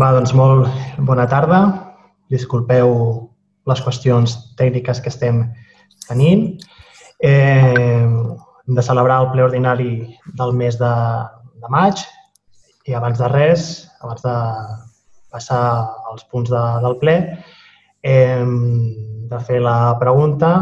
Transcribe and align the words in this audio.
Va, 0.00 0.06
doncs 0.16 0.30
molt 0.32 0.70
bona 1.04 1.26
tarda. 1.28 1.58
Disculpeu 2.32 2.92
les 3.68 3.80
qüestions 3.84 4.36
tècniques 4.56 5.02
que 5.04 5.10
estem 5.12 5.42
tenint. 6.06 6.46
Eh, 7.20 8.06
hem 8.08 8.78
de 8.78 8.84
celebrar 8.86 9.18
el 9.20 9.28
ple 9.34 9.44
ordinari 9.44 9.90
del 10.38 10.54
mes 10.56 10.78
de, 10.80 10.92
de 11.60 11.72
maig 11.74 12.00
i 12.88 12.96
abans 12.96 13.20
de 13.20 13.28
res, 13.34 13.66
abans 14.00 14.24
de 14.24 14.34
passar 15.28 15.60
als 16.08 16.24
punts 16.32 16.48
de, 16.48 16.62
del 16.86 16.96
ple, 17.02 17.16
hem 18.00 18.56
de 19.28 19.42
fer 19.44 19.60
la 19.60 19.76
pregunta 20.00 20.54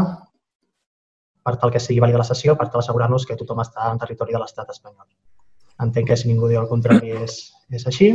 per 1.41 1.55
tal 1.55 1.71
que 1.71 1.79
sigui 1.79 2.03
vàlida 2.03 2.19
la 2.19 2.27
sessió, 2.27 2.59
per 2.59 2.67
tal 2.67 2.83
d'assegurar-nos 2.83 3.23
que 3.25 3.39
tothom 3.39 3.63
està 3.63 3.87
en 3.93 4.03
territori 4.03 4.35
de 4.35 4.43
l'estat 4.43 4.75
espanyol. 4.75 5.07
Entenc 5.87 6.11
que 6.11 6.19
si 6.19 6.27
ningú 6.27 6.51
diu 6.51 6.59
el 6.65 6.69
contrari 6.69 7.15
és, 7.23 7.39
és 7.71 7.87
així. 7.87 8.11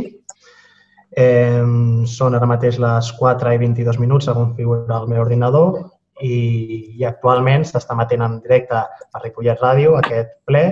Eh, 1.15 1.63
són 2.09 2.35
ara 2.35 2.49
mateix 2.49 2.79
les 2.83 3.11
4 3.19 3.53
i 3.55 3.61
22 3.61 3.99
minuts, 4.01 4.27
segons 4.27 4.55
figura 4.57 4.99
el 4.99 5.07
meu 5.07 5.23
ordinador, 5.23 5.77
i, 6.21 6.97
i 6.97 7.05
actualment 7.05 7.65
s'està 7.67 7.95
matent 7.95 8.23
en 8.25 8.39
directe 8.41 8.81
per 9.13 9.21
Ripollet 9.23 9.61
Ràdio 9.61 9.97
aquest 9.99 10.33
ple 10.49 10.63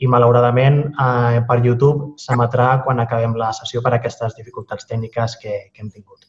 i 0.00 0.08
malauradament 0.08 0.80
eh, 0.88 1.40
per 1.48 1.58
YouTube 1.64 2.14
s'emetrà 2.20 2.70
quan 2.84 3.02
acabem 3.02 3.36
la 3.36 3.50
sessió 3.56 3.82
per 3.84 3.92
aquestes 3.96 4.36
dificultats 4.38 4.88
tècniques 4.88 5.36
que, 5.42 5.56
que 5.74 5.82
hem 5.84 5.90
tingut. 5.92 6.24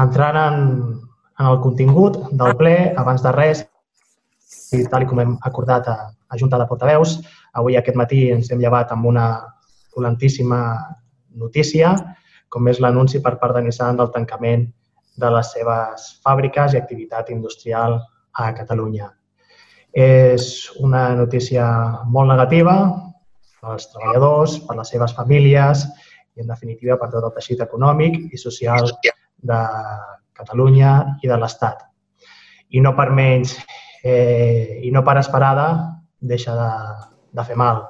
Entrant 0.00 0.38
en, 0.40 0.62
en 1.38 1.50
el 1.50 1.60
contingut 1.60 2.16
del 2.32 2.56
ple, 2.56 2.74
abans 2.96 3.22
de 3.24 3.34
res, 3.36 3.66
i 4.72 4.86
tal 4.88 5.04
com 5.10 5.20
hem 5.20 5.36
acordat 5.44 5.88
a, 5.90 5.98
a 6.30 6.38
Junta 6.40 6.58
de 6.58 6.66
Portaveus, 6.70 7.18
avui 7.58 7.76
aquest 7.76 7.98
matí 7.98 8.28
ens 8.32 8.48
hem 8.50 8.62
llevat 8.62 8.94
amb 8.94 9.10
una 9.10 9.26
volentíssima 9.96 10.62
notícia 11.36 11.92
com 12.50 12.68
és 12.68 12.80
l'anunci 12.82 13.22
per 13.22 13.36
part 13.40 13.54
de 13.56 13.62
Nissan 13.64 13.98
del 14.00 14.10
tancament 14.14 14.66
de 15.20 15.30
les 15.34 15.52
seves 15.54 16.06
fàbriques 16.24 16.74
i 16.74 16.80
activitat 16.80 17.30
industrial 17.30 18.00
a 18.34 18.50
Catalunya. 18.56 19.08
És 19.90 20.70
una 20.78 21.10
notícia 21.18 21.66
molt 22.06 22.30
negativa 22.30 22.74
pels 23.60 23.90
treballadors, 23.92 24.58
per 24.66 24.76
les 24.78 24.90
seves 24.92 25.14
famílies 25.16 25.84
i, 25.84 26.42
en 26.42 26.50
definitiva, 26.50 26.96
per 26.98 27.10
tot 27.12 27.26
el 27.28 27.34
teixit 27.36 27.62
econòmic 27.66 28.18
i 28.32 28.40
social 28.40 28.88
de 29.50 29.60
Catalunya 30.40 30.94
i 31.22 31.30
de 31.30 31.38
l'Estat. 31.38 31.84
I 32.70 32.80
no 32.80 32.94
per 32.96 33.10
menys 33.14 33.56
eh, 34.02 34.80
i 34.86 34.90
no 34.94 35.02
per 35.04 35.18
esperada 35.20 35.66
deixa 36.20 36.54
de, 36.56 36.70
de 37.36 37.44
fer 37.44 37.58
mal. 37.58 37.84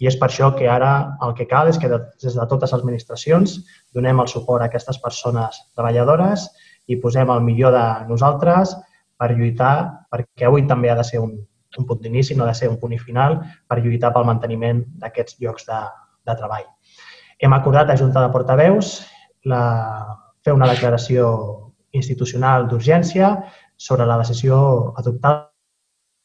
I 0.00 0.08
és 0.08 0.16
per 0.16 0.30
això 0.30 0.48
que 0.56 0.68
ara 0.68 0.92
el 1.26 1.34
que 1.36 1.46
cal 1.48 1.68
és 1.68 1.78
que 1.78 1.90
des 1.92 2.36
de 2.36 2.46
totes 2.48 2.72
les 2.72 2.76
administracions 2.78 3.58
donem 3.96 4.22
el 4.22 4.30
suport 4.32 4.64
a 4.64 4.70
aquestes 4.70 4.98
persones 5.02 5.60
treballadores 5.76 6.46
i 6.88 6.96
posem 7.02 7.30
el 7.30 7.44
millor 7.44 7.74
de 7.76 7.86
nosaltres 8.08 8.72
per 9.20 9.34
lluitar, 9.36 9.74
perquè 10.08 10.48
avui 10.48 10.64
també 10.66 10.90
ha 10.90 10.96
de 10.96 11.04
ser 11.04 11.20
un, 11.20 11.34
un 11.78 11.86
punt 11.86 12.00
d'inici, 12.00 12.34
no 12.34 12.46
ha 12.46 12.50
de 12.50 12.56
ser 12.56 12.70
un 12.72 12.78
punt 12.80 12.94
i 12.96 12.98
final, 12.98 13.36
per 13.68 13.78
lluitar 13.84 14.14
pel 14.14 14.24
manteniment 14.28 14.80
d'aquests 15.02 15.36
llocs 15.44 15.68
de, 15.68 15.80
de 16.26 16.36
treball. 16.40 16.64
Hem 17.40 17.52
acordat 17.56 17.92
a 17.92 17.98
Junta 18.00 18.24
de 18.24 18.32
Portaveus 18.32 18.94
la, 19.52 19.60
fer 20.44 20.56
una 20.56 20.68
declaració 20.72 21.28
institucional 21.96 22.68
d'urgència 22.70 23.34
sobre 23.76 24.06
la 24.08 24.18
decisió 24.20 24.56
adoptada 25.00 25.48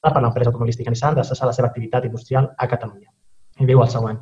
per 0.06 0.22
l'empresa 0.22 0.52
automobilística 0.52 0.92
Nissan 0.94 1.16
de 1.20 1.28
cessar 1.28 1.48
la 1.50 1.56
seva 1.58 1.72
activitat 1.72 2.06
industrial 2.06 2.52
a 2.58 2.68
Catalunya. 2.72 3.15
I 3.60 3.68
diu 3.70 3.82
el 3.82 3.92
següent. 3.92 4.18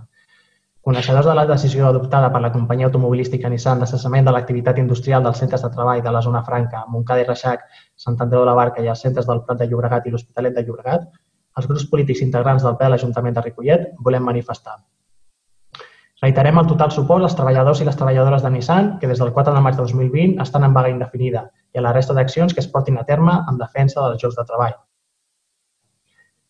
Coneixedors 0.87 1.25
de 1.29 1.33
la 1.37 1.45
decisió 1.49 1.85
adoptada 1.87 2.29
per 2.31 2.41
la 2.43 2.51
companyia 2.53 2.89
automobilística 2.89 3.49
Nissan 3.49 3.79
de 3.81 3.87
cessament 3.89 4.25
de 4.27 4.33
l'activitat 4.35 4.81
industrial 4.81 5.23
dels 5.23 5.39
centres 5.41 5.63
de 5.63 5.69
treball 5.75 6.01
de 6.05 6.11
la 6.11 6.21
zona 6.25 6.41
franca, 6.49 6.83
Montcada 6.95 7.23
i 7.23 7.27
Reixac, 7.29 7.63
Sant 8.05 8.19
Andreu 8.25 8.43
de 8.43 8.49
la 8.49 8.57
Barca 8.59 8.83
i 8.83 8.89
els 8.93 9.01
centres 9.05 9.29
del 9.29 9.41
Prat 9.47 9.61
de 9.61 9.69
Llobregat 9.71 10.05
i 10.05 10.13
l'Hospitalet 10.13 10.57
de 10.57 10.65
Llobregat, 10.67 11.07
els 11.57 11.69
grups 11.71 11.87
polítics 11.89 12.21
integrants 12.27 12.67
del 12.67 12.75
ple 12.77 12.89
de 12.89 12.93
l'Ajuntament 12.93 13.39
de 13.39 13.45
Ripollet 13.47 13.89
volem 14.09 14.29
manifestar. 14.29 14.77
Reiterem 16.21 16.59
el 16.59 16.67
total 16.67 16.91
suport 16.95 17.25
als 17.25 17.39
treballadors 17.39 17.81
i 17.81 17.87
les 17.87 17.97
treballadores 17.99 18.43
de 18.43 18.51
Nissan 18.51 18.97
que 18.99 19.09
des 19.11 19.19
del 19.23 19.33
4 19.35 19.55
de 19.55 19.63
maig 19.65 19.75
de 19.79 19.85
2020 19.87 20.41
estan 20.43 20.67
en 20.67 20.77
vaga 20.77 20.91
indefinida 20.93 21.47
i 21.73 21.79
a 21.79 21.87
la 21.87 21.91
resta 21.95 22.15
d'accions 22.17 22.53
que 22.53 22.61
es 22.63 22.69
portin 22.75 22.99
a 22.99 23.07
terme 23.09 23.39
en 23.49 23.57
defensa 23.59 24.03
dels 24.03 24.21
jocs 24.21 24.37
de 24.39 24.45
treball. 24.51 24.77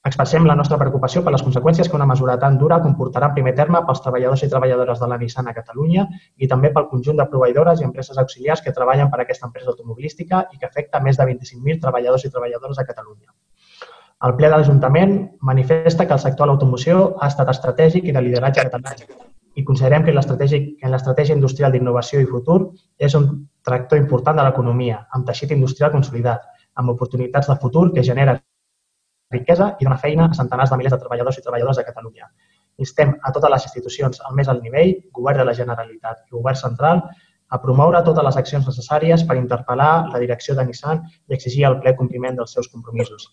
Expressem 0.10 0.44
la 0.44 0.56
nostra 0.60 0.76
preocupació 0.80 1.22
per 1.24 1.32
les 1.32 1.42
conseqüències 1.46 1.88
que 1.88 1.96
una 1.96 2.06
mesura 2.08 2.34
tan 2.40 2.58
dura 2.60 2.82
comportarà 2.84 3.30
en 3.30 3.36
primer 3.38 3.54
terme 3.56 3.80
pels 3.88 4.02
treballadors 4.04 4.42
i 4.44 4.50
treballadores 4.52 5.00
de 5.00 5.08
la 5.08 5.18
Nissan 5.22 5.48
a 5.48 5.54
Catalunya 5.56 6.04
i 6.44 6.50
també 6.52 6.74
pel 6.76 6.90
conjunt 6.92 7.22
de 7.22 7.26
proveïdores 7.32 7.80
i 7.80 7.88
empreses 7.88 8.20
auxiliars 8.20 8.66
que 8.66 8.74
treballen 8.76 9.14
per 9.14 9.22
a 9.22 9.24
aquesta 9.24 9.48
empresa 9.48 9.72
automobilística 9.72 10.44
i 10.52 10.60
que 10.60 10.68
afecta 10.68 11.00
més 11.08 11.22
de 11.22 11.30
25.000 11.32 11.80
treballadors 11.88 12.28
i 12.28 12.34
treballadores 12.36 12.84
a 12.84 12.88
Catalunya. 12.92 13.32
El 14.28 14.36
ple 14.36 14.52
de 14.52 14.58
l'Ajuntament 14.58 15.18
manifesta 15.40 16.06
que 16.06 16.18
el 16.20 16.24
sector 16.26 16.50
de 16.50 16.52
l'automoció 16.52 17.10
ha 17.22 17.32
estat 17.32 17.56
estratègic 17.56 18.12
i 18.12 18.18
de 18.18 18.28
lideratge 18.28 18.68
català 18.68 18.98
i 19.56 19.64
considerem 19.64 20.04
que 20.04 20.12
l'estratègia 20.12 21.36
industrial 21.38 21.72
d'innovació 21.72 22.20
i 22.20 22.28
futur 22.28 22.60
és 23.00 23.16
un 23.16 23.30
tractor 23.64 24.04
important 24.04 24.36
de 24.36 24.44
l'economia, 24.44 25.06
amb 25.16 25.28
teixit 25.28 25.52
industrial 25.56 25.96
consolidat, 25.96 26.44
amb 26.76 26.92
oportunitats 26.92 27.48
de 27.48 27.62
futur 27.62 27.92
que 27.94 28.04
genera 28.04 28.42
riquesa 29.36 29.74
i 29.80 29.88
dona 29.88 30.00
feina 30.06 30.30
a 30.30 30.38
centenars 30.38 30.72
de 30.72 30.80
milers 30.80 30.96
de 30.96 31.02
treballadors 31.04 31.38
i 31.40 31.44
treballadores 31.46 31.82
de 31.82 31.86
Catalunya. 31.90 32.30
Instem 32.86 33.14
a 33.22 33.32
totes 33.36 33.52
les 33.54 33.68
institucions 33.70 34.22
al 34.28 34.38
més 34.38 34.50
alt 34.50 34.64
nivell, 34.66 34.96
Govern 35.20 35.44
de 35.44 35.46
la 35.50 35.54
Generalitat 35.60 36.24
i 36.30 36.36
Govern 36.38 36.58
Central, 36.62 37.04
a 37.54 37.60
promoure 37.62 38.02
totes 38.06 38.26
les 38.26 38.38
accions 38.42 38.66
necessàries 38.70 39.24
per 39.30 39.38
interpel·lar 39.38 39.92
la 40.14 40.22
direcció 40.24 40.56
de 40.58 40.66
Nissan 40.66 41.04
i 41.30 41.38
exigir 41.38 41.68
el 41.70 41.78
ple 41.84 41.94
compliment 42.00 42.40
dels 42.40 42.56
seus 42.58 42.70
compromisos. 42.72 43.30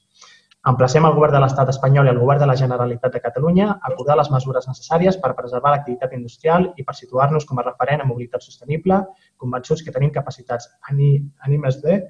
Emplacem 0.71 1.07
el 1.09 1.15
Govern 1.17 1.33
de 1.33 1.41
l'Estat 1.41 1.71
espanyol 1.73 2.09
i 2.09 2.11
el 2.13 2.19
Govern 2.21 2.43
de 2.43 2.49
la 2.51 2.57
Generalitat 2.63 3.15
de 3.17 3.23
Catalunya 3.27 3.69
a 3.71 3.79
acordar 3.89 4.19
les 4.21 4.29
mesures 4.35 4.67
necessàries 4.69 5.17
per 5.23 5.31
preservar 5.39 5.73
l'activitat 5.73 6.13
industrial 6.19 6.67
i 6.77 6.85
per 6.85 6.95
situar-nos 6.99 7.49
com 7.49 7.63
a 7.63 7.65
referent 7.65 8.05
en 8.05 8.11
mobilitat 8.11 8.45
sostenible, 8.45 8.99
convençuts 9.41 9.81
que 9.87 9.95
tenim 9.95 10.13
capacitats 10.13 10.69
ànimes 10.91 11.81
de 11.87 12.03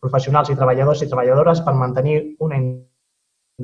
professionals 0.00 0.48
i 0.48 0.56
treballadors 0.56 1.04
i 1.04 1.10
treballadores 1.10 1.60
per 1.66 1.76
mantenir 1.76 2.16
una 2.40 2.56
indústria 2.56 2.89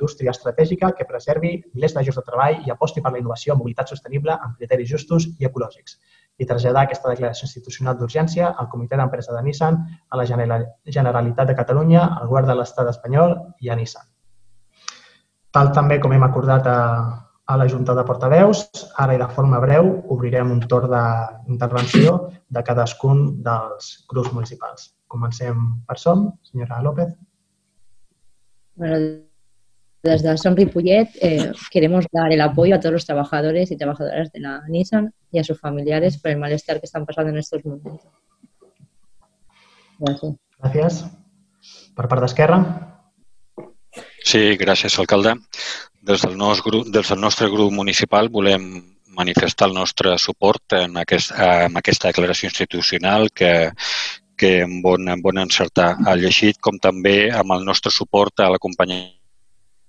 estratègica 0.05 0.93
que 0.93 1.05
preservi 1.09 1.63
milers 1.75 1.95
de 1.95 2.03
llocs 2.05 2.17
de 2.17 2.23
treball 2.27 2.63
i 2.67 2.71
aposti 2.71 3.01
per 3.01 3.13
la 3.13 3.19
innovació 3.19 3.57
mobilitat 3.57 3.89
sostenible 3.89 4.33
amb 4.33 4.57
criteris 4.57 4.89
justos 4.89 5.27
i 5.39 5.47
ecològics 5.47 5.99
i 6.39 6.45
traslladar 6.45 6.85
aquesta 6.85 7.11
declaració 7.13 7.47
institucional 7.47 7.97
d'urgència 7.97 8.51
al 8.61 8.69
Comitè 8.69 8.97
d'Empresa 9.01 9.33
de 9.33 9.43
Nissan, 9.43 9.79
a 10.11 10.19
la 10.21 10.27
Generalitat 10.27 11.49
de 11.49 11.57
Catalunya, 11.57 12.03
al 12.21 12.29
Govern 12.29 12.51
de 12.51 12.57
l'Estat 12.59 12.91
espanyol 12.93 13.37
i 13.61 13.71
a 13.71 13.77
Nissan. 13.79 14.05
Tal 15.57 15.73
també 15.73 15.97
com 16.03 16.13
hem 16.13 16.27
acordat 16.27 16.67
a, 16.69 16.81
a 17.47 17.57
la 17.57 17.69
Junta 17.73 17.95
de 17.97 18.05
Portaveus, 18.05 18.67
ara 19.01 19.17
i 19.17 19.21
de 19.23 19.29
forma 19.33 19.61
breu 19.63 19.89
obrirem 20.13 20.53
un 20.53 20.61
torn 20.69 20.93
d'intervenció 20.93 22.19
de 22.53 22.63
cadascun 22.67 23.23
dels 23.47 23.95
grups 24.11 24.35
municipals. 24.37 24.91
Comencem 25.09 25.63
per 25.89 25.97
som, 26.03 26.29
senyora 26.45 26.83
López. 26.85 27.15
Bueno, 28.77 29.26
Desde 30.07 30.39
Son 30.39 30.57
Ripollet 30.57 31.09
eh, 31.21 31.51
queremos 31.69 32.05
dar 32.13 32.33
el 32.33 32.41
apoyo 32.41 32.77
a 32.77 32.79
todos 32.79 32.93
los 32.93 33.05
trabajadores 33.05 33.73
y 33.73 33.77
trabajadoras 33.77 34.31
de 34.31 34.39
la 34.39 34.63
Nissan 34.69 35.13
y 35.33 35.41
a 35.41 35.45
sus 35.45 35.59
familiares 35.59 36.17
por 36.19 36.31
el 36.31 36.39
malestar 36.39 36.79
que 36.79 36.87
están 36.87 37.05
pasando 37.05 37.31
en 37.31 37.39
estos 37.39 37.65
momentos. 37.65 38.07
Gràcies. 39.99 40.37
Gràcies. 40.61 41.01
Per 41.97 42.07
part 42.07 42.23
d'Esquerra. 42.23 42.61
Sí, 44.23 44.55
gràcies, 44.61 44.95
alcalde. 45.03 45.35
Des 46.07 46.23
del, 46.23 46.39
nostre 46.39 46.71
grup, 46.71 46.87
des 46.95 47.11
del 47.11 47.21
nostre 47.27 47.51
grup 47.51 47.75
municipal 47.75 48.31
volem 48.31 48.71
manifestar 49.19 49.73
el 49.73 49.75
nostre 49.75 50.15
suport 50.23 50.79
en, 50.85 51.01
aquest, 51.03 51.35
en 51.35 51.83
aquesta 51.83 52.13
declaració 52.13 52.53
institucional 52.53 53.33
que, 53.35 53.73
que 54.39 54.61
en 54.69 54.81
bon, 54.87 55.09
en 55.09 55.19
bon 55.25 55.43
encertar 55.43 55.97
ha 56.07 56.15
llegit, 56.15 56.63
com 56.63 56.79
també 56.79 57.25
amb 57.35 57.59
el 57.59 57.67
nostre 57.67 57.91
suport 57.91 58.45
a 58.45 58.53
l'acompanyament 58.55 59.16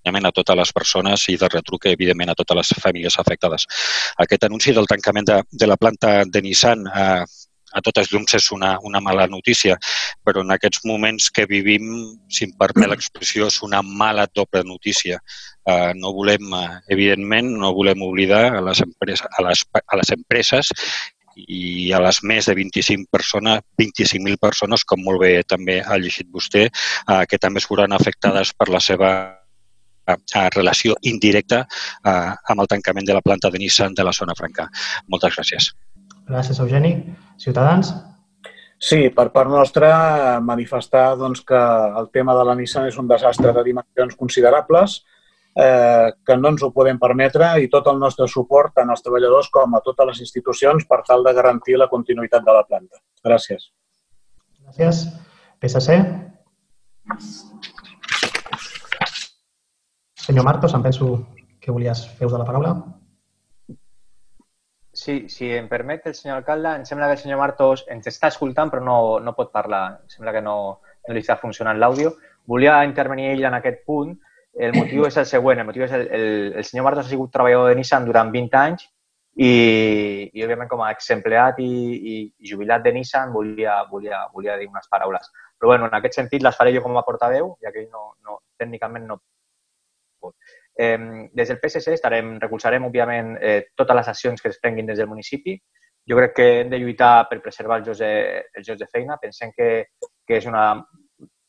acompanyament 0.08 0.28
a 0.28 0.32
totes 0.32 0.56
les 0.58 0.72
persones 0.74 1.28
i 1.30 1.38
de 1.38 1.48
retruc, 1.52 1.86
evidentment, 1.86 2.32
a 2.32 2.36
totes 2.36 2.58
les 2.58 2.74
famílies 2.82 3.18
afectades. 3.20 3.68
Aquest 4.18 4.44
anunci 4.46 4.74
del 4.74 4.88
tancament 4.88 5.28
de, 5.28 5.44
de 5.52 5.68
la 5.68 5.78
planta 5.78 6.24
de 6.26 6.42
Nissan 6.42 6.88
eh, 6.88 7.26
a 7.74 7.82
totes 7.84 8.10
llums 8.12 8.34
és 8.34 8.52
una, 8.52 8.78
una 8.84 9.02
mala 9.04 9.28
notícia, 9.28 9.78
però 10.24 10.42
en 10.42 10.52
aquests 10.52 10.86
moments 10.86 11.30
que 11.30 11.46
vivim, 11.46 12.16
si 12.30 12.46
em 12.48 12.54
permet 12.58 12.90
l'expressió, 12.90 13.48
és 13.48 13.62
una 13.62 13.82
mala 13.84 14.26
doble 14.34 14.64
notícia. 14.64 15.20
Uh, 15.68 15.92
no 16.00 16.14
volem, 16.16 16.48
uh, 16.56 16.80
evidentment, 16.90 17.52
no 17.60 17.74
volem 17.76 18.02
oblidar 18.02 18.56
a 18.56 18.64
les, 18.64 18.82
empreses, 18.82 19.28
a 19.28 19.44
les, 19.44 19.66
a 19.84 20.00
les 20.00 20.14
empreses 20.16 20.72
i 21.38 21.92
a 21.94 22.00
les 22.02 22.22
més 22.24 22.48
de 22.48 22.56
25 22.56 23.12
persones, 23.12 23.60
25.000 23.78 24.40
persones, 24.42 24.88
com 24.88 25.04
molt 25.04 25.22
bé 25.22 25.34
també 25.44 25.82
ha 25.84 26.00
llegit 26.00 26.32
vostè, 26.32 26.70
uh, 26.72 27.26
que 27.28 27.38
també 27.38 27.60
es 27.62 27.68
veuran 27.70 27.94
afectades 27.94 28.56
per 28.56 28.72
la 28.72 28.82
seva 28.82 29.12
a 30.08 30.44
relació 30.56 30.96
indirecta 31.02 31.64
eh, 31.64 32.12
amb 32.52 32.64
el 32.64 32.70
tancament 32.72 33.08
de 33.08 33.16
la 33.18 33.24
planta 33.26 33.52
de 33.52 33.60
Nissan 33.62 33.96
de 33.98 34.06
la 34.08 34.16
zona 34.16 34.36
franca. 34.38 34.70
Moltes 35.12 35.36
gràcies. 35.36 35.72
Gràcies, 36.28 36.60
Eugeni. 36.60 36.94
Ciutadans? 37.40 37.94
Sí, 38.78 39.08
per 39.10 39.32
part 39.34 39.50
nostra 39.50 40.40
manifestar 40.44 41.16
doncs, 41.18 41.42
que 41.42 41.60
el 42.02 42.10
tema 42.14 42.36
de 42.38 42.44
la 42.46 42.56
Nissan 42.56 42.88
és 42.92 42.98
un 43.02 43.08
desastre 43.10 43.54
de 43.54 43.64
dimensions 43.66 44.16
considerables, 44.16 45.00
eh, 45.58 46.12
que 46.26 46.38
no 46.38 46.52
ens 46.54 46.64
ho 46.64 46.70
podem 46.76 47.00
permetre 47.02 47.50
i 47.64 47.72
tot 47.74 47.90
el 47.90 47.98
nostre 48.00 48.28
suport 48.30 48.76
tant 48.78 48.94
als 48.94 49.02
treballadors 49.02 49.50
com 49.50 49.74
a 49.74 49.82
totes 49.86 50.12
les 50.12 50.22
institucions 50.28 50.86
per 50.86 51.02
tal 51.08 51.26
de 51.26 51.34
garantir 51.34 51.80
la 51.82 51.90
continuïtat 51.90 52.46
de 52.46 52.58
la 52.60 52.64
planta. 52.70 53.02
Gràcies. 53.26 53.72
Gràcies. 54.68 55.08
PSC? 55.60 55.98
Senyor 60.28 60.44
Martos, 60.44 60.74
em 60.76 60.82
penso 60.84 61.06
que 61.62 61.72
volies 61.72 62.02
fer 62.20 62.28
de 62.28 62.38
la 62.38 62.44
paraula. 62.44 62.72
Sí, 64.92 65.30
si 65.32 65.54
em 65.56 65.70
permet 65.72 66.10
el 66.10 66.16
senyor 66.18 66.42
alcalde, 66.42 66.74
em 66.76 66.84
sembla 66.90 67.08
que 67.08 67.16
el 67.16 67.22
senyor 67.22 67.40
Martos 67.40 67.86
ens 67.88 68.10
està 68.12 68.28
escoltant 68.28 68.68
però 68.74 68.84
no, 68.84 68.98
no 69.24 69.34
pot 69.38 69.54
parlar. 69.54 70.02
Em 70.02 70.12
sembla 70.18 70.34
que 70.36 70.42
no, 70.44 70.56
no 71.08 71.16
li 71.16 71.24
està 71.24 71.38
funcionant 71.40 71.80
l'àudio. 71.80 72.12
Volia 72.44 72.82
intervenir 72.84 73.30
ell 73.30 73.48
en 73.48 73.56
aquest 73.56 73.86
punt. 73.88 74.12
El 74.68 74.76
motiu 74.76 75.08
és 75.08 75.16
el 75.22 75.30
següent. 75.32 75.62
El 75.64 75.70
motiu 75.70 75.86
és 75.88 75.96
el, 75.96 76.04
el, 76.20 76.28
el 76.60 76.68
senyor 76.68 76.90
Martos 76.90 77.08
ha 77.08 77.14
sigut 77.14 77.32
treballador 77.32 77.72
de 77.72 77.80
Nissan 77.80 78.10
durant 78.12 78.36
20 78.36 78.60
anys 78.66 78.84
i, 78.84 79.50
i 80.28 80.44
òbviament, 80.44 80.68
com 80.68 80.84
a 80.84 80.92
exempleat 80.98 81.64
i, 81.64 81.72
i 82.18 82.52
jubilat 82.52 82.84
de 82.84 82.98
Nissan, 83.00 83.32
volia, 83.32 83.80
volia, 83.88 84.26
volia 84.36 84.60
dir 84.60 84.68
unes 84.68 84.92
paraules. 84.92 85.32
Però, 85.56 85.72
bueno, 85.72 85.88
en 85.88 85.98
aquest 86.02 86.20
sentit 86.20 86.44
les 86.44 86.60
faré 86.60 86.76
jo 86.76 86.84
com 86.84 87.00
a 87.00 87.08
portaveu, 87.08 87.54
ja 87.64 87.72
que 87.72 87.86
ell 87.86 87.92
no, 87.96 88.10
no, 88.28 88.42
tècnicament 88.60 89.08
no 89.08 89.22
pot. 90.20 90.36
Eh, 90.78 90.98
des 91.34 91.50
del 91.50 91.60
PSC 91.62 91.96
estarem, 91.98 92.36
recolzarem, 92.40 92.86
òbviament, 92.86 93.36
eh, 93.42 93.72
totes 93.76 93.98
les 93.98 94.08
accions 94.14 94.42
que 94.42 94.50
es 94.54 94.60
prenguin 94.62 94.86
des 94.86 95.00
del 95.00 95.10
municipi. 95.10 95.58
Jo 96.08 96.16
crec 96.20 96.36
que 96.36 96.48
hem 96.62 96.70
de 96.70 96.80
lluitar 96.80 97.28
per 97.30 97.42
preservar 97.42 97.80
els 97.82 97.88
llocs 97.90 98.00
de, 98.00 98.14
els 98.56 98.68
llocs 98.68 98.80
de 98.80 98.88
feina. 98.92 99.18
Pensem 99.22 99.52
que, 99.56 99.70
que 100.28 100.38
és 100.38 100.46
una, 100.48 100.70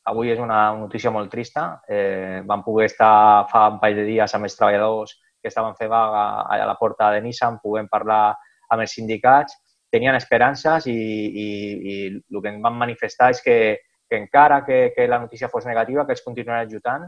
avui 0.09 0.33
és 0.33 0.41
una 0.43 0.73
notícia 0.77 1.13
molt 1.15 1.31
trista. 1.31 1.69
Eh, 1.89 2.43
vam 2.49 2.65
poder 2.65 2.89
estar 2.89 3.47
fa 3.53 3.69
un 3.75 3.79
parell 3.83 4.03
de 4.03 4.09
dies 4.09 4.35
amb 4.35 4.49
els 4.49 4.57
treballadors 4.57 5.15
que 5.39 5.53
estaven 5.53 5.77
fent 5.79 5.91
vaga 5.93 6.25
a 6.51 6.65
la 6.67 6.77
porta 6.81 7.13
de 7.15 7.21
Nissan, 7.23 7.61
puguem 7.63 7.87
parlar 7.89 8.35
amb 8.71 8.83
els 8.83 8.97
sindicats. 8.97 9.55
Tenien 9.93 10.17
esperances 10.17 10.89
i, 10.91 10.97
i, 10.97 11.49
i 11.93 11.95
el 12.11 12.43
que 12.43 12.51
em 12.51 12.59
van 12.65 12.77
manifestar 12.77 13.31
és 13.33 13.41
que, 13.45 13.59
que 14.11 14.19
encara 14.19 14.65
que, 14.65 14.93
que 14.97 15.07
la 15.09 15.21
notícia 15.23 15.49
fos 15.53 15.69
negativa, 15.69 16.05
que 16.05 16.17
els 16.17 16.25
continuaran 16.25 16.67
ajudant 16.67 17.07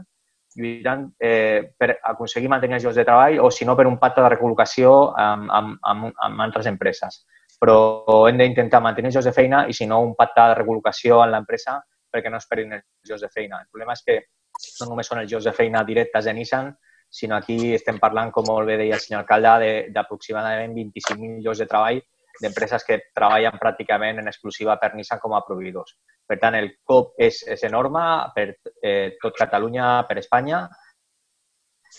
lluitant 0.57 1.07
eh, 1.19 1.71
per 1.77 1.95
aconseguir 2.11 2.49
mantenir 2.51 2.77
els 2.79 2.85
llocs 2.87 2.99
de 2.99 3.05
treball 3.07 3.39
o, 3.39 3.51
si 3.51 3.67
no, 3.67 3.75
per 3.77 3.87
un 3.87 3.97
pacte 4.01 4.23
de 4.23 4.31
recol·locació 4.33 4.91
amb, 5.17 5.49
amb, 5.51 5.77
amb, 5.87 6.11
amb 6.27 6.43
altres 6.47 6.67
empreses. 6.71 7.23
Però 7.61 8.27
hem 8.27 8.39
d'intentar 8.41 8.81
mantenir 8.81 9.11
els 9.11 9.19
llocs 9.19 9.29
de 9.29 9.35
feina 9.35 9.65
i, 9.69 9.73
si 9.77 9.87
no, 9.87 10.01
un 10.03 10.15
pacte 10.17 10.47
de 10.51 10.59
recol·locació 10.61 11.21
en 11.25 11.35
l'empresa 11.35 11.79
perquè 12.11 12.31
no 12.31 12.41
es 12.41 12.47
perdin 12.49 12.77
els 12.77 13.09
llocs 13.09 13.23
de 13.23 13.31
feina. 13.31 13.61
El 13.61 13.69
problema 13.71 13.95
és 13.95 14.03
que 14.07 14.17
no 14.81 14.91
només 14.91 15.07
són 15.07 15.21
els 15.21 15.31
llocs 15.31 15.47
de 15.47 15.53
feina 15.55 15.83
directes 15.87 16.25
de 16.27 16.33
Nissan, 16.35 16.71
sinó 17.11 17.35
aquí 17.35 17.73
estem 17.75 17.99
parlant, 17.99 18.31
com 18.31 18.47
molt 18.47 18.67
bé 18.67 18.77
deia 18.79 18.95
el 18.95 19.03
senyor 19.03 19.23
alcalde, 19.23 19.91
d'aproximadament 19.95 20.73
25.000 20.75 21.41
llocs 21.43 21.59
de 21.63 21.67
treball 21.67 22.01
d'empreses 22.41 22.85
que 22.87 22.99
treballen 23.15 23.59
pràcticament 23.61 24.21
en 24.21 24.31
exclusiva 24.31 24.77
per 24.81 24.93
Nissan 24.95 25.19
com 25.19 25.35
a 25.35 25.43
proveïdors. 25.47 25.97
Per 26.27 26.37
tant, 26.39 26.55
el 26.55 26.71
COP 26.87 27.19
és, 27.19 27.41
és 27.55 27.65
enorme 27.67 28.03
per 28.35 28.47
eh, 28.83 29.17
tot 29.21 29.35
Catalunya, 29.37 30.05
per 30.07 30.17
Espanya 30.21 30.63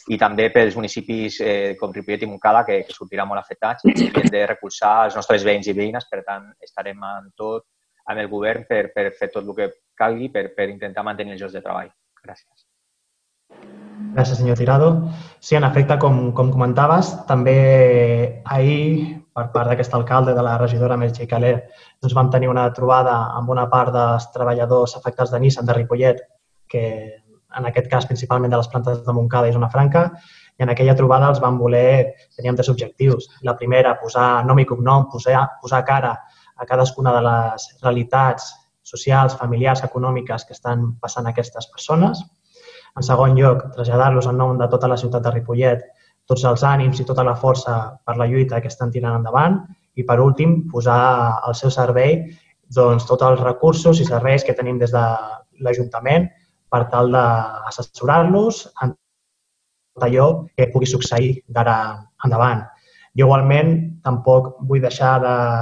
i 0.08 0.17
també 0.19 0.49
pels 0.50 0.75
municipis 0.79 1.38
eh, 1.44 1.75
com 1.79 1.93
Ripollet 1.93 2.25
i 2.25 2.31
Montcada, 2.31 2.64
que, 2.64 2.81
que 2.87 2.96
sortiran 2.96 3.29
molt 3.29 3.43
afectats 3.43 3.84
i 3.90 4.08
hem 4.08 4.31
de 4.32 4.46
recolzar 4.49 4.94
els 5.06 5.19
nostres 5.19 5.44
veïns 5.44 5.69
i 5.69 5.76
veïnes. 5.76 6.08
Per 6.11 6.23
tant, 6.26 6.49
estarem 6.64 7.05
en 7.12 7.31
tot 7.37 7.69
amb 8.08 8.19
el 8.19 8.31
govern 8.32 8.64
per, 8.69 8.87
per 8.94 9.11
fer 9.19 9.31
tot 9.31 9.44
el 9.44 9.55
que 9.58 9.70
calgui 9.99 10.31
per, 10.32 10.49
per 10.56 10.70
intentar 10.73 11.05
mantenir 11.06 11.37
els 11.37 11.44
llocs 11.44 11.58
de 11.58 11.62
treball. 11.64 11.93
Gràcies. 12.25 12.67
Gràcies, 14.12 14.38
senyor 14.40 14.58
Tirado. 14.58 14.88
Sí, 15.40 15.56
en 15.56 15.64
efecte, 15.69 15.99
com, 16.00 16.32
com 16.37 16.50
comentaves, 16.52 17.12
també 17.29 18.43
ahir 18.44 19.21
per 19.32 19.49
part 19.55 19.70
d'aquest 19.70 19.94
alcalde, 19.96 20.34
de 20.37 20.44
la 20.44 20.58
regidora 20.61 20.99
Merchi 21.00 21.26
Caler, 21.29 21.55
doncs 22.02 22.14
vam 22.14 22.31
tenir 22.31 22.50
una 22.52 22.67
trobada 22.76 23.17
amb 23.38 23.50
una 23.55 23.67
part 23.73 23.93
dels 23.94 24.29
treballadors 24.34 24.96
afectats 24.99 25.32
de 25.32 25.40
Nissan 25.40 25.69
de 25.69 25.76
Ripollet, 25.79 26.23
que 26.69 26.84
en 27.56 27.69
aquest 27.69 27.88
cas 27.93 28.06
principalment 28.08 28.52
de 28.52 28.61
les 28.61 28.69
plantes 28.73 29.02
de 29.06 29.14
Montcada 29.17 29.49
i 29.49 29.55
Zona 29.56 29.70
Franca, 29.73 30.05
i 30.58 30.64
en 30.64 30.73
aquella 30.73 30.96
trobada 30.96 31.31
els 31.32 31.40
vam 31.40 31.58
voler, 31.61 32.12
teníem 32.37 32.56
tres 32.56 32.69
objectius. 32.73 33.29
La 33.49 33.56
primera, 33.56 33.94
posar 34.00 34.44
nom 34.49 34.61
i 34.61 34.67
cognom, 34.69 35.08
posar, 35.12 35.46
posar 35.62 35.82
cara 35.88 36.12
a 36.56 36.69
cadascuna 36.69 37.14
de 37.17 37.23
les 37.26 37.67
realitats 37.82 38.52
socials, 38.82 39.37
familiars, 39.38 39.84
econòmiques 39.87 40.44
que 40.44 40.56
estan 40.56 40.93
passant 41.00 41.29
aquestes 41.29 41.69
persones. 41.73 42.20
En 42.96 43.05
segon 43.06 43.37
lloc, 43.38 43.64
traslladar-los 43.76 44.29
en 44.29 44.37
nom 44.37 44.58
de 44.61 44.69
tota 44.69 44.90
la 44.90 44.99
ciutat 45.00 45.25
de 45.25 45.32
Ripollet 45.32 45.84
tots 46.30 46.44
els 46.48 46.62
ànims 46.64 47.00
i 47.00 47.06
tota 47.08 47.24
la 47.26 47.34
força 47.38 47.76
per 48.06 48.16
la 48.16 48.28
lluita 48.30 48.60
que 48.62 48.70
estan 48.70 48.92
tirant 48.94 49.19
endavant 49.19 49.60
i, 49.94 50.04
per 50.06 50.20
últim, 50.22 50.62
posar 50.70 51.42
al 51.42 51.54
seu 51.58 51.70
servei 51.74 52.16
doncs, 52.72 53.06
tots 53.08 53.24
els 53.26 53.42
recursos 53.42 54.00
i 54.00 54.08
serveis 54.08 54.44
que 54.44 54.56
tenim 54.56 54.78
des 54.80 54.94
de 54.94 55.04
l'Ajuntament 55.62 56.28
per 56.72 56.86
tal 56.92 57.12
d'assessorar-los 57.12 58.64
en 58.82 58.94
tot 58.96 60.06
allò 60.06 60.28
que 60.56 60.70
pugui 60.72 60.88
succeir 60.88 61.34
d'ara 61.48 61.76
endavant. 62.24 62.62
Jo, 63.12 63.26
igualment, 63.26 63.74
tampoc 64.00 64.54
vull 64.69 64.80
deixar 64.80 65.19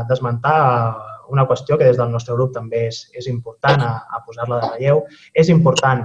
d'esmentar 0.07 0.59
de, 0.63 1.09
una 1.35 1.47
qüestió 1.47 1.79
que 1.79 1.89
des 1.89 1.99
del 1.99 2.11
nostre 2.13 2.35
grup 2.35 2.53
també 2.55 2.87
és, 2.91 3.03
és 3.19 3.27
important 3.31 3.83
a, 3.83 3.93
a 4.07 4.23
posar-la 4.27 4.61
de 4.61 4.71
relleu. 4.75 5.03
És 5.35 5.51
important 5.51 6.05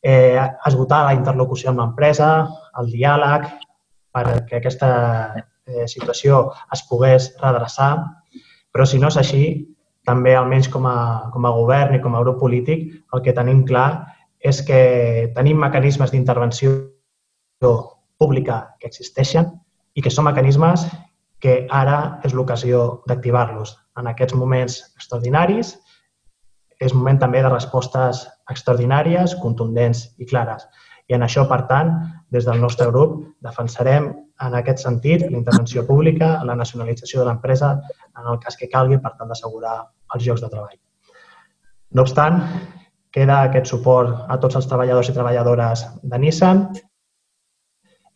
eh, 0.00 0.40
esgotar 0.68 1.02
la 1.04 1.14
interlocució 1.16 1.72
amb 1.72 1.82
l'empresa, 1.82 2.30
el 2.80 2.88
diàleg, 2.92 3.48
perquè 4.26 4.58
aquesta 4.58 4.90
eh, 5.36 5.86
situació 5.90 6.48
es 6.74 6.84
pogués 6.88 7.32
redreçar, 7.42 7.92
però 8.72 8.86
si 8.86 9.00
no 9.00 9.10
és 9.12 9.18
així, 9.20 9.42
també 10.08 10.34
almenys 10.36 10.70
com 10.72 10.86
a, 10.88 11.30
com 11.32 11.44
a 11.44 11.52
govern 11.52 11.98
i 11.98 12.02
com 12.04 12.14
a 12.16 12.22
grup 12.24 12.40
polític, 12.40 12.88
el 13.14 13.22
que 13.24 13.34
tenim 13.36 13.64
clar 13.68 13.90
és 14.38 14.62
que 14.64 14.80
tenim 15.36 15.58
mecanismes 15.60 16.12
d'intervenció 16.14 16.76
pública 18.18 18.58
que 18.80 18.88
existeixen 18.88 19.50
i 19.94 20.02
que 20.02 20.12
són 20.14 20.28
mecanismes 20.28 20.86
que 21.42 21.66
ara 21.70 22.20
és 22.26 22.34
l'ocasió 22.34 23.02
d'activar-los. 23.06 23.76
En 23.98 24.08
aquests 24.10 24.34
moments 24.38 24.78
extraordinaris 24.96 25.76
és 26.78 26.94
moment 26.94 27.18
també 27.18 27.42
de 27.42 27.50
respostes 27.50 28.24
extraordinàries, 28.50 29.34
contundents 29.42 30.04
i 30.18 30.26
clares. 30.30 30.66
I 31.08 31.16
en 31.16 31.24
això, 31.24 31.46
per 31.48 31.62
tant, 31.68 31.92
des 32.34 32.44
del 32.44 32.60
nostre 32.60 32.88
grup 32.92 33.20
defensarem 33.44 34.10
en 34.44 34.54
aquest 34.54 34.82
sentit 34.84 35.24
la 35.24 35.38
intervenció 35.38 35.86
pública, 35.86 36.34
la 36.44 36.56
nacionalització 36.58 37.22
de 37.22 37.30
l'empresa 37.30 37.70
en 38.18 38.26
el 38.32 38.38
cas 38.42 38.58
que 38.60 38.68
calgui 38.68 39.00
per 39.00 39.14
tal 39.16 39.30
d'assegurar 39.32 39.78
els 40.14 40.26
llocs 40.26 40.44
de 40.44 40.50
treball. 40.52 40.76
No 41.96 42.04
obstant, 42.04 42.42
queda 43.10 43.40
aquest 43.42 43.72
suport 43.72 44.28
a 44.28 44.36
tots 44.42 44.58
els 44.60 44.68
treballadors 44.68 45.08
i 45.08 45.16
treballadores 45.16 45.86
de 46.02 46.20
Nissan 46.20 46.66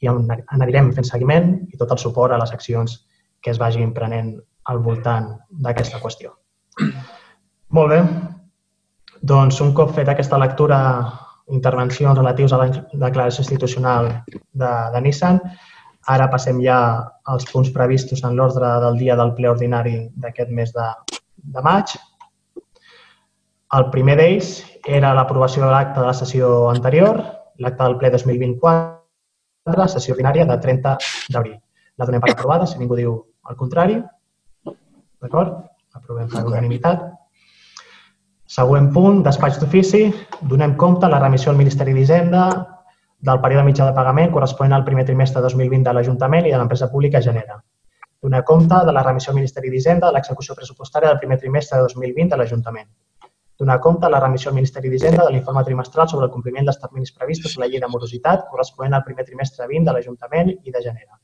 i 0.03 0.11
anirem 0.11 0.93
fent 0.93 1.09
seguiment 1.09 1.55
i 1.73 1.81
tot 1.81 1.95
el 1.95 2.01
suport 2.03 2.35
a 2.35 2.41
les 2.43 2.53
accions 2.53 3.01
que 3.41 3.51
es 3.51 3.59
vagin 3.59 3.95
prenent 3.97 4.35
al 4.71 4.79
voltant 4.85 5.33
d'aquesta 5.65 6.01
qüestió. 6.03 6.37
Molt 7.73 7.91
bé. 7.91 8.01
Doncs 9.23 9.61
un 9.65 9.73
cop 9.75 9.95
fet 9.97 10.11
aquesta 10.11 10.39
lectura 10.39 10.79
intervencions 11.49 12.19
relatius 12.19 12.53
a 12.53 12.61
la 12.63 12.69
declaració 12.71 13.43
institucional 13.43 14.09
de, 14.29 14.71
de 14.95 15.01
Nissan. 15.01 15.41
Ara 16.13 16.27
passem 16.31 16.59
ja 16.63 16.79
als 17.31 17.47
punts 17.51 17.71
previstos 17.75 18.25
en 18.27 18.37
l'ordre 18.37 18.69
del 18.83 18.99
dia 18.99 19.17
del 19.19 19.35
ple 19.35 19.51
ordinari 19.51 19.97
d'aquest 20.19 20.51
mes 20.51 20.73
de, 20.75 20.89
de 21.55 21.63
maig. 21.63 21.95
El 23.73 23.89
primer 23.95 24.17
d'ells 24.19 24.57
era 24.87 25.15
l'aprovació 25.15 25.65
de 25.65 25.71
l'acte 25.71 26.01
de 26.01 26.07
la 26.07 26.17
sessió 26.17 26.49
anterior, 26.71 27.23
l'acte 27.63 27.83
del 27.83 27.97
ple 28.01 28.11
2024, 28.17 29.87
sessió 29.89 30.17
ordinària 30.17 30.45
de 30.49 30.59
30 30.59 30.97
d'abril. 31.31 31.57
La 31.99 32.09
donem 32.09 32.23
per 32.25 32.33
aprovada, 32.33 32.67
si 32.67 32.81
ningú 32.81 32.99
diu 32.99 33.15
el 33.49 33.57
contrari. 33.57 34.01
D'acord? 35.23 35.63
Aprovem 35.95 36.29
per 36.33 36.45
unanimitat. 36.49 37.05
Següent 38.53 38.91
punt, 38.93 39.23
despatx 39.25 39.57
d'ofici. 39.63 40.03
Donem 40.49 40.75
compte 40.81 41.09
la 41.09 41.19
remissió 41.23 41.53
al 41.53 41.57
Ministeri 41.57 41.95
d'Hisenda 41.97 42.41
del 43.29 43.39
període 43.41 43.63
mitjà 43.65 43.87
de 43.87 43.95
pagament 43.97 44.33
corresponent 44.35 44.75
al 44.77 44.85
primer 44.85 45.07
trimestre 45.09 45.41
de 45.41 45.49
2020 45.55 45.87
de 45.87 45.95
l'Ajuntament 45.97 46.49
i 46.49 46.51
de 46.53 46.59
l'empresa 46.61 46.91
pública 46.91 47.23
Genera. 47.25 47.57
Donar 48.21 48.43
compte 48.51 48.83
de 48.89 48.93
la 48.93 49.05
remissió 49.07 49.33
al 49.33 49.39
Ministeri 49.39 49.71
d'Hisenda 49.73 50.11
de 50.11 50.19
l'execució 50.19 50.57
pressupostària 50.59 51.09
del 51.09 51.23
primer 51.23 51.39
trimestre 51.41 51.79
de 51.79 51.87
2020 51.95 52.35
de 52.35 52.41
l'Ajuntament. 52.43 52.91
Donar 53.63 53.79
compte 53.81 54.05
de 54.05 54.11
la 54.13 54.21
remissió 54.21 54.51
al 54.51 54.59
Ministeri 54.59 54.93
d'Hisenda 54.93 55.25
de 55.25 55.33
l'informe 55.33 55.65
trimestral 55.65 56.11
sobre 56.13 56.29
el 56.29 56.35
compliment 56.35 56.69
dels 56.69 56.81
terminis 56.83 57.17
previstos 57.17 57.57
a 57.57 57.63
la 57.63 57.71
llei 57.73 57.81
de 57.81 57.89
morositat 57.89 58.45
corresponent 58.51 58.99
al 58.99 59.07
primer 59.07 59.25
trimestre 59.31 59.71
20 59.71 59.89
de 59.89 59.97
l'Ajuntament 59.97 60.53
i 60.53 60.77
de 60.77 60.85
Genera. 60.91 61.17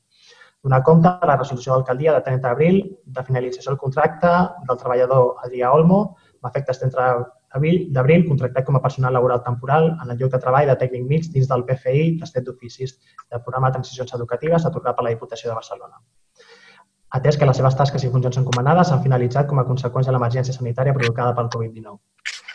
Donar 0.65 0.81
compte 0.83 1.13
de 1.21 1.29
la 1.29 1.37
resolució 1.37 1.75
d'alcaldia 1.75 2.17
de 2.17 2.25
30 2.25 2.49
d'abril 2.49 2.81
de 3.05 3.23
finalització 3.29 3.75
del 3.75 3.83
contracte 3.85 4.33
del 4.71 4.81
treballador 4.81 5.45
Adrià 5.45 5.75
Olmo 5.77 6.01
amb 6.39 6.51
efectes 6.51 6.81
30 6.81 7.07
d'abril 7.95 8.27
contractat 8.29 8.67
com 8.67 8.77
a 8.77 8.83
personal 8.83 9.13
laboral 9.17 9.43
temporal 9.43 9.91
en 10.03 10.11
el 10.11 10.19
lloc 10.19 10.33
de 10.33 10.41
treball 10.45 10.69
de 10.69 10.77
tècnic 10.83 11.07
mig 11.13 11.31
dins 11.33 11.49
del 11.49 11.65
PFI 11.69 12.19
d'estat 12.21 12.45
d'oficis 12.45 12.99
del 13.31 13.43
programa 13.43 13.69
de 13.69 13.79
transicions 13.79 14.15
educatives 14.15 14.67
atorgat 14.67 14.97
per 14.97 15.05
la 15.07 15.15
Diputació 15.15 15.51
de 15.51 15.57
Barcelona. 15.61 15.99
Atès 17.19 17.39
que 17.41 17.47
les 17.49 17.57
seves 17.57 17.77
tasques 17.77 18.05
i 18.05 18.11
funcions 18.13 18.37
encomanades 18.37 18.91
s'han 18.91 19.03
finalitzat 19.03 19.49
com 19.49 19.59
a 19.59 19.65
conseqüència 19.65 20.13
de 20.13 20.17
l'emergència 20.19 20.55
sanitària 20.55 20.93
provocada 20.93 21.35
pel 21.39 21.49
Covid-19. 21.55 21.97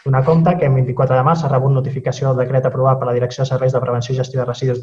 Donar 0.05 0.23
compte 0.27 0.57
que 0.59 0.69
en 0.69 0.75
24 0.75 1.17
de 1.17 1.23
març 1.23 1.41
s'ha 1.41 1.49
rebut 1.49 1.73
notificació 1.73 2.29
del 2.29 2.45
decret 2.45 2.65
aprovat 2.69 2.99
per 2.99 3.09
la 3.09 3.17
Direcció 3.17 3.43
de 3.43 3.49
Serveis 3.49 3.73
de 3.73 3.81
Prevenció 3.81 4.13
i 4.13 4.17
Gestió 4.17 4.41
de 4.41 4.49
Residus 4.51 4.81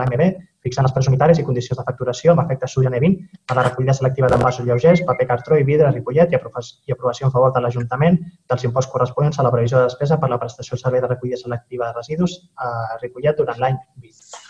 l'AMB, 0.00 0.22
fixant 0.64 0.86
els 0.86 0.94
preus 0.94 1.08
unitaris 1.10 1.40
i 1.40 1.44
condicions 1.44 1.78
de 1.78 1.84
facturació 1.84 2.32
amb 2.32 2.42
efecte 2.44 2.68
Surian 2.70 2.94
E20 2.96 3.40
per 3.48 3.56
la 3.58 3.64
recollida 3.66 3.94
selectiva 3.98 4.30
d'envasos 4.30 4.64
lleugers, 4.66 5.02
paper 5.08 5.26
cartró 5.28 5.58
i 5.58 5.66
vidre 5.68 5.88
a 5.88 5.92
Ripollet 5.92 6.32
i, 6.32 6.38
i 6.38 6.94
aprovació 6.94 7.28
en 7.28 7.34
favor 7.34 7.52
de 7.52 7.60
l'Ajuntament 7.64 8.18
dels 8.48 8.66
imposts 8.68 8.92
corresponents 8.92 9.38
a 9.38 9.46
la 9.46 9.52
previsió 9.54 9.80
de 9.80 9.90
despesa 9.90 10.20
per 10.22 10.30
la 10.32 10.40
prestació 10.40 10.76
del 10.76 10.84
servei 10.84 11.04
de 11.04 11.12
recollida 11.12 11.40
selectiva 11.42 11.90
de 11.90 11.98
residus 12.00 12.38
a 12.56 12.98
Ripollet 13.02 13.38
durant 13.42 13.60
l'any 13.60 13.78
20. 14.06 14.44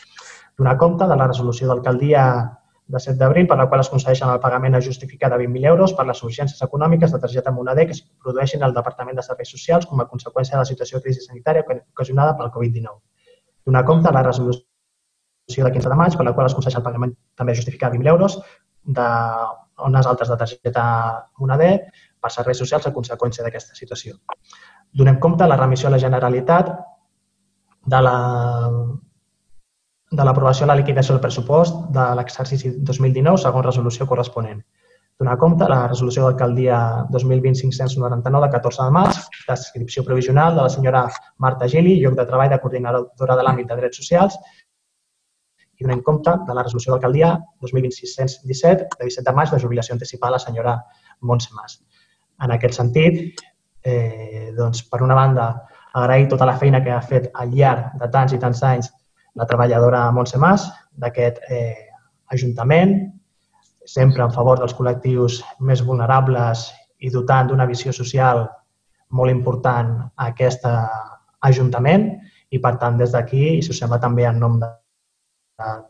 Donar 0.60 0.76
compte 0.78 1.08
de 1.08 1.16
la 1.16 1.30
resolució 1.30 1.70
d'alcaldia 1.70 2.24
de 2.92 3.00
7 3.00 3.16
d'abril 3.18 3.46
per 3.48 3.56
la 3.56 3.68
qual 3.70 3.80
es 3.80 3.88
concedeixen 3.88 4.28
el 4.30 4.40
pagament 4.40 4.74
a 4.76 4.82
justificar 4.84 5.30
de 5.32 5.38
20.000 5.42 5.70
euros 5.70 5.94
per 5.96 6.04
les 6.06 6.22
urgències 6.26 6.60
econòmiques 6.66 7.14
de 7.14 7.20
targeta 7.22 7.54
moneder 7.58 7.86
que 7.88 7.96
es 7.96 8.02
produeixin 8.24 8.62
al 8.62 8.74
Departament 8.74 9.16
de 9.16 9.24
Serveis 9.24 9.54
Socials 9.56 9.86
com 9.86 10.02
a 10.02 10.08
conseqüència 10.10 10.58
de 10.58 10.62
la 10.62 10.68
situació 10.68 10.98
de 10.98 11.06
crisi 11.06 11.24
sanitària 11.24 11.64
ocasionada 11.64 12.36
pel 12.36 12.52
Covid-19. 12.52 12.98
Donar 13.64 13.84
compte 13.88 14.10
de 14.10 14.14
la 14.18 14.26
resolució 14.26 14.66
de 15.48 15.72
15 15.72 15.88
de 15.88 15.96
maig, 15.98 16.16
per 16.16 16.24
la 16.24 16.32
qual 16.32 16.46
es 16.46 16.54
concedeix 16.54 16.78
el 16.78 16.84
pagament 16.86 17.12
també 17.36 17.54
justificat 17.54 17.92
20.000 17.92 18.08
euros 18.14 18.38
de 18.84 19.06
altres 19.82 20.28
de 20.28 20.36
targeta 20.36 20.84
moneder 21.38 21.72
per 22.20 22.30
serveis 22.30 22.58
socials 22.58 22.86
a 22.86 22.92
conseqüència 22.92 23.44
d'aquesta 23.44 23.74
situació. 23.74 24.16
Donem 24.92 25.18
compte 25.18 25.46
la 25.46 25.56
remissió 25.56 25.88
a 25.88 25.92
la 25.92 25.98
Generalitat 25.98 26.70
de 27.86 28.00
la 28.00 28.16
de 30.12 30.24
l'aprovació 30.24 30.66
de 30.66 30.68
la 30.68 30.76
liquidació 30.76 31.14
del 31.14 31.22
pressupost 31.22 31.88
de 31.90 32.02
l'exercici 32.18 32.70
2019 32.84 33.38
segons 33.40 33.64
resolució 33.64 34.06
corresponent. 34.06 34.60
Donar 35.18 35.38
compte 35.40 35.68
la 35.68 35.86
resolució 35.86 36.24
d'alcaldia 36.26 36.76
2020-599 37.14 38.42
de 38.44 38.50
14 38.52 38.82
de 38.84 38.94
març, 38.96 39.20
descripció 39.48 40.04
provisional 40.04 40.56
de 40.56 40.66
la 40.66 40.72
senyora 40.72 41.06
Marta 41.38 41.68
Gili, 41.68 41.98
lloc 42.02 42.16
de 42.18 42.26
treball 42.28 42.50
de 42.52 42.58
coordinadora 42.60 43.36
de 43.38 43.46
l'àmbit 43.46 43.70
de 43.70 43.78
drets 43.80 44.02
socials, 44.02 44.36
i 45.82 45.84
donem 45.84 46.02
compte 46.06 46.30
de 46.46 46.54
la 46.54 46.62
resolució 46.62 46.94
d'alcaldia 46.94 47.32
2020-617 47.64 48.86
de 49.00 49.08
17 49.08 49.26
de 49.26 49.34
maig 49.34 49.50
de 49.50 49.58
jubilació 49.58 49.96
anticipada 49.96 50.36
a 50.36 50.38
la 50.38 50.42
senyora 50.44 50.76
Montse 51.20 51.50
Mas. 51.56 51.80
En 52.42 52.54
aquest 52.54 52.78
sentit, 52.78 53.40
eh, 53.82 54.52
doncs, 54.56 54.84
per 54.88 55.02
una 55.02 55.16
banda, 55.18 55.48
agrair 55.92 56.28
tota 56.28 56.46
la 56.46 56.56
feina 56.56 56.82
que 56.84 56.92
ha 56.94 57.00
fet 57.02 57.30
al 57.34 57.50
llarg 57.50 57.98
de 57.98 58.08
tants 58.14 58.32
i 58.32 58.38
tants 58.38 58.62
anys 58.62 58.92
la 59.34 59.46
treballadora 59.48 60.04
Montse 60.14 60.38
Mas 60.38 60.68
d'aquest 60.92 61.42
eh, 61.50 61.88
Ajuntament, 62.32 62.94
sempre 63.84 64.22
en 64.24 64.32
favor 64.32 64.60
dels 64.60 64.72
col·lectius 64.78 65.42
més 65.60 65.82
vulnerables 65.84 66.68
i 67.02 67.10
dotant 67.10 67.50
d'una 67.50 67.66
visió 67.66 67.92
social 67.92 68.46
molt 69.10 69.34
important 69.34 69.98
a 70.16 70.30
aquest 70.30 70.64
Ajuntament 71.42 72.06
i, 72.54 72.60
per 72.62 72.76
tant, 72.78 72.96
des 72.96 73.12
d'aquí, 73.12 73.58
i 73.58 73.62
si 73.64 73.74
us 73.74 73.82
sembla 73.82 73.98
també 74.00 74.24
en 74.28 74.38
nom 74.38 74.60
de 74.62 74.70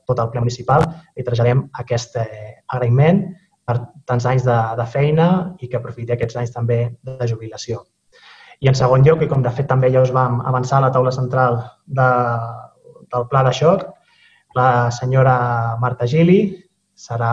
tot 0.09 0.21
el 0.23 0.31
ple 0.33 0.43
municipal, 0.45 0.85
li 1.17 1.25
traslladem 1.26 1.64
aquest 1.83 2.19
eh, 2.21 2.52
agraïment 2.73 3.25
per 3.67 3.79
tants 4.09 4.26
anys 4.26 4.47
de, 4.47 4.59
de 4.79 4.87
feina 4.91 5.29
i 5.61 5.69
que 5.69 5.79
aprofiti 5.79 6.14
aquests 6.14 6.38
anys 6.41 6.55
també 6.55 6.83
de 7.07 7.29
jubilació. 7.31 7.85
I 8.62 8.71
en 8.71 8.79
segon 8.79 9.02
lloc, 9.07 9.23
i 9.23 9.31
com 9.31 9.43
de 9.43 9.50
fet 9.55 9.67
també 9.71 9.91
ja 9.95 10.02
us 10.05 10.12
vam 10.14 10.41
avançar 10.47 10.79
a 10.79 10.87
la 10.87 10.93
taula 10.95 11.12
central 11.14 11.59
de, 11.87 12.09
del 13.14 13.26
pla 13.31 13.43
de 13.47 13.55
xoc, 13.59 13.87
la 14.55 14.91
senyora 14.95 15.37
Marta 15.81 16.07
Gili 16.07 16.41
serà 16.95 17.33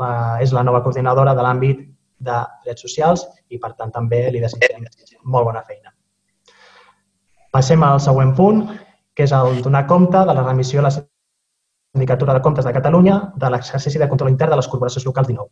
la, 0.00 0.12
és 0.42 0.54
la 0.56 0.64
nova 0.66 0.82
coordinadora 0.82 1.36
de 1.36 1.44
l'àmbit 1.44 1.84
de 2.26 2.38
drets 2.64 2.82
socials 2.82 3.26
i, 3.48 3.60
per 3.60 3.74
tant, 3.76 3.92
també 3.92 4.24
li 4.32 4.40
desitgem 4.40 4.86
molt 5.24 5.50
bona 5.50 5.62
feina. 5.68 5.92
Passem 7.52 7.82
al 7.84 8.00
següent 8.04 8.34
punt, 8.36 8.64
que 9.16 9.24
és 9.24 9.32
el 9.32 9.62
donar 9.64 9.86
compte 9.88 10.24
de 10.28 10.34
la 10.34 10.44
remissió 10.44 10.80
a 10.80 10.88
la 10.88 10.94
Sindicatura 11.96 12.34
de 12.34 12.42
Comptes 12.44 12.66
de 12.68 12.74
Catalunya 12.76 13.32
de 13.40 13.48
l'exercici 13.48 13.98
de 13.98 14.06
control 14.08 14.28
intern 14.28 14.52
de 14.52 14.56
les 14.60 14.66
corporacions 14.68 15.06
locals 15.08 15.28
19. 15.30 15.48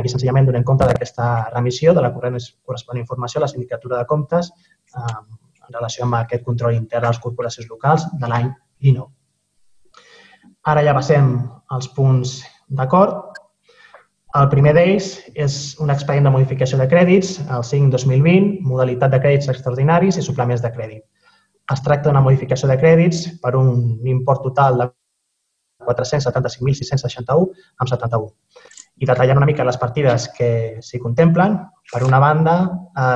Aquí 0.00 0.08
senzillament 0.08 0.46
donem 0.48 0.62
compte 0.64 0.86
d'aquesta 0.88 1.50
remissió 1.52 1.92
de 1.92 2.00
la 2.00 2.08
corresponent 2.16 3.02
informació 3.02 3.40
a 3.40 3.42
la 3.42 3.48
Sindicatura 3.50 3.98
de 3.98 4.06
Comptes 4.08 4.48
eh, 4.48 5.02
en 5.02 5.76
relació 5.76 6.06
amb 6.06 6.16
aquest 6.16 6.46
control 6.46 6.78
intern 6.78 7.04
de 7.04 7.10
les 7.12 7.20
corporacions 7.20 7.68
locals 7.68 8.06
de 8.22 8.30
l'any 8.32 8.48
19. 8.80 9.04
Ara 10.72 10.86
ja 10.86 10.96
passem 10.96 11.28
als 11.76 11.90
punts 11.92 12.38
d'acord. 12.80 13.36
El 14.40 14.48
primer 14.48 14.72
d'ells 14.78 15.10
és 15.44 15.58
un 15.84 15.92
expedient 15.92 16.30
de 16.30 16.34
modificació 16.38 16.80
de 16.80 16.88
crèdits, 16.88 17.34
el 17.52 17.68
5-2020, 17.68 18.62
modalitat 18.64 19.12
de 19.12 19.20
crèdits 19.20 19.52
extraordinaris 19.52 20.16
i 20.16 20.24
suplements 20.24 20.64
de 20.64 20.72
crèdit. 20.72 21.04
Es 21.68 21.84
tracta 21.84 22.08
d'una 22.08 22.24
modificació 22.24 22.72
de 22.72 22.80
crèdits 22.80 23.26
per 23.44 23.52
un 23.60 24.00
import 24.08 24.40
total 24.48 24.80
de 24.80 24.90
475.661 25.86 27.48
amb 27.78 27.90
71. 27.90 28.30
I 29.02 29.08
detallant 29.08 29.40
una 29.40 29.48
mica 29.48 29.64
les 29.66 29.78
partides 29.80 30.28
que 30.36 30.48
s'hi 30.84 31.00
contemplen, 31.02 31.56
per 31.90 32.02
una 32.06 32.20
banda, 32.22 32.54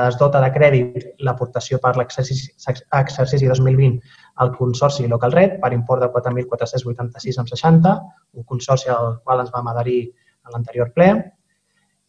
es 0.09 0.17
dota 0.19 0.41
de 0.43 0.49
crèdit 0.53 1.23
l'aportació 1.23 1.79
per 1.81 1.93
l'exercici 1.97 3.47
2020 3.47 4.01
al 4.43 4.51
Consorci 4.57 5.07
Local 5.07 5.31
Red 5.31 5.57
per 5.61 5.71
import 5.73 6.03
de 6.03 6.11
4.486 6.13 7.39
amb 7.39 7.49
60, 7.53 7.95
un 8.37 8.45
consorci 8.45 8.91
al 8.93 9.19
qual 9.23 9.45
ens 9.45 9.53
vam 9.53 9.71
adherir 9.71 10.01
a 10.43 10.53
l'anterior 10.53 10.91
ple. 10.93 11.09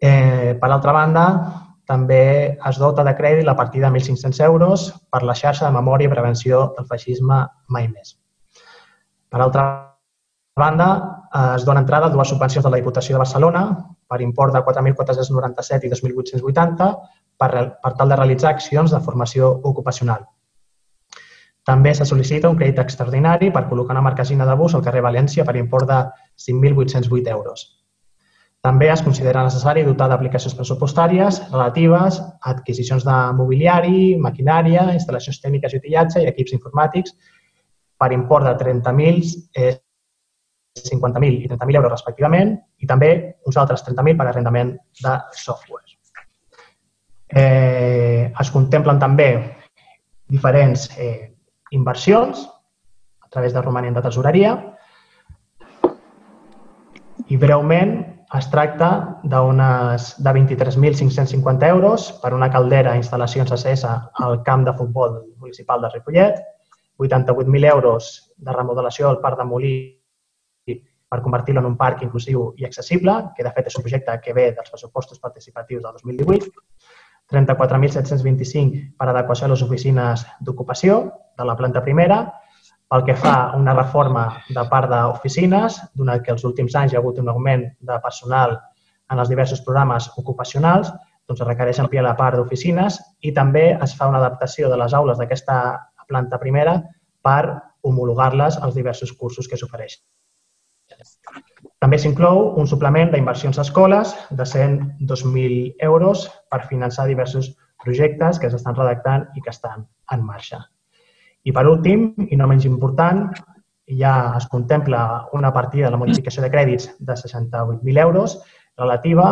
Eh, 0.00 0.56
per 0.60 0.70
altra 0.70 0.92
banda, 0.92 1.24
també 1.88 2.22
es 2.68 2.78
dota 2.78 3.04
de 3.04 3.14
crèdit 3.16 3.46
la 3.48 3.56
partida 3.56 3.88
de 3.88 4.00
1.500 4.00 4.44
euros 4.44 4.88
per 5.10 5.22
la 5.24 5.34
xarxa 5.34 5.66
de 5.66 5.76
memòria 5.76 6.08
i 6.08 6.12
prevenció 6.12 6.74
del 6.76 6.88
feixisme 6.90 7.44
mai 7.68 7.88
més. 7.88 8.18
Per 9.28 9.40
altra 9.40 9.87
banda, 10.58 10.88
eh, 11.32 11.54
es 11.56 11.64
dona 11.64 11.84
entrada 11.84 12.06
a 12.06 12.14
dues 12.14 12.28
subvencions 12.28 12.64
de 12.64 12.72
la 12.72 12.80
Diputació 12.80 13.16
de 13.16 13.22
Barcelona 13.24 13.62
per 14.08 14.20
import 14.24 14.54
de 14.54 14.64
4.497 14.66 15.86
i 15.86 15.92
2.880 15.94 16.90
per, 17.38 17.50
per 17.82 17.94
tal 17.96 18.12
de 18.12 18.18
realitzar 18.18 18.52
accions 18.52 18.92
de 18.94 19.00
formació 19.00 19.50
ocupacional. 19.70 20.26
També 21.68 21.92
se 21.94 22.06
sol·licita 22.08 22.48
un 22.48 22.56
crèdit 22.56 22.78
extraordinari 22.80 23.50
per 23.52 23.66
col·locar 23.68 23.92
una 23.96 24.04
marquesina 24.06 24.46
de 24.48 24.54
bus 24.56 24.74
al 24.74 24.84
carrer 24.84 25.02
València 25.04 25.44
per 25.44 25.56
import 25.60 25.90
de 25.90 25.98
5.808 26.46 27.34
euros. 27.34 27.66
També 28.64 28.88
es 28.90 29.02
considera 29.06 29.44
necessari 29.46 29.84
dotar 29.86 30.08
d'aplicacions 30.10 30.56
pressupostàries 30.58 31.42
relatives 31.52 32.18
a 32.20 32.54
adquisicions 32.54 33.04
de 33.06 33.18
mobiliari, 33.38 34.16
maquinària, 34.18 34.88
instal·lacions 34.96 35.38
tècniques 35.44 35.74
i 35.74 35.82
utillatge 35.82 36.24
i 36.24 36.30
equips 36.32 36.56
informàtics 36.56 37.14
per 38.00 38.10
import 38.16 38.48
de 38.48 38.56
30.000 38.64 39.76
50.000 40.86 41.44
i 41.44 41.48
30.000 41.48 41.80
euros 41.80 41.92
respectivament 41.92 42.56
i 42.78 42.86
també 42.86 43.10
uns 43.46 43.56
altres 43.56 43.84
30.000 43.86 44.16
per 44.18 44.28
arrendament 44.28 44.74
de 45.02 45.14
software. 45.32 45.84
Eh, 47.28 48.32
es 48.40 48.50
contemplen 48.50 48.98
també 48.98 49.28
diferents 50.28 50.88
eh, 50.96 51.34
inversions 51.76 52.46
a 53.20 53.28
través 53.28 53.52
de 53.52 53.62
romanent 53.62 53.96
de 53.96 54.04
tesoreria 54.04 54.54
i 57.28 57.36
breument 57.36 57.98
es 58.36 58.48
tracta 58.52 59.20
d'unes 59.24 60.08
de 60.20 60.32
23.550 60.36 61.68
euros 61.68 62.10
per 62.22 62.34
una 62.36 62.50
caldera 62.52 62.94
i 62.94 63.02
instal·lacions 63.02 63.52
ACS 63.52 63.84
al 63.88 64.42
camp 64.44 64.66
de 64.66 64.74
futbol 64.76 65.22
municipal 65.36 65.80
de 65.80 65.92
Ripollet, 65.94 66.42
88.000 66.98 67.70
euros 67.72 68.32
de 68.36 68.52
remodelació 68.52 69.08
al 69.08 69.20
parc 69.20 69.38
de 69.38 69.44
Molí 69.48 69.76
per 71.08 71.22
convertir-lo 71.24 71.62
en 71.62 71.70
un 71.70 71.76
parc 71.76 72.02
inclusiu 72.04 72.52
i 72.60 72.66
accessible, 72.68 73.14
que 73.36 73.44
de 73.46 73.52
fet 73.56 73.70
és 73.70 73.78
un 73.78 73.84
projecte 73.84 74.18
que 74.24 74.34
ve 74.36 74.50
dels 74.56 74.70
pressupostos 74.70 75.20
participatius 75.20 75.82
del 75.82 75.96
2018, 76.02 76.52
34.725 77.32 78.82
per 78.96 79.08
adequació 79.08 79.46
a 79.46 79.52
les 79.52 79.62
oficines 79.64 80.24
d'ocupació 80.40 81.00
de 81.36 81.46
la 81.48 81.56
planta 81.56 81.82
primera, 81.84 82.22
pel 82.88 83.04
que 83.04 83.16
fa 83.20 83.34
a 83.50 83.56
una 83.56 83.74
reforma 83.76 84.24
de 84.48 84.64
part 84.70 84.88
d'oficines, 84.88 85.76
donat 85.94 86.24
que 86.24 86.32
els 86.32 86.44
últims 86.48 86.76
anys 86.80 86.92
hi 86.92 86.96
ha 86.96 87.02
hagut 87.02 87.20
un 87.20 87.28
augment 87.28 87.66
de 87.90 87.98
personal 88.04 88.56
en 89.12 89.20
els 89.20 89.28
diversos 89.28 89.60
programes 89.64 90.08
ocupacionals, 90.16 90.92
doncs 91.28 91.42
es 91.44 91.48
requereix 91.48 91.80
ampliar 91.82 92.04
la 92.06 92.16
part 92.16 92.38
d'oficines 92.40 92.96
i 93.20 93.34
també 93.36 93.66
es 93.76 93.94
fa 93.96 94.08
una 94.08 94.20
adaptació 94.22 94.72
de 94.72 94.80
les 94.80 94.94
aules 94.96 95.20
d'aquesta 95.20 95.58
planta 96.08 96.40
primera 96.40 96.78
per 97.20 97.42
homologar-les 97.84 98.56
als 98.56 98.74
diversos 98.74 99.12
cursos 99.12 99.48
que 99.48 99.60
s'ofereixen. 99.60 100.00
També 101.78 101.98
s'inclou 101.98 102.54
un 102.58 102.66
suplement 102.66 103.12
d'inversions 103.12 103.58
a 103.58 103.64
escoles 103.66 104.14
de 104.30 104.44
102.000 104.44 105.76
euros 105.88 106.26
per 106.50 106.64
finançar 106.70 107.06
diversos 107.06 107.52
projectes 107.84 108.40
que 108.42 108.50
s'estan 108.50 108.74
redactant 108.74 109.28
i 109.38 109.42
que 109.44 109.54
estan 109.54 109.86
en 110.14 110.24
marxa. 110.26 110.64
I 111.46 111.54
per 111.54 111.64
últim, 111.70 112.10
i 112.28 112.36
no 112.36 112.48
menys 112.50 112.66
important, 112.66 113.28
ja 114.00 114.34
es 114.36 114.46
contempla 114.50 115.28
una 115.32 115.52
partida 115.52 115.86
de 115.86 115.92
la 115.94 116.00
modificació 116.02 116.42
de 116.42 116.50
crèdits 116.52 116.90
de 116.98 117.14
68.000 117.14 118.02
euros 118.02 118.36
relativa 118.76 119.28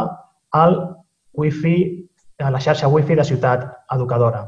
al 0.52 0.78
wifi, 1.34 2.08
a 2.38 2.50
la 2.50 2.60
xarxa 2.60 2.88
wifi 2.88 3.18
de 3.18 3.24
Ciutat 3.24 3.66
Educadora. 3.92 4.46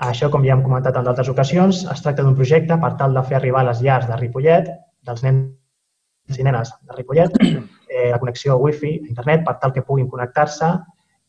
Això, 0.00 0.30
com 0.32 0.44
ja 0.46 0.56
hem 0.56 0.64
comentat 0.64 0.96
en 0.96 1.04
d'altres 1.04 1.28
ocasions, 1.28 1.84
es 1.84 2.02
tracta 2.02 2.24
d'un 2.24 2.36
projecte 2.36 2.76
per 2.80 2.94
tal 2.96 3.14
de 3.14 3.22
fer 3.28 3.36
arribar 3.36 3.66
les 3.68 3.82
llars 3.84 4.08
de 4.08 4.16
Ripollet, 4.16 4.70
dels 5.04 5.22
nens 5.26 5.59
i 6.38 6.46
nenes 6.46 6.70
de 6.86 6.96
Ripollet, 6.96 7.36
eh, 7.42 8.10
la 8.12 8.22
connexió 8.22 8.56
wifi 8.62 8.94
a 9.00 9.08
internet 9.08 9.44
per 9.46 9.58
tal 9.60 9.74
que 9.74 9.82
puguin 9.82 10.08
connectar-se 10.08 10.70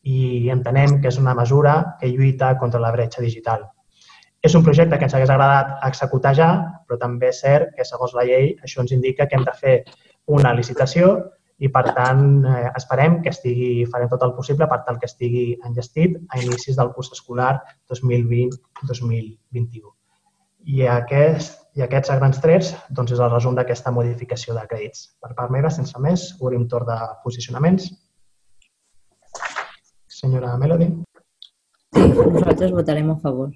i 0.02 0.50
entenem 0.50 1.00
que 1.00 1.10
és 1.10 1.18
una 1.18 1.34
mesura 1.34 1.96
que 2.00 2.10
lluita 2.10 2.56
contra 2.58 2.80
la 2.82 2.90
bretxa 2.94 3.22
digital. 3.22 3.68
És 4.42 4.56
un 4.58 4.64
projecte 4.66 4.98
que 4.98 5.06
ens 5.06 5.14
hagués 5.14 5.30
agradat 5.30 5.84
executar 5.86 6.32
ja, 6.34 6.48
però 6.86 6.98
també 6.98 7.30
és 7.30 7.38
cert 7.44 7.70
que, 7.76 7.86
segons 7.86 8.14
la 8.18 8.24
llei, 8.26 8.56
això 8.66 8.82
ens 8.82 8.94
indica 8.94 9.28
que 9.30 9.38
hem 9.38 9.46
de 9.46 9.54
fer 9.54 9.76
una 10.34 10.50
licitació 10.54 11.12
i, 11.62 11.70
per 11.70 11.84
tant, 11.94 12.42
eh, 12.50 12.70
esperem 12.74 13.20
que 13.22 13.30
estigui, 13.30 13.86
farem 13.92 14.10
tot 14.10 14.24
el 14.26 14.34
possible 14.34 14.66
per 14.66 14.80
tal 14.86 14.98
que 14.98 15.06
estigui 15.06 15.44
enllestit 15.68 16.18
a 16.34 16.40
inicis 16.42 16.78
del 16.78 16.90
curs 16.96 17.12
escolar 17.14 17.54
2020-2021. 17.92 19.92
I, 20.74 20.86
aquest, 20.96 21.61
I 21.72 21.82
aquests 21.84 22.10
a 22.12 22.18
grans 22.18 22.40
trets 22.44 22.72
doncs, 22.92 23.14
és 23.14 23.20
el 23.24 23.30
resum 23.32 23.54
d'aquesta 23.56 23.92
modificació 23.96 24.52
de 24.56 24.64
crèdits. 24.68 25.06
Per 25.24 25.32
part 25.38 25.52
meva, 25.54 25.70
sense 25.72 26.00
més, 26.04 26.26
obrim 26.44 26.66
torn 26.68 26.90
de 26.90 26.98
posicionaments. 27.24 27.88
Senyora 30.12 30.52
Melody. 30.60 30.90
Sí, 31.96 32.04
nosaltres 32.08 32.74
votarem 32.76 33.08
a 33.12 33.16
favor. 33.24 33.54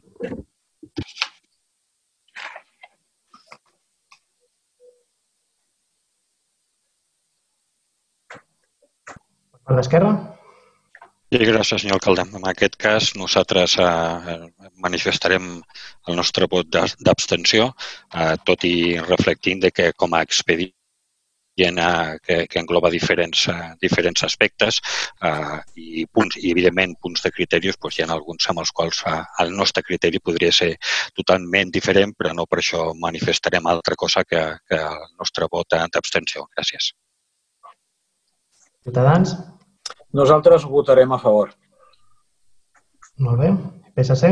Per 9.66 9.76
l'esquerra? 9.76 10.35
Sí, 11.26 11.38
gràcies, 11.42 11.82
senyor 11.82 11.96
alcalde. 11.96 12.22
En 12.38 12.44
aquest 12.46 12.76
cas, 12.78 13.06
nosaltres 13.18 13.72
eh, 13.82 14.34
manifestarem 14.84 15.48
el 15.58 16.18
nostre 16.20 16.46
vot 16.52 16.68
d'abstenció, 16.70 17.64
eh, 18.14 18.34
tot 18.46 18.62
i 18.68 18.76
reflectint 19.08 19.64
de 19.64 19.72
que 19.74 19.88
com 19.98 20.14
a 20.14 20.20
expedient 20.22 21.80
eh, 21.82 22.18
que, 22.22 22.36
que 22.52 22.60
engloba 22.62 22.92
diferents, 22.94 23.48
eh, 23.50 23.72
diferents 23.82 24.22
aspectes 24.28 24.78
eh, 25.30 25.58
i 25.74 26.06
punts, 26.06 26.38
i 26.38 26.52
evidentment 26.54 26.94
punts 27.02 27.26
de 27.26 27.34
criteris, 27.34 27.80
doncs 27.82 27.98
hi 27.98 28.06
ha 28.06 28.08
alguns 28.18 28.46
amb 28.54 28.62
els 28.62 28.70
quals 28.70 29.02
eh, 29.10 29.18
el 29.42 29.50
nostre 29.58 29.82
criteri 29.82 30.22
podria 30.22 30.52
ser 30.54 30.70
totalment 31.18 31.74
diferent, 31.74 32.14
però 32.14 32.36
no 32.38 32.46
per 32.46 32.62
això 32.62 32.84
manifestarem 33.02 33.66
altra 33.66 33.98
cosa 33.98 34.22
que, 34.22 34.46
que 34.70 34.78
el 34.78 35.02
nostre 35.18 35.50
vot 35.50 35.74
d'abstenció. 35.74 36.46
Gràcies. 36.54 36.92
Ciutadans? 38.86 39.34
Nosaltres 40.12 40.64
votarem 40.64 41.12
a 41.12 41.18
favor. 41.18 41.50
Molt 43.18 43.40
bé. 43.40 43.50
PSC? 43.96 44.30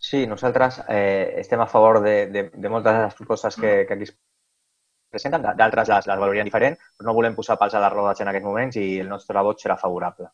Sí, 0.00 0.26
nosaltres 0.26 0.80
eh, 0.88 1.34
estem 1.42 1.60
a 1.60 1.66
favor 1.66 2.00
de, 2.00 2.26
de, 2.32 2.42
de 2.54 2.68
moltes 2.72 2.94
de 2.96 3.02
les 3.04 3.14
propostes 3.14 3.56
que, 3.56 3.84
que 3.86 3.94
aquí 3.94 4.08
es 4.08 4.14
presenten, 5.10 5.44
d'altres 5.58 5.90
les, 5.92 6.06
les 6.08 6.22
valoríem 6.22 6.48
diferent, 6.48 6.78
però 6.96 7.10
no 7.10 7.16
volem 7.18 7.36
posar 7.36 7.58
pals 7.60 7.74
a 7.74 7.82
les 7.82 7.92
rodes 7.92 8.22
en 8.22 8.30
aquests 8.30 8.46
moments 8.46 8.78
i 8.80 8.86
el 9.02 9.10
nostre 9.10 9.42
vot 9.44 9.60
serà 9.60 9.76
favorable. 9.76 10.30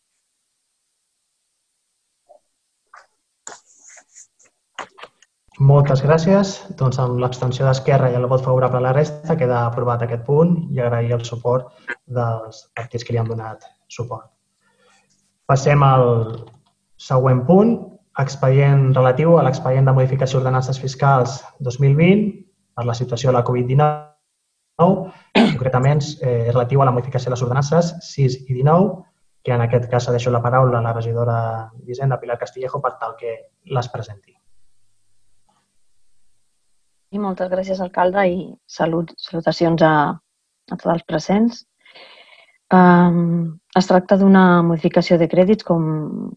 Moltes 5.56 6.02
gràcies. 6.04 6.50
Doncs 6.76 6.98
amb 7.00 7.16
l'abstenció 7.22 7.64
d'Esquerra 7.64 8.10
i 8.12 8.16
el 8.18 8.26
vot 8.28 8.42
favorable 8.44 8.76
a 8.76 8.84
la 8.84 8.92
resta 8.92 9.36
queda 9.40 9.62
aprovat 9.64 10.02
aquest 10.04 10.26
punt 10.26 10.56
i 10.68 10.82
agrair 10.84 11.14
el 11.16 11.24
suport 11.24 11.70
dels 12.04 12.66
partits 12.76 13.04
que 13.04 13.14
li 13.14 13.20
han 13.22 13.30
donat 13.30 13.64
suport. 13.88 14.28
Passem 15.48 15.82
al 15.82 16.44
següent 17.00 17.46
punt, 17.48 17.72
expedient 18.20 18.92
relatiu 18.92 19.38
a 19.38 19.46
l'expedient 19.46 19.88
de 19.88 19.96
modificació 19.96 20.38
d'ordenances 20.38 20.80
fiscals 20.82 21.40
2020 21.64 22.28
per 22.76 22.84
la 22.84 22.96
situació 23.00 23.32
de 23.32 23.38
la 23.38 23.44
Covid-19, 23.48 24.94
concretament 25.56 26.04
eh, 26.20 26.52
relatiu 26.52 26.82
a 26.82 26.90
la 26.90 26.92
modificació 26.92 27.30
de 27.30 27.36
les 27.38 27.44
ordenances 27.48 27.94
6 28.12 28.42
i 28.44 28.58
19, 28.60 29.04
que 29.42 29.56
en 29.56 29.64
aquest 29.64 29.88
cas 29.88 30.10
deixo 30.12 30.30
la 30.34 30.42
paraula 30.44 30.82
a 30.82 30.84
la 30.84 30.92
regidora 30.92 31.38
d'Hisenda, 31.80 32.20
Pilar 32.20 32.36
Castillejo, 32.36 32.82
per 32.82 32.98
tal 33.00 33.16
que 33.16 33.38
les 33.72 33.88
presenti. 33.88 34.36
I 37.14 37.20
moltes 37.22 37.50
gràcies, 37.52 37.80
alcalde, 37.80 38.24
i 38.26 38.38
salut, 38.66 39.12
salutacions 39.20 39.82
a, 39.86 39.94
a 40.70 40.76
tots 40.76 40.92
els 40.94 41.04
presents. 41.06 41.64
Um, 42.74 43.58
es 43.78 43.86
tracta 43.86 44.16
d'una 44.18 44.62
modificació 44.66 45.18
de 45.20 45.28
crèdits, 45.30 45.66
com, 45.66 45.84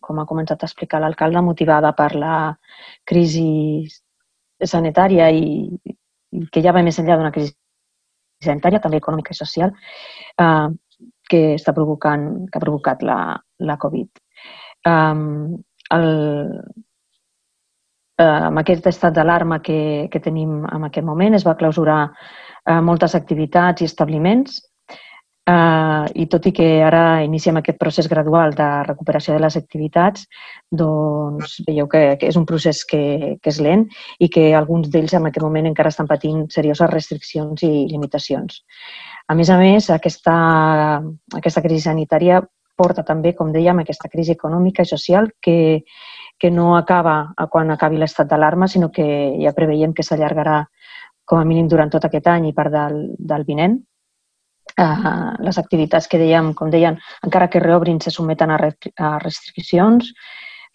com 0.06 0.20
ha 0.20 0.28
començat 0.30 0.62
a 0.62 0.70
explicar 0.70 1.02
l'alcalde, 1.02 1.42
motivada 1.42 1.92
per 1.98 2.12
la 2.16 2.36
crisi 3.10 3.88
sanitària 4.62 5.32
i, 5.34 5.66
i 6.38 6.44
que 6.54 6.62
ja 6.62 6.76
va 6.76 6.84
més 6.86 7.00
enllà 7.02 7.18
d'una 7.18 7.34
crisi 7.34 7.56
sanitària, 8.46 8.82
també 8.84 9.00
econòmica 9.02 9.34
i 9.34 9.40
social, 9.40 9.74
uh, 10.44 10.70
que 11.30 11.42
està 11.56 11.74
provocant, 11.74 12.30
que 12.50 12.60
ha 12.60 12.66
provocat 12.66 13.02
la, 13.06 13.20
la 13.66 13.78
Covid. 13.82 14.22
Um, 14.90 15.58
el, 15.98 16.08
eh, 18.20 18.40
amb 18.50 18.62
aquest 18.62 18.88
estat 18.92 19.16
d'alarma 19.16 19.62
que, 19.66 20.08
que 20.12 20.22
tenim 20.24 20.64
en 20.68 20.88
aquest 20.88 21.08
moment. 21.08 21.36
Es 21.36 21.48
va 21.48 21.58
clausurar 21.60 22.02
eh, 22.10 22.82
moltes 22.82 23.16
activitats 23.16 23.82
i 23.82 23.88
establiments 23.90 24.60
eh, 25.50 26.06
i 26.24 26.28
tot 26.32 26.50
i 26.50 26.54
que 26.56 26.68
ara 26.86 27.24
iniciem 27.26 27.60
aquest 27.60 27.80
procés 27.82 28.10
gradual 28.12 28.54
de 28.58 28.68
recuperació 28.88 29.36
de 29.36 29.44
les 29.46 29.58
activitats, 29.60 30.28
doncs 30.72 31.60
veieu 31.68 31.90
que, 31.92 32.04
que 32.20 32.30
és 32.30 32.38
un 32.40 32.46
procés 32.50 32.84
que, 32.90 33.38
que 33.42 33.54
és 33.54 33.62
lent 33.64 33.88
i 34.20 34.30
que 34.34 34.50
alguns 34.56 34.92
d'ells 34.92 35.16
en 35.16 35.30
aquest 35.30 35.46
moment 35.46 35.72
encara 35.72 35.94
estan 35.94 36.10
patint 36.10 36.48
serioses 36.54 36.92
restriccions 36.94 37.64
i 37.64 37.74
limitacions. 37.90 38.64
A 39.30 39.36
més 39.38 39.50
a 39.54 39.60
més, 39.62 39.90
aquesta, 39.94 40.36
aquesta 41.38 41.62
crisi 41.62 41.86
sanitària 41.86 42.42
porta 42.80 43.04
també, 43.04 43.34
com 43.36 43.52
dèiem, 43.52 43.82
aquesta 43.82 44.10
crisi 44.10 44.34
econòmica 44.38 44.86
i 44.86 44.90
social 44.90 45.28
que, 45.44 45.84
que 46.40 46.52
no 46.52 46.76
acaba 46.78 47.34
quan 47.52 47.72
acabi 47.72 48.00
l'estat 48.00 48.30
d'alarma, 48.30 48.68
sinó 48.68 48.90
que 48.92 49.06
ja 49.42 49.54
preveiem 49.54 49.94
que 49.94 50.06
s'allargarà 50.08 50.64
com 51.30 51.40
a 51.40 51.46
mínim 51.46 51.68
durant 51.68 51.92
tot 51.94 52.06
aquest 52.08 52.28
any 52.32 52.50
i 52.50 52.56
part 52.58 52.74
del, 52.74 53.00
del 53.20 53.46
vinent. 53.46 53.78
Uh, 54.80 55.36
les 55.44 55.58
activitats 55.60 56.08
que 56.08 56.20
dèiem, 56.22 56.54
com 56.56 56.70
deien, 56.72 56.98
encara 57.26 57.50
que 57.52 57.60
reobrin, 57.60 58.00
se 58.00 58.14
someten 58.14 58.54
a, 58.54 58.60
a 58.60 59.10
restriccions. 59.24 60.14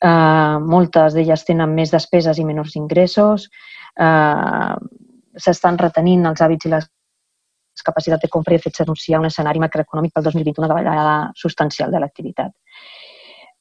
Uh, 0.04 0.60
moltes 0.60 1.14
d'elles 1.16 1.46
tenen 1.48 1.72
més 1.72 1.94
despeses 1.94 2.38
i 2.38 2.44
menors 2.44 2.76
ingressos. 2.76 3.48
Uh, 3.96 4.76
S'estan 5.34 5.74
retenint 5.80 6.28
els 6.28 6.38
hàbits 6.44 6.68
i 6.68 6.70
les 6.70 6.84
capacitat 7.84 8.22
de 8.22 8.30
compra 8.30 8.54
i 8.54 8.58
de 8.58 8.64
fet 8.64 8.78
s'anuncia 8.78 9.18
un 9.20 9.28
escenari 9.28 9.62
macroeconòmic 9.62 10.14
pel 10.14 10.26
2021 10.28 10.62
una 10.62 10.70
davallada 10.72 11.16
substancial 11.40 11.90
de 11.90 12.00
l'activitat. 12.02 12.52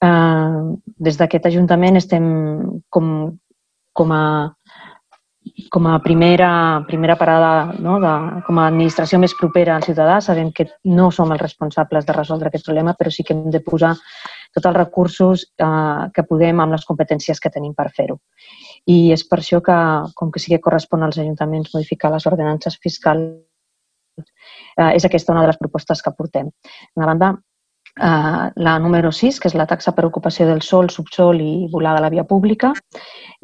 Eh, 0.03 0.63
des 1.07 1.19
d'aquest 1.19 1.47
Ajuntament 1.47 1.99
estem 1.99 2.25
com, 2.89 3.07
com 3.93 4.11
a 4.15 4.23
com 5.69 5.87
a 5.87 5.99
primera, 5.99 6.83
primera 6.87 7.15
parada, 7.15 7.73
no? 7.79 7.99
de, 7.99 8.41
com 8.47 8.59
a 8.59 8.67
administració 8.69 9.19
més 9.19 9.33
propera 9.37 9.75
al 9.75 9.85
ciutadà, 9.85 10.19
sabem 10.21 10.51
que 10.55 10.67
no 10.89 11.09
som 11.11 11.31
els 11.33 11.41
responsables 11.41 12.07
de 12.07 12.15
resoldre 12.15 12.49
aquest 12.49 12.65
problema, 12.65 12.95
però 12.97 13.11
sí 13.11 13.25
que 13.27 13.35
hem 13.35 13.49
de 13.51 13.61
posar 13.61 13.93
tots 14.53 14.69
els 14.69 14.77
recursos 14.77 15.45
eh, 15.59 16.09
que 16.15 16.25
podem 16.29 16.61
amb 16.63 16.77
les 16.77 16.85
competències 16.89 17.41
que 17.43 17.51
tenim 17.53 17.73
per 17.75 17.89
fer-ho. 17.95 18.19
I 18.89 19.11
és 19.15 19.25
per 19.27 19.41
això 19.41 19.61
que, 19.65 19.77
com 20.15 20.31
que 20.31 20.41
sí 20.41 20.53
que 20.53 20.61
correspon 20.63 21.03
als 21.03 21.19
ajuntaments 21.21 21.73
modificar 21.75 22.13
les 22.13 22.27
ordenances 22.29 22.79
fiscals, 22.81 23.33
eh, 24.19 24.91
és 24.93 25.05
aquesta 25.05 25.35
una 25.35 25.43
de 25.43 25.51
les 25.51 25.59
propostes 25.59 26.01
que 26.01 26.15
portem. 26.17 26.53
D'una 26.95 27.09
banda, 27.13 27.33
Uh, 27.93 28.49
la 28.55 28.79
número 28.81 29.11
6, 29.13 29.37
que 29.39 29.51
és 29.51 29.53
la 29.53 29.67
taxa 29.69 29.91
per 29.93 30.07
ocupació 30.07 30.47
del 30.49 30.63
sol, 30.65 30.89
subsol 30.89 31.41
i 31.41 31.67
volada 31.71 32.01
a 32.01 32.05
la 32.07 32.09
via 32.09 32.23
pública, 32.25 32.71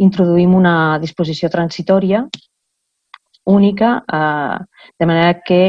introduïm 0.01 0.55
una 0.57 0.97
disposició 0.97 1.51
transitòria 1.53 2.23
única, 3.45 3.91
uh, 4.01 4.57
de 4.97 5.05
manera 5.05 5.35
que 5.45 5.61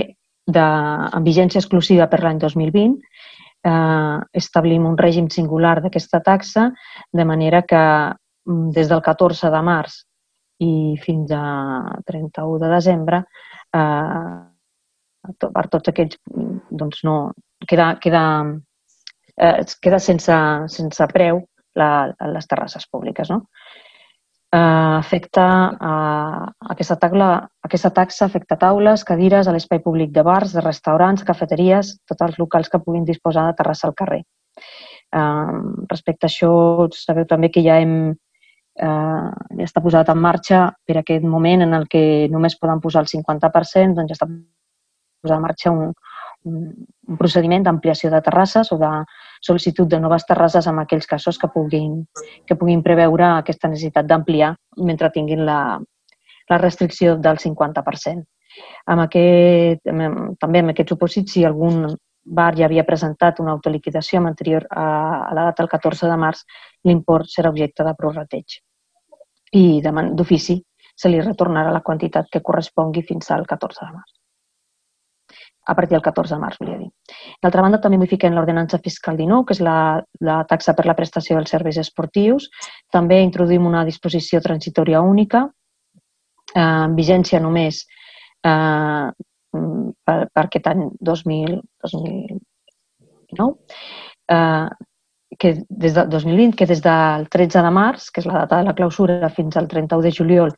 de, 0.49 0.65
amb 0.65 1.27
vigència 1.27 1.61
exclusiva 1.61 2.09
per 2.09 2.23
l'any 2.25 2.41
2020 2.41 2.97
eh, 3.63 4.19
establim 4.33 4.87
un 4.89 4.97
règim 4.99 5.29
singular 5.31 5.81
d'aquesta 5.83 6.21
taxa, 6.25 6.71
de 7.13 7.25
manera 7.25 7.63
que 7.63 7.81
mm, 7.81 8.71
des 8.77 8.89
del 8.89 9.03
14 9.03 9.51
de 9.53 9.63
març 9.63 10.01
i 10.65 10.97
fins 11.01 11.33
a 11.33 11.45
31 12.07 12.59
de 12.61 12.73
desembre 12.73 13.23
eh, 13.77 14.41
per 15.41 15.67
tots 15.69 15.93
aquests, 15.93 16.19
doncs 16.71 17.05
no, 17.05 17.17
queda, 17.69 17.95
queda, 18.01 18.25
eh, 19.41 19.65
queda 19.83 19.99
sense, 19.99 20.37
sense 20.75 21.07
preu 21.13 21.45
la, 21.79 21.91
les 22.35 22.47
terrasses 22.51 22.87
públiques. 22.91 23.31
No? 23.33 23.45
Eh, 24.53 24.59
afecta 24.59 25.47
eh, 25.71 26.47
aquesta, 26.75 26.97
taula, 26.99 27.31
aquesta 27.67 27.93
taxa 27.95 28.27
afecta 28.27 28.59
taules, 28.59 29.05
cadires 29.07 29.49
a 29.49 29.55
l'espai 29.55 29.83
públic 29.85 30.11
de 30.17 30.25
bars, 30.27 30.55
de 30.57 30.65
restaurants, 30.65 31.25
cafeteries, 31.27 31.97
tots 32.11 32.27
els 32.27 32.41
locals 32.43 32.69
que 32.69 32.83
puguin 32.83 33.07
disposar 33.07 33.47
de 33.47 33.59
terrassa 33.61 33.89
al 33.89 33.95
carrer. 33.95 34.25
Eh, 35.15 35.61
respecte 35.91 36.27
a 36.27 36.31
això, 36.31 36.53
sabeu 36.95 37.29
també 37.31 37.51
que 37.55 37.63
ja 37.63 37.79
hem 37.83 37.95
eh, 38.11 39.31
ja 39.61 39.67
està 39.67 39.83
posat 39.85 40.11
en 40.11 40.19
marxa 40.19 40.69
per 40.87 41.01
aquest 41.01 41.25
moment 41.25 41.67
en 41.67 41.75
el 41.79 41.87
que 41.91 42.29
només 42.33 42.59
poden 42.59 42.81
posar 42.83 43.05
el 43.05 43.11
50%, 43.13 43.97
doncs 43.97 44.11
ja 44.11 44.19
està 44.19 44.29
posat 44.31 45.37
en 45.37 45.45
marxa 45.45 45.73
un, 45.75 45.93
un, 46.49 46.71
un 47.09 47.21
procediment 47.21 47.67
d'ampliació 47.67 48.11
de 48.11 48.23
terrasses 48.25 48.73
o 48.73 48.79
de 48.81 48.91
sol·licitud 49.41 49.89
de 49.89 50.01
noves 50.01 50.27
terrasses 50.29 50.67
en 50.69 50.79
aquells 50.83 51.09
casos 51.09 51.39
que 51.39 51.49
puguin, 51.53 52.03
que 52.47 52.57
puguin 52.57 52.83
preveure 52.85 53.27
aquesta 53.31 53.71
necessitat 53.73 54.07
d'ampliar 54.09 54.53
mentre 54.85 55.11
tinguin 55.15 55.45
la, 55.47 55.61
la 56.51 56.59
restricció 56.59 57.17
del 57.17 57.41
50%. 57.43 58.25
Amb 58.93 59.07
aquest, 59.07 59.85
també 60.43 60.63
en 60.63 60.73
aquest 60.73 60.93
supòsit, 60.93 61.31
si 61.31 61.45
algun 61.47 61.87
bar 62.25 62.53
ja 62.59 62.67
havia 62.67 62.85
presentat 62.85 63.41
una 63.41 63.55
autoliquidació 63.57 64.21
amb 64.21 64.31
anterior 64.33 64.67
a, 64.71 64.85
a 65.31 65.35
la 65.35 65.47
data 65.49 65.63
del 65.63 65.73
14 65.73 66.11
de 66.11 66.19
març, 66.21 66.45
l'import 66.85 67.31
serà 67.33 67.55
objecte 67.55 67.87
de 67.87 67.97
prorrateig. 67.97 68.61
I 69.57 69.81
d'ofici 69.83 70.61
se 70.95 71.09
li 71.09 71.21
retornarà 71.25 71.73
la 71.73 71.85
quantitat 71.87 72.29
que 72.31 72.45
correspongui 72.45 73.07
fins 73.09 73.31
al 73.31 73.47
14 73.49 73.87
de 73.87 73.93
març 73.97 74.20
a 75.67 75.75
partir 75.75 75.95
del 75.95 76.03
14 76.03 76.35
de 76.35 76.41
març, 76.41 76.59
volia 76.61 76.79
dir. 76.79 76.89
D'altra 77.43 77.63
banda, 77.63 77.81
també 77.83 77.99
modifiquem 78.01 78.35
l'ordenança 78.35 78.81
fiscal 78.83 79.17
19, 79.19 79.47
que 79.47 79.57
és 79.57 79.63
la, 79.65 79.79
la 80.25 80.41
taxa 80.49 80.75
per 80.75 80.87
la 80.89 80.97
prestació 80.99 81.37
dels 81.37 81.53
serveis 81.53 81.79
esportius. 81.83 82.49
També 82.93 83.21
introduïm 83.23 83.67
una 83.69 83.85
disposició 83.85 84.41
transitòria 84.41 85.03
única, 85.05 85.47
eh, 86.55 86.61
en 86.61 86.97
vigència 86.99 87.41
només 87.41 87.85
eh, 88.43 89.09
per, 89.53 90.19
per 90.33 90.45
aquest 90.45 90.71
any 90.73 90.87
2000, 91.01 91.59
2009, 91.87 93.51
eh, 94.33 94.69
que 95.41 95.55
des 95.69 95.95
de 95.95 96.07
2020, 96.11 96.57
que 96.57 96.67
des 96.67 96.83
del 96.83 97.29
13 97.31 97.63
de 97.63 97.71
març, 97.75 98.11
que 98.11 98.25
és 98.25 98.27
la 98.27 98.43
data 98.43 98.61
de 98.61 98.71
la 98.71 98.75
clausura, 98.75 99.31
fins 99.31 99.57
al 99.57 99.69
31 99.69 100.03
de 100.03 100.13
juliol, 100.13 100.55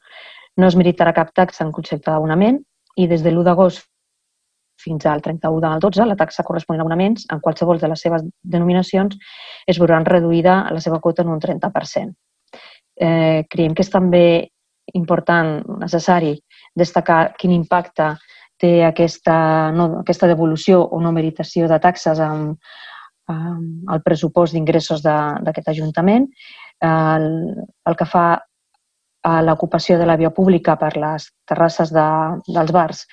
no 0.56 0.68
es 0.68 0.76
meritarà 0.76 1.12
cap 1.16 1.32
taxa 1.34 1.64
en 1.64 1.72
concepte 1.72 2.10
d'abonament 2.10 2.58
i 2.96 3.06
des 3.08 3.22
de 3.24 3.30
l'1 3.30 3.44
d'agost 3.44 3.88
fins 4.82 5.06
al 5.06 5.22
31 5.22 5.62
del 5.62 5.80
12, 5.84 6.06
la 6.06 6.18
taxa 6.18 6.44
corresponent 6.46 6.82
a 6.82 6.86
abonaments 6.86 7.26
en 7.32 7.40
qualsevol 7.40 7.80
de 7.80 7.90
les 7.92 8.02
seves 8.04 8.24
denominacions 8.42 9.16
es 9.66 9.78
veuran 9.78 10.06
reduïda 10.08 10.60
a 10.66 10.74
la 10.74 10.82
seva 10.84 11.00
quota 11.00 11.22
en 11.22 11.32
un 11.32 11.40
30%. 11.40 12.12
Eh, 13.00 13.44
creiem 13.50 13.74
que 13.74 13.86
és 13.86 13.90
també 13.90 14.24
important, 14.94 15.60
necessari, 15.80 16.36
destacar 16.76 17.32
quin 17.38 17.54
impacte 17.54 18.12
té 18.60 18.72
aquesta, 18.86 19.70
no, 19.74 19.88
aquesta 20.02 20.28
devolució 20.30 20.82
o 20.82 21.00
no 21.02 21.12
meritació 21.14 21.68
de 21.70 21.78
taxes 21.82 22.20
amb, 22.22 22.58
amb 23.32 23.90
el 23.92 24.02
pressupost 24.04 24.54
d'ingressos 24.54 25.02
d'aquest 25.02 25.72
Ajuntament. 25.72 26.28
El, 26.82 27.28
el 27.88 27.98
que 27.98 28.06
fa 28.10 28.26
a 29.22 29.34
l'ocupació 29.42 29.98
de 29.98 30.06
la 30.06 30.16
via 30.18 30.32
pública 30.34 30.74
per 30.78 30.96
les 30.98 31.28
terrasses 31.46 31.92
de, 31.94 32.06
dels 32.48 32.72
bars 32.74 33.04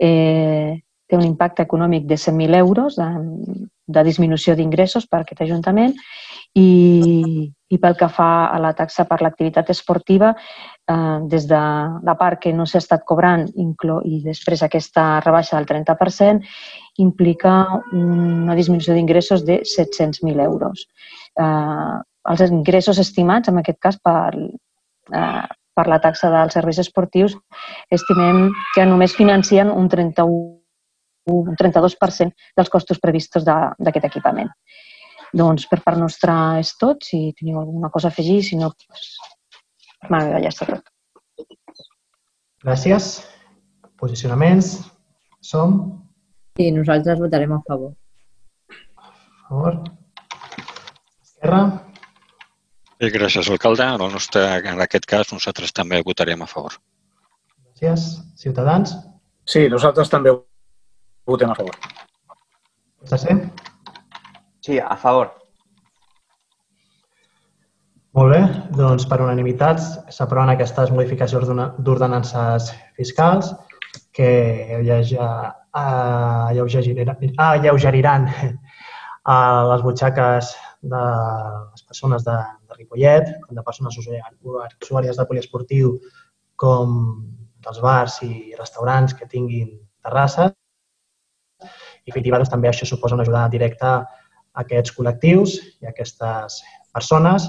eh, 0.00 0.80
té 1.10 1.18
un 1.18 1.26
impacte 1.26 1.66
econòmic 1.66 2.06
de 2.06 2.16
100.000 2.16 2.56
euros 2.62 2.96
de, 2.96 3.08
de 3.90 4.04
disminució 4.06 4.54
d'ingressos 4.56 5.08
per 5.10 5.24
aquest 5.24 5.42
Ajuntament 5.44 5.96
i, 6.54 7.50
i 7.70 7.78
pel 7.78 7.96
que 7.98 8.08
fa 8.10 8.30
a 8.50 8.58
la 8.62 8.72
taxa 8.74 9.04
per 9.06 9.20
l'activitat 9.22 9.70
esportiva, 9.70 10.32
eh, 10.90 11.18
des 11.30 11.46
de 11.50 11.60
la 12.06 12.16
part 12.18 12.40
que 12.42 12.52
no 12.52 12.66
s'ha 12.66 12.82
estat 12.82 13.04
cobrant 13.06 13.46
inclo, 13.62 14.00
i 14.04 14.22
després 14.24 14.62
aquesta 14.66 15.20
rebaixa 15.24 15.56
del 15.58 15.68
30%, 15.68 16.42
implica 16.98 17.54
una 17.94 18.56
disminució 18.58 18.94
d'ingressos 18.94 19.46
de 19.46 19.60
700.000 19.62 20.42
euros. 20.44 20.86
Eh, 21.38 21.96
els 22.30 22.46
ingressos 22.50 22.98
estimats, 22.98 23.48
en 23.48 23.58
aquest 23.58 23.78
cas, 23.78 23.98
per, 24.02 24.34
eh, 25.14 25.46
per 25.74 25.86
la 25.88 26.00
taxa 26.02 26.30
dels 26.30 26.56
serveis 26.58 26.80
esportius, 26.82 27.36
estimem 27.90 28.50
que 28.74 28.84
només 28.86 29.14
financien 29.16 29.70
un 29.70 29.88
31 29.88 30.59
un 31.26 31.56
32% 31.56 32.32
dels 32.56 32.70
costos 32.72 33.00
previstos 33.02 33.44
d'aquest 33.44 34.06
equipament. 34.08 34.50
Doncs 35.36 35.66
per 35.70 35.80
part 35.84 35.98
nostra 36.00 36.58
és 36.58 36.72
tot. 36.80 37.04
Si 37.06 37.30
teniu 37.38 37.60
alguna 37.60 37.90
cosa 37.90 38.08
a 38.08 38.14
afegir, 38.14 38.40
si 38.42 38.58
no, 38.58 38.72
doncs, 38.72 39.10
ja 40.10 40.50
està 40.50 40.66
tot. 40.70 40.90
Gràcies. 42.64 43.12
Posicionaments? 44.00 44.78
Som? 45.40 45.76
Sí, 46.56 46.70
nosaltres 46.72 47.20
votarem 47.20 47.52
a 47.52 47.60
favor. 47.68 47.94
A 48.98 49.48
favor. 49.48 49.78
Esquerra? 51.22 51.62
Sí, 53.00 53.08
gràcies, 53.14 53.48
alcalde. 53.48 53.86
En, 53.86 54.02
el 54.04 54.12
nostre, 54.12 54.42
en 54.72 54.82
aquest 54.84 55.06
cas, 55.08 55.32
nosaltres 55.32 55.72
també 55.72 56.02
votarem 56.04 56.42
a 56.42 56.48
favor. 56.50 56.76
Gràcies. 57.70 58.10
Ciutadans? 58.40 58.92
Sí, 59.48 59.68
nosaltres 59.72 60.12
també 60.12 60.34
Votem 61.26 61.50
a 61.50 61.54
favor. 61.54 61.76
PSC? 63.04 63.28
Sí, 64.60 64.78
a 64.78 64.96
favor. 64.96 65.32
Molt 68.18 68.34
bé, 68.34 68.40
doncs 68.74 69.06
per 69.06 69.20
unanimitat 69.22 69.78
s'aproven 70.10 70.50
aquestes 70.52 70.90
modificacions 70.90 71.46
d'ordenances 71.86 72.72
fiscals 72.98 73.52
que 74.16 74.30
alleugeriran 77.54 78.26
a 79.36 79.38
les 79.70 79.84
butxaques 79.86 80.50
de 80.82 81.04
les 81.70 81.86
persones 81.86 82.26
de, 82.26 82.36
de 82.66 82.80
Ripollet, 82.80 83.30
com 83.44 83.54
de 83.54 83.62
persones 83.62 84.00
usuàries 84.02 85.16
de 85.16 85.28
poliesportiu, 85.28 85.94
com 86.56 86.98
dels 87.62 87.78
bars 87.84 88.18
i 88.26 88.56
restaurants 88.58 89.14
que 89.14 89.30
tinguin 89.30 89.76
terrasses 90.02 90.56
i 91.60 92.12
efectiva, 92.12 92.38
doncs, 92.38 92.52
també 92.52 92.70
això 92.70 92.88
suposa 92.88 93.16
una 93.16 93.26
ajuda 93.26 93.48
directa 93.52 93.92
a 94.00 94.64
aquests 94.64 94.94
col·lectius 94.96 95.56
i 95.80 95.88
a 95.88 95.92
aquestes 95.94 96.60
persones 96.94 97.48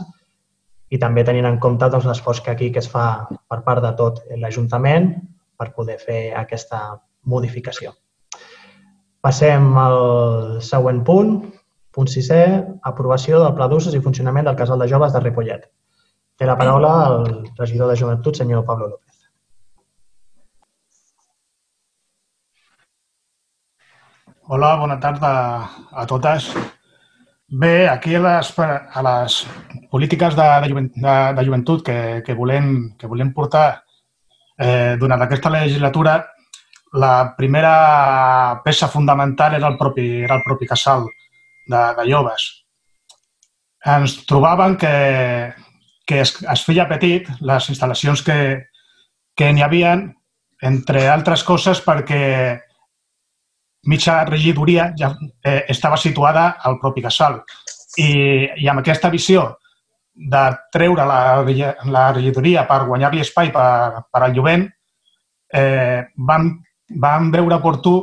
i 0.92 1.00
també 1.00 1.24
tenint 1.28 1.48
en 1.48 1.60
compte 1.64 1.88
doncs, 1.90 2.08
l'esforç 2.10 2.44
que 2.46 2.52
aquí 2.52 2.72
que 2.72 2.84
es 2.84 2.90
fa 2.92 3.28
per 3.32 3.62
part 3.68 3.84
de 3.84 3.94
tot 3.98 4.22
l'Ajuntament 4.38 5.14
per 5.58 5.72
poder 5.76 5.98
fer 6.02 6.22
aquesta 6.38 6.82
modificació. 7.32 7.94
Passem 9.22 9.76
al 9.78 10.00
següent 10.66 11.04
punt, 11.06 11.36
punt 11.94 12.10
sisè, 12.10 12.42
aprovació 12.90 13.40
del 13.44 13.54
Pla 13.58 13.68
d'usos 13.70 13.94
i 13.94 14.02
funcionament 14.02 14.48
del 14.48 14.58
Casal 14.58 14.82
de 14.82 14.90
Joves 14.90 15.14
de 15.14 15.22
Ripollet. 15.22 15.68
Té 16.40 16.48
la 16.50 16.58
paraula 16.58 16.92
el 17.12 17.26
regidor 17.60 17.92
de 17.92 18.00
Joventut, 18.00 18.40
senyor 18.40 18.66
Pablo 18.66 18.88
López. 18.88 19.11
Hola, 24.54 24.76
bona 24.76 24.98
tarda 25.00 25.30
a 25.96 26.04
totes. 26.06 26.50
Bé, 27.48 27.88
aquí 27.88 28.16
a 28.16 28.20
les, 28.20 28.48
a 28.60 29.02
les 29.06 29.36
polítiques 29.90 30.36
de, 30.36 30.48
de, 30.64 30.82
de, 30.92 31.14
de 31.38 31.46
joventut 31.48 31.86
que, 31.86 31.94
que, 32.26 32.34
volem, 32.36 32.66
que 33.00 33.08
volem 33.08 33.30
portar 33.32 33.86
eh, 34.60 34.98
durant 35.00 35.24
aquesta 35.24 35.54
legislatura, 35.54 36.18
la 37.00 37.32
primera 37.38 38.60
peça 38.66 38.90
fundamental 38.92 39.56
era 39.56 39.70
el 39.72 39.78
propi, 39.80 40.08
era 40.26 40.36
el 40.36 40.44
propi 40.44 40.68
casal 40.68 41.06
de, 41.08 41.84
de 42.02 42.06
joves. 42.10 42.48
Ens 43.88 44.18
trobàvem 44.28 44.76
que, 44.82 44.92
que 46.04 46.20
es, 46.26 46.34
es 46.44 46.66
feia 46.68 46.90
petit 46.92 47.32
les 47.40 47.70
instal·lacions 47.72 48.26
que, 48.28 48.38
que 49.32 49.54
n'hi 49.56 49.64
havien, 49.64 50.10
entre 50.74 51.08
altres 51.08 51.48
coses 51.48 51.80
perquè 51.88 52.20
mitja 53.88 54.24
regidoria 54.26 54.92
ja 54.98 55.16
eh, 55.44 55.66
estava 55.70 55.98
situada 55.98 56.58
al 56.62 56.78
propi 56.80 57.02
casal. 57.02 57.42
I, 57.98 58.48
I 58.64 58.70
amb 58.72 58.82
aquesta 58.82 59.10
visió 59.10 59.48
de 60.14 60.44
treure 60.72 61.06
la, 61.08 61.42
la 61.90 62.06
regidoria 62.14 62.66
per 62.70 62.84
guanyar-li 62.88 63.24
espai 63.24 63.52
per, 63.52 64.06
per 64.12 64.24
al 64.24 64.36
jovent, 64.36 64.68
eh, 65.54 66.02
vam, 66.28 66.52
vam 67.02 67.32
veure 67.32 67.58
oportú 67.58 67.96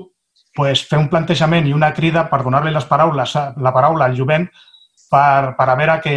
pues, 0.54 0.82
fer 0.88 0.98
un 0.98 1.08
plantejament 1.08 1.68
i 1.68 1.76
una 1.76 1.92
crida 1.94 2.26
per 2.28 2.42
donar-li 2.42 2.72
les 2.74 2.88
paraules, 2.88 3.36
la 3.36 3.74
paraula 3.74 4.08
al 4.08 4.16
jovent 4.16 4.48
per, 5.10 5.54
per 5.56 5.68
a 5.68 5.76
veure 5.78 6.00
què, 6.04 6.16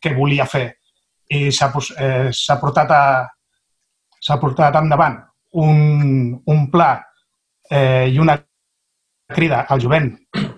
què 0.00 0.14
volia 0.16 0.46
fer. 0.48 0.68
I 1.32 1.50
s'ha 1.52 1.68
eh, 2.00 2.58
portat, 2.60 2.90
a, 2.92 4.38
portat 4.40 4.80
endavant 4.80 5.20
un, 5.60 6.32
un 6.46 6.64
pla 6.70 6.94
eh, 7.70 8.08
i 8.08 8.18
una 8.18 8.38
crida 9.34 9.64
al 9.68 9.82
jovent, 9.82 10.10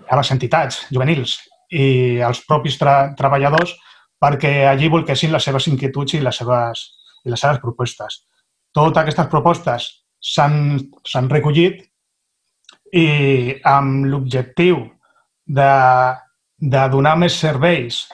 a 0.08 0.18
les 0.18 0.30
entitats 0.34 0.84
juvenils 0.90 1.38
i 1.74 2.20
als 2.22 2.42
propis 2.46 2.76
tra 2.78 3.14
treballadors 3.18 3.74
perquè 4.20 4.64
allí 4.68 4.88
volquessin 4.92 5.32
les 5.32 5.44
seves 5.44 5.66
inquietuds 5.68 6.16
i 6.16 6.22
les 6.24 6.36
seves, 6.40 6.84
i 7.24 7.32
les 7.32 7.40
seves 7.40 7.60
propostes. 7.62 8.22
Totes 8.74 9.02
aquestes 9.02 9.30
propostes 9.32 9.88
s'han 10.24 11.30
recollit 11.30 11.82
i 12.94 13.54
amb 13.68 14.06
l'objectiu 14.08 14.84
de, 15.44 15.70
de 16.58 16.84
donar 16.92 17.16
més 17.20 17.36
serveis 17.36 18.04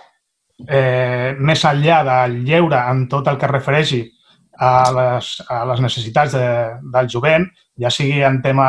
eh, 0.67 1.37
més 1.39 1.65
enllà 1.65 2.01
del 2.09 2.41
lleure 2.49 2.81
en 2.91 3.07
tot 3.13 3.29
el 3.31 3.39
que 3.39 3.51
refereixi 3.51 4.01
a 4.61 4.73
les, 4.93 5.31
a 5.49 5.63
les 5.71 5.81
necessitats 5.81 6.35
de, 6.37 6.49
del 6.93 7.09
jovent, 7.09 7.47
ja 7.81 7.93
sigui 7.93 8.21
en 8.27 8.41
tema 8.45 8.67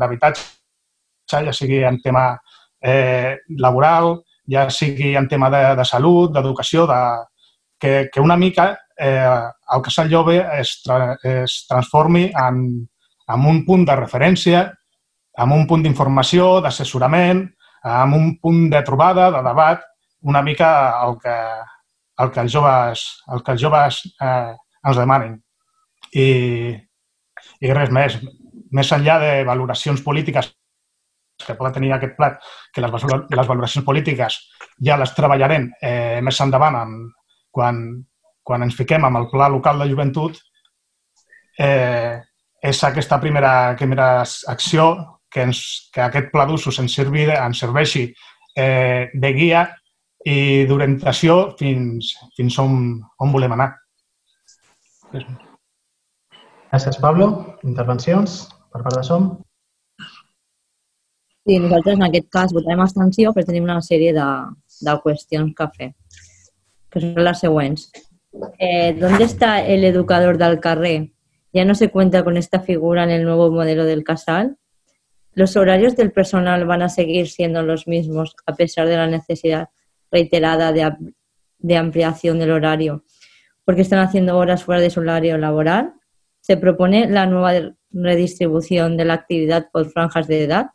d'habitatge, 0.00 0.42
ja 1.30 1.52
sigui 1.54 1.84
en 1.86 2.00
tema 2.02 2.32
eh, 2.82 3.38
laboral, 3.58 4.18
ja 4.50 4.68
sigui 4.70 5.14
en 5.16 5.28
tema 5.28 5.50
de, 5.50 5.62
de 5.78 5.84
salut, 5.84 6.32
d'educació, 6.34 6.86
de, 6.90 7.00
que, 7.80 8.10
que 8.12 8.20
una 8.20 8.36
mica 8.36 8.72
eh, 8.98 9.40
el 9.74 9.82
casal 9.82 10.10
jove 10.12 10.40
es, 10.60 10.80
tra, 10.84 11.16
es 11.22 11.64
transformi 11.68 12.26
en, 12.34 12.64
en 13.30 13.46
un 13.46 13.64
punt 13.64 13.86
de 13.88 13.96
referència, 13.96 14.66
en 15.40 15.54
un 15.54 15.66
punt 15.66 15.86
d'informació, 15.86 16.58
d'assessorament, 16.60 17.46
en 17.84 18.14
un 18.16 18.34
punt 18.42 18.66
de 18.72 18.82
trobada, 18.84 19.30
de 19.32 19.42
debat, 19.46 19.86
una 20.28 20.42
mica 20.42 20.70
el 21.06 21.16
que, 21.22 21.36
el 22.20 22.30
que 22.34 22.40
els 22.44 22.52
joves, 22.52 23.06
el 23.32 23.42
que 23.42 23.56
els 23.56 23.62
joves 23.62 24.02
eh, 24.20 24.52
ens 24.84 25.00
demanen. 25.00 25.38
I, 26.12 26.28
I 27.64 27.72
res 27.72 27.92
més. 27.94 28.18
Més 28.76 28.92
enllà 28.94 29.16
de 29.22 29.30
valoracions 29.48 30.02
polítiques 30.04 30.50
que 31.46 31.56
pot 31.58 31.72
tenir 31.74 31.92
aquest 31.94 32.16
plat, 32.18 32.38
que 32.72 32.82
les, 32.84 33.06
les 33.36 33.48
valoracions 33.48 33.86
polítiques 33.86 34.38
ja 34.86 34.98
les 35.00 35.14
treballarem 35.16 35.70
eh, 35.82 36.20
més 36.24 36.40
endavant 36.40 36.78
en, 36.80 36.96
quan, 37.50 37.82
quan 38.42 38.66
ens 38.66 38.76
fiquem 38.78 39.04
amb 39.04 39.20
el 39.20 39.28
pla 39.32 39.48
local 39.52 39.82
de 39.82 39.88
joventut, 39.90 40.38
eh, 41.58 42.20
és 42.60 42.84
aquesta 42.84 43.18
primera, 43.20 43.74
primera 43.78 44.10
acció 44.52 44.90
que, 45.30 45.44
ens, 45.48 45.90
que 45.94 46.02
aquest 46.04 46.30
pla 46.32 46.46
d'usos 46.48 46.78
ens, 46.82 46.94
servi, 46.94 47.26
ens 47.32 47.60
serveixi 47.62 48.08
eh, 48.56 49.08
de 49.14 49.32
guia 49.36 49.66
i 50.28 50.66
d'orientació 50.68 51.56
fins, 51.60 52.12
fins 52.36 52.58
on, 52.60 52.98
on 53.20 53.32
volem 53.32 53.56
anar. 53.56 53.70
Gràcies, 55.10 57.00
Pablo. 57.02 57.30
Intervencions 57.66 58.42
per 58.70 58.82
part 58.84 58.98
de 58.98 59.06
SOM? 59.06 59.30
Sí, 61.50 61.58
nosaltres 61.58 61.96
en 61.96 62.04
aquest 62.06 62.28
cas 62.30 62.52
votarem 62.54 62.78
abstenció 62.84 63.32
però 63.34 63.42
tenim 63.42 63.64
una 63.66 63.80
sèrie 63.82 64.12
de, 64.14 64.26
de 64.86 64.92
qüestions 65.02 65.50
que 65.58 65.66
fer, 65.74 65.88
que 66.86 67.02
són 67.02 67.18
les 67.26 67.42
següents. 67.42 67.88
Eh, 68.62 68.94
¿Dónde 68.94 69.24
está 69.24 69.56
el 69.66 69.82
educador 69.82 70.38
del 70.38 70.60
carrer? 70.60 71.10
¿Ya 71.52 71.64
no 71.64 71.74
se 71.74 71.88
cuenta 71.90 72.22
con 72.22 72.36
esta 72.36 72.60
figura 72.60 73.02
en 73.02 73.10
el 73.10 73.24
nuevo 73.24 73.50
modelo 73.50 73.84
del 73.84 74.04
casal? 74.04 74.58
¿Los 75.32 75.56
horarios 75.56 75.96
del 75.96 76.12
personal 76.12 76.66
van 76.66 76.82
a 76.82 76.88
seguir 76.88 77.26
siendo 77.28 77.64
los 77.64 77.88
mismos 77.88 78.36
a 78.46 78.54
pesar 78.54 78.86
de 78.86 78.96
la 78.96 79.08
necesidad 79.08 79.70
reiterada 80.12 80.70
de, 80.70 80.94
de 81.58 81.76
ampliación 81.76 82.38
del 82.38 82.52
horario 82.52 83.02
porque 83.64 83.82
están 83.82 83.98
haciendo 83.98 84.38
horas 84.38 84.62
fuera 84.62 84.80
de 84.80 84.90
su 84.90 85.00
horario 85.00 85.36
laboral. 85.36 85.94
Se 86.40 86.56
propone 86.56 87.10
la 87.10 87.26
nueva 87.26 87.74
redistribución 87.90 88.96
de 88.96 89.04
la 89.04 89.14
actividad 89.14 89.68
por 89.72 89.90
franjas 89.90 90.28
de 90.28 90.44
edad, 90.44 90.70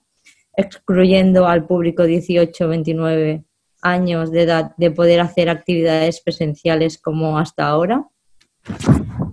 excluyendo 0.57 1.47
al 1.47 1.65
público 1.65 2.03
18-29 2.03 3.43
años 3.81 4.31
de 4.31 4.41
edad 4.43 4.71
de 4.77 4.91
poder 4.91 5.19
hacer 5.21 5.49
actividades 5.49 6.21
presenciales 6.21 6.97
como 6.97 7.37
hasta 7.37 7.67
ahora. 7.67 8.07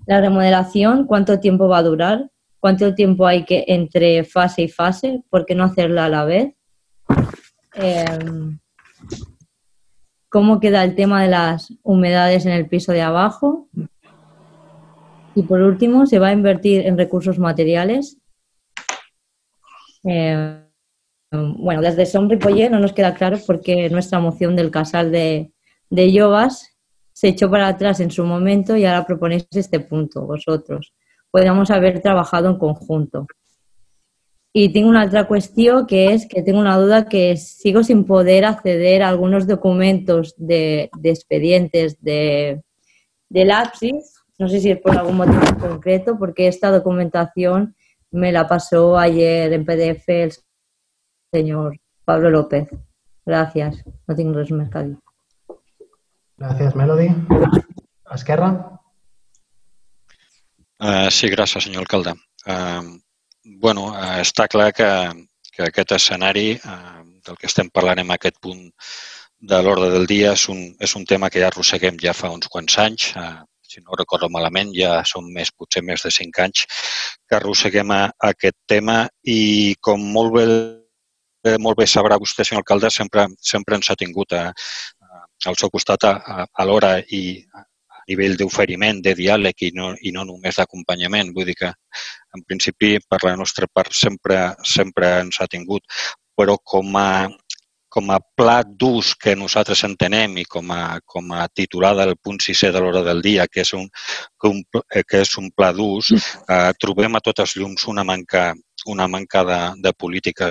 La 0.06 0.20
remodelación, 0.20 1.06
¿cuánto 1.06 1.40
tiempo 1.40 1.68
va 1.68 1.78
a 1.78 1.82
durar? 1.82 2.30
¿Cuánto 2.60 2.94
tiempo 2.94 3.26
hay 3.26 3.44
que 3.44 3.64
entre 3.68 4.24
fase 4.24 4.62
y 4.62 4.68
fase? 4.68 5.22
¿Por 5.30 5.46
qué 5.46 5.54
no 5.54 5.64
hacerla 5.64 6.04
a 6.04 6.08
la 6.08 6.24
vez? 6.24 6.54
Eh, 7.74 8.04
cómo 10.28 10.60
queda 10.60 10.84
el 10.84 10.94
tema 10.94 11.22
de 11.22 11.28
las 11.28 11.72
humedades 11.82 12.46
en 12.46 12.52
el 12.52 12.68
piso 12.68 12.92
de 12.92 13.02
abajo. 13.02 13.68
Y 15.34 15.42
por 15.42 15.60
último, 15.60 16.06
se 16.06 16.18
va 16.18 16.28
a 16.28 16.32
invertir 16.32 16.86
en 16.86 16.98
recursos 16.98 17.38
materiales. 17.38 18.18
Eh, 20.04 20.61
bueno, 21.32 21.80
desde 21.80 22.06
Som 22.06 22.28
no 22.28 22.78
nos 22.78 22.92
queda 22.92 23.14
claro 23.14 23.38
porque 23.46 23.88
nuestra 23.88 24.20
moción 24.20 24.54
del 24.54 24.70
casal 24.70 25.10
de, 25.10 25.52
de 25.88 26.12
yogas 26.12 26.76
se 27.12 27.28
echó 27.28 27.50
para 27.50 27.68
atrás 27.68 28.00
en 28.00 28.10
su 28.10 28.24
momento 28.24 28.76
y 28.76 28.84
ahora 28.84 29.06
proponéis 29.06 29.46
este 29.50 29.80
punto 29.80 30.26
vosotros. 30.26 30.92
Podríamos 31.30 31.70
haber 31.70 32.00
trabajado 32.00 32.50
en 32.50 32.58
conjunto. 32.58 33.26
Y 34.54 34.70
tengo 34.70 34.90
una 34.90 35.06
otra 35.06 35.26
cuestión 35.26 35.86
que 35.86 36.12
es 36.12 36.26
que 36.26 36.42
tengo 36.42 36.60
una 36.60 36.78
duda 36.78 37.08
que 37.08 37.38
sigo 37.38 37.82
sin 37.82 38.04
poder 38.04 38.44
acceder 38.44 39.02
a 39.02 39.08
algunos 39.08 39.46
documentos 39.46 40.34
de, 40.36 40.90
de 40.98 41.10
expedientes 41.10 42.02
de, 42.02 42.62
del 43.30 43.50
APSIS. 43.50 44.22
No 44.38 44.48
sé 44.48 44.60
si 44.60 44.70
es 44.70 44.80
por 44.80 44.98
algún 44.98 45.16
motivo 45.16 45.40
concreto, 45.58 46.18
porque 46.18 46.48
esta 46.48 46.70
documentación 46.70 47.74
me 48.10 48.30
la 48.30 48.46
pasó 48.46 48.98
ayer 48.98 49.50
en 49.54 49.64
PDF 49.64 50.08
el 50.08 50.32
señor 51.32 51.80
Pablo 52.04 52.30
López. 52.30 52.68
Gracias. 53.24 53.82
No 54.06 54.14
tengo 54.14 54.36
res 54.36 54.50
més 54.50 54.68
que 54.68 54.82
dir. 54.84 54.96
Gràcies, 56.42 56.74
Melody. 56.76 57.08
Esquerra? 58.12 58.50
Uh, 60.82 61.08
sí, 61.14 61.30
gràcies, 61.30 61.64
senyor 61.64 61.86
alcalde. 61.86 62.16
Uh, 62.44 62.98
bueno, 63.62 63.92
eh, 63.94 64.18
està 64.22 64.48
clar 64.50 64.72
que, 64.74 64.88
que 65.54 65.64
aquest 65.68 65.94
escenari 65.96 66.52
eh, 66.54 67.00
del 67.26 67.38
que 67.38 67.48
estem 67.50 67.70
parlant 67.74 68.02
en 68.02 68.10
aquest 68.14 68.38
punt 68.42 68.60
de 69.42 69.58
l'ordre 69.62 69.88
del 69.90 70.06
dia 70.10 70.34
és 70.36 70.44
un, 70.50 70.60
és 70.78 70.94
un 70.98 71.06
tema 71.06 71.30
que 71.30 71.42
ja 71.42 71.48
arrosseguem 71.50 71.98
ja 72.02 72.14
fa 72.14 72.30
uns 72.30 72.50
quants 72.50 72.78
anys. 72.82 73.08
Eh, 73.18 73.40
si 73.72 73.80
no 73.80 73.98
recordo 73.98 74.28
malament, 74.30 74.70
ja 74.76 75.00
són 75.08 75.30
més, 75.34 75.50
potser 75.50 75.82
més 75.86 76.02
de 76.06 76.12
cinc 76.14 76.38
anys 76.44 76.66
que 77.26 77.38
arrosseguem 77.38 77.90
a, 77.94 78.04
a 78.10 78.30
aquest 78.34 78.58
tema 78.68 79.06
i 79.26 79.74
com 79.80 80.02
molt 80.14 80.34
bé, 80.36 80.46
molt 81.58 81.78
bé 81.78 81.86
sabrà 81.90 82.18
vostè, 82.20 82.44
senyor 82.44 82.62
alcalde, 82.62 82.90
sempre, 82.90 83.26
sempre 83.40 83.78
ens 83.78 83.90
ha 83.90 83.98
tingut 83.98 84.32
a, 84.38 84.48
a, 84.48 85.22
al 85.50 85.58
seu 85.58 85.70
costat 85.70 86.04
a, 86.06 86.12
a, 86.16 86.46
a 86.46 86.66
l'hora 86.68 86.96
i 87.10 87.22
nivell 88.08 88.36
d'oferiment, 88.38 89.00
de 89.02 89.14
diàleg 89.18 89.68
i 89.68 89.70
no, 89.76 89.92
i 90.02 90.12
no 90.14 90.24
només 90.28 90.58
d'acompanyament. 90.58 91.32
Vull 91.34 91.48
dir 91.50 91.58
que, 91.58 91.70
en 92.36 92.42
principi, 92.46 92.96
per 93.08 93.22
la 93.26 93.36
nostra 93.38 93.68
part 93.72 93.94
sempre, 93.94 94.52
sempre 94.66 95.18
ens 95.22 95.40
ha 95.40 95.48
tingut, 95.50 95.86
però 96.38 96.56
com 96.58 96.96
a, 96.98 97.28
com 97.92 98.10
a 98.10 98.18
pla 98.38 98.62
d'ús 98.64 99.12
que 99.20 99.36
nosaltres 99.36 99.84
entenem 99.88 100.38
i 100.40 100.46
com 100.48 100.70
a, 100.74 100.98
com 101.04 101.32
a 101.36 101.46
titular 101.52 101.92
del 101.98 102.16
punt 102.16 102.40
sisè 102.40 102.72
de 102.72 102.80
l'hora 102.80 103.04
del 103.06 103.22
dia, 103.24 103.46
que 103.46 103.62
és 103.66 103.72
un, 103.78 103.88
que 104.40 104.50
un, 104.50 104.62
que 105.08 105.22
és 105.22 105.34
un 105.38 105.50
pla 105.54 105.72
d'ús, 105.76 106.12
eh, 106.16 106.70
trobem 106.80 107.18
a 107.18 107.24
totes 107.24 107.56
llums 107.58 107.86
una 107.92 108.04
manca, 108.04 108.52
una 108.88 109.08
manca 109.08 109.44
de, 109.44 109.60
de 109.84 109.92
política 109.92 110.48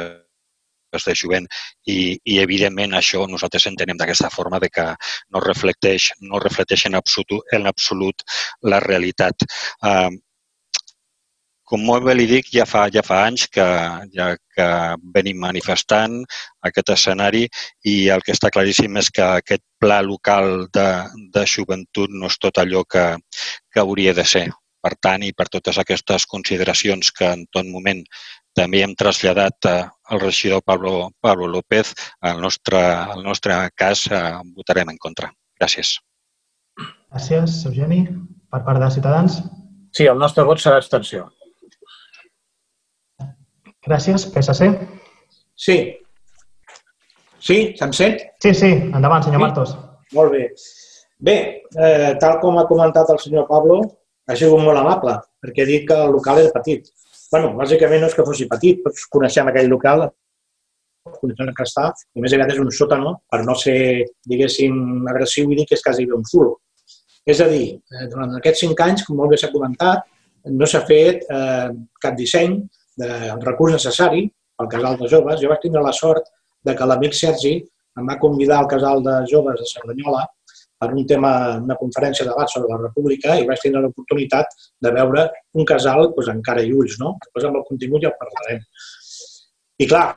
de 0.91 1.15
jovent 1.15 1.47
i, 1.87 2.17
i 2.25 2.39
evidentment 2.43 2.97
això 2.97 3.23
nosaltres 3.27 3.67
entenem 3.69 3.97
d'aquesta 3.99 4.29
forma 4.33 4.59
de 4.59 4.69
que 4.69 4.87
no 5.31 5.43
reflecteix, 5.45 6.11
no 6.21 6.41
reflecteix 6.43 6.85
en 6.89 6.99
absolut, 6.99 7.47
en 7.55 7.67
absolut 7.71 8.25
la 8.67 8.81
realitat. 8.83 9.47
Uh, 9.81 10.11
com 11.71 11.85
molt 11.87 12.03
bé 12.03 12.13
li 12.17 12.25
dic, 12.27 12.49
ja 12.51 12.65
fa, 12.67 12.87
ja 12.91 12.99
fa 13.07 13.21
anys 13.29 13.45
que, 13.55 13.65
ja 14.11 14.33
que 14.35 14.67
venim 15.15 15.37
manifestant 15.39 16.17
aquest 16.67 16.91
escenari 16.97 17.45
i 17.87 17.93
el 18.11 18.23
que 18.25 18.35
està 18.35 18.51
claríssim 18.51 18.99
és 18.99 19.07
que 19.15 19.23
aquest 19.23 19.63
pla 19.79 20.01
local 20.03 20.67
de, 20.75 20.87
de 21.31 21.45
joventut 21.47 22.11
no 22.11 22.27
és 22.27 22.35
tot 22.43 22.59
allò 22.59 22.83
que, 22.83 23.05
que 23.71 23.83
hauria 23.85 24.13
de 24.17 24.27
ser. 24.33 24.49
Per 24.81 24.95
tant, 25.05 25.23
i 25.23 25.31
per 25.37 25.45
totes 25.53 25.77
aquestes 25.77 26.25
consideracions 26.25 27.11
que 27.13 27.27
en 27.37 27.45
tot 27.53 27.67
moment 27.69 28.01
també 28.57 28.81
hem 28.83 28.93
traslladat 28.99 29.67
eh, 29.69 29.81
al 30.11 30.19
regidor 30.19 30.61
Pablo, 30.65 31.11
Pablo 31.23 31.47
López. 31.47 31.93
El 32.21 32.41
nostre, 32.43 32.81
el 33.15 33.23
nostre 33.23 33.57
cas 33.75 34.05
eh, 34.11 34.21
votarem 34.55 34.91
en 34.91 34.99
contra. 34.99 35.31
Gràcies. 35.59 35.95
Gràcies, 37.11 37.61
Eugeni. 37.69 38.03
Per 38.51 38.61
part 38.65 38.81
de 38.83 38.89
Ciutadans? 38.91 39.39
Sí, 39.95 40.07
el 40.07 40.19
nostre 40.19 40.43
vot 40.47 40.59
serà 40.59 40.81
abstenció. 40.81 41.29
Gràcies. 43.87 44.27
PSC? 44.33 44.67
Sí. 45.55 45.77
Sí, 47.41 47.57
se'm 47.79 47.93
sent? 47.97 48.19
Sí, 48.43 48.53
sí. 48.53 48.71
Endavant, 48.91 49.23
senyor 49.25 49.39
sí? 49.39 49.45
Martos. 49.47 49.75
Molt 50.13 50.35
bé. 50.35 50.45
Bé, 51.21 51.37
eh, 51.77 52.11
tal 52.21 52.39
com 52.41 52.57
ha 52.59 52.67
comentat 52.69 53.09
el 53.13 53.19
senyor 53.21 53.47
Pablo, 53.49 53.79
ha 54.27 54.35
sigut 54.37 54.61
molt 54.61 54.79
amable, 54.79 55.15
perquè 55.41 55.63
ha 55.63 55.69
dit 55.69 55.87
que 55.87 55.97
el 56.05 56.13
local 56.15 56.41
era 56.41 56.53
petit 56.55 56.89
bueno, 57.31 57.53
bàsicament 57.57 58.03
no 58.03 58.09
és 58.11 58.17
que 58.17 58.25
fossi 58.27 58.47
petit, 58.51 58.81
tots 58.83 59.07
coneixem 59.11 59.47
aquell 59.49 59.69
local, 59.71 60.09
en 61.21 61.53
què 61.57 61.65
està, 61.65 61.87
i 62.15 62.21
més 62.21 62.33
aviat 62.35 62.51
és 62.53 62.59
un 62.61 62.69
sòtano 62.75 63.15
per 63.31 63.41
no 63.45 63.55
ser, 63.57 64.05
diguéssim, 64.27 65.07
agressiu 65.09 65.49
i 65.49 65.57
dir 65.57 65.65
que 65.69 65.77
és 65.77 65.83
quasi 65.85 66.05
un 66.17 66.25
ful. 66.29 66.51
És 67.25 67.41
a 67.41 67.47
dir, 67.49 67.77
eh, 67.77 68.07
durant 68.11 68.35
aquests 68.37 68.63
cinc 68.65 68.83
anys, 68.85 69.05
com 69.07 69.17
molt 69.17 69.33
bé 69.33 69.39
s'ha 69.39 69.51
comentat, 69.53 70.05
no 70.51 70.67
s'ha 70.67 70.83
fet 70.85 71.25
eh, 71.29 71.69
cap 72.01 72.17
disseny 72.17 72.57
del 73.01 73.41
recurs 73.45 73.77
necessari 73.77 74.25
pel 74.57 74.69
casal 74.69 74.97
de 74.99 75.09
joves. 75.09 75.39
Jo 75.41 75.49
vaig 75.49 75.61
tindre 75.63 75.83
la 75.85 75.93
sort 75.93 76.27
de 76.65 76.75
que 76.77 76.87
l'amic 76.89 77.15
Sergi 77.17 77.55
em 77.99 78.07
va 78.07 78.19
convidar 78.19 78.59
al 78.59 78.69
casal 78.69 79.03
de 79.05 79.15
joves 79.29 79.59
de 79.59 79.67
Cerdanyola 79.69 80.25
per 80.81 80.89
un 80.97 81.05
tema, 81.05 81.31
una 81.61 81.77
conferència 81.77 82.25
de 82.25 82.31
debat 82.31 82.49
sobre 82.49 82.71
la 82.71 82.79
República 82.81 83.35
i 83.37 83.45
vaig 83.49 83.61
tenir 83.61 83.83
l'oportunitat 83.83 84.55
de 84.81 84.93
veure 84.95 85.27
un 85.53 85.67
casal 85.71 86.07
doncs, 86.07 86.31
encara 86.33 86.63
i 86.65 86.73
ulls. 86.73 86.97
No? 87.03 87.13
Després 87.21 87.45
amb 87.49 87.61
el 87.61 87.67
contingut 87.67 88.01
ja 88.01 88.09
ho 88.09 88.17
parlarem. 88.17 88.63
I 89.81 89.87
clar, 89.91 90.07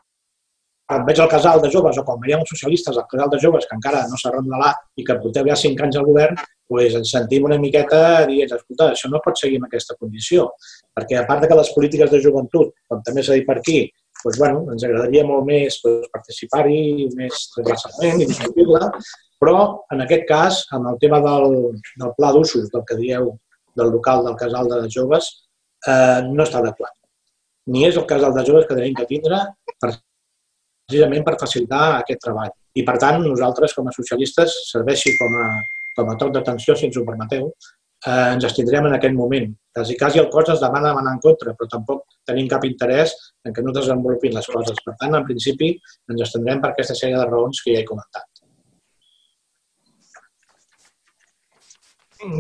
quan 0.89 1.05
veig 1.09 1.21
el 1.21 1.31
casal 1.33 1.61
de 1.61 1.71
joves 1.73 1.99
o 2.01 2.05
quan 2.09 2.21
veiem 2.23 2.43
els 2.45 2.51
socialistes 2.53 2.97
al 3.01 3.07
casal 3.11 3.31
de 3.33 3.41
joves 3.45 3.69
que 3.69 3.77
encara 3.77 4.03
no 4.09 4.21
s'ha 4.21 4.33
remodelat 4.33 4.83
i 5.01 5.05
que 5.05 5.17
porteu 5.21 5.49
ja 5.49 5.57
cinc 5.57 5.81
anys 5.85 6.01
al 6.01 6.09
govern, 6.09 6.41
doncs 6.71 6.97
ens 7.01 7.13
sentim 7.17 7.45
una 7.49 7.61
miqueta 7.61 8.01
dient, 8.29 8.53
escolta, 8.57 8.91
això 8.93 9.13
no 9.13 9.21
pot 9.25 9.41
seguir 9.41 9.61
en 9.61 9.69
aquesta 9.69 9.97
condició. 10.01 10.51
Perquè 10.97 11.21
a 11.21 11.27
part 11.29 11.45
de 11.45 11.51
que 11.51 11.61
les 11.61 11.73
polítiques 11.77 12.13
de 12.13 12.21
joventut, 12.25 12.73
com 12.89 13.05
també 13.05 13.25
s'ha 13.25 13.37
dit 13.37 13.49
per 13.49 13.59
aquí, 13.61 13.79
doncs, 14.25 14.41
bueno, 14.41 14.65
ens 14.73 14.85
agradaria 14.87 15.25
molt 15.29 15.47
més 15.49 15.79
doncs, 15.85 16.09
participar-hi, 16.15 17.11
més 17.19 17.47
transversalment 17.55 18.23
i 18.23 18.29
discutir-la, 18.31 18.91
però 19.43 19.59
en 19.93 20.05
aquest 20.05 20.27
cas, 20.29 20.63
amb 20.77 20.89
el 20.93 20.99
tema 21.03 21.21
del, 21.25 21.59
del 22.01 22.15
pla 22.17 22.33
d'usos, 22.35 22.71
del 22.73 22.87
que 22.89 22.99
dieu 23.01 23.35
del 23.77 23.93
local 23.93 24.25
del 24.25 24.39
casal 24.41 24.71
de 24.71 24.81
joves, 24.91 25.31
eh, 25.87 26.25
no 26.31 26.47
està 26.47 26.63
adequat. 26.63 26.95
Ni 27.69 27.87
és 27.89 27.97
el 28.01 28.09
casal 28.09 28.35
de 28.37 28.45
joves 28.47 28.67
que 28.69 28.77
tenim 28.77 28.97
que 28.97 29.09
tindre 29.09 29.41
per 29.81 29.95
precisament 30.85 31.25
per 31.25 31.39
facilitar 31.41 31.85
aquest 32.01 32.21
treball. 32.25 32.53
I, 32.75 32.83
per 32.85 32.97
tant, 33.01 33.23
nosaltres, 33.23 33.75
com 33.77 33.89
a 33.89 33.95
socialistes, 33.95 34.55
serveixi 34.71 35.15
com 35.19 35.37
a, 35.41 35.47
com 35.97 36.11
a 36.11 36.17
toc 36.21 36.35
d'atenció, 36.35 36.77
si 36.77 36.89
ens 36.89 36.99
ho 36.99 37.05
permeteu, 37.07 37.49
eh, 38.07 38.33
ens 38.35 38.45
estindrem 38.49 38.87
en 38.89 38.97
aquest 38.99 39.15
moment. 39.17 39.51
Quasi, 39.75 39.97
quasi 39.99 40.21
el 40.23 40.29
cos 40.31 40.53
es 40.55 40.61
demana 40.63 40.93
demanar 40.93 41.17
en 41.17 41.21
contra, 41.25 41.55
però 41.59 41.69
tampoc 41.71 42.05
tenim 42.29 42.47
cap 42.51 42.65
interès 42.69 43.15
en 43.45 43.55
que 43.55 43.63
no 43.65 43.75
desenvolupin 43.75 44.37
les 44.37 44.47
coses. 44.47 44.79
Per 44.85 44.95
tant, 45.01 45.17
en 45.19 45.27
principi, 45.27 45.73
ens 46.13 46.23
estendrem 46.29 46.63
per 46.63 46.73
aquesta 46.73 46.97
sèrie 46.99 47.19
de 47.19 47.27
raons 47.27 47.63
que 47.65 47.75
ja 47.75 47.83
he 47.83 47.89
comentat. 47.89 48.29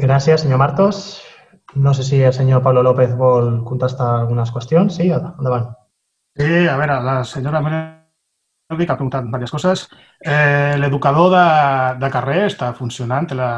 Gràcies, 0.05 0.45
senyor 0.45 0.63
Martos. 0.63 1.05
No 1.75 1.93
sé 1.93 2.05
si 2.07 2.23
el 2.23 2.33
senyor 2.33 2.63
Pablo 2.63 2.85
López 2.87 3.17
vol 3.19 3.65
contestar 3.67 4.21
algunes 4.21 4.53
qüestions. 4.55 4.95
Sí, 4.97 5.11
endavant. 5.11 5.73
Sí, 6.39 6.67
a 6.71 6.79
veure, 6.79 7.03
la 7.03 7.19
senyora 7.25 7.61
que 8.71 8.91
ha 8.91 8.97
preguntat 8.97 9.27
diverses 9.27 9.53
coses. 9.53 9.89
Eh, 10.21 10.75
L'educador 10.79 11.31
de, 11.35 11.47
de 12.01 12.11
carrer 12.11 12.45
està 12.47 12.73
funcionant, 12.79 13.27
té 13.29 13.37
la, 13.39 13.51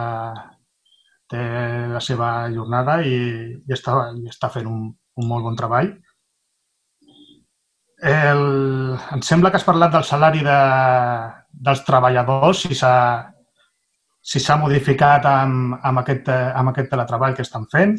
té 1.30 1.44
la 1.92 2.02
seva 2.02 2.30
jornada 2.54 3.00
i, 3.02 3.16
i, 3.56 3.72
està, 3.74 3.96
i 4.14 4.28
està 4.30 4.50
fent 4.54 4.68
un, 4.70 4.90
un 4.92 5.28
molt 5.30 5.46
bon 5.48 5.56
treball. 5.58 5.92
El, 8.06 8.42
em 9.16 9.22
sembla 9.24 9.50
que 9.50 9.58
has 9.58 9.66
parlat 9.66 9.94
del 9.94 10.04
salari 10.04 10.44
de, 10.44 10.58
dels 11.66 11.82
treballadors, 11.86 12.66
si 12.66 12.76
s'ha 12.76 12.96
si 14.26 14.40
s'ha 14.42 14.56
modificat 14.58 15.26
amb, 15.30 15.76
amb, 15.86 16.00
aquest, 16.02 16.28
amb 16.28 16.72
aquest 16.72 16.90
teletreball 16.90 17.36
que 17.36 17.44
estan 17.46 17.68
fent. 17.70 17.94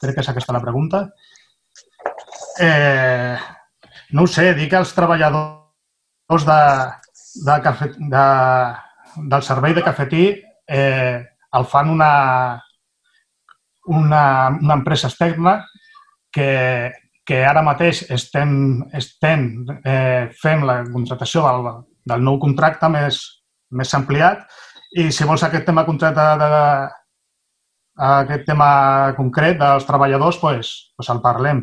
Crec 0.00 0.16
que 0.16 0.24
és 0.24 0.30
aquesta 0.30 0.54
la 0.56 0.62
pregunta. 0.62 1.02
Eh, 2.64 3.36
no 4.16 4.24
ho 4.24 4.30
sé, 4.30 4.54
dir 4.56 4.70
que 4.72 4.80
els 4.80 4.94
treballadors 4.96 6.48
de, 6.48 6.60
de, 7.44 7.58
de, 8.14 8.24
del 9.34 9.44
servei 9.44 9.76
de 9.76 9.84
cafetí 9.84 10.24
eh, 10.32 11.20
el 11.58 11.66
fan 11.70 11.90
una, 11.90 12.10
una, 13.86 14.24
una 14.60 14.74
empresa 14.74 15.08
externa 15.08 15.58
que, 16.32 16.92
que 17.24 17.44
ara 17.46 17.62
mateix 17.62 18.04
estem, 18.10 18.82
estem 18.92 19.46
eh, 19.84 20.30
fent 20.40 20.66
la 20.66 20.80
contractació 20.90 21.44
del, 21.46 21.70
del 22.12 22.26
nou 22.26 22.40
contracte 22.42 22.90
més, 22.92 23.20
més 23.70 23.94
ampliat 23.94 24.44
i 24.98 25.10
si 25.14 25.26
vols 25.26 25.42
aquest 25.46 25.66
tema 25.66 25.86
contracte 25.86 26.26
de, 26.40 26.48
de, 26.50 26.66
aquest 28.08 28.44
tema 28.46 29.14
concret 29.16 29.58
dels 29.58 29.86
treballadors, 29.86 30.38
pues, 30.42 30.72
pues 30.96 31.10
el 31.10 31.20
parlem. 31.22 31.62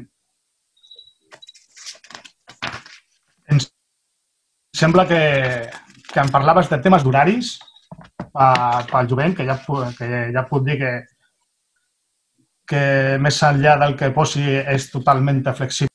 Ens 3.51 3.67
sembla 4.75 5.05
que, 5.07 5.21
que 6.11 6.23
em 6.23 6.31
parlaves 6.31 6.71
de 6.71 6.79
temes 6.83 7.03
d'horaris 7.03 7.57
pel 8.31 9.09
jovent, 9.11 9.35
que 9.37 9.45
ja, 9.47 9.57
que 9.97 10.09
ja 10.35 10.43
puc 10.49 10.65
dir 10.65 10.77
que, 10.79 10.91
que 12.71 12.83
més 13.19 13.39
enllà 13.43 13.77
del 13.83 13.97
que 13.99 14.11
posi 14.15 14.45
és 14.59 14.89
totalment 14.91 15.43
flexible. 15.51 15.89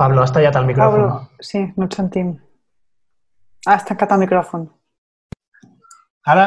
Pablo, 0.00 0.22
has 0.24 0.32
tallat 0.32 0.56
el 0.56 0.66
micròfon. 0.66 1.02
Pablo, 1.06 1.44
sí, 1.44 1.60
no 1.76 1.86
et 1.86 1.96
sentim. 1.98 2.32
Ah, 3.66 3.74
has 3.74 3.84
tancat 3.84 4.14
el 4.16 4.22
micròfon. 4.22 4.64
Ara? 6.32 6.46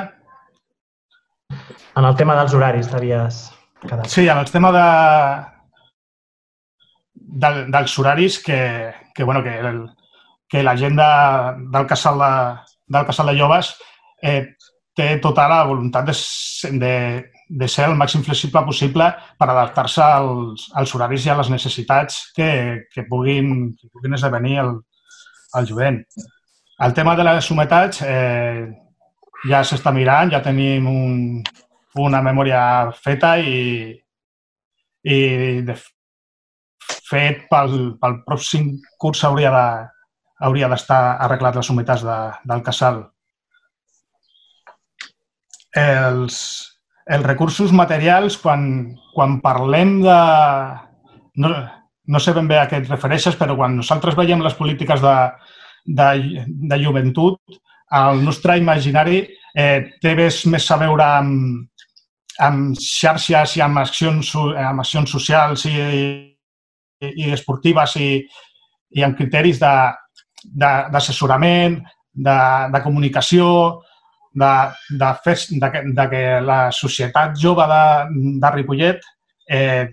En 1.93 2.07
el 2.07 2.15
tema 2.17 2.33
dels 2.39 2.55
horaris 2.57 2.89
t'havies 2.89 3.43
quedat. 3.83 4.09
Sí, 4.09 4.25
en 4.25 4.39
el 4.41 4.49
tema 4.49 4.71
de, 4.73 4.87
del, 7.13 7.59
dels 7.75 7.99
horaris 7.99 8.39
que, 8.41 8.57
que, 9.13 9.23
bueno, 9.23 9.43
que, 9.45 9.53
el, 9.59 9.83
que 10.53 10.61
la 10.61 10.75
gent 10.77 10.93
de, 10.93 11.05
del, 11.73 11.87
casal 11.89 12.19
de, 12.21 12.33
del 12.85 13.05
casal 13.07 13.31
de 13.31 13.39
joves 13.39 13.71
eh, 14.21 14.53
té 14.93 15.07
tota 15.17 15.47
la 15.49 15.63
voluntat 15.65 16.05
de, 16.05 16.13
de, 16.77 16.91
de 17.49 17.69
ser 17.75 17.87
el 17.89 17.95
màxim 17.97 18.21
flexible 18.21 18.61
possible 18.67 19.07
per 19.39 19.47
adaptar-se 19.49 20.03
als, 20.05 20.67
als 20.77 20.93
horaris 20.93 21.25
i 21.25 21.31
a 21.33 21.39
les 21.39 21.49
necessitats 21.49 22.19
que, 22.37 22.51
que, 22.93 23.07
puguin, 23.09 23.71
que 23.79 23.89
puguin 23.89 24.13
esdevenir 24.13 24.59
el, 24.61 24.75
el 25.57 25.71
jovent. 25.71 25.97
El 26.85 26.93
tema 26.93 27.15
de 27.17 27.25
les 27.25 27.49
humetats 27.49 28.03
eh, 28.05 28.69
ja 29.49 29.63
s'està 29.65 29.89
mirant, 29.89 30.35
ja 30.35 30.43
tenim 30.45 30.85
un, 30.85 31.17
una 32.05 32.21
memòria 32.21 32.61
feta 33.01 33.39
i, 33.41 33.89
i 35.01 35.17
de, 35.65 35.81
fet 37.09 37.49
pel, 37.49 37.95
pel 37.97 38.21
pròxim 38.29 38.75
curs 39.01 39.25
hauria 39.25 39.49
de, 39.57 39.67
hauria 40.43 40.69
d'estar 40.71 41.01
arreglat 41.23 41.57
les 41.59 41.69
humitats 41.71 42.03
de, 42.05 42.17
del 42.49 42.63
casal. 42.65 42.99
Els, 45.79 46.37
els 47.09 47.25
recursos 47.25 47.73
materials, 47.75 48.37
quan, 48.41 48.67
quan 49.15 49.39
parlem 49.43 50.01
de... 50.03 50.19
No, 51.41 51.53
no 52.05 52.19
sé 52.19 52.33
ben 52.35 52.49
bé 52.51 52.59
a 52.59 52.67
què 52.69 52.81
et 52.81 52.89
refereixes, 52.91 53.37
però 53.39 53.55
quan 53.57 53.77
nosaltres 53.79 54.17
veiem 54.19 54.43
les 54.43 54.55
polítiques 54.57 55.01
de, 55.01 55.15
de, 55.85 56.09
de 56.45 56.79
joventut, 56.83 57.39
el 57.93 58.23
nostre 58.25 58.57
imaginari 58.59 59.21
eh, 59.55 59.95
té 60.01 60.13
més 60.17 60.69
a 60.71 60.77
veure 60.81 61.05
amb, 61.05 61.67
amb 62.43 62.79
xarxes 62.79 63.57
i 63.57 63.63
amb 63.63 63.79
accions, 63.79 64.33
amb 64.35 64.83
accions 64.83 65.11
socials 65.15 65.65
i, 65.69 65.75
i 67.13 67.31
esportives 67.31 67.95
i, 68.01 68.09
i 68.97 69.03
amb 69.05 69.17
criteris 69.17 69.61
d'assessorament, 70.51 71.79
de, 72.13 72.37
de, 72.73 72.81
comunicació, 72.83 73.47
de, 74.33 74.53
de, 74.99 75.09
fer, 75.25 75.35
de, 75.49 75.69
de 75.97 76.07
que 76.11 76.23
la 76.45 76.59
societat 76.75 77.37
jove 77.39 77.67
de, 77.69 77.83
de 78.41 78.53
Ripollet 78.55 79.05
eh, 79.49 79.89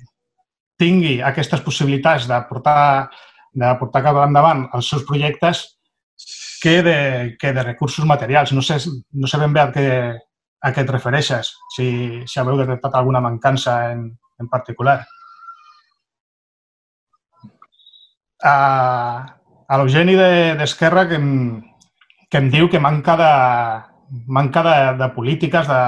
tingui 0.80 1.20
aquestes 1.24 1.60
possibilitats 1.64 2.26
de 2.28 2.40
portar, 2.48 3.10
de 3.52 3.74
portar 3.80 4.02
cap 4.06 4.22
endavant 4.24 4.66
els 4.76 4.88
seus 4.88 5.04
projectes 5.08 5.66
que 6.60 6.80
de, 6.84 6.98
que 7.40 7.52
de 7.56 7.62
recursos 7.64 8.04
materials. 8.04 8.52
No 8.52 8.64
sé, 8.64 8.80
no 9.12 9.28
sé 9.28 9.40
ben 9.40 9.52
bé 9.56 9.62
a 9.62 9.70
què, 9.72 9.86
a 10.60 10.74
què 10.74 10.84
et 10.84 10.92
refereixes, 10.92 11.54
si, 11.76 11.88
si 12.28 12.40
haveu 12.40 12.60
detectat 12.60 12.96
alguna 12.96 13.24
mancança 13.24 13.80
en, 13.94 14.10
en 14.40 14.52
particular. 14.52 15.00
a, 18.42 19.36
a 19.70 19.78
l'Eugeni 19.78 20.16
d'Esquerra 20.58 21.06
que, 21.06 21.18
em, 21.20 21.60
que 22.30 22.38
em 22.42 22.48
diu 22.50 22.68
que 22.70 22.82
manca 22.82 23.14
de, 23.20 23.34
manca 24.26 24.62
de, 24.66 24.76
de 24.98 25.08
polítiques 25.14 25.68
de, 25.68 25.82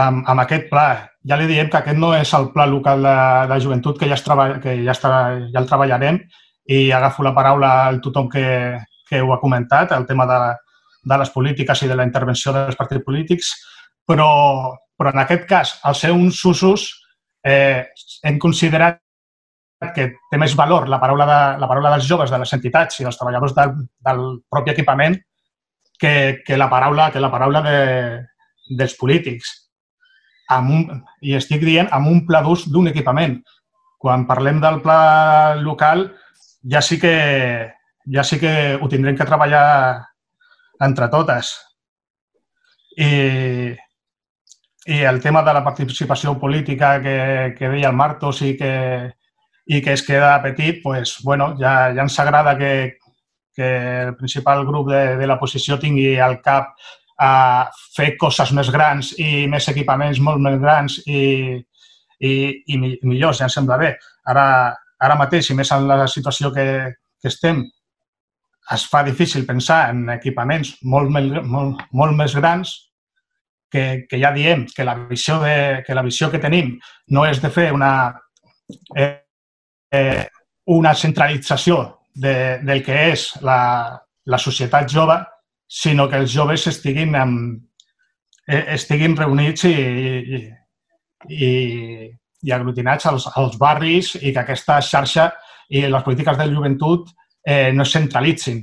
amb, 0.00 0.24
amb 0.28 0.42
aquest 0.42 0.68
pla. 0.68 0.88
Ja 1.24 1.38
li 1.40 1.48
diem 1.48 1.70
que 1.72 1.80
aquest 1.80 1.96
no 1.96 2.12
és 2.16 2.32
el 2.36 2.50
pla 2.52 2.66
local 2.68 3.04
de, 3.06 3.14
de 3.48 3.60
joventut, 3.64 3.98
que 4.00 4.08
ja, 4.10 4.18
es 4.18 4.24
treball, 4.26 4.58
que 4.60 4.76
ja, 4.82 4.92
està, 4.92 5.12
ja 5.54 5.62
el 5.62 5.68
treballarem 5.70 6.20
i 6.74 6.90
agafo 6.96 7.24
la 7.24 7.34
paraula 7.36 7.70
al 7.86 8.00
tothom 8.04 8.28
que, 8.32 8.44
que 9.08 9.20
ho 9.20 9.32
ha 9.32 9.40
comentat, 9.40 9.92
el 9.96 10.04
tema 10.08 10.26
de, 10.28 10.40
de 11.04 11.18
les 11.20 11.32
polítiques 11.32 11.84
i 11.84 11.88
de 11.88 11.96
la 11.96 12.06
intervenció 12.08 12.52
dels 12.56 12.76
partits 12.76 13.04
polítics, 13.04 13.54
però, 14.04 14.28
però 14.96 15.12
en 15.12 15.24
aquest 15.24 15.48
cas, 15.48 15.78
al 15.84 15.96
ser 15.96 16.12
uns 16.12 16.40
usos, 16.44 16.90
eh, 17.44 17.84
hem 18.24 18.38
considerat 18.40 19.03
que 19.94 20.08
té 20.30 20.38
més 20.40 20.54
valor 20.56 20.88
la 20.88 21.00
paraula, 21.02 21.26
de, 21.28 21.40
la 21.60 21.68
paraula 21.68 21.92
dels 21.94 22.06
joves, 22.08 22.30
de 22.30 22.38
les 22.40 22.52
entitats 22.56 23.00
i 23.00 23.06
dels 23.06 23.18
treballadors 23.20 23.54
del, 23.56 23.74
del 24.08 24.22
propi 24.50 24.72
equipament 24.72 25.18
que, 25.98 26.42
que 26.46 26.56
la 26.56 26.70
paraula, 26.70 27.10
que 27.12 27.20
la 27.20 27.30
paraula 27.30 27.62
de, 27.64 27.78
dels 28.68 28.96
polítics. 28.98 29.52
Amb 30.54 30.70
un, 30.70 31.04
I 31.24 31.36
estic 31.38 31.62
dient 31.64 31.88
amb 31.92 32.10
un 32.10 32.24
pla 32.28 32.42
d'ús 32.44 32.66
d'un 32.70 32.90
equipament. 32.90 33.38
Quan 34.00 34.26
parlem 34.28 34.60
del 34.60 34.80
pla 34.84 35.54
local, 35.60 36.10
ja 36.70 36.82
sí 36.84 36.98
que, 37.00 37.14
ja 38.12 38.24
sí 38.24 38.40
que 38.40 38.76
ho 38.80 38.88
tindrem 38.88 39.16
que 39.16 39.28
treballar 39.28 39.64
entre 40.84 41.08
totes. 41.08 41.54
I, 42.96 43.72
i 44.86 45.00
el 45.08 45.20
tema 45.22 45.42
de 45.42 45.54
la 45.56 45.64
participació 45.64 46.36
política 46.38 46.98
que, 47.02 47.54
que 47.56 47.70
deia 47.72 47.90
el 47.90 47.96
Martos 47.96 48.42
i 48.44 48.52
que, 48.58 48.74
i 49.66 49.80
que 49.82 49.94
es 49.94 50.02
queda 50.04 50.42
petit, 50.42 50.82
pues, 50.82 51.16
bueno, 51.22 51.54
ja, 51.58 51.92
ja 51.94 52.04
ens 52.04 52.18
agrada 52.20 52.56
que, 52.58 52.98
que 53.54 53.68
el 54.08 54.16
principal 54.16 54.64
grup 54.66 54.90
de, 54.90 55.16
de 55.16 55.26
l'oposició 55.26 55.78
tingui 55.80 56.18
al 56.20 56.40
cap 56.44 56.74
a 57.20 57.70
fer 57.94 58.16
coses 58.18 58.50
més 58.52 58.70
grans 58.74 59.12
i 59.22 59.46
més 59.48 59.68
equipaments 59.70 60.20
molt 60.20 60.42
més 60.42 60.58
grans 60.60 60.98
i, 61.06 61.22
i, 62.18 62.32
i 62.74 62.78
millors, 62.80 63.38
ja 63.38 63.48
em 63.48 63.54
sembla 63.54 63.78
bé. 63.80 63.94
Ara, 64.28 64.46
ara 65.00 65.18
mateix, 65.20 65.50
i 65.50 65.56
més 65.56 65.72
en 65.72 65.88
la 65.88 66.04
situació 66.10 66.52
que, 66.52 66.66
que 67.22 67.30
estem, 67.30 67.62
es 68.74 68.86
fa 68.88 69.04
difícil 69.04 69.46
pensar 69.46 69.90
en 69.92 70.08
equipaments 70.16 70.74
molt, 70.82 71.12
molt, 71.12 71.84
molt 71.92 72.16
més 72.16 72.34
grans 72.36 72.74
que, 73.70 74.06
que 74.08 74.20
ja 74.20 74.32
diem 74.32 74.64
que 74.70 74.86
la, 74.86 74.94
visió 75.10 75.40
de, 75.42 75.82
que 75.86 75.94
la 75.96 76.04
visió 76.06 76.30
que 76.32 76.40
tenim 76.40 76.76
no 77.12 77.26
és 77.28 77.42
de 77.42 77.50
fer 77.52 77.70
una, 77.74 77.92
eh, 78.96 79.23
eh, 79.94 80.26
una 80.66 80.94
centralització 80.94 81.78
de, 82.14 82.34
del 82.64 82.82
que 82.84 82.96
és 83.12 83.28
la, 83.44 83.60
la 84.26 84.40
societat 84.40 84.90
jove, 84.90 85.18
sinó 85.68 86.08
que 86.08 86.20
els 86.22 86.32
joves 86.32 86.66
estiguin, 86.70 87.14
amb, 87.18 87.62
eh, 88.48 88.64
estiguin 88.76 89.16
reunits 89.16 89.66
i, 89.68 89.74
i, 89.74 90.42
i, 91.28 91.50
i 92.44 92.54
aglutinats 92.54 93.08
als, 93.10 93.26
als 93.34 93.58
barris 93.60 94.14
i 94.20 94.32
que 94.32 94.44
aquesta 94.44 94.80
xarxa 94.84 95.30
i 95.74 95.86
les 95.88 96.04
polítiques 96.04 96.38
de 96.38 96.48
joventut 96.52 97.10
eh, 97.44 97.72
no 97.72 97.84
es 97.84 97.92
centralitzin. 97.92 98.62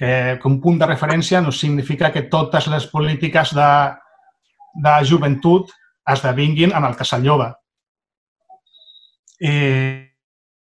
Que, 0.00 0.38
que 0.40 0.48
un 0.48 0.56
punt 0.64 0.78
de 0.80 0.86
referència 0.88 1.42
no 1.44 1.52
significa 1.52 2.08
que 2.12 2.24
totes 2.32 2.70
les 2.72 2.86
polítiques 2.88 3.50
de, 3.52 3.70
de 4.80 4.94
joventut 5.04 5.74
esdevinguin 6.08 6.72
en 6.72 6.86
el 6.88 6.96
casal 6.96 7.26
jove. 7.26 7.50
I, 9.44 10.09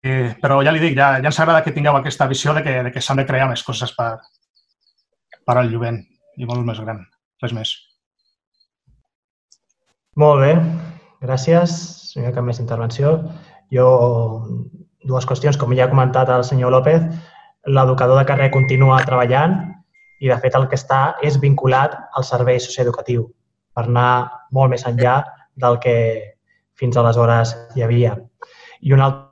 Eh, 0.05 0.35
però 0.37 0.59
ja 0.61 0.69
li 0.69 0.81
dic, 0.83 0.93
ja, 0.93 1.15
ja 1.17 1.31
ens 1.31 1.39
agrada 1.41 1.63
que 1.65 1.73
tingueu 1.73 1.95
aquesta 1.97 2.27
visió 2.29 2.53
de 2.53 2.61
que, 2.61 2.75
de 2.85 2.91
que 2.93 3.01
s'han 3.01 3.17
de 3.17 3.25
crear 3.25 3.47
més 3.49 3.63
coses 3.65 3.89
per, 3.97 4.11
per 5.41 5.55
al 5.57 5.71
jovent 5.71 5.97
i 6.37 6.45
molt 6.45 6.61
més 6.67 6.81
gran. 6.83 7.01
Res 7.41 7.55
més. 7.57 7.71
Molt 10.21 10.43
bé, 10.43 10.53
gràcies. 11.25 11.73
No 12.15 12.21
hi 12.21 12.29
ha 12.29 12.35
cap 12.37 12.45
més 12.45 12.61
intervenció. 12.61 13.15
Jo, 13.73 13.87
dues 15.09 15.25
qüestions. 15.25 15.57
Com 15.57 15.73
ja 15.73 15.89
ha 15.89 15.91
comentat 15.91 16.29
el 16.29 16.45
senyor 16.45 16.75
López, 16.77 17.09
l'educador 17.65 18.21
de 18.21 18.29
carrer 18.29 18.53
continua 18.53 19.01
treballant 19.09 19.57
i, 20.21 20.29
de 20.29 20.37
fet, 20.37 20.53
el 20.53 20.69
que 20.69 20.77
està 20.77 21.17
és 21.25 21.41
vinculat 21.41 21.97
al 22.13 22.29
servei 22.29 22.61
socioeducatiu 22.61 23.25
per 23.73 23.89
anar 23.89 24.09
molt 24.53 24.71
més 24.77 24.85
enllà 24.85 25.23
del 25.57 25.81
que 25.81 25.97
fins 26.77 26.95
aleshores 26.95 27.57
hi 27.73 27.83
havia. 27.83 28.19
I 28.85 28.93
un 28.93 29.01
altre 29.01 29.24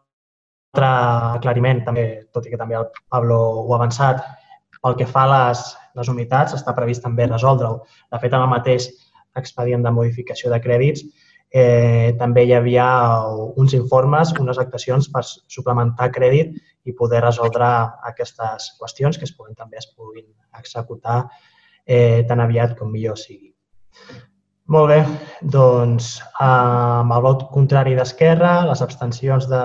altre 0.74 1.38
aclariment, 1.38 1.84
també, 1.86 2.06
tot 2.34 2.48
i 2.48 2.52
que 2.52 2.58
també 2.58 2.76
el 2.76 2.88
Pablo 3.10 3.38
ho 3.62 3.74
ha 3.74 3.78
avançat, 3.78 4.24
pel 4.82 4.98
que 4.98 5.06
fa 5.06 5.28
a 5.28 5.32
les, 5.32 5.62
les 5.96 6.10
unitats, 6.10 6.56
està 6.58 6.74
previst 6.74 7.04
també 7.04 7.28
resoldre-ho. 7.30 7.84
De 8.12 8.20
fet, 8.20 8.34
en 8.34 8.42
el 8.42 8.50
mateix 8.50 8.90
expedient 9.38 9.84
de 9.86 9.92
modificació 9.94 10.50
de 10.52 10.60
crèdits 10.62 11.06
eh, 11.54 12.14
també 12.18 12.44
hi 12.46 12.54
havia 12.58 12.88
uns 13.62 13.74
informes, 13.78 14.34
unes 14.42 14.60
actuacions 14.60 15.10
per 15.14 15.24
suplementar 15.24 16.10
crèdit 16.12 16.58
i 16.86 16.94
poder 16.98 17.22
resoldre 17.24 17.70
aquestes 18.10 18.74
qüestions 18.80 19.18
que 19.18 19.30
es 19.30 19.34
puguin, 19.38 19.56
també 19.56 19.78
es 19.78 19.88
puguin 19.94 20.26
executar 20.58 21.24
eh, 21.86 22.26
tan 22.28 22.42
aviat 22.42 22.78
com 22.78 22.92
millor 22.92 23.18
sigui. 23.22 23.54
Molt 24.74 24.90
bé, 24.90 25.02
doncs 25.54 26.16
amb 26.42 27.14
el 27.14 27.22
vot 27.22 27.50
contrari 27.54 27.94
d'Esquerra, 27.98 28.64
les 28.70 28.82
abstencions 28.82 29.50
de 29.52 29.62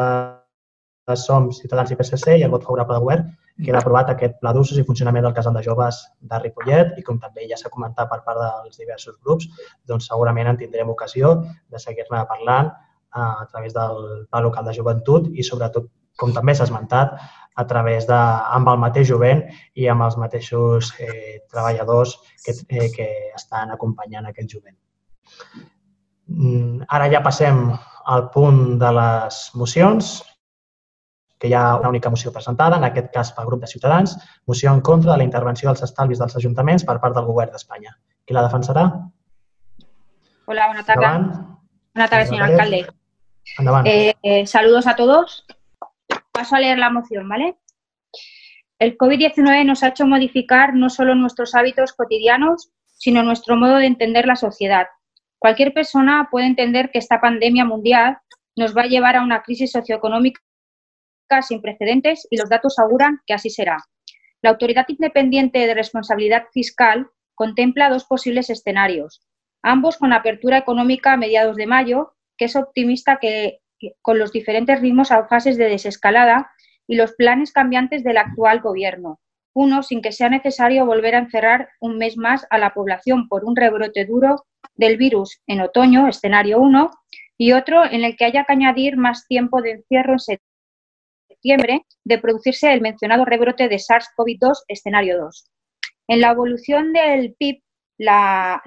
som 1.16 1.48
Ciutadans 1.54 1.92
i 1.92 1.96
PSC 1.96 2.36
i 2.38 2.44
el 2.44 2.50
vot 2.50 2.64
favorable 2.66 2.96
del 2.96 3.04
govern, 3.04 3.28
queda 3.64 3.80
aprovat 3.80 4.10
aquest 4.12 4.36
pla 4.42 4.52
d'usos 4.54 4.78
i 4.78 4.84
funcionament 4.86 5.24
del 5.26 5.34
casal 5.34 5.56
de 5.56 5.62
joves 5.66 6.00
de 6.20 6.38
Ripollet 6.42 6.98
i 6.98 7.04
com 7.06 7.18
també 7.22 7.48
ja 7.50 7.58
s'ha 7.58 7.72
comentat 7.72 8.10
per 8.10 8.20
part 8.26 8.38
dels 8.38 8.78
diversos 8.78 9.16
grups, 9.24 9.48
doncs 9.86 10.06
segurament 10.10 10.50
en 10.52 10.60
tindrem 10.60 10.90
ocasió 10.94 11.34
de 11.70 11.80
seguir-ne 11.82 12.24
parlant 12.30 12.70
eh, 12.70 13.20
a 13.20 13.46
través 13.50 13.74
del 13.74 14.26
pla 14.30 14.44
local 14.44 14.68
de 14.68 14.76
joventut 14.76 15.30
i 15.34 15.46
sobretot, 15.46 15.88
com 16.18 16.34
també 16.34 16.54
s'ha 16.54 16.66
esmentat, 16.68 17.18
a 17.58 17.64
través 17.66 18.06
de, 18.06 18.18
amb 18.54 18.68
el 18.70 18.78
mateix 18.78 19.08
jovent 19.08 19.42
i 19.74 19.88
amb 19.90 20.04
els 20.06 20.16
mateixos 20.22 20.92
eh, 21.02 21.40
treballadors 21.50 22.14
que, 22.44 22.54
eh, 22.70 22.86
que 22.94 23.08
estan 23.34 23.74
acompanyant 23.74 24.28
aquest 24.30 24.54
jovent. 24.54 24.76
Mm, 26.28 26.86
ara 26.86 27.08
ja 27.10 27.22
passem 27.24 27.64
al 28.14 28.28
punt 28.30 28.78
de 28.78 28.90
les 28.94 29.40
mocions 29.58 30.18
que 31.38 31.48
hi 31.48 31.54
ha 31.54 31.76
una 31.76 31.88
única 31.88 32.10
moció 32.10 32.32
presentada, 32.32 32.76
en 32.76 32.84
aquest 32.84 33.12
cas 33.14 33.30
pel 33.32 33.46
grup 33.46 33.62
de 33.62 33.70
Ciutadans, 33.70 34.16
moció 34.46 34.72
en 34.74 34.80
contra 34.80 35.12
de 35.12 35.18
la 35.18 35.24
intervenció 35.24 35.68
dels 35.68 35.84
estalvis 35.86 36.18
dels 36.18 36.36
ajuntaments 36.40 36.84
per 36.84 36.98
part 37.00 37.14
del 37.16 37.28
govern 37.30 37.54
d'Espanya. 37.54 37.94
Qui 38.26 38.34
la 38.34 38.44
defensarà? 38.46 38.88
Hola, 40.46 40.66
buenas 40.66 40.86
tardes. 40.86 41.04
Endavant. 41.04 41.58
Buenas 41.94 42.10
tardes, 42.10 42.28
señor 42.28 42.50
alcalde. 42.50 42.86
Endavant. 43.58 43.86
Eh, 43.86 44.14
eh, 44.22 44.46
saludos 44.46 44.86
a 44.86 44.96
todos. 44.96 45.46
Paso 46.32 46.56
a 46.56 46.60
leer 46.60 46.78
la 46.78 46.90
moción, 46.90 47.28
¿vale? 47.28 47.56
El 48.78 48.96
COVID-19 48.96 49.64
nos 49.64 49.82
ha 49.82 49.88
hecho 49.88 50.06
modificar 50.06 50.74
no 50.74 50.88
solo 50.88 51.14
nuestros 51.14 51.54
hábitos 51.54 51.92
cotidianos, 51.92 52.70
sino 52.96 53.22
nuestro 53.22 53.56
modo 53.56 53.76
de 53.76 53.86
entender 53.86 54.26
la 54.26 54.36
sociedad. 54.36 54.86
Cualquier 55.38 55.72
persona 55.72 56.28
puede 56.30 56.46
entender 56.46 56.90
que 56.90 56.98
esta 56.98 57.20
pandemia 57.20 57.64
mundial 57.64 58.18
nos 58.56 58.76
va 58.76 58.82
a 58.82 58.86
llevar 58.86 59.16
a 59.16 59.22
una 59.22 59.42
crisis 59.42 59.72
socioeconómica 59.72 60.40
sin 61.42 61.60
precedentes 61.60 62.26
y 62.30 62.36
los 62.36 62.48
datos 62.48 62.78
auguran 62.78 63.20
que 63.26 63.34
así 63.34 63.50
será. 63.50 63.78
La 64.42 64.50
Autoridad 64.50 64.86
Independiente 64.88 65.66
de 65.66 65.74
Responsabilidad 65.74 66.44
Fiscal 66.52 67.08
contempla 67.34 67.90
dos 67.90 68.04
posibles 68.04 68.50
escenarios, 68.50 69.20
ambos 69.62 69.96
con 69.96 70.12
apertura 70.12 70.58
económica 70.58 71.12
a 71.12 71.16
mediados 71.16 71.56
de 71.56 71.66
mayo, 71.66 72.14
que 72.36 72.46
es 72.46 72.56
optimista 72.56 73.18
que, 73.20 73.60
con 74.02 74.18
los 74.18 74.32
diferentes 74.32 74.80
ritmos 74.80 75.10
a 75.12 75.26
fases 75.28 75.56
de 75.56 75.68
desescalada 75.68 76.50
y 76.86 76.96
los 76.96 77.12
planes 77.12 77.52
cambiantes 77.52 78.02
del 78.02 78.16
actual 78.16 78.60
gobierno. 78.60 79.20
Uno, 79.54 79.82
sin 79.82 80.02
que 80.02 80.12
sea 80.12 80.28
necesario 80.28 80.86
volver 80.86 81.14
a 81.14 81.18
encerrar 81.18 81.68
un 81.80 81.98
mes 81.98 82.16
más 82.16 82.46
a 82.50 82.58
la 82.58 82.74
población 82.74 83.28
por 83.28 83.44
un 83.44 83.56
rebrote 83.56 84.04
duro 84.04 84.44
del 84.74 84.96
virus 84.96 85.40
en 85.46 85.60
otoño, 85.60 86.08
escenario 86.08 86.60
1, 86.60 86.90
y 87.36 87.52
otro 87.52 87.84
en 87.84 88.04
el 88.04 88.16
que 88.16 88.24
haya 88.24 88.44
que 88.44 88.52
añadir 88.52 88.96
más 88.96 89.26
tiempo 89.26 89.62
de 89.62 89.72
encierro 89.72 90.16
en 90.28 90.38
de 91.42 92.18
producirse 92.18 92.72
el 92.72 92.80
mencionado 92.80 93.24
rebrote 93.24 93.68
de 93.68 93.76
SARS-CoV-2 93.76 94.64
escenario 94.68 95.18
2. 95.18 95.50
En 96.08 96.20
la 96.20 96.30
evolución 96.30 96.92
del 96.92 97.34
PIB, 97.38 97.62
la, 97.98 98.62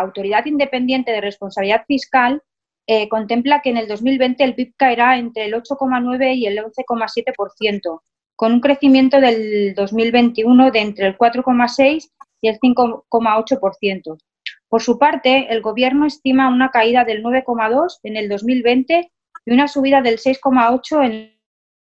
Autoridad 0.00 0.46
Independiente 0.46 1.10
de 1.10 1.20
Responsabilidad 1.20 1.84
Fiscal 1.86 2.42
eh, 2.86 3.08
contempla 3.08 3.60
que 3.62 3.70
en 3.70 3.78
el 3.78 3.88
2020 3.88 4.44
el 4.44 4.54
PIB 4.54 4.74
caerá 4.76 5.18
entre 5.18 5.46
el 5.46 5.54
8,9 5.54 6.36
y 6.36 6.46
el 6.46 6.58
11,7%, 6.58 8.00
con 8.36 8.52
un 8.52 8.60
crecimiento 8.60 9.20
del 9.20 9.74
2021 9.74 10.70
de 10.70 10.80
entre 10.80 11.06
el 11.06 11.18
4,6 11.18 12.10
y 12.40 12.48
el 12.48 12.60
5,8%. 12.60 14.18
Por 14.68 14.82
su 14.82 14.98
parte, 14.98 15.46
el 15.50 15.62
Gobierno 15.62 16.06
estima 16.06 16.48
una 16.48 16.70
caída 16.70 17.04
del 17.04 17.22
9,2 17.22 18.00
en 18.02 18.16
el 18.16 18.28
2020 18.28 19.10
y 19.46 19.52
una 19.52 19.68
subida 19.68 20.02
del 20.02 20.18
6,8 20.18 21.04
en 21.04 21.35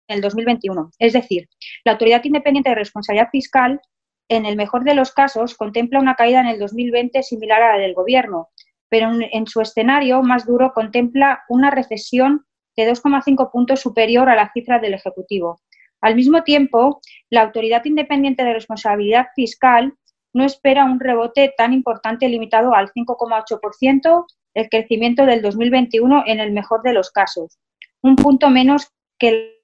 el 0.08 0.22
2021. 0.22 0.91
Es 0.99 1.14
decir, 1.14 1.49
la 1.84 1.93
Autoridad 1.93 2.24
Independiente 2.24 2.70
de 2.70 2.76
Responsabilidad 2.76 3.30
Fiscal, 3.32 3.82
en 4.30 4.45
el 4.45 4.55
mejor 4.55 4.84
de 4.84 4.95
los 4.95 5.12
casos, 5.12 5.55
contempla 5.55 5.99
una 5.99 6.16
caída 6.16 6.41
en 6.41 6.47
el 6.47 6.60
2020 6.60 7.24
similar 7.24 7.62
a 7.62 7.78
la 7.78 7.82
del 7.82 7.93
Gobierno, 7.93 8.49
pero 8.89 9.12
en, 9.20 9.47
su 9.47 9.62
escenario 9.62 10.22
más 10.22 10.45
duro 10.45 10.72
contempla 10.74 11.43
una 11.49 11.72
recesión 11.72 12.45
de 12.76 12.89
2,5 12.89 13.51
puntos 13.51 13.80
superior 13.82 14.30
a 14.30 14.36
la 14.36 14.51
cifra 14.53 14.80
del 14.80 14.93
Ejecutivo. 14.93 15.60
Al 15.99 16.16
mismo 16.16 16.43
tiempo, 16.43 17.01
la 17.30 17.41
Autoridad 17.41 17.84
Independiente 17.86 18.43
de 18.43 18.53
Responsabilidad 18.53 19.28
Fiscal 19.36 19.93
no 20.34 20.45
espera 20.45 20.86
un 20.86 20.99
rebote 20.99 21.53
tan 21.58 21.74
importante 21.74 22.30
limitado 22.30 22.74
al 22.76 22.91
5,8%, 22.91 24.26
el 24.53 24.70
crecimiento 24.70 25.26
del 25.26 25.41
2021 25.41 26.24
en 26.28 26.39
el 26.39 26.51
mejor 26.51 26.82
de 26.84 26.93
los 26.93 27.12
casos, 27.12 27.58
un 28.01 28.16
punto 28.16 28.49
menos 28.49 28.91
que 29.20 29.57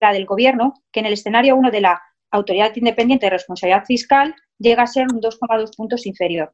la 0.00 0.12
del 0.12 0.26
Gobierno, 0.26 0.74
que 0.92 1.00
en 1.00 1.06
el 1.06 1.12
escenario 1.12 1.56
1 1.56 1.70
de 1.70 1.80
la 1.80 2.02
Autoridad 2.30 2.74
Independiente 2.76 3.26
de 3.26 3.30
Responsabilidad 3.30 3.84
Fiscal 3.86 4.34
llega 4.58 4.82
a 4.82 4.86
ser 4.86 5.06
un 5.12 5.20
2,2 5.20 5.76
puntos 5.76 6.06
inferior. 6.06 6.52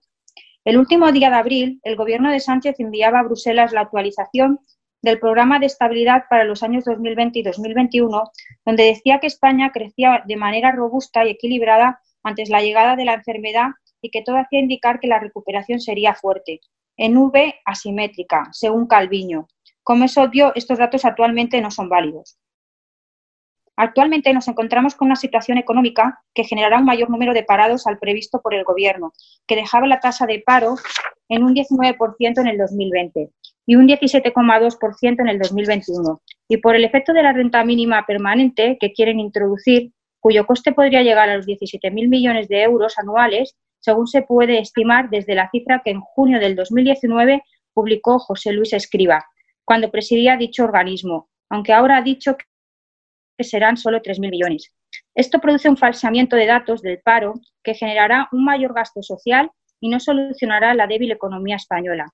El 0.65 0.79
último 0.79 1.13
día 1.13 1.31
de 1.31 1.37
abril, 1.37 1.81
el 1.83 1.97
Gobierno 1.97 2.31
de 2.31 2.41
Sánchez 2.41 2.77
enviaba 2.79 3.21
a 3.21 3.25
Bruselas 3.25 3.73
la 3.73 3.83
actualización 3.83 4.61
del 5.03 5.19
Programa 5.19 5.59
de 5.59 5.67
Estabilidad 5.67 6.25
para 6.31 6.45
los 6.45 6.63
años 6.63 6.85
2020 6.85 7.39
y 7.39 7.43
2021, 7.43 8.23
donde 8.65 8.85
decía 8.85 9.21
que 9.21 9.27
España 9.27 9.71
crecía 9.73 10.23
de 10.27 10.37
manera 10.37 10.73
robusta 10.73 11.27
y 11.27 11.31
equilibrada 11.31 12.01
antes 12.23 12.49
la 12.49 12.63
llegada 12.63 12.97
de 12.97 13.05
la 13.05 13.15
enfermedad 13.15 13.73
y 14.01 14.11
que 14.11 14.23
todo 14.23 14.37
hacía 14.39 14.61
indicar 14.61 15.01
que 15.01 15.09
la 15.09 15.19
recuperación 15.19 15.81
sería 15.81 16.15
fuerte, 16.15 16.61
en 16.97 17.19
V 17.19 17.55
asimétrica, 17.67 18.49
según 18.53 18.87
Calviño. 18.87 19.49
Como 19.83 20.05
es 20.05 20.17
obvio, 20.17 20.53
estos 20.55 20.79
datos 20.79 21.05
actualmente 21.05 21.61
no 21.61 21.71
son 21.71 21.91
válidos. 21.91 22.39
Actualmente 23.77 24.33
nos 24.33 24.47
encontramos 24.47 24.95
con 24.95 25.07
una 25.07 25.17
situación 25.17 25.59
económica 25.59 26.23
que 26.33 26.45
generará 26.45 26.79
un 26.79 26.85
mayor 26.85 27.11
número 27.11 27.35
de 27.35 27.43
parados 27.43 27.87
al 27.87 27.99
previsto 27.99 28.41
por 28.41 28.55
el 28.55 28.65
Gobierno, 28.65 29.13
que 29.47 29.57
dejaba 29.57 29.87
la 29.87 30.01
tasa 30.01 30.27
de 30.27 30.43
paro 30.47 30.77
en 31.29 31.43
un 31.43 31.55
19% 31.55 32.41
en 32.41 32.47
el 32.47 32.59
2020 32.59 33.31
y 33.67 33.77
un 33.77 33.89
17,2% 33.89 35.21
en 35.21 35.29
el 35.29 35.39
2021. 35.39 36.21
Y 36.49 36.59
por 36.59 36.77
el 36.77 36.85
efecto 36.85 37.13
de 37.13 37.23
la 37.23 37.33
renta 37.33 37.65
mínima 37.65 38.05
permanente 38.07 38.77
que 38.79 38.93
quieren 38.93 39.19
introducir, 39.19 39.93
cuyo 40.21 40.47
coste 40.47 40.73
podría 40.73 41.03
llegar 41.03 41.29
a 41.29 41.37
los 41.37 41.47
17.000 41.47 42.09
millones 42.09 42.49
de 42.49 42.63
euros 42.63 42.99
anuales, 42.99 43.57
según 43.81 44.07
se 44.07 44.23
puede 44.23 44.59
estimar 44.59 45.11
desde 45.11 45.35
la 45.35 45.51
cifra 45.51 45.83
que 45.85 45.91
en 45.91 46.01
junio 46.01 46.39
del 46.39 46.55
2019 46.57 47.43
publicó 47.75 48.19
José 48.19 48.53
Luis 48.53 48.73
Escriba, 48.73 49.25
cuando 49.65 49.91
presidía 49.91 50.37
dicho 50.37 50.65
organismo, 50.65 51.29
aunque 51.51 51.73
ahora 51.73 51.99
ha 51.99 52.03
dicho 52.03 52.37
serán 53.43 53.77
solo 53.77 54.01
3.000 54.01 54.31
millones. 54.31 54.73
Esto 55.15 55.41
produce 55.41 55.69
un 55.69 55.77
falsamiento 55.77 56.37
de 56.37 56.47
datos 56.47 56.83
del 56.83 57.01
paro 57.01 57.35
que 57.63 57.75
generará 57.75 58.29
un 58.33 58.45
mayor 58.45 58.75
gasto 58.75 59.03
social 59.03 59.51
y 59.81 59.89
no 59.89 59.99
solucionará 59.99 60.75
la 60.75 60.87
débil 60.87 61.11
economía 61.11 61.57
española. 61.57 62.07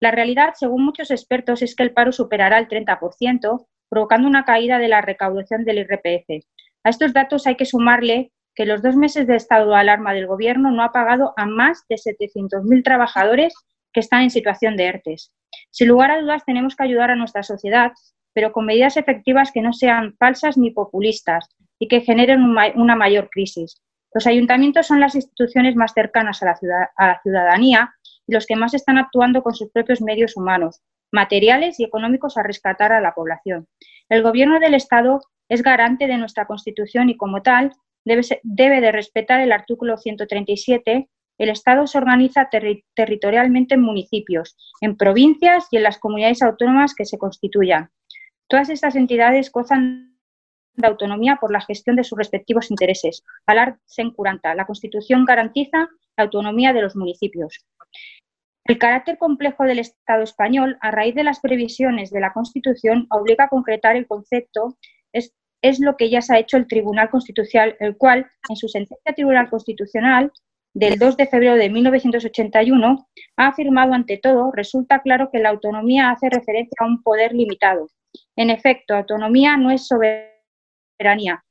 La 0.00 0.10
realidad, 0.10 0.54
según 0.54 0.84
muchos 0.84 1.10
expertos, 1.10 1.62
es 1.62 1.74
que 1.74 1.82
el 1.82 1.92
paro 1.92 2.12
superará 2.12 2.58
el 2.58 2.68
30%, 2.68 3.66
provocando 3.88 4.28
una 4.28 4.44
caída 4.44 4.78
de 4.78 4.88
la 4.88 5.00
recaudación 5.00 5.64
del 5.64 5.78
IRPF. 5.78 6.44
A 6.82 6.90
estos 6.90 7.12
datos 7.12 7.46
hay 7.46 7.56
que 7.56 7.64
sumarle 7.66 8.32
que 8.54 8.66
los 8.66 8.82
dos 8.82 8.96
meses 8.96 9.26
de 9.26 9.36
estado 9.36 9.70
de 9.70 9.76
alarma 9.76 10.12
del 10.12 10.26
Gobierno 10.26 10.70
no 10.70 10.82
ha 10.82 10.92
pagado 10.92 11.34
a 11.36 11.46
más 11.46 11.84
de 11.88 11.96
700.000 11.96 12.84
trabajadores 12.84 13.54
que 13.92 14.00
están 14.00 14.22
en 14.22 14.30
situación 14.30 14.76
de 14.76 14.86
ERTES. 14.86 15.32
Sin 15.70 15.88
lugar 15.88 16.10
a 16.10 16.20
dudas, 16.20 16.44
tenemos 16.44 16.76
que 16.76 16.84
ayudar 16.84 17.10
a 17.10 17.16
nuestra 17.16 17.42
sociedad, 17.42 17.92
pero 18.34 18.52
con 18.52 18.66
medidas 18.66 18.96
efectivas 18.96 19.52
que 19.52 19.62
no 19.62 19.72
sean 19.72 20.14
falsas 20.18 20.58
ni 20.58 20.70
populistas 20.70 21.48
y 21.78 21.88
que 21.88 22.00
generen 22.00 22.42
una 22.42 22.96
mayor 22.96 23.30
crisis. 23.30 23.80
Los 24.12 24.26
ayuntamientos 24.26 24.86
son 24.86 25.00
las 25.00 25.14
instituciones 25.14 25.74
más 25.76 25.92
cercanas 25.92 26.42
a 26.42 26.56
la, 26.98 27.20
ciudadanía 27.22 27.94
y 28.26 28.34
los 28.34 28.46
que 28.46 28.56
más 28.56 28.74
están 28.74 28.98
actuando 28.98 29.42
con 29.42 29.54
sus 29.54 29.70
propios 29.70 30.00
medios 30.00 30.36
humanos, 30.36 30.82
materiales 31.10 31.80
y 31.80 31.84
económicos 31.84 32.36
a 32.36 32.42
rescatar 32.42 32.92
a 32.92 33.00
la 33.00 33.14
población. 33.14 33.66
El 34.08 34.22
Gobierno 34.22 34.60
del 34.60 34.74
Estado 34.74 35.20
es 35.48 35.62
garante 35.62 36.06
de 36.06 36.16
nuestra 36.16 36.46
Constitución 36.46 37.10
y, 37.10 37.16
como 37.16 37.42
tal, 37.42 37.72
debe, 38.04 38.80
de 38.80 38.92
respetar 38.92 39.40
el 39.40 39.52
artículo 39.52 39.96
137 39.96 41.08
el 41.38 41.48
Estado 41.48 41.86
se 41.86 41.98
organiza 41.98 42.48
territorialmente 42.94 43.74
en 43.74 43.82
municipios, 43.82 44.56
en 44.80 44.96
provincias 44.96 45.66
y 45.70 45.78
en 45.78 45.82
las 45.82 45.98
comunidades 45.98 46.42
autónomas 46.42 46.94
que 46.94 47.04
se 47.04 47.18
constituyan. 47.18 47.90
Todas 48.48 48.68
estas 48.70 48.96
entidades 48.96 49.50
gozan 49.50 50.18
de 50.74 50.86
autonomía 50.86 51.36
por 51.40 51.52
la 51.52 51.60
gestión 51.60 51.96
de 51.96 52.04
sus 52.04 52.18
respectivos 52.18 52.70
intereses. 52.70 53.22
Alar 53.46 53.78
Sencuranta, 53.84 54.54
la 54.54 54.66
Constitución 54.66 55.24
garantiza 55.24 55.88
la 56.16 56.24
autonomía 56.24 56.72
de 56.72 56.82
los 56.82 56.96
municipios. 56.96 57.64
El 58.64 58.78
carácter 58.78 59.18
complejo 59.18 59.64
del 59.64 59.78
Estado 59.78 60.22
español, 60.22 60.78
a 60.80 60.90
raíz 60.90 61.14
de 61.14 61.24
las 61.24 61.40
previsiones 61.40 62.10
de 62.10 62.20
la 62.20 62.32
Constitución, 62.32 63.06
obliga 63.10 63.44
a 63.44 63.48
concretar 63.48 63.94
el 63.94 64.06
concepto, 64.06 64.78
es, 65.12 65.34
es 65.62 65.80
lo 65.80 65.96
que 65.96 66.08
ya 66.08 66.22
se 66.22 66.34
ha 66.34 66.38
hecho 66.38 66.56
el 66.56 66.66
Tribunal 66.66 67.10
Constitucional, 67.10 67.76
el 67.78 67.96
cual, 67.96 68.26
en 68.48 68.56
su 68.56 68.68
sentencia 68.68 69.14
Tribunal 69.14 69.50
Constitucional, 69.50 70.32
del 70.72 70.98
2 70.98 71.16
de 71.18 71.26
febrero 71.26 71.54
de 71.56 71.68
1981, 71.70 73.06
ha 73.36 73.46
afirmado 73.46 73.92
ante 73.92 74.16
todo, 74.16 74.50
resulta 74.50 75.02
claro 75.02 75.30
que 75.30 75.38
la 75.38 75.50
autonomía 75.50 76.10
hace 76.10 76.30
referencia 76.30 76.74
a 76.80 76.86
un 76.86 77.02
poder 77.02 77.32
limitado. 77.34 77.88
En 78.36 78.50
efecto, 78.50 78.94
autonomía 78.94 79.56
no 79.56 79.70
es 79.70 79.86
soberanía 79.86 81.44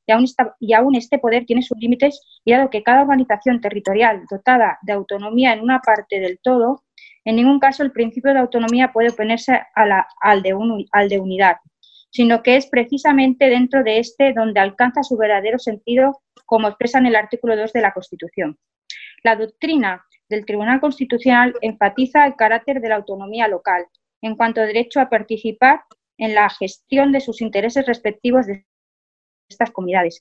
y 0.60 0.72
aún, 0.72 0.94
este 0.94 1.18
poder 1.18 1.44
tiene 1.44 1.62
sus 1.62 1.78
límites 1.78 2.20
y 2.44 2.52
dado 2.52 2.70
que 2.70 2.82
cada 2.82 3.02
organización 3.02 3.60
territorial 3.60 4.22
dotada 4.30 4.78
de 4.82 4.92
autonomía 4.92 5.52
en 5.52 5.60
una 5.60 5.80
parte 5.80 6.18
del 6.18 6.38
todo, 6.42 6.82
en 7.24 7.36
ningún 7.36 7.60
caso 7.60 7.82
el 7.82 7.92
principio 7.92 8.32
de 8.32 8.40
autonomía 8.40 8.92
puede 8.92 9.10
oponerse 9.10 9.60
al, 9.74 10.42
de 10.42 10.86
al 10.92 11.08
de 11.08 11.20
unidad, 11.20 11.56
sino 12.10 12.42
que 12.42 12.56
es 12.56 12.66
precisamente 12.66 13.48
dentro 13.48 13.82
de 13.82 13.98
este 13.98 14.32
donde 14.32 14.60
alcanza 14.60 15.02
su 15.02 15.16
verdadero 15.16 15.58
sentido, 15.58 16.20
como 16.46 16.68
expresa 16.68 16.98
en 16.98 17.06
el 17.06 17.16
artículo 17.16 17.56
2 17.56 17.72
de 17.72 17.80
la 17.80 17.92
Constitución. 17.92 18.58
La 19.22 19.36
doctrina 19.36 20.04
del 20.28 20.44
Tribunal 20.44 20.80
Constitucional 20.80 21.54
enfatiza 21.60 22.26
el 22.26 22.34
carácter 22.34 22.80
de 22.80 22.88
la 22.88 22.96
autonomía 22.96 23.48
local 23.48 23.86
en 24.20 24.36
cuanto 24.36 24.60
a 24.60 24.64
derecho 24.64 25.00
a 25.00 25.08
participar 25.08 25.82
en 26.18 26.34
la 26.34 26.48
gestión 26.50 27.12
de 27.12 27.20
sus 27.20 27.40
intereses 27.40 27.86
respectivos 27.86 28.46
de 28.46 28.64
estas 29.48 29.70
comunidades, 29.70 30.20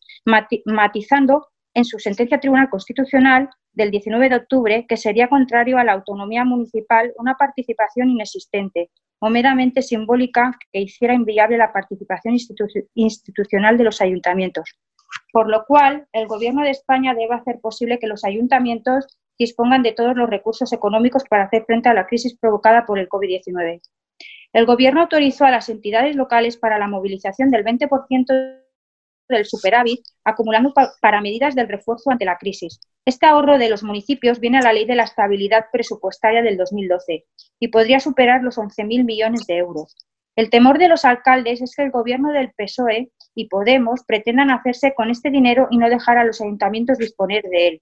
matizando 0.65 1.47
en 1.73 1.85
su 1.85 1.99
sentencia 1.99 2.39
Tribunal 2.39 2.69
Constitucional 2.69 3.49
del 3.71 3.91
19 3.91 4.29
de 4.29 4.35
octubre 4.35 4.85
que 4.87 4.97
sería 4.97 5.27
contrario 5.27 5.77
a 5.77 5.83
la 5.83 5.93
autonomía 5.93 6.45
municipal 6.45 7.11
una 7.17 7.35
participación 7.35 8.09
inexistente 8.09 8.91
o 9.19 9.29
meramente 9.29 9.81
simbólica 9.81 10.51
que 10.71 10.81
hiciera 10.81 11.13
inviable 11.13 11.57
la 11.57 11.71
participación 11.71 12.35
institucional 12.93 13.77
de 13.77 13.83
los 13.83 14.01
ayuntamientos, 14.01 14.77
por 15.31 15.49
lo 15.49 15.65
cual 15.65 16.07
el 16.11 16.27
Gobierno 16.27 16.63
de 16.63 16.71
España 16.71 17.13
debe 17.13 17.33
hacer 17.33 17.59
posible 17.61 17.99
que 17.99 18.07
los 18.07 18.23
ayuntamientos 18.23 19.07
dispongan 19.39 19.81
de 19.81 19.93
todos 19.93 20.15
los 20.15 20.29
recursos 20.29 20.71
económicos 20.73 21.23
para 21.29 21.45
hacer 21.45 21.63
frente 21.65 21.89
a 21.89 21.93
la 21.93 22.05
crisis 22.05 22.37
provocada 22.37 22.85
por 22.85 22.99
el 22.99 23.09
COVID-19. 23.09 23.81
El 24.53 24.67
Gobierno 24.67 25.01
autorizó 25.01 25.45
a 25.45 25.51
las 25.51 25.67
entidades 25.69 26.15
locales 26.15 26.57
para 26.57 26.77
la 26.77 26.87
movilización 26.87 27.49
del 27.49 27.65
20% 27.65 28.61
del 29.27 29.45
superávit, 29.45 30.01
acumulando 30.23 30.73
para 31.01 31.21
medidas 31.21 31.55
del 31.55 31.67
refuerzo 31.67 32.11
ante 32.11 32.25
la 32.25 32.37
crisis. 32.37 32.79
Este 33.03 33.25
ahorro 33.25 33.57
de 33.57 33.69
los 33.69 33.81
municipios 33.81 34.39
viene 34.39 34.59
a 34.59 34.61
la 34.61 34.73
ley 34.73 34.85
de 34.85 34.95
la 34.95 35.03
estabilidad 35.05 35.65
presupuestaria 35.71 36.43
del 36.43 36.57
2012 36.57 37.25
y 37.59 37.67
podría 37.69 37.99
superar 37.99 38.43
los 38.43 38.57
11.000 38.57 39.03
millones 39.03 39.47
de 39.47 39.57
euros. 39.57 39.95
El 40.35 40.51
temor 40.51 40.77
de 40.77 40.87
los 40.87 41.03
alcaldes 41.03 41.61
es 41.61 41.75
que 41.75 41.83
el 41.83 41.91
gobierno 41.91 42.31
del 42.31 42.53
PSOE 42.53 43.11
y 43.33 43.47
Podemos 43.47 44.03
pretendan 44.05 44.51
hacerse 44.51 44.93
con 44.93 45.09
este 45.09 45.31
dinero 45.31 45.67
y 45.71 45.77
no 45.77 45.89
dejar 45.89 46.17
a 46.17 46.25
los 46.25 46.41
ayuntamientos 46.41 46.99
disponer 46.99 47.43
de 47.43 47.67
él. 47.67 47.81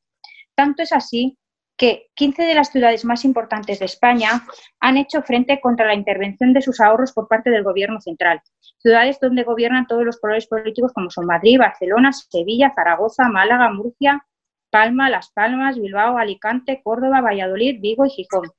Tanto 0.55 0.83
es 0.83 0.93
así 0.93 1.37
que 1.81 2.11
15 2.13 2.43
de 2.43 2.53
las 2.53 2.69
ciudades 2.69 3.03
más 3.05 3.25
importantes 3.25 3.79
de 3.79 3.85
España 3.85 4.43
han 4.79 4.97
hecho 4.97 5.23
frente 5.23 5.59
contra 5.59 5.87
la 5.87 5.95
intervención 5.95 6.53
de 6.53 6.61
sus 6.61 6.79
ahorros 6.79 7.11
por 7.11 7.27
parte 7.27 7.49
del 7.49 7.63
Gobierno 7.63 7.99
central. 7.99 8.39
Ciudades 8.77 9.17
donde 9.19 9.41
gobiernan 9.41 9.87
todos 9.87 10.05
los 10.05 10.19
colores 10.19 10.45
políticos 10.45 10.91
como 10.93 11.09
son 11.09 11.25
Madrid, 11.25 11.57
Barcelona, 11.57 12.13
Sevilla, 12.13 12.71
Zaragoza, 12.75 13.29
Málaga, 13.29 13.71
Murcia, 13.71 14.23
Palma, 14.69 15.09
Las 15.09 15.31
Palmas, 15.31 15.75
Bilbao, 15.79 16.19
Alicante, 16.19 16.81
Córdoba, 16.83 17.19
Valladolid, 17.19 17.81
Vigo 17.81 18.05
y 18.05 18.11
Gijón. 18.11 18.51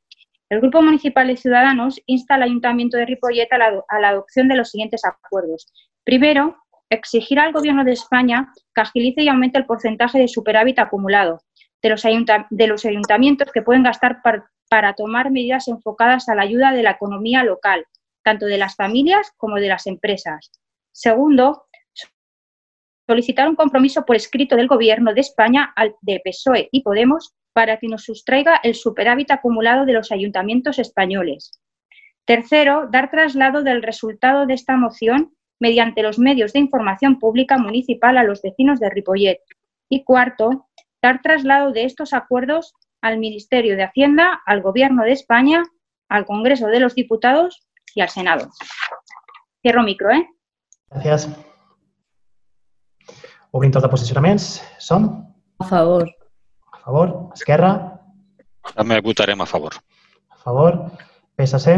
El 0.48 0.60
Grupo 0.60 0.82
Municipal 0.82 1.28
de 1.28 1.36
Ciudadanos 1.36 2.02
insta 2.06 2.34
al 2.34 2.42
Ayuntamiento 2.42 2.96
de 2.96 3.06
Ripollet 3.06 3.52
a 3.52 3.58
la, 3.58 3.84
a 3.86 4.00
la 4.00 4.08
adopción 4.08 4.48
de 4.48 4.56
los 4.56 4.70
siguientes 4.70 5.04
acuerdos. 5.04 5.72
Primero, 6.02 6.56
exigir 6.90 7.38
al 7.38 7.52
Gobierno 7.52 7.84
de 7.84 7.92
España 7.92 8.52
que 8.74 8.80
agilice 8.80 9.22
y 9.22 9.28
aumente 9.28 9.58
el 9.58 9.66
porcentaje 9.66 10.18
de 10.18 10.26
superávit 10.26 10.80
acumulado 10.80 11.38
de 11.83 11.89
los, 11.89 12.85
ayuntamientos 12.85 13.51
que 13.53 13.62
pueden 13.62 13.83
gastar 13.83 14.22
para 14.68 14.95
tomar 14.95 15.30
medidas 15.30 15.68
enfocadas 15.68 16.28
a 16.28 16.35
la 16.35 16.43
ayuda 16.43 16.72
de 16.72 16.83
la 16.83 16.93
economía 16.93 17.45
local, 17.45 17.85
tanto 18.22 18.47
de 18.47 18.59
las 18.59 18.76
familias 18.76 19.33
como 19.37 19.57
de 19.57 19.68
las 19.68 19.87
empresas. 19.87 20.51
Segundo, 20.93 21.64
solicitar 23.07 23.49
un 23.49 23.57
compromiso 23.57 24.05
por 24.05 24.16
escrito 24.16 24.57
del 24.57 24.68
Gobierno 24.68 25.12
de 25.12 25.20
España 25.20 25.72
al 25.74 25.95
de 26.01 26.20
PSOE 26.24 26.68
y 26.70 26.83
Podemos 26.83 27.35
para 27.53 27.78
que 27.78 27.89
nos 27.89 28.05
sustraiga 28.05 28.61
el 28.62 28.74
superávit 28.74 29.30
acumulado 29.30 29.85
de 29.85 29.93
los 29.93 30.12
ayuntamientos 30.12 30.78
españoles. 30.78 31.61
Tercero, 32.24 32.89
dar 32.91 33.11
traslado 33.11 33.62
del 33.62 33.83
resultado 33.83 34.47
de 34.47 34.55
esta 34.55 34.76
moción 34.76 35.35
mediante 35.59 36.03
los 36.03 36.18
medios 36.18 36.53
de 36.53 36.61
información 36.61 37.18
pública 37.18 37.59
municipal 37.59 38.16
a 38.16 38.24
los 38.24 38.43
vecinos 38.43 38.80
de 38.80 38.91
Ripollet. 38.91 39.41
Y 39.89 40.05
cuarto, 40.05 40.68
dar 41.03 41.20
traslado 41.20 41.72
de 41.72 41.84
estos 41.84 42.12
acuerdos 42.12 42.74
al 43.00 43.18
Ministerio 43.18 43.76
de 43.76 43.82
Hacienda, 43.82 44.40
al 44.46 44.62
Gobierno 44.62 45.03
de 45.03 45.12
España, 45.12 45.64
al 46.09 46.24
Congreso 46.24 46.68
de 46.68 46.80
los 46.80 46.94
Diputados 46.94 47.66
y 47.94 48.00
al 48.00 48.09
Senado. 48.09 48.48
Cierro 49.61 49.82
micro, 49.82 50.11
¿eh? 50.11 50.28
Gracias. 50.90 51.28
Obrim 53.50 53.70
tot 53.70 53.82
de 53.82 53.88
posicionaments. 53.88 54.62
Som? 54.78 55.34
A 55.59 55.64
favor. 55.64 56.09
A 56.72 56.78
favor. 56.84 57.09
Esquerra? 57.34 57.72
També 58.72 59.00
votarem 59.05 59.40
a 59.42 59.46
favor. 59.46 59.76
A 60.30 60.38
favor. 60.38 60.78
PSC? 61.36 61.76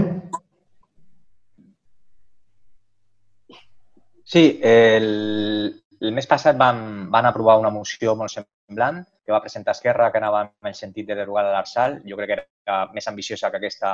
Sí, 4.24 4.60
el, 4.62 5.83
el 6.04 6.12
mes 6.12 6.26
passat 6.28 6.56
van, 6.60 7.10
van 7.10 7.26
aprovar 7.26 7.56
una 7.60 7.70
moció 7.72 8.14
molt 8.18 8.32
semblant 8.32 9.00
que 9.24 9.32
va 9.32 9.40
presentar 9.40 9.72
Esquerra 9.72 10.10
que 10.12 10.20
anava 10.20 10.42
en 10.44 10.68
el 10.70 10.74
sentit 10.76 11.08
de 11.08 11.16
derogar 11.16 11.46
l'Arsal. 11.46 12.02
Jo 12.08 12.18
crec 12.18 12.30
que 12.30 12.36
era 12.66 12.80
més 12.92 13.08
ambiciosa 13.08 13.50
que 13.50 13.60
aquesta, 13.60 13.92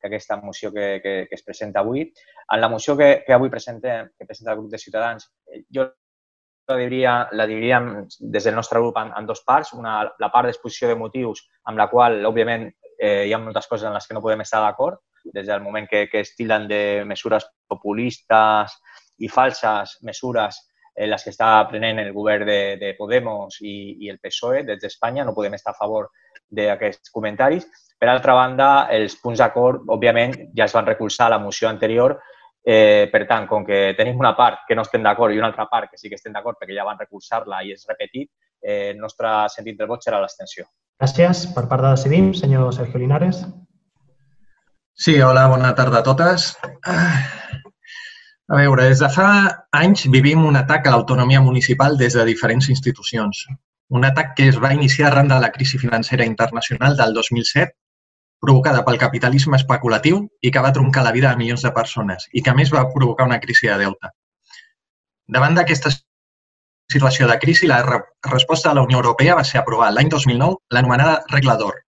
que 0.00 0.08
aquesta 0.08 0.36
moció 0.42 0.70
que, 0.72 1.00
que, 1.02 1.14
que 1.28 1.38
es 1.38 1.42
presenta 1.42 1.82
avui. 1.82 2.06
En 2.06 2.60
la 2.60 2.68
moció 2.70 2.96
que, 2.96 3.10
que 3.26 3.34
avui 3.34 3.50
presentem, 3.50 4.12
que 4.16 4.28
presenta 4.28 4.54
el 4.54 4.60
grup 4.60 4.70
de 4.70 4.78
Ciutadans, 4.78 5.26
jo 5.74 5.88
la 6.70 6.78
diria, 6.78 7.14
la 7.34 7.48
diríem 7.50 7.90
des 8.06 8.46
del 8.46 8.54
nostre 8.54 8.78
grup 8.78 9.00
en, 9.02 9.10
en 9.18 9.26
dos 9.26 9.42
parts. 9.46 9.74
Una, 9.74 10.04
la 10.22 10.30
part 10.30 10.46
d'exposició 10.46 10.92
de 10.92 10.98
motius, 11.02 11.48
amb 11.66 11.82
la 11.82 11.88
qual, 11.90 12.20
òbviament, 12.30 12.68
eh, 12.94 13.26
hi 13.26 13.34
ha 13.34 13.42
moltes 13.42 13.66
coses 13.66 13.88
en 13.88 13.96
les 13.96 14.06
que 14.06 14.14
no 14.14 14.22
podem 14.22 14.46
estar 14.46 14.62
d'acord, 14.62 15.02
des 15.34 15.50
del 15.50 15.66
moment 15.66 15.90
que, 15.90 16.06
que 16.08 16.22
es 16.22 16.36
tilden 16.36 16.68
de 16.70 17.02
mesures 17.04 17.44
populistes 17.68 18.78
i 19.20 19.28
falses 19.28 19.98
mesures 20.06 20.62
les 21.08 21.24
que 21.24 21.32
està 21.32 21.52
prenent 21.70 22.00
el 22.02 22.12
govern 22.12 22.46
de, 22.48 22.76
de 22.80 22.94
Podemos 22.98 23.60
i, 23.60 23.96
i 24.04 24.10
el 24.12 24.18
PSOE 24.18 24.64
des 24.68 24.80
d'Espanya. 24.82 25.24
No 25.24 25.36
podem 25.36 25.54
estar 25.56 25.72
a 25.72 25.78
favor 25.78 26.10
d'aquests 26.50 27.12
comentaris. 27.14 27.66
Per 28.00 28.08
altra 28.08 28.34
banda, 28.34 28.88
els 28.92 29.16
punts 29.20 29.40
d'acord, 29.40 29.86
òbviament, 29.92 30.36
ja 30.56 30.66
es 30.66 30.74
van 30.76 30.88
recolzar 30.88 31.28
a 31.28 31.36
la 31.36 31.40
moció 31.42 31.68
anterior. 31.68 32.18
Eh, 32.60 33.08
per 33.12 33.24
tant, 33.28 33.46
com 33.48 33.64
que 33.64 33.94
tenim 33.96 34.18
una 34.20 34.34
part 34.36 34.66
que 34.68 34.76
no 34.76 34.84
estem 34.84 35.04
d'acord 35.04 35.32
i 35.32 35.40
una 35.40 35.48
altra 35.48 35.64
part 35.70 35.88
que 35.90 35.96
sí 35.96 36.10
que 36.10 36.18
estem 36.18 36.34
d'acord 36.34 36.58
perquè 36.60 36.76
ja 36.76 36.84
van 36.84 37.00
recolzar-la 37.00 37.62
i 37.64 37.72
és 37.72 37.86
repetit, 37.88 38.28
eh, 38.60 38.90
el 38.90 39.00
nostre 39.00 39.32
sentit 39.48 39.78
del 39.78 39.88
vot 39.88 40.04
serà 40.04 40.20
l'abstenció. 40.20 40.68
Gràcies. 41.00 41.46
Per 41.54 41.64
part 41.68 41.86
de 41.86 41.94
Decidim, 41.96 42.34
senyor 42.36 42.74
Sergio 42.76 43.00
Linares. 43.00 43.40
Sí, 44.92 45.14
hola, 45.24 45.46
bona 45.48 45.72
tarda 45.74 46.02
a 46.02 46.04
totes. 46.04 46.50
A 48.50 48.56
veure, 48.58 48.84
des 48.90 48.98
de 48.98 49.08
fa 49.14 49.26
anys 49.78 50.08
vivim 50.10 50.40
un 50.46 50.56
atac 50.58 50.86
a 50.86 50.92
l'autonomia 50.92 51.40
municipal 51.48 51.92
des 51.98 52.16
de 52.18 52.24
diferents 52.26 52.66
institucions. 52.72 53.44
Un 53.98 54.06
atac 54.08 54.32
que 54.40 54.48
es 54.52 54.58
va 54.64 54.72
iniciar 54.74 55.06
arran 55.10 55.30
de 55.30 55.38
la 55.44 55.50
crisi 55.56 55.78
financera 55.78 56.26
internacional 56.26 56.96
del 56.98 57.14
2007, 57.14 57.76
provocada 58.42 58.80
pel 58.88 58.98
capitalisme 58.98 59.54
especulatiu 59.60 60.18
i 60.42 60.50
que 60.50 60.64
va 60.64 60.72
troncar 60.74 61.04
la 61.06 61.12
vida 61.14 61.30
de 61.30 61.38
milions 61.42 61.62
de 61.62 61.70
persones 61.76 62.26
i 62.32 62.42
que 62.42 62.56
més 62.58 62.72
va 62.74 62.82
provocar 62.96 63.28
una 63.30 63.38
crisi 63.44 63.70
de 63.70 63.76
deute. 63.84 64.10
Davant 65.38 65.54
d'aquesta 65.54 65.94
situació 66.90 67.30
de 67.30 67.38
crisi, 67.38 67.70
la 67.70 67.84
resposta 67.84 68.70
de 68.72 68.80
la 68.80 68.86
Unió 68.88 68.98
Europea 68.98 69.38
va 69.38 69.46
ser 69.46 69.60
aprovar 69.62 69.92
l'any 69.94 70.10
2009 70.10 70.58
l'anomenada 70.74 71.20
Regla 71.36 71.54
d'Or, 71.60 71.78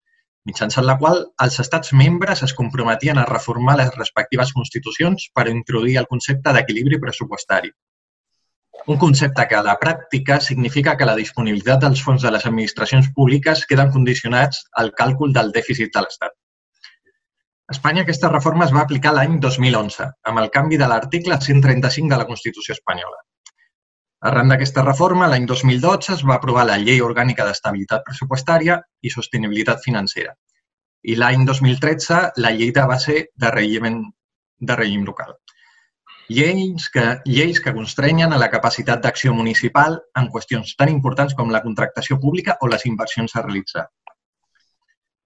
mitjançant 0.49 0.87
la 0.89 0.97
qual 1.01 1.23
els 1.45 1.61
estats 1.63 1.93
membres 1.99 2.43
es 2.47 2.55
comprometien 2.59 3.19
a 3.19 3.27
reformar 3.29 3.77
les 3.81 3.95
respectives 3.97 4.53
constitucions 4.59 5.29
per 5.35 5.49
introduir 5.53 5.97
el 6.01 6.11
concepte 6.11 6.55
d'equilibri 6.57 7.01
pressupostari. 7.07 7.73
Un 8.93 8.99
concepte 8.99 9.47
que 9.49 9.55
a 9.55 9.63
la 9.63 9.77
pràctica 9.81 10.41
significa 10.41 10.97
que 10.99 11.07
la 11.07 11.19
disponibilitat 11.19 11.85
dels 11.85 12.03
fons 12.03 12.23
de 12.27 12.33
les 12.35 12.47
administracions 12.51 13.11
públiques 13.19 13.67
queden 13.73 13.93
condicionats 13.97 14.65
al 14.83 14.91
càlcul 15.03 15.35
del 15.37 15.53
dèficit 15.55 15.93
de 15.95 16.03
l'Estat. 16.03 16.35
A 17.71 17.77
Espanya 17.77 18.03
aquesta 18.03 18.31
reforma 18.33 18.67
es 18.67 18.73
va 18.75 18.83
aplicar 18.83 19.13
l'any 19.15 19.39
2011, 19.45 20.09
amb 20.31 20.43
el 20.43 20.51
canvi 20.57 20.81
de 20.81 20.89
l'article 20.91 21.39
135 21.47 22.11
de 22.11 22.19
la 22.23 22.27
Constitució 22.33 22.75
espanyola. 22.75 23.23
Arran 24.31 24.53
d'aquesta 24.53 24.85
reforma, 24.87 25.27
l'any 25.27 25.47
2012 25.51 26.13
es 26.15 26.21
va 26.29 26.37
aprovar 26.39 26.63
la 26.69 26.79
Llei 26.79 27.01
Orgànica 27.03 27.43
d'Estabilitat 27.47 28.05
Pressupostària 28.07 28.77
i 29.03 29.11
Sostenibilitat 29.11 29.83
Financera 29.83 30.37
i 31.03 31.17
l'any 31.19 31.47
2013 31.49 32.19
la 32.45 32.53
Llei 32.55 32.71
de 32.77 32.85
Base 32.87 33.17
de 33.35 33.51
Règim, 33.51 34.05
de 34.61 34.77
règim 34.79 35.03
Local. 35.09 35.33
Lleis 36.29 36.87
que, 36.95 37.07
lleis 37.27 37.59
que 37.61 37.73
constrenyen 37.75 38.33
a 38.33 38.39
la 38.39 38.49
capacitat 38.53 39.03
d'acció 39.03 39.35
municipal 39.35 39.99
en 40.21 40.31
qüestions 40.31 40.77
tan 40.79 40.93
importants 40.93 41.35
com 41.35 41.51
la 41.51 41.63
contractació 41.67 42.21
pública 42.23 42.57
o 42.61 42.71
les 42.71 42.87
inversions 42.87 43.35
a 43.35 43.43
realitzar. 43.43 43.89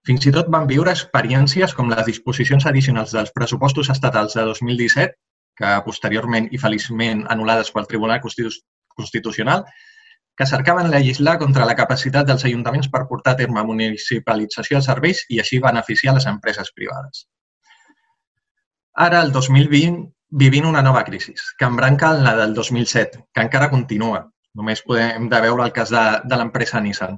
Fins 0.07 0.25
i 0.25 0.33
tot 0.33 0.49
van 0.49 0.65
viure 0.67 0.91
experiències 0.97 1.77
com 1.77 1.93
les 1.93 2.05
disposicions 2.09 2.65
addicionals 2.65 3.13
dels 3.13 3.33
pressupostos 3.37 3.91
estatals 3.93 4.33
de 4.39 4.49
2017, 4.49 5.13
que 5.57 5.77
posteriorment 5.85 6.49
i 6.51 6.57
feliçment 6.61 7.25
anul·lades 7.33 7.69
pel 7.75 7.87
Tribunal 7.89 8.21
Constitucional 8.97 9.63
que 10.37 10.45
cercaven 10.45 10.91
legislar 10.91 11.39
contra 11.41 11.65
la 11.65 11.75
capacitat 11.75 12.27
dels 12.29 12.45
ajuntaments 12.45 12.91
per 12.93 13.07
portar 13.09 13.33
a 13.33 13.39
terme 13.39 13.63
municipalització 13.65 14.77
de 14.77 14.85
serveis 14.85 15.23
i 15.33 15.41
així 15.41 15.57
beneficiar 15.63 16.13
les 16.13 16.27
empreses 16.29 16.69
privades. 16.75 17.25
Ara, 19.05 19.23
el 19.25 19.31
2020, 19.33 20.03
vivint 20.43 20.67
una 20.69 20.83
nova 20.85 21.03
crisi, 21.07 21.33
que 21.57 21.65
embranca 21.65 22.11
la 22.13 22.35
del 22.37 22.53
2007, 22.53 23.23
que 23.33 23.45
encara 23.47 23.71
continua. 23.71 24.27
Només 24.57 24.83
podem 24.85 25.25
de 25.31 25.41
veure 25.41 25.65
el 25.65 25.73
cas 25.73 25.89
de, 25.93 26.05
de 26.25 26.37
l'empresa 26.37 26.81
Nissan. 26.81 27.17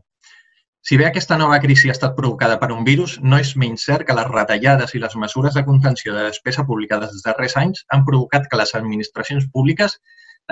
Si 0.80 0.96
bé 1.00 1.10
aquesta 1.10 1.38
nova 1.38 1.60
crisi 1.60 1.90
ha 1.92 1.96
estat 1.96 2.16
provocada 2.16 2.56
per 2.60 2.72
un 2.72 2.86
virus, 2.88 3.18
no 3.20 3.40
és 3.44 3.52
menys 3.60 3.84
cert 3.90 4.08
que 4.08 4.16
les 4.16 4.32
retallades 4.32 4.96
i 4.96 5.04
les 5.04 5.16
mesures 5.20 5.60
de 5.60 5.66
contenció 5.68 6.16
de 6.16 6.24
despesa 6.30 6.64
publicades 6.68 7.12
dels 7.12 7.26
darrers 7.28 7.58
anys 7.60 7.84
han 7.92 8.06
provocat 8.08 8.48
que 8.48 8.60
les 8.60 8.72
administracions 8.80 9.48
públiques 9.52 10.00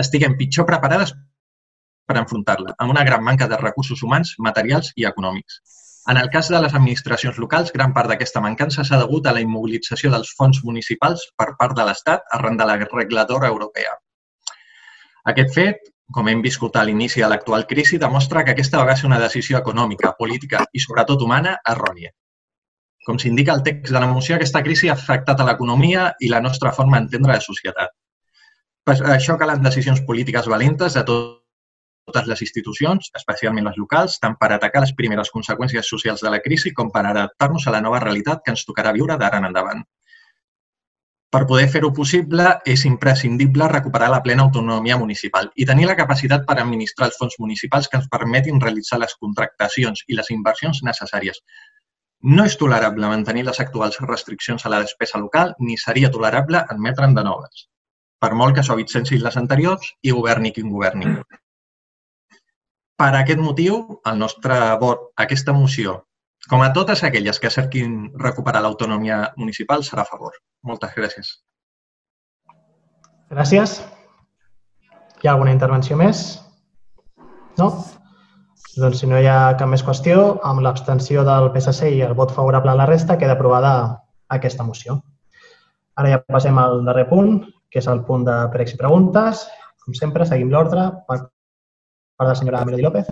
estiguem 0.04 0.38
pitjor 0.40 0.68
preparades 0.70 1.14
per 2.08 2.18
enfrontar-la, 2.22 2.76
amb 2.80 2.94
una 2.94 3.04
gran 3.08 3.24
manca 3.24 3.48
de 3.52 3.60
recursos 3.60 4.04
humans, 4.04 4.36
materials 4.40 4.94
i 4.96 5.06
econòmics. 5.10 5.60
En 6.12 6.18
el 6.22 6.30
cas 6.32 6.48
de 6.48 6.60
les 6.64 6.76
administracions 6.78 7.38
locals, 7.44 7.74
gran 7.76 7.94
part 7.96 8.08
d'aquesta 8.08 8.40
mancança 8.44 8.86
s'ha 8.88 9.00
degut 9.02 9.26
a 9.28 9.34
la 9.36 9.42
immobilització 9.44 10.12
dels 10.14 10.30
fons 10.38 10.62
municipals 10.64 11.26
per 11.42 11.50
part 11.60 11.76
de 11.76 11.84
l'Estat 11.90 12.24
arran 12.38 12.56
de 12.62 12.68
la 12.70 12.78
regladora 12.84 13.50
europea. 13.52 13.98
Aquest 15.34 15.52
fet, 15.58 15.92
com 16.16 16.30
hem 16.32 16.42
viscut 16.46 16.80
a 16.80 16.86
l'inici 16.88 17.20
de 17.20 17.28
l'actual 17.28 17.68
crisi, 17.68 18.00
demostra 18.00 18.46
que 18.48 18.56
aquesta 18.56 18.86
va 18.88 18.96
ser 18.96 19.10
una 19.12 19.20
decisió 19.20 19.60
econòmica, 19.60 20.14
política 20.22 20.64
i, 20.72 20.80
sobretot, 20.80 21.28
humana 21.28 21.58
errònia. 21.76 22.14
Com 23.08 23.20
s'indica 23.20 23.52
al 23.52 23.66
text 23.68 23.92
de 23.92 24.00
la 24.00 24.08
moció, 24.08 24.38
aquesta 24.38 24.64
crisi 24.64 24.88
ha 24.88 24.96
afectat 24.96 25.44
a 25.44 25.52
l'economia 25.52 26.14
i 26.24 26.32
la 26.32 26.40
nostra 26.48 26.72
forma 26.80 27.02
d'entendre 27.02 27.36
la 27.36 27.44
societat. 27.44 27.97
Per 28.88 28.94
això 29.12 29.34
calen 29.40 29.66
decisions 29.66 30.00
polítiques 30.08 30.46
valentes 30.48 30.94
de 30.96 31.02
totes 31.08 32.28
les 32.32 32.44
institucions, 32.46 33.10
especialment 33.20 33.68
les 33.68 33.76
locals, 33.82 34.16
tant 34.24 34.38
per 34.40 34.48
atacar 34.56 34.84
les 34.86 34.94
primeres 35.02 35.32
conseqüències 35.34 35.90
socials 35.94 36.24
de 36.24 36.32
la 36.32 36.40
crisi 36.46 36.72
com 36.78 36.92
per 36.94 37.04
adaptar-nos 37.10 37.68
a 37.68 37.74
la 37.76 37.82
nova 37.84 38.00
realitat 38.06 38.46
que 38.46 38.56
ens 38.56 38.64
tocarà 38.70 38.96
viure 39.00 39.20
d'ara 39.20 39.44
en 39.44 39.50
endavant. 39.50 39.84
Per 41.36 41.44
poder 41.52 41.68
fer-ho 41.76 41.92
possible, 42.00 42.48
és 42.78 42.88
imprescindible 42.94 43.68
recuperar 43.76 44.08
la 44.16 44.24
plena 44.24 44.48
autonomia 44.48 45.02
municipal 45.04 45.52
i 45.56 45.68
tenir 45.68 45.92
la 45.92 46.00
capacitat 46.06 46.48
per 46.48 46.56
administrar 46.64 47.12
els 47.12 47.20
fons 47.20 47.36
municipals 47.44 47.92
que 47.92 48.00
ens 48.00 48.08
permetin 48.18 48.64
realitzar 48.64 49.04
les 49.04 49.20
contractacions 49.20 50.08
i 50.08 50.16
les 50.16 50.32
inversions 50.40 50.86
necessàries. 50.94 51.44
No 52.24 52.48
és 52.48 52.56
tolerable 52.56 53.12
mantenir 53.12 53.50
les 53.52 53.66
actuals 53.68 54.00
restriccions 54.08 54.64
a 54.64 54.78
la 54.78 54.86
despesa 54.88 55.20
local 55.20 55.58
ni 55.60 55.76
seria 55.76 56.14
tolerable 56.20 56.64
admetre'n 56.64 57.20
de 57.20 57.32
noves 57.34 57.68
per 58.20 58.34
molt 58.34 58.58
que 58.58 58.66
suavitzessin 58.66 59.22
les 59.24 59.38
anteriors 59.38 59.92
i 60.02 60.14
governi 60.16 60.54
qui 60.54 60.66
governi. 60.66 61.14
Per 62.98 63.12
aquest 63.14 63.42
motiu, 63.42 63.82
el 64.10 64.18
nostre 64.18 64.58
vot 64.82 65.12
aquesta 65.22 65.54
moció, 65.54 66.00
com 66.50 66.64
a 66.64 66.72
totes 66.74 67.04
aquelles 67.04 67.40
que 67.44 67.52
cerquin 67.54 67.98
recuperar 68.18 68.64
l'autonomia 68.64 69.34
municipal, 69.38 69.84
serà 69.84 70.06
a 70.06 70.10
favor. 70.10 70.34
Moltes 70.64 70.96
gràcies. 70.98 71.30
Gràcies. 73.30 73.82
Hi 75.22 75.28
ha 75.28 75.34
alguna 75.34 75.54
intervenció 75.54 75.98
més? 76.00 76.40
No? 77.60 77.70
Doncs 78.78 79.02
si 79.02 79.10
no 79.10 79.20
hi 79.20 79.28
ha 79.28 79.58
cap 79.60 79.70
més 79.70 79.84
qüestió, 79.84 80.38
amb 80.46 80.62
l'abstenció 80.66 81.26
del 81.28 81.52
PSC 81.54 81.92
i 81.98 82.02
el 82.06 82.16
vot 82.18 82.34
favorable 82.34 82.72
a 82.74 82.80
la 82.82 82.86
resta, 82.90 83.18
queda 83.18 83.36
aprovada 83.38 83.74
aquesta 84.34 84.64
moció. 84.64 85.00
Ara 85.98 86.14
ja 86.14 86.22
passem 86.30 86.58
al 86.62 86.84
darrer 86.86 87.08
punt, 87.10 87.42
que 87.78 87.84
és 87.84 87.90
el 87.92 88.00
punt 88.10 88.24
de 88.26 88.36
pregs 88.50 88.74
i 88.74 88.78
preguntes. 88.80 89.44
Com 89.86 89.94
sempre, 89.94 90.26
seguim 90.26 90.50
l'ordre 90.50 90.90
per 91.06 91.20
part 91.20 91.28
de 92.18 92.26
la 92.26 92.38
senyora 92.40 92.64
Melody 92.66 92.86
López. 92.88 93.12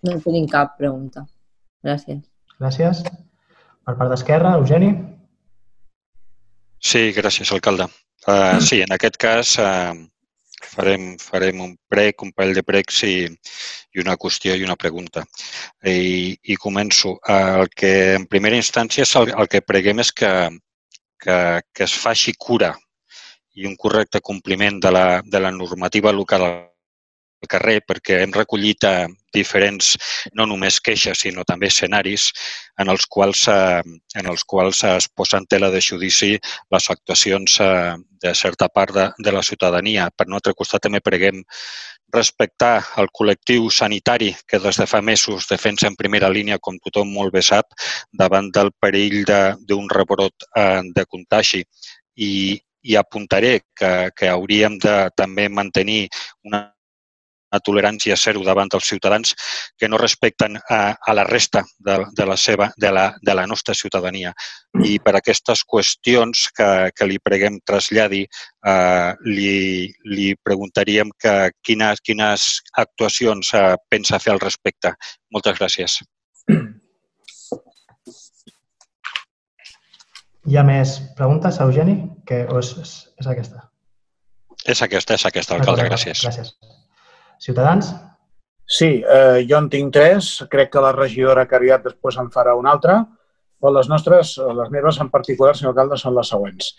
No 0.00 0.14
tenim 0.24 0.46
cap 0.48 0.78
pregunta. 0.78 1.26
Gràcies. 1.84 2.22
Gràcies. 2.56 3.02
Per 3.84 3.94
part 3.98 4.08
d'Esquerra, 4.08 4.54
Eugeni. 4.56 4.94
Sí, 6.80 7.10
gràcies, 7.12 7.52
alcalde. 7.52 7.90
Uh, 8.24 8.56
sí, 8.64 8.80
en 8.80 8.96
aquest 8.96 9.20
cas 9.20 9.52
uh, 9.60 9.92
farem, 10.72 11.10
farem 11.20 11.60
un 11.66 11.76
prec, 11.92 12.24
un 12.24 12.32
parell 12.32 12.56
de 12.56 12.64
pregs 12.64 13.02
i, 13.04 13.14
i 13.92 14.00
una 14.00 14.16
qüestió 14.16 14.56
i 14.56 14.64
una 14.64 14.78
pregunta. 14.80 15.26
I, 15.84 16.32
i 16.40 16.56
començo. 16.64 17.18
Uh, 17.28 17.60
el 17.60 17.70
que 17.76 17.94
en 18.16 18.24
primera 18.32 18.56
instància 18.56 19.04
és 19.04 19.14
el, 19.20 19.34
el 19.36 19.52
que 19.52 19.60
preguem 19.68 20.00
és 20.00 20.16
que, 20.16 20.32
que, 21.20 21.36
que 21.72 21.84
es 21.84 21.94
faci 21.94 22.34
cura 22.38 22.72
i 23.54 23.66
un 23.68 23.76
correcte 23.76 24.20
compliment 24.20 24.80
de 24.80 24.92
la, 24.94 25.06
de 25.24 25.40
la 25.40 25.50
normativa 25.50 26.12
local 26.12 26.46
carrer 27.48 27.80
perquè 27.86 28.20
hem 28.22 28.32
recollit 28.34 28.84
eh, 28.84 29.06
diferents, 29.32 29.94
no 30.36 30.46
només 30.46 30.80
queixes, 30.80 31.22
sinó 31.24 31.44
també 31.48 31.70
escenaris 31.70 32.30
en 32.80 32.90
els 32.92 33.06
quals, 33.06 33.46
eh, 33.48 33.82
en 34.20 34.30
els 34.30 34.44
quals 34.44 34.82
es 34.84 35.08
posa 35.08 35.38
en 35.38 35.46
tela 35.46 35.70
de 35.70 35.80
judici 35.80 36.36
les 36.70 36.90
actuacions 36.90 37.60
eh, 37.60 37.94
de 38.20 38.34
certa 38.34 38.68
part 38.68 38.94
de, 38.94 39.06
de 39.18 39.32
la 39.32 39.42
ciutadania. 39.42 40.10
Per 40.10 40.26
un 40.28 40.36
altre 40.36 40.54
costat, 40.54 40.82
també 40.84 41.00
preguem 41.00 41.44
respectar 42.12 42.80
el 42.98 43.06
col·lectiu 43.14 43.70
sanitari 43.70 44.32
que 44.48 44.58
des 44.58 44.80
de 44.82 44.86
fa 44.90 45.00
mesos 45.00 45.46
defensa 45.48 45.86
en 45.86 45.96
primera 45.96 46.28
línia, 46.28 46.58
com 46.58 46.80
tothom 46.82 47.12
molt 47.14 47.32
bé 47.32 47.42
sap, 47.46 47.70
davant 48.12 48.50
del 48.50 48.72
perill 48.82 49.22
d'un 49.24 49.86
de, 49.86 49.94
rebrot 49.94 50.50
de 50.90 51.06
contagi. 51.06 51.62
I, 52.20 52.58
i 52.82 52.96
apuntaré 52.96 53.60
que, 53.76 54.10
que 54.16 54.28
hauríem 54.28 54.76
de 54.82 54.96
també 55.16 55.48
mantenir 55.48 56.08
una 56.44 56.66
una 57.50 57.60
tolerància 57.60 58.16
zero 58.16 58.42
davant 58.46 58.70
dels 58.70 58.86
ciutadans 58.86 59.34
que 59.78 59.88
no 59.88 59.98
respecten 59.98 60.56
a, 60.56 60.96
a 61.00 61.14
la 61.14 61.24
resta 61.24 61.64
de, 61.78 61.98
de, 62.16 62.26
la 62.26 62.36
seva, 62.36 62.70
de, 62.76 62.90
la, 62.92 63.14
de 63.20 63.34
la 63.34 63.46
nostra 63.46 63.74
ciutadania. 63.74 64.32
I 64.86 64.98
per 65.02 65.16
aquestes 65.18 65.64
qüestions 65.66 66.48
que, 66.56 66.90
que 66.94 67.06
li 67.06 67.18
preguem 67.18 67.58
traslladi, 67.66 68.22
eh, 68.66 69.12
li, 69.26 69.90
li 70.04 70.34
preguntaríem 70.42 71.10
que 71.18 71.50
quines, 71.62 72.00
quines 72.00 72.62
actuacions 72.78 73.54
eh, 73.54 73.74
pensa 73.90 74.20
fer 74.22 74.34
al 74.34 74.42
respecte. 74.42 74.94
Moltes 75.34 75.58
gràcies. 75.58 76.00
Hi 80.50 80.56
ha 80.56 80.62
més 80.64 80.96
preguntes, 81.18 81.58
Eugeni? 81.60 81.98
Que, 82.26 82.46
o 82.48 82.58
és, 82.62 82.72
és, 82.80 82.94
és 83.20 83.26
aquesta? 83.28 83.66
És 84.66 84.80
aquesta, 84.82 85.16
és 85.16 85.26
aquesta, 85.28 85.56
alcalde. 85.56 85.84
Gràcies. 85.88 86.22
Gràcies. 86.24 86.54
Ciutadans? 87.40 87.94
Sí, 88.70 89.02
eh, 89.02 89.46
jo 89.48 89.58
en 89.58 89.70
tinc 89.72 89.92
tres. 89.96 90.28
Crec 90.50 90.70
que 90.70 90.82
la 90.84 90.92
regidora 90.92 91.48
Cariat 91.48 91.82
després 91.88 92.20
en 92.20 92.28
farà 92.30 92.54
una 92.58 92.74
altra. 92.76 93.00
Però 93.60 93.72
les 93.74 93.88
nostres, 93.90 94.36
les 94.38 94.70
meves 94.72 95.00
en 95.02 95.10
particular, 95.12 95.56
senyor 95.56 95.74
alcalde, 95.74 95.98
són 96.00 96.14
les 96.16 96.28
següents. 96.32 96.74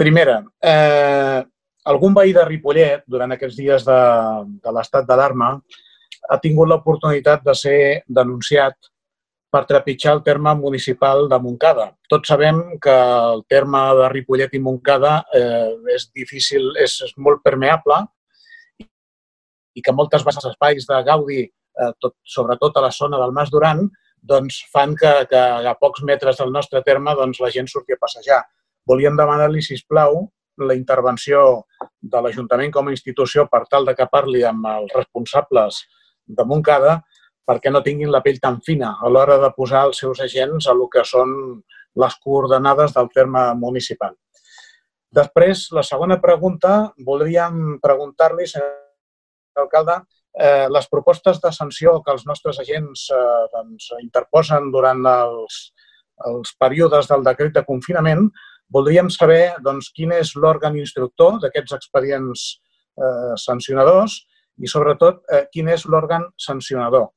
Primera, 0.00 0.38
eh, 0.64 1.42
algun 1.84 2.14
veí 2.16 2.32
de 2.32 2.44
Ripollet, 2.46 3.02
durant 3.06 3.36
aquests 3.36 3.58
dies 3.58 3.84
de, 3.84 3.98
de 4.64 4.72
l'estat 4.72 5.04
d'alarma, 5.06 5.50
ha 6.30 6.38
tingut 6.40 6.70
l'oportunitat 6.70 7.44
de 7.44 7.54
ser 7.54 7.80
denunciat 8.08 8.74
per 9.50 9.66
trepitjar 9.66 10.14
el 10.16 10.22
terme 10.24 10.54
municipal 10.56 11.26
de 11.28 11.38
Montcada. 11.42 11.90
Tots 12.08 12.32
sabem 12.32 12.62
que 12.82 12.96
el 13.34 13.44
terme 13.50 13.82
de 13.98 14.08
Ripollet 14.14 14.54
i 14.54 14.62
Montcada 14.62 15.18
eh, 15.34 15.74
és 15.94 16.08
difícil, 16.16 16.70
és, 16.78 16.96
és 17.06 17.14
molt 17.18 17.44
permeable 17.44 18.00
i 19.80 19.84
que 19.84 19.96
moltes 19.96 20.26
els 20.26 20.46
espais 20.52 20.86
de 20.86 21.00
Gaudi, 21.08 21.42
eh, 21.48 21.92
tot, 21.98 22.18
sobretot 22.36 22.76
a 22.76 22.86
la 22.86 22.92
zona 22.94 23.20
del 23.20 23.32
Mas 23.32 23.50
Duran, 23.50 23.86
doncs 24.20 24.60
fan 24.72 24.92
que, 25.00 25.12
que 25.30 25.40
a 25.70 25.74
pocs 25.80 26.04
metres 26.04 26.40
del 26.40 26.52
nostre 26.52 26.82
terme 26.84 27.14
doncs, 27.16 27.40
la 27.40 27.50
gent 27.54 27.70
surti 27.72 27.96
a 27.96 28.00
passejar. 28.00 28.42
Volíem 28.86 29.16
demanar-li, 29.16 29.62
si 29.64 29.78
plau, 29.88 30.26
la 30.60 30.76
intervenció 30.76 31.64
de 32.00 32.20
l'Ajuntament 32.20 32.72
com 32.74 32.88
a 32.88 32.92
institució 32.92 33.46
per 33.48 33.64
tal 33.70 33.86
de 33.88 33.94
que 33.96 34.08
parli 34.12 34.44
amb 34.44 34.66
els 34.68 34.92
responsables 34.96 35.80
de 36.26 36.44
Montcada 36.44 37.00
perquè 37.48 37.72
no 37.72 37.82
tinguin 37.82 38.12
la 38.12 38.20
pell 38.22 38.38
tan 38.42 38.60
fina 38.66 38.94
a 39.00 39.08
l'hora 39.10 39.38
de 39.42 39.50
posar 39.56 39.86
els 39.88 40.02
seus 40.02 40.20
agents 40.22 40.68
a 40.68 40.74
el 40.76 40.84
que 40.92 41.04
són 41.08 41.32
les 41.98 42.16
coordenades 42.22 42.92
del 42.94 43.08
terme 43.14 43.42
municipal. 43.58 44.12
Després, 45.10 45.64
la 45.74 45.82
segona 45.82 46.20
pregunta, 46.22 46.92
voldríem 47.06 47.80
preguntar-li, 47.82 48.46
senyor 48.46 48.76
alcalde, 49.58 50.00
eh, 50.38 50.68
les 50.70 50.88
propostes 50.88 51.40
de 51.40 51.52
sanció 51.52 51.98
que 52.04 52.12
els 52.14 52.26
nostres 52.26 52.60
agents 52.62 53.08
eh, 53.10 53.44
doncs, 53.54 53.90
interposen 54.00 54.70
durant 54.70 55.02
els, 55.10 55.60
els 56.30 56.54
períodes 56.60 57.08
del 57.10 57.24
decret 57.26 57.54
de 57.56 57.64
confinament, 57.66 58.28
voldríem 58.70 59.10
saber 59.10 59.56
doncs, 59.64 59.90
quin 59.94 60.12
és 60.14 60.34
l'òrgan 60.36 60.78
instructor 60.78 61.40
d'aquests 61.42 61.74
expedients 61.80 62.44
eh, 62.98 63.32
sancionadors 63.36 64.20
i, 64.60 64.68
sobretot, 64.68 65.24
eh, 65.32 65.46
quin 65.52 65.72
és 65.72 65.86
l'òrgan 65.86 66.28
sancionador. 66.38 67.10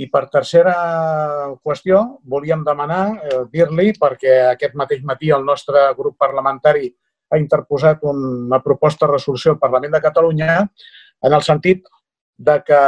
I 0.00 0.06
per 0.08 0.24
tercera 0.32 0.72
qüestió, 1.60 2.00
volíem 2.24 2.62
demanar, 2.64 3.04
eh, 3.20 3.42
dir-li, 3.52 3.92
perquè 4.00 4.38
aquest 4.54 4.74
mateix 4.78 5.02
matí 5.04 5.30
el 5.30 5.44
nostre 5.44 5.90
grup 5.98 6.16
parlamentari 6.16 6.88
ha 7.32 7.38
interposat 7.40 8.02
una 8.04 8.60
proposta 8.64 9.06
de 9.06 9.12
resolució 9.12 9.52
al 9.52 9.60
Parlament 9.60 9.92
de 9.92 10.00
Catalunya 10.04 10.56
en 11.22 11.32
el 11.32 11.42
sentit 11.46 11.84
de 12.42 12.56
que 12.66 12.78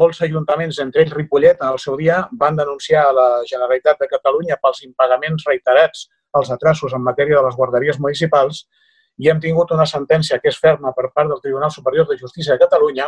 molts 0.00 0.20
ajuntaments, 0.26 0.80
entre 0.82 1.04
ells 1.04 1.14
Ripollet, 1.14 1.60
en 1.60 1.70
el 1.70 1.78
seu 1.78 1.96
dia, 1.96 2.24
van 2.40 2.56
denunciar 2.56 3.04
a 3.06 3.12
la 3.14 3.28
Generalitat 3.46 4.00
de 4.00 4.08
Catalunya 4.10 4.58
pels 4.62 4.82
impagaments 4.86 5.44
reiterats 5.46 6.08
als 6.34 6.50
atrasos 6.50 6.94
en 6.96 7.04
matèria 7.04 7.38
de 7.38 7.44
les 7.46 7.56
guarderies 7.56 8.00
municipals 8.02 8.64
i 9.22 9.30
hem 9.30 9.38
tingut 9.40 9.70
una 9.76 9.86
sentència 9.86 10.40
que 10.42 10.50
és 10.50 10.58
ferma 10.58 10.90
per 10.96 11.12
part 11.14 11.30
del 11.30 11.42
Tribunal 11.44 11.70
Superior 11.70 12.08
de 12.08 12.18
Justícia 12.18 12.56
de 12.56 12.64
Catalunya 12.64 13.06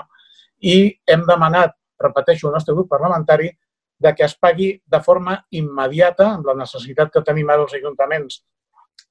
i 0.63 0.77
hem 1.11 1.27
demanat, 1.27 1.75
repeteixo, 1.99 2.49
el 2.49 2.55
nostre 2.55 2.75
grup 2.77 2.89
parlamentari, 2.93 3.51
de 3.99 4.13
que 4.15 4.25
es 4.25 4.37
pagui 4.39 4.71
de 4.87 5.01
forma 5.03 5.41
immediata, 5.51 6.35
amb 6.37 6.47
la 6.47 6.55
necessitat 6.55 7.11
que 7.13 7.25
tenim 7.25 7.51
ara 7.51 7.65
els 7.65 7.75
ajuntaments 7.75 8.43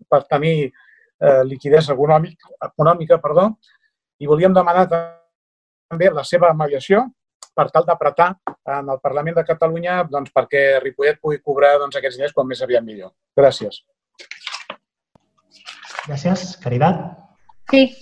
per 0.09 0.23
tenir 0.30 0.55
eh, 0.69 1.43
liquidesa 1.43 1.93
econòmica, 1.93 2.53
econòmica 2.69 3.19
perdó, 3.21 3.49
i 4.21 4.30
volíem 4.30 4.53
demanar 4.53 4.88
també 5.89 6.09
la 6.11 6.23
seva 6.23 6.51
mediació 6.53 7.05
per 7.55 7.69
tal 7.71 7.86
d'apretar 7.88 8.29
en 8.77 8.89
el 8.91 8.99
Parlament 9.03 9.38
de 9.38 9.45
Catalunya 9.47 10.01
doncs, 10.11 10.31
perquè 10.36 10.79
Ripollet 10.83 11.21
pugui 11.21 11.39
cobrar 11.39 11.77
doncs, 11.79 11.95
aquests 11.95 12.17
diners 12.19 12.33
com 12.36 12.47
més 12.47 12.61
aviat 12.61 12.83
millor. 12.83 13.13
Gràcies. 13.38 13.83
Gracias. 16.07 16.57
Caridad. 16.61 17.17
Sí, 17.69 17.95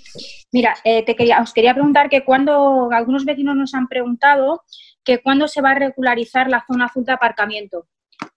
mira, 0.51 0.75
eh, 0.83 1.05
te 1.05 1.15
quería, 1.15 1.39
os 1.41 1.53
quería 1.53 1.73
preguntar 1.73 2.09
que 2.09 2.25
cuando 2.25 2.89
algunos 2.91 3.23
vecinos 3.23 3.55
nos 3.55 3.73
han 3.73 3.87
preguntado 3.87 4.63
que 5.03 5.21
cuándo 5.21 5.47
se 5.47 5.61
va 5.61 5.71
a 5.71 5.75
regularizar 5.75 6.49
la 6.49 6.63
zona 6.67 6.85
azul 6.85 7.05
de 7.05 7.13
aparcamiento 7.13 7.87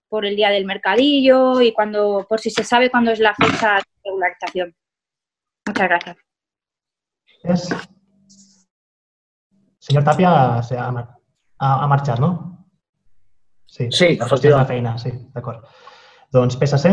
por 0.09 0.25
el 0.25 0.37
día 0.37 0.51
del 0.51 0.67
mercadillo 0.67 1.61
y 1.61 1.73
cuando, 1.73 2.27
por 2.29 2.41
si 2.41 2.51
se 2.51 2.63
sabe 2.63 2.91
cuándo 2.91 3.11
es 3.11 3.19
la 3.19 3.35
fecha 3.35 3.77
de 3.77 3.83
regularización. 4.05 4.75
Muchas 5.67 5.89
gracias. 5.89 6.17
Gracias. 7.43 7.96
Senyor 9.87 10.03
Tàpia 10.03 10.31
ha, 10.31 10.87
ha, 11.63 11.69
ha 11.83 11.87
marxat, 11.87 12.19
no? 12.19 12.31
Sí, 13.71 13.87
sí 13.95 14.09
efectivament. 14.17 14.65
La 14.65 14.67
feina, 14.67 14.95
sí, 14.99 15.13
d'acord. 15.35 15.63
Doncs 16.35 16.57
PSC. 16.59 16.91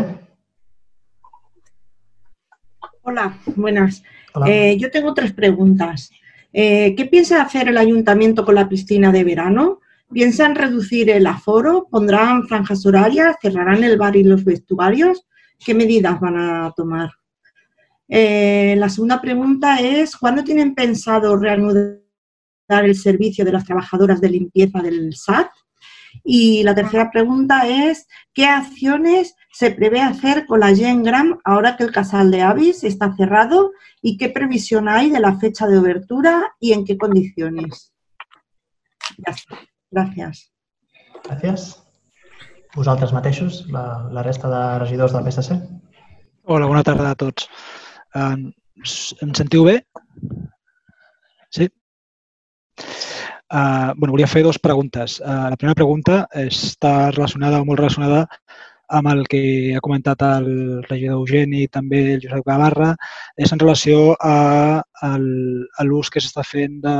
Hola, 3.01 3.31
buenas. 3.55 4.03
Hola. 4.33 4.49
Eh, 4.49 4.77
yo 4.77 4.91
tengo 4.91 5.13
tres 5.13 5.33
preguntas. 5.33 6.11
Eh, 6.51 6.93
¿Qué 6.95 7.05
piensa 7.05 7.41
hacer 7.41 7.67
el 7.69 7.77
ayuntamiento 7.77 8.45
con 8.45 8.55
la 8.55 8.69
piscina 8.69 9.11
de 9.11 9.23
verano? 9.23 9.79
¿Piensan 10.11 10.53
reducir 10.53 11.09
el 11.09 11.25
aforo? 11.25 11.87
¿Pondrán 11.89 12.47
franjas 12.47 12.85
horarias? 12.85 13.37
¿Cerrarán 13.41 13.83
el 13.83 13.97
bar 13.97 14.15
y 14.15 14.23
los 14.23 14.45
vestuarios? 14.45 15.25
¿Qué 15.57 15.73
medidas 15.73 16.19
van 16.19 16.37
a 16.37 16.71
tomar? 16.75 17.09
Eh, 18.07 18.75
la 18.77 18.89
segunda 18.89 19.19
pregunta 19.19 19.79
es, 19.79 20.15
¿cuándo 20.15 20.43
tienen 20.43 20.75
pensado 20.75 21.35
reanudar 21.35 22.02
el 22.67 22.95
servicio 22.95 23.45
de 23.45 23.51
las 23.51 23.65
trabajadoras 23.65 24.21
de 24.21 24.29
limpieza 24.29 24.81
del 24.81 25.13
SAT. 25.15 25.47
Y 26.23 26.63
la 26.63 26.75
tercera 26.75 27.09
pregunta 27.11 27.67
es, 27.67 28.07
¿qué 28.33 28.45
acciones 28.45 29.35
se 29.51 29.71
prevé 29.71 30.01
hacer 30.01 30.45
con 30.45 30.59
la 30.59 30.73
Gengram 30.75 31.39
ahora 31.43 31.75
que 31.75 31.83
el 31.83 31.91
casal 31.91 32.31
de 32.31 32.41
Avis 32.41 32.83
está 32.83 33.15
cerrado 33.15 33.71
y 34.01 34.17
qué 34.17 34.29
previsión 34.29 34.87
hay 34.87 35.09
de 35.09 35.19
la 35.19 35.37
fecha 35.39 35.67
de 35.67 35.77
obertura 35.77 36.53
y 36.59 36.73
en 36.73 36.85
qué 36.85 36.97
condiciones? 36.97 37.93
Gràcies. 39.93 40.49
Gràcies. 41.23 41.79
Vosaltres 42.73 43.13
mateixos, 43.13 43.67
la, 43.69 44.09
la 44.11 44.23
resta 44.23 44.49
de 44.49 44.79
regidors 44.79 45.13
del 45.13 45.25
PSC? 45.29 45.59
Hola, 46.43 46.65
bona 46.65 46.83
tarda 46.83 47.11
a 47.11 47.15
tots. 47.15 47.49
em 48.13 49.33
sentiu 49.37 49.63
bé? 49.65 49.83
Uh, 53.53 53.93
bueno, 53.95 54.13
volia 54.15 54.27
fer 54.27 54.41
dues 54.43 54.57
preguntes. 54.59 55.19
Uh, 55.21 55.49
la 55.53 55.57
primera 55.59 55.77
pregunta 55.77 56.23
està 56.33 57.11
relacionada 57.11 57.61
o 57.61 57.67
molt 57.67 57.83
relacionada 57.83 58.23
amb 58.93 59.09
el 59.09 59.23
que 59.29 59.41
ha 59.75 59.81
comentat 59.81 60.21
el 60.25 60.47
regidor 60.87 61.19
Eugeni 61.19 61.63
i 61.63 61.71
també 61.71 62.01
el 62.15 62.23
Josep 62.23 62.45
Gavarra, 62.45 62.91
és 63.37 63.53
en 63.53 63.61
relació 63.61 64.13
a, 64.19 64.81
a, 64.81 65.11
l'ús 65.87 66.11
que 66.13 66.21
s'està 66.21 66.43
fent 66.45 66.79
de, 66.83 66.95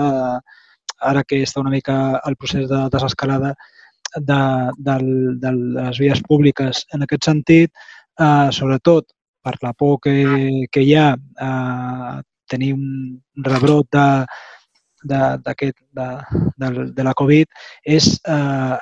ara 1.11 1.24
que 1.28 1.41
està 1.43 1.61
una 1.61 1.74
mica 1.74 1.97
el 2.30 2.38
procés 2.39 2.69
de 2.69 2.80
desescalada 2.93 3.53
de, 4.15 4.39
de, 4.78 4.95
de 5.43 5.51
les 5.57 5.99
vies 5.99 6.21
públiques. 6.28 6.86
En 6.93 7.03
aquest 7.03 7.30
sentit, 7.30 7.71
eh, 8.19 8.49
sobretot 8.55 9.09
per 9.43 9.57
la 9.61 9.74
por 9.74 9.99
que, 10.03 10.15
que 10.71 10.82
hi 10.82 10.95
ha 10.95 11.13
a 11.41 12.21
tenir 12.49 12.74
un 12.78 13.21
rebrot 13.43 13.89
de, 13.91 14.07
de, 15.03 15.21
de, 15.45 15.71
de, 15.99 16.87
de 16.97 17.03
la 17.03 17.13
Covid 17.19 17.47
és 17.83 18.09
eh, 18.27 18.77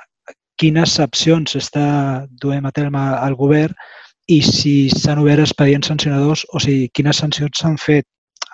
quines 0.61 0.99
opcions 1.01 1.57
està 1.57 1.87
duent 2.41 2.67
a 2.69 2.73
terme 2.75 3.01
el 3.25 3.35
govern 3.39 3.73
i 4.29 4.39
si 4.45 4.75
s'han 4.93 5.21
obert 5.23 5.43
expedients 5.43 5.89
sancionadors 5.89 6.45
o 6.53 6.61
si 6.61 6.89
quines 6.93 7.21
sancions 7.23 7.57
s'han 7.61 7.77
fet 7.81 8.05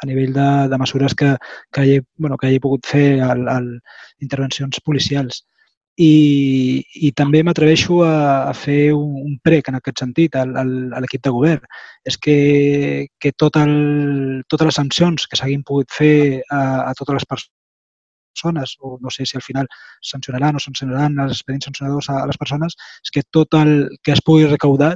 a 0.02 0.06
nivell 0.06 0.34
de, 0.34 0.48
de 0.72 0.78
mesures 0.78 1.14
que, 1.16 1.36
que, 1.72 1.82
hagi, 1.82 2.00
bueno, 2.18 2.38
que 2.38 2.48
hagi 2.48 2.60
pogut 2.62 2.86
fer 2.86 3.20
el, 3.26 3.48
el, 3.50 3.70
intervencions 4.22 4.80
policials. 4.86 5.44
I, 5.98 6.84
i 7.08 7.10
també 7.18 7.42
m'atreveixo 7.42 8.04
a, 8.06 8.50
a 8.52 8.54
fer 8.54 8.92
un, 8.94 9.16
un 9.24 9.38
prec 9.42 9.72
en 9.72 9.80
aquest 9.80 10.04
sentit 10.04 10.36
a, 10.38 10.44
a 10.46 11.02
l'equip 11.02 11.24
de 11.26 11.34
govern. 11.34 11.66
És 12.06 12.20
que, 12.22 13.08
que 13.18 13.34
tot 13.34 13.58
el, 13.58 14.44
totes 14.46 14.70
les 14.70 14.78
sancions 14.78 15.26
que 15.26 15.40
s'hagin 15.40 15.66
pogut 15.66 15.90
fer 15.90 16.44
a, 16.54 16.62
a 16.86 16.94
totes 16.94 17.18
les 17.18 17.26
persones 17.26 17.57
persones, 18.38 18.78
o 18.80 18.98
no 19.02 19.10
sé 19.10 19.26
si 19.26 19.38
al 19.38 19.44
final 19.44 19.68
sancionaran 20.02 20.56
o 20.56 20.60
sancionaran 20.60 21.18
els 21.26 21.34
expedients 21.38 21.66
sancionadors 21.70 22.10
a, 22.10 22.26
les 22.30 22.38
persones, 22.38 22.78
és 23.04 23.12
que 23.12 23.26
tot 23.32 23.58
el 23.58 23.90
que 24.04 24.14
es 24.14 24.22
pugui 24.22 24.46
recaudar, 24.46 24.96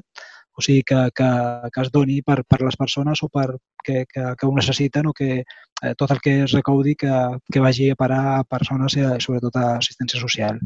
o 0.54 0.62
sigui, 0.62 0.84
que, 0.84 1.10
que, 1.16 1.28
que 1.74 1.82
es 1.82 1.92
doni 1.92 2.22
per, 2.22 2.42
per 2.44 2.62
les 2.62 2.78
persones 2.78 3.24
o 3.24 3.30
per 3.32 3.48
que, 3.84 4.06
que, 4.06 4.24
que 4.38 4.48
ho 4.48 4.56
necessiten 4.56 5.08
o 5.08 5.14
que 5.14 5.42
eh, 5.42 5.94
tot 5.98 6.12
el 6.12 6.20
que 6.22 6.42
es 6.44 6.52
recaudi 6.52 6.96
que, 6.96 7.12
que 7.52 7.64
vagi 7.64 7.90
a 7.90 8.00
parar 8.00 8.24
a 8.36 8.44
persones 8.44 8.98
i 9.00 9.06
sobretot 9.24 9.56
a 9.58 9.68
assistència 9.78 10.20
social. 10.22 10.60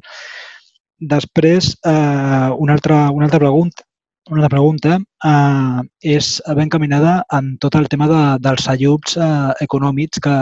Després, 0.99 1.76
eh, 1.86 2.49
una, 2.57 2.73
altra, 2.73 3.09
una 3.11 3.30
altra 3.30 3.43
pregunta 3.43 3.86
una 4.30 4.41
altra 4.41 4.55
pregunta 4.55 4.97
eh, 4.97 5.82
és 6.17 6.41
ben 6.47 6.65
encaminada 6.65 7.19
en 7.38 7.57
tot 7.61 7.76
el 7.78 7.86
tema 7.91 8.07
de, 8.09 8.21
dels 8.41 8.67
ajuts 8.73 9.19
eh, 9.21 9.51
econòmics 9.65 10.21
que, 10.26 10.38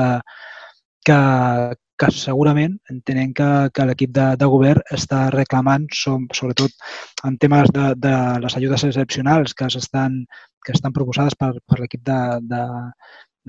que, 1.04 1.18
que 2.00 2.10
segurament 2.12 2.78
entenem 2.92 3.34
que, 3.38 3.50
que 3.74 3.86
l'equip 3.88 4.14
de, 4.16 4.26
de 4.40 4.48
govern 4.50 4.82
està 4.96 5.28
reclamant, 5.34 5.86
som, 5.94 6.26
sobretot 6.34 6.74
en 7.28 7.38
temes 7.42 7.70
de, 7.76 7.92
de 8.06 8.16
les 8.44 8.58
ajudes 8.60 8.88
excepcionals 8.90 9.54
que, 9.54 9.70
estan, 9.82 10.24
que 10.66 10.74
estan 10.74 10.96
proposades 10.96 11.38
per, 11.40 11.54
per 11.70 11.80
l'equip 11.82 12.04
de, 12.08 12.20
de, 12.50 12.64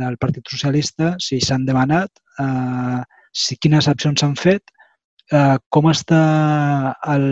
del 0.05 0.19
Partit 0.21 0.51
Socialista, 0.51 1.15
si 1.23 1.41
s'han 1.41 1.67
demanat, 1.69 2.13
eh, 2.43 3.01
si 3.33 3.57
quines 3.57 3.89
accions 3.91 4.21
s'han 4.21 4.37
fet, 4.39 4.71
eh, 5.33 5.57
com 5.71 5.91
està 5.91 6.23
el, 7.15 7.27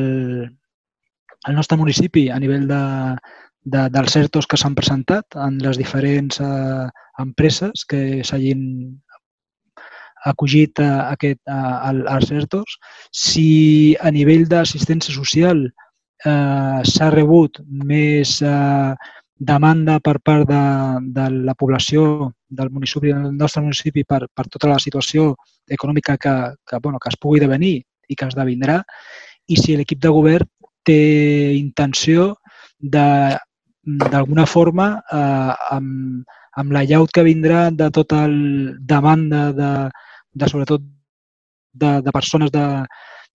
el 1.48 1.56
nostre 1.58 1.78
municipi 1.78 2.28
a 2.30 2.40
nivell 2.42 2.66
de, 2.70 2.82
de, 3.64 3.86
dels 3.94 4.16
CERTOs 4.16 4.48
que 4.48 4.58
s'han 4.58 4.76
presentat 4.78 5.36
en 5.38 5.58
les 5.62 5.78
diferents 5.78 6.40
eh, 6.42 6.86
empreses 7.22 7.84
que 7.88 8.22
s'hagin 8.26 8.62
acollit 10.24 10.80
a, 10.80 11.10
aquest, 11.12 11.40
a, 11.48 11.90
als 12.14 12.30
ERTOs. 12.30 12.78
Si 13.10 13.96
a 14.00 14.12
nivell 14.14 14.46
d'assistència 14.50 15.14
social 15.14 15.64
eh, 15.66 16.80
s'ha 16.86 17.10
rebut 17.10 17.60
més 17.66 18.38
eh, 18.42 18.94
demanda 19.42 19.98
per 20.00 20.18
part 20.22 20.46
de, 20.48 20.62
de 21.16 21.28
la 21.48 21.54
població 21.58 22.32
del 22.48 22.70
municipi, 22.70 23.10
del 23.12 23.34
nostre 23.34 23.62
municipi 23.62 24.04
per, 24.04 24.26
per 24.32 24.46
tota 24.48 24.70
la 24.70 24.78
situació 24.78 25.32
econòmica 25.68 26.16
que, 26.16 26.34
que, 26.68 26.78
bueno, 26.82 27.00
que 27.02 27.10
es 27.10 27.18
pugui 27.18 27.42
devenir 27.42 27.80
i 28.08 28.18
que 28.18 28.28
esdevindrà 28.28 28.82
i 29.50 29.58
si 29.58 29.74
l'equip 29.76 30.02
de 30.02 30.12
govern 30.14 30.46
té 30.86 31.54
intenció 31.58 32.34
de 32.78 33.38
d'alguna 33.82 34.44
forma 34.46 34.86
eh, 35.10 35.54
amb, 35.74 36.22
amb 36.60 36.74
la 36.74 36.84
llaut 36.86 37.10
que 37.10 37.24
vindrà 37.26 37.64
de 37.74 37.88
tota 37.90 38.20
el 38.28 38.76
demanda 38.78 39.48
de, 39.56 39.70
de 40.32 40.48
sobretot 40.48 40.82
de, 41.72 42.00
de 42.02 42.12
persones 42.12 42.50
de, 42.52 42.64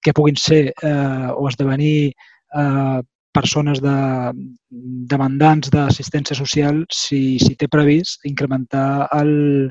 que 0.01 0.13
puguin 0.13 0.37
ser 0.37 0.73
eh, 0.81 1.29
o 1.33 1.47
esdevenir 1.49 2.13
eh, 2.53 3.01
persones 3.33 3.81
de, 3.81 3.97
demandants 5.11 5.69
d'assistència 5.73 6.37
social 6.37 6.83
si, 6.93 7.37
si 7.39 7.55
té 7.55 7.69
previst 7.69 8.25
incrementar 8.25 9.07
el, 9.19 9.69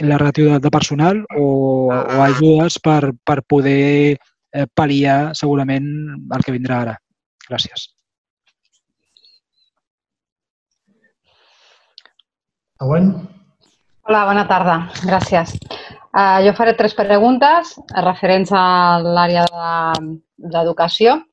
la 0.00 0.18
ràtio 0.20 0.54
de, 0.54 0.62
de 0.64 0.72
personal 0.72 1.20
o, 1.36 1.48
o 1.92 2.22
ajudes 2.24 2.78
per, 2.84 3.12
per 3.24 3.42
poder 3.48 4.16
eh, 4.16 4.66
pal·liar 4.74 5.34
segurament 5.36 5.88
el 6.36 6.44
que 6.44 6.54
vindrà 6.54 6.82
ara. 6.86 6.96
Gràcies. 7.48 7.88
Següent. 12.78 13.10
Hola, 14.06 14.24
bona 14.28 14.46
tarda. 14.48 14.78
Gràcies. 15.02 15.56
Uh, 16.08 16.40
jo 16.46 16.54
faré 16.56 16.72
tres 16.74 16.94
preguntes 16.96 17.74
referents 18.04 18.52
a 18.56 18.64
l'àrea 19.04 19.44
d'educació. 20.38 21.18
De, 21.18 21.28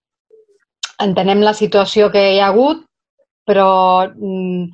Entenem 1.06 1.42
la 1.44 1.54
situació 1.56 2.10
que 2.12 2.22
hi 2.34 2.40
ha 2.40 2.50
hagut, 2.52 2.84
però 3.48 3.70
mm, 4.08 4.68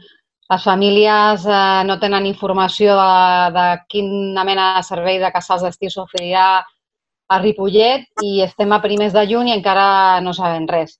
les 0.51 0.63
famílies 0.63 1.45
eh, 1.47 1.83
no 1.87 1.97
tenen 1.99 2.25
informació 2.27 2.95
de, 2.97 3.53
de 3.55 3.65
quina 3.89 4.43
mena 4.47 4.67
de 4.77 4.83
servei 4.83 5.19
de 5.21 5.31
casals 5.31 5.63
d'estiu 5.63 5.91
s'oferirà 5.93 6.47
a 7.31 7.37
Ripollet 7.39 8.03
i 8.27 8.41
estem 8.43 8.73
a 8.75 8.81
primers 8.83 9.15
de 9.15 9.23
juny 9.29 9.51
i 9.51 9.55
encara 9.55 10.19
no 10.25 10.33
sabem 10.35 10.67
res. 10.67 10.97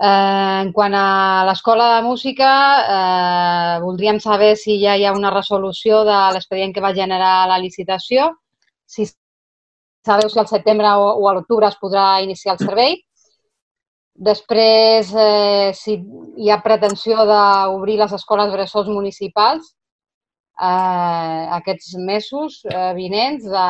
Eh, 0.00 0.60
en 0.64 0.72
quant 0.72 0.94
a 0.96 1.44
l'escola 1.44 1.88
de 1.96 2.02
música, 2.06 2.50
eh, 2.94 3.80
voldríem 3.84 4.18
saber 4.20 4.56
si 4.56 4.78
ja 4.80 4.96
hi 4.96 5.04
ha 5.04 5.12
una 5.12 5.30
resolució 5.30 6.02
de 6.08 6.18
l'expedient 6.32 6.72
que 6.72 6.80
va 6.80 6.94
generar 6.96 7.46
la 7.48 7.58
licitació, 7.60 8.30
si 8.86 9.06
sabeu 10.06 10.30
si 10.30 10.38
al 10.40 10.48
setembre 10.48 10.94
o, 10.96 11.12
o 11.20 11.28
a 11.28 11.34
l'octubre 11.36 11.68
es 11.68 11.78
podrà 11.80 12.22
iniciar 12.24 12.56
el 12.56 12.64
servei. 12.66 12.96
Després, 14.14 15.12
eh, 15.12 15.70
si 15.76 15.98
hi 16.38 16.50
ha 16.50 16.62
pretensió 16.64 17.24
d'obrir 17.28 17.98
les 18.00 18.12
escoles 18.12 18.52
bressols 18.52 18.88
municipals 18.88 19.74
eh, 20.58 21.46
aquests 21.58 21.94
mesos 21.98 22.60
eh, 22.68 22.92
vinents 22.96 23.44
de, 23.44 23.68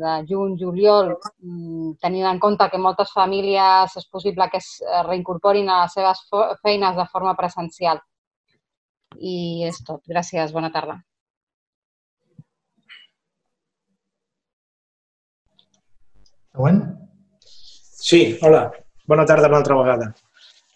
de 0.00 0.14
juny, 0.30 0.56
juliol, 0.60 1.14
mm, 1.42 1.94
tenint 2.02 2.26
en 2.30 2.40
compte 2.42 2.68
que 2.70 2.82
moltes 2.82 3.12
famílies 3.14 3.96
és 4.02 4.08
possible 4.10 4.48
que 4.50 4.60
es 4.62 4.70
reincorporin 5.08 5.70
a 5.70 5.82
les 5.84 5.96
seves 5.98 6.24
feines 6.62 6.96
de 6.96 7.08
forma 7.12 7.34
presencial. 7.38 8.02
I 9.18 9.64
és 9.68 9.78
tot. 9.86 10.02
Gràcies. 10.10 10.52
Bona 10.52 10.72
tarda. 10.74 10.98
Següent. 16.54 16.82
Sí, 17.44 18.38
hola. 18.42 18.70
Bona 19.10 19.24
tarda 19.26 19.48
una 19.48 19.58
altra 19.62 19.76
vegada. 19.78 20.14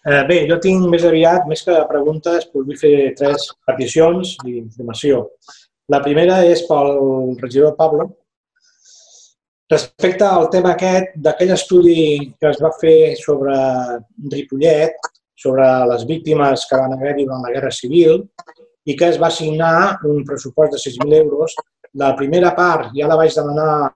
Eh, 0.07 0.23
bé, 0.29 0.45
jo 0.47 0.55
tinc 0.63 0.85
més 0.87 1.03
aviat, 1.03 1.43
més 1.49 1.61
que 1.65 1.75
preguntes, 1.89 2.45
vull 2.53 2.77
fer 2.79 3.11
tres 3.19 3.49
peticions 3.67 4.37
d'informació. 4.45 5.25
La 5.91 5.99
primera 6.05 6.39
és 6.47 6.61
pel 6.69 7.35
regidor 7.41 7.75
Pablo. 7.75 8.05
Respecte 9.69 10.25
al 10.25 10.47
tema 10.53 10.71
aquest 10.73 11.17
d'aquell 11.25 11.51
estudi 11.53 12.31
que 12.39 12.49
es 12.49 12.61
va 12.63 12.71
fer 12.79 13.15
sobre 13.19 13.55
Ripollet, 14.31 15.09
sobre 15.35 15.67
les 15.91 16.05
víctimes 16.07 16.63
que 16.69 16.79
van 16.79 16.95
haver-hi 16.95 17.25
durant 17.27 17.43
la 17.43 17.51
Guerra 17.53 17.71
Civil 17.71 18.23
i 18.85 18.95
que 18.95 19.11
es 19.11 19.19
va 19.21 19.27
assignar 19.27 19.99
un 20.07 20.23
pressupost 20.25 20.73
de 20.73 20.81
6.000 20.81 21.19
euros. 21.19 21.55
La 21.99 22.13
primera 22.15 22.53
part 22.55 22.95
ja 22.95 23.11
la 23.11 23.19
vaig 23.19 23.35
demanar, 23.35 23.91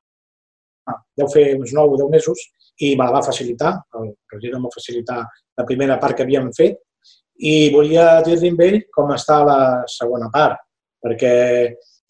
deu 1.18 1.32
fer 1.32 1.48
uns 1.56 1.74
9 1.74 1.96
o 1.96 2.02
10 2.04 2.12
mesos, 2.12 2.44
i 2.82 2.96
me 2.98 3.06
la 3.06 3.20
va 3.20 3.24
facilitar, 3.26 3.76
el 4.00 4.12
regidor 4.34 4.60
em 4.60 4.68
va 4.68 4.74
facilitar 4.74 5.22
la 5.58 5.66
primera 5.66 6.00
part 6.02 6.18
que 6.18 6.26
havíem 6.26 6.50
fet 6.58 6.80
i 7.38 7.70
volia 7.74 8.22
dir-li 8.26 8.54
amb 8.54 8.62
ell 8.66 8.80
com 8.94 9.12
està 9.14 9.42
la 9.46 9.58
segona 9.90 10.30
part, 10.34 10.62
perquè 11.04 11.34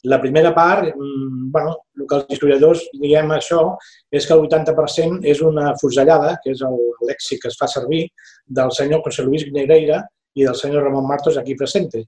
la 0.04 0.20
primera 0.20 0.54
part, 0.54 0.94
mm, 0.96 1.52
bueno, 1.52 1.78
el 1.98 2.08
que 2.08 2.16
els 2.16 2.26
historiadors 2.30 2.82
diguem 3.00 3.30
això, 3.32 3.78
és 4.12 4.26
que 4.28 4.34
el 4.34 4.42
80% 4.42 5.24
és 5.24 5.42
una 5.42 5.74
fusellada, 5.80 6.38
que 6.44 6.52
és 6.52 6.62
el 6.62 6.76
lèxic 7.08 7.42
que 7.42 7.48
es 7.48 7.58
fa 7.58 7.68
servir, 7.68 8.10
del 8.46 8.72
senyor 8.72 9.02
José 9.06 9.24
Luis 9.24 9.46
Negreira 9.52 10.04
i 10.36 10.44
del 10.44 10.56
senyor 10.56 10.84
Ramon 10.84 11.08
Martos 11.08 11.38
aquí 11.38 11.56
presente. 11.56 12.04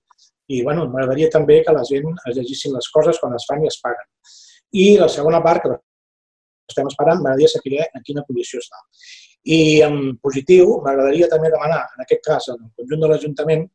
I 0.47 0.61
bueno, 0.63 0.87
m'agradaria 0.87 1.29
també 1.29 1.63
que 1.63 1.73
la 1.73 1.85
gent 1.87 2.11
es 2.27 2.35
llegissin 2.35 2.73
les 2.73 2.89
coses 2.91 3.17
quan 3.19 3.33
es 3.33 3.45
fan 3.47 3.63
i 3.63 3.67
es 3.67 3.79
paguen. 3.81 4.05
I 4.73 4.97
la 4.99 5.07
segona 5.07 5.41
part, 5.41 5.63
que 5.63 5.79
estem 6.69 6.89
esperant, 6.89 7.21
m'agradaria 7.21 7.51
saber 7.51 7.85
en 7.85 8.03
quina 8.05 8.23
posició 8.27 8.61
està. 8.63 8.81
I 9.45 9.59
en 9.85 10.15
positiu, 10.23 10.79
m'agradaria 10.85 11.29
també 11.31 11.51
demanar, 11.53 11.83
en 11.95 12.03
aquest 12.05 12.23
cas, 12.25 12.49
el 12.53 12.59
conjunt 12.79 13.03
de 13.03 13.11
l'Ajuntament, 13.11 13.65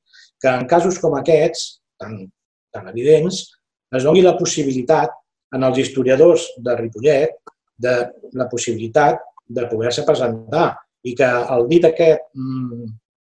que 0.41 0.51
en 0.51 0.67
casos 0.67 0.99
com 0.99 1.15
aquests, 1.19 1.67
tan, 2.01 2.17
tan 2.75 2.89
evidents, 2.91 3.43
es 3.95 4.07
doni 4.07 4.23
la 4.25 4.37
possibilitat 4.39 5.15
en 5.55 5.67
els 5.67 5.79
historiadors 5.83 6.47
de 6.65 6.77
Ripollet 6.79 7.35
de 7.81 7.95
la 8.39 8.47
possibilitat 8.51 9.21
de 9.51 9.67
poder-se 9.71 10.05
presentar 10.07 10.71
i 11.07 11.15
que 11.17 11.29
el 11.55 11.67
dit 11.71 11.87
aquest 11.87 12.27
mm, 12.37 12.87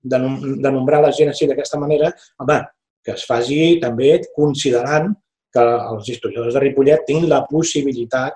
de, 0.07 0.19
de 0.63 0.71
nombrar 0.71 1.01
la 1.03 1.13
gent 1.13 1.31
així 1.31 1.47
d'aquesta 1.49 1.79
manera, 1.79 2.09
home, 2.41 2.57
que 3.03 3.15
es 3.15 3.25
faci 3.27 3.77
també 3.81 4.17
considerant 4.35 5.11
que 5.53 5.63
els 5.63 6.09
historiadors 6.11 6.55
de 6.57 6.63
Ripollet 6.63 7.05
tinguin 7.07 7.29
la 7.31 7.43
possibilitat 7.49 8.35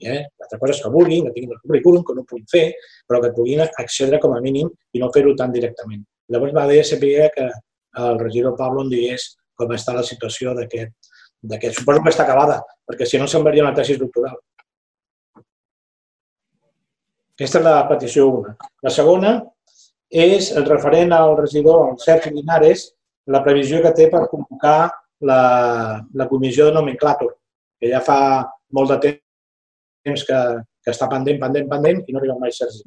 Eh? 0.00 0.20
L'altra 0.40 0.58
cosa 0.58 0.74
és 0.74 0.82
que 0.82 0.92
vulguin, 0.92 1.26
que 1.26 1.34
tinguin 1.36 1.56
el 1.56 1.60
currículum, 1.62 2.04
que 2.04 2.16
no 2.16 2.24
ho 2.24 2.28
puguin 2.28 2.46
fer, 2.50 2.66
però 3.08 3.20
que 3.22 3.32
puguin 3.36 3.62
accedre 3.64 4.20
com 4.22 4.34
a 4.36 4.40
mínim 4.40 4.70
i 4.92 5.02
no 5.02 5.10
fer-ho 5.14 5.34
tan 5.36 5.52
directament. 5.52 6.02
Llavors 6.30 6.54
m'agradaria 6.54 6.86
saber 6.86 7.30
que 7.34 7.48
el 8.00 8.18
regidor 8.20 8.56
Pablo 8.56 8.84
em 8.84 8.92
digués 8.92 9.32
com 9.58 9.72
està 9.76 9.94
la 9.96 10.06
situació 10.06 10.54
d'aquest. 10.56 11.12
Suposo 11.76 12.02
que 12.04 12.12
està 12.12 12.24
acabada, 12.26 12.60
perquè 12.86 13.06
si 13.08 13.18
no 13.18 13.28
semblaria 13.28 13.64
una 13.64 13.74
tesi 13.76 13.96
doctoral. 14.00 14.36
Aquesta 17.34 17.60
és 17.60 17.64
la 17.64 17.76
petició 17.88 18.26
1. 18.28 18.54
La 18.84 18.92
segona 18.92 19.30
és 20.10 20.50
el 20.52 20.66
referent 20.68 21.14
al 21.16 21.36
regidor, 21.38 21.92
el 21.92 22.00
Sergi 22.02 22.34
Linares, 22.34 22.90
la 23.32 23.40
previsió 23.44 23.80
que 23.80 23.94
té 23.96 24.08
per 24.12 24.26
convocar 24.28 24.90
la, 25.24 25.40
la 26.12 26.28
comissió 26.28 26.66
de 26.68 26.74
nomenclàtor, 26.76 27.32
que 27.80 27.92
ja 27.92 28.02
fa 28.04 28.20
molt 28.76 28.92
de 28.92 28.98
temps 29.06 29.29
que, 30.04 30.40
que 30.84 30.92
està 30.92 31.08
pendent, 31.10 31.40
pendent, 31.42 31.68
pendent 31.70 32.00
i 32.06 32.14
no 32.14 32.20
arriba 32.20 32.38
mai 32.40 32.52
Sergi. 32.56 32.84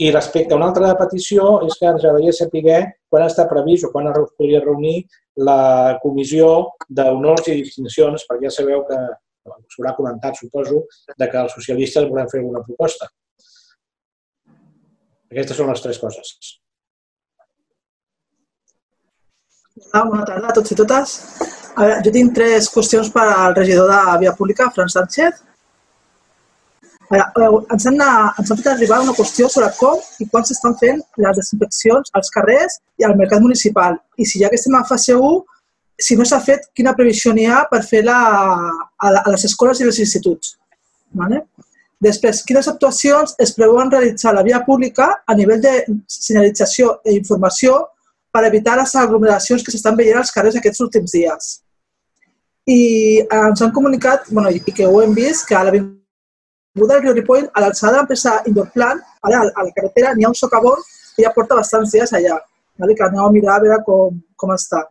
I 0.00 0.10
respecte 0.14 0.54
a 0.54 0.56
una 0.56 0.70
altra 0.70 0.94
petició 0.96 1.60
és 1.66 1.76
que 1.76 1.88
ens 1.90 2.04
agradaria 2.04 2.32
saber 2.32 2.78
quan 3.10 3.26
està 3.26 3.44
previst 3.50 3.84
o 3.84 3.90
quan 3.92 4.08
es 4.08 4.30
podria 4.38 4.62
reunir 4.64 5.02
la 5.36 5.98
comissió 6.02 6.70
d'honors 6.88 7.48
i 7.48 7.58
distincions, 7.60 8.24
perquè 8.28 8.48
ja 8.48 8.54
sabeu 8.54 8.84
que 8.88 8.98
s'haurà 9.74 9.92
comentat, 9.96 10.38
suposo, 10.40 10.84
de 11.18 11.28
que 11.28 11.42
els 11.42 11.52
socialistes 11.56 12.08
volem 12.08 12.28
fer 12.32 12.40
alguna 12.40 12.64
proposta. 12.64 13.10
Aquestes 15.30 15.60
són 15.60 15.70
les 15.70 15.84
tres 15.84 16.00
coses. 16.02 16.56
Hola, 19.92 20.08
bona 20.08 20.26
tarda 20.26 20.50
a 20.50 20.56
tots 20.56 20.72
i 20.74 20.76
totes. 20.78 21.14
A 21.76 21.84
veure, 21.86 22.00
jo 22.06 22.12
tinc 22.14 22.34
tres 22.36 22.68
qüestions 22.72 23.12
per 23.14 23.26
al 23.28 23.54
regidor 23.56 23.88
de 23.90 24.18
Via 24.24 24.34
Pública, 24.36 24.68
Fran 24.74 24.90
Sánchez. 24.92 25.44
Veure, 27.10 27.62
ens, 27.74 27.86
han, 27.88 27.96
ens 28.38 28.50
han 28.52 28.58
fet 28.60 28.68
arribar 28.70 29.00
una 29.02 29.14
qüestió 29.16 29.48
sobre 29.50 29.70
com 29.78 29.98
i 30.22 30.28
quan 30.30 30.44
s'estan 30.46 30.76
fent 30.78 31.00
les 31.18 31.40
desinfeccions 31.40 32.12
als 32.14 32.30
carrers 32.30 32.78
i 33.02 33.06
al 33.06 33.16
mercat 33.18 33.42
municipal. 33.42 33.98
I 34.14 34.26
si 34.30 34.42
ja 34.42 34.50
que 34.50 34.60
estem 34.60 34.76
a 34.78 34.84
fase 34.86 35.16
1, 35.16 35.40
si 36.00 36.16
no 36.16 36.24
s'ha 36.24 36.38
fet, 36.44 36.68
quina 36.76 36.94
previsió 36.96 37.34
n'hi 37.34 37.48
ha 37.50 37.64
per 37.70 37.82
fer-la 37.88 38.14
a, 38.14 39.10
a 39.10 39.26
les 39.34 39.48
escoles 39.50 39.82
i 39.82 39.88
els 39.88 39.98
instituts. 40.06 40.54
Vale? 41.18 41.42
Després, 42.00 42.44
quines 42.46 42.68
actuacions 42.70 43.34
es 43.42 43.52
preveuen 43.56 43.90
realitzar 43.92 44.30
a 44.30 44.38
la 44.38 44.46
via 44.46 44.62
pública 44.64 45.10
a 45.26 45.36
nivell 45.36 45.60
de 45.60 45.74
senyalització 46.08 46.94
i 47.04 47.18
informació 47.18 47.82
per 48.32 48.46
evitar 48.46 48.78
les 48.78 48.94
aglomeracions 48.96 49.66
que 49.66 49.74
s'estan 49.74 49.98
veient 49.98 50.22
als 50.22 50.30
carrers 50.32 50.56
aquests 50.56 50.80
últims 50.86 51.12
dies. 51.18 51.50
I 52.70 52.82
ens 53.26 53.60
han 53.60 53.74
comunicat, 53.74 54.30
bueno, 54.30 54.54
i 54.54 54.62
que 54.62 54.86
ho 54.86 55.02
hem 55.02 55.12
vist, 55.18 55.48
que 55.48 55.58
a 55.58 55.66
la 55.66 55.74
Del 56.88 57.02
Riu 57.02 57.14
Ripoll, 57.16 57.48
a 57.52 57.64
l'alçada 57.64 57.92
de 57.92 57.98
l'empresa 57.98 58.38
Indorplan, 58.46 59.00
a 59.22 59.32
la, 59.32 59.42
a 59.48 59.66
la 59.66 59.74
carretera 59.76 60.14
n'hi 60.14 60.24
ha 60.24 60.32
un 60.32 60.38
socavón 60.38 60.80
que 61.16 61.24
ja 61.24 61.32
porta 61.34 61.58
bastants 61.58 61.92
dies 61.92 62.12
allà, 62.16 62.38
vale? 62.78 62.94
que 62.94 63.04
aneu 63.06 63.26
a 63.26 63.32
mirar 63.32 63.58
a 63.58 63.64
veure 63.64 63.80
com, 63.86 64.20
com 64.36 64.52
està. 64.54 64.84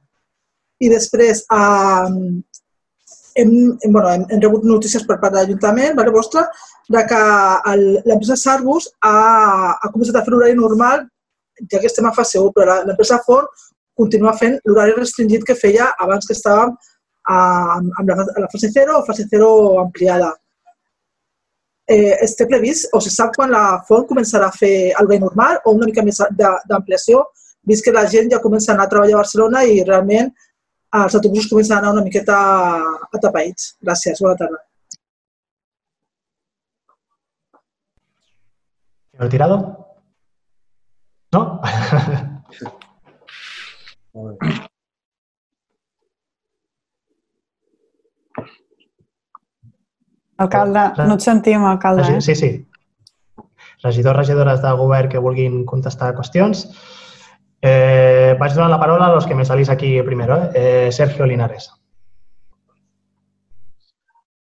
I 0.80 0.90
després 0.92 1.44
eh, 1.44 2.10
hem, 3.42 3.54
hem, 3.84 3.94
bueno, 3.94 4.10
hem, 4.10 4.26
hem 4.30 4.44
rebut 4.44 4.68
notícies 4.68 5.06
per 5.08 5.20
part 5.22 5.36
de 5.36 5.42
l'Ajuntament, 5.42 5.96
vale, 5.98 6.14
vostre, 6.16 6.46
de 6.90 7.06
que 7.10 7.22
l'empresa 8.08 8.38
Sarbus 8.40 8.90
ha, 9.06 9.16
ha 9.78 9.92
començat 9.94 10.18
a 10.18 10.26
fer 10.26 10.34
l'horari 10.34 10.58
normal, 10.58 11.08
ja 11.70 11.80
que 11.80 11.90
estem 11.92 12.08
a 12.08 12.16
fase 12.16 12.40
1, 12.40 12.54
però 12.56 12.80
l'empresa 12.88 13.20
Ford 13.26 13.50
continua 14.00 14.36
fent 14.40 14.58
l'horari 14.66 14.96
restringit 14.98 15.44
que 15.48 15.58
feia 15.60 15.92
abans 16.00 16.28
que 16.28 16.36
estàvem 16.38 16.72
a, 17.30 17.40
amb 17.78 18.06
la, 18.10 18.28
la 18.46 18.52
fase 18.52 18.72
0 18.74 18.96
o 18.98 19.06
fase 19.08 19.28
0 19.32 19.50
ampliada 19.84 20.32
eh, 21.90 22.16
està 22.26 22.46
previst 22.50 22.94
o 22.94 23.02
se 23.04 23.12
sap 23.14 23.36
quan 23.36 23.52
la 23.54 23.82
font 23.88 24.06
començarà 24.10 24.50
a 24.50 24.56
fer 24.56 24.94
el 25.00 25.10
bé 25.10 25.20
normal 25.22 25.60
o 25.66 25.74
una 25.78 25.88
mica 25.90 26.04
més 26.06 26.22
d'ampliació, 26.38 27.26
vist 27.66 27.86
que 27.86 27.96
la 27.96 28.06
gent 28.14 28.32
ja 28.34 28.44
comença 28.44 28.72
a 28.72 28.76
anar 28.76 28.88
a 28.88 28.94
treballar 28.94 29.18
a 29.18 29.24
Barcelona 29.24 29.66
i 29.66 29.84
realment 29.84 30.32
els 31.00 31.16
autobusos 31.16 31.50
comencen 31.52 31.76
a 31.76 31.80
anar 31.82 31.94
una 31.94 32.06
miqueta 32.06 32.38
atapeïts. 33.14 33.76
Gràcies, 33.86 34.22
bona 34.22 34.36
tarda. 34.40 34.60
¿Retirado? 39.20 39.56
¿No? 41.34 41.62
Alcalde, 50.40 50.86
no 51.04 51.18
et 51.20 51.26
sentim, 51.26 51.66
alcalde. 51.68 52.06
Eh? 52.16 52.22
Sí, 52.24 52.36
sí. 52.36 52.50
Regidors, 53.84 54.18
regidores 54.18 54.62
de 54.64 54.72
govern 54.80 55.12
que 55.12 55.20
vulguin 55.24 55.66
contestar 55.68 56.14
qüestions. 56.16 56.64
Eh, 57.62 58.36
vaig 58.40 58.56
donar 58.56 58.70
la 58.72 58.80
paraula 58.80 59.08
a 59.08 59.16
los 59.16 59.28
que 59.28 59.36
me 59.36 59.46
salís 59.46 59.70
aquí 59.70 60.02
primero. 60.04 60.38
Eh? 60.44 60.52
eh 60.56 60.92
Sergio 60.92 61.26
Linares. 61.26 61.72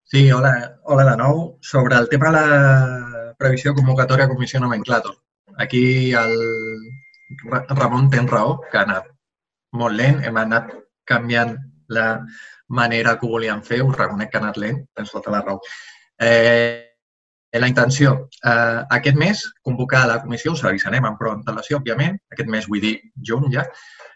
Sí, 0.04 0.32
hola, 0.32 0.80
hola 0.84 1.06
de 1.12 1.18
nou. 1.18 1.58
Sobre 1.62 1.96
el 1.96 2.10
tema 2.10 2.30
de 2.32 2.34
la 2.40 3.34
previsió 3.40 3.74
convocatòria 3.74 4.28
comissió 4.28 4.60
nomenclàtor. 4.60 5.16
Aquí 5.58 6.12
el 6.14 6.36
Ramon 7.72 8.10
ten 8.12 8.28
raó, 8.28 8.60
que 8.72 8.78
ha 8.78 8.84
anat 8.84 9.08
molt 9.72 9.96
lent, 9.96 10.22
hem 10.24 10.38
anat 10.38 10.76
canviant 11.08 11.56
la 11.88 12.06
manera 12.68 13.18
que 13.20 13.26
ho 13.26 13.30
volíem 13.30 13.62
fer, 13.64 13.82
us 13.84 13.98
reconec 13.98 14.32
que 14.32 14.40
ha 14.40 14.44
anat 14.44 14.58
lent, 14.62 14.82
tens 14.96 15.12
tota 15.14 15.32
la 15.34 15.42
raó. 15.42 15.60
Eh, 16.20 16.96
la 17.60 17.68
intenció, 17.68 18.30
eh, 18.44 18.84
aquest 18.98 19.16
mes, 19.16 19.44
convocar 19.64 20.06
la 20.08 20.22
comissió, 20.22 20.54
us 20.54 20.64
avisarem 20.64 21.06
amb 21.06 21.20
prou 21.20 21.34
antelació, 21.36 21.80
òbviament, 21.80 22.18
aquest 22.32 22.50
mes 22.52 22.68
vull 22.68 22.82
dir 22.84 22.96
juny 23.30 23.52
ja, 23.54 23.66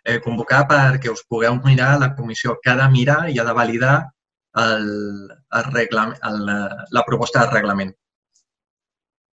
eh, 0.04 0.20
convocar 0.26 0.66
perquè 0.68 1.12
us 1.12 1.24
pugueu 1.30 1.56
mirar 1.64 1.98
la 2.00 2.14
comissió 2.16 2.58
que 2.64 2.72
ha 2.72 2.76
de 2.82 2.90
mirar 2.92 3.30
i 3.30 3.40
ha 3.40 3.46
de 3.48 3.54
validar 3.54 3.96
el, 4.56 4.90
el 5.56 5.72
reglament, 5.72 6.20
el, 6.26 6.44
la 6.92 7.06
proposta 7.06 7.46
de 7.46 7.54
reglament. 7.54 7.94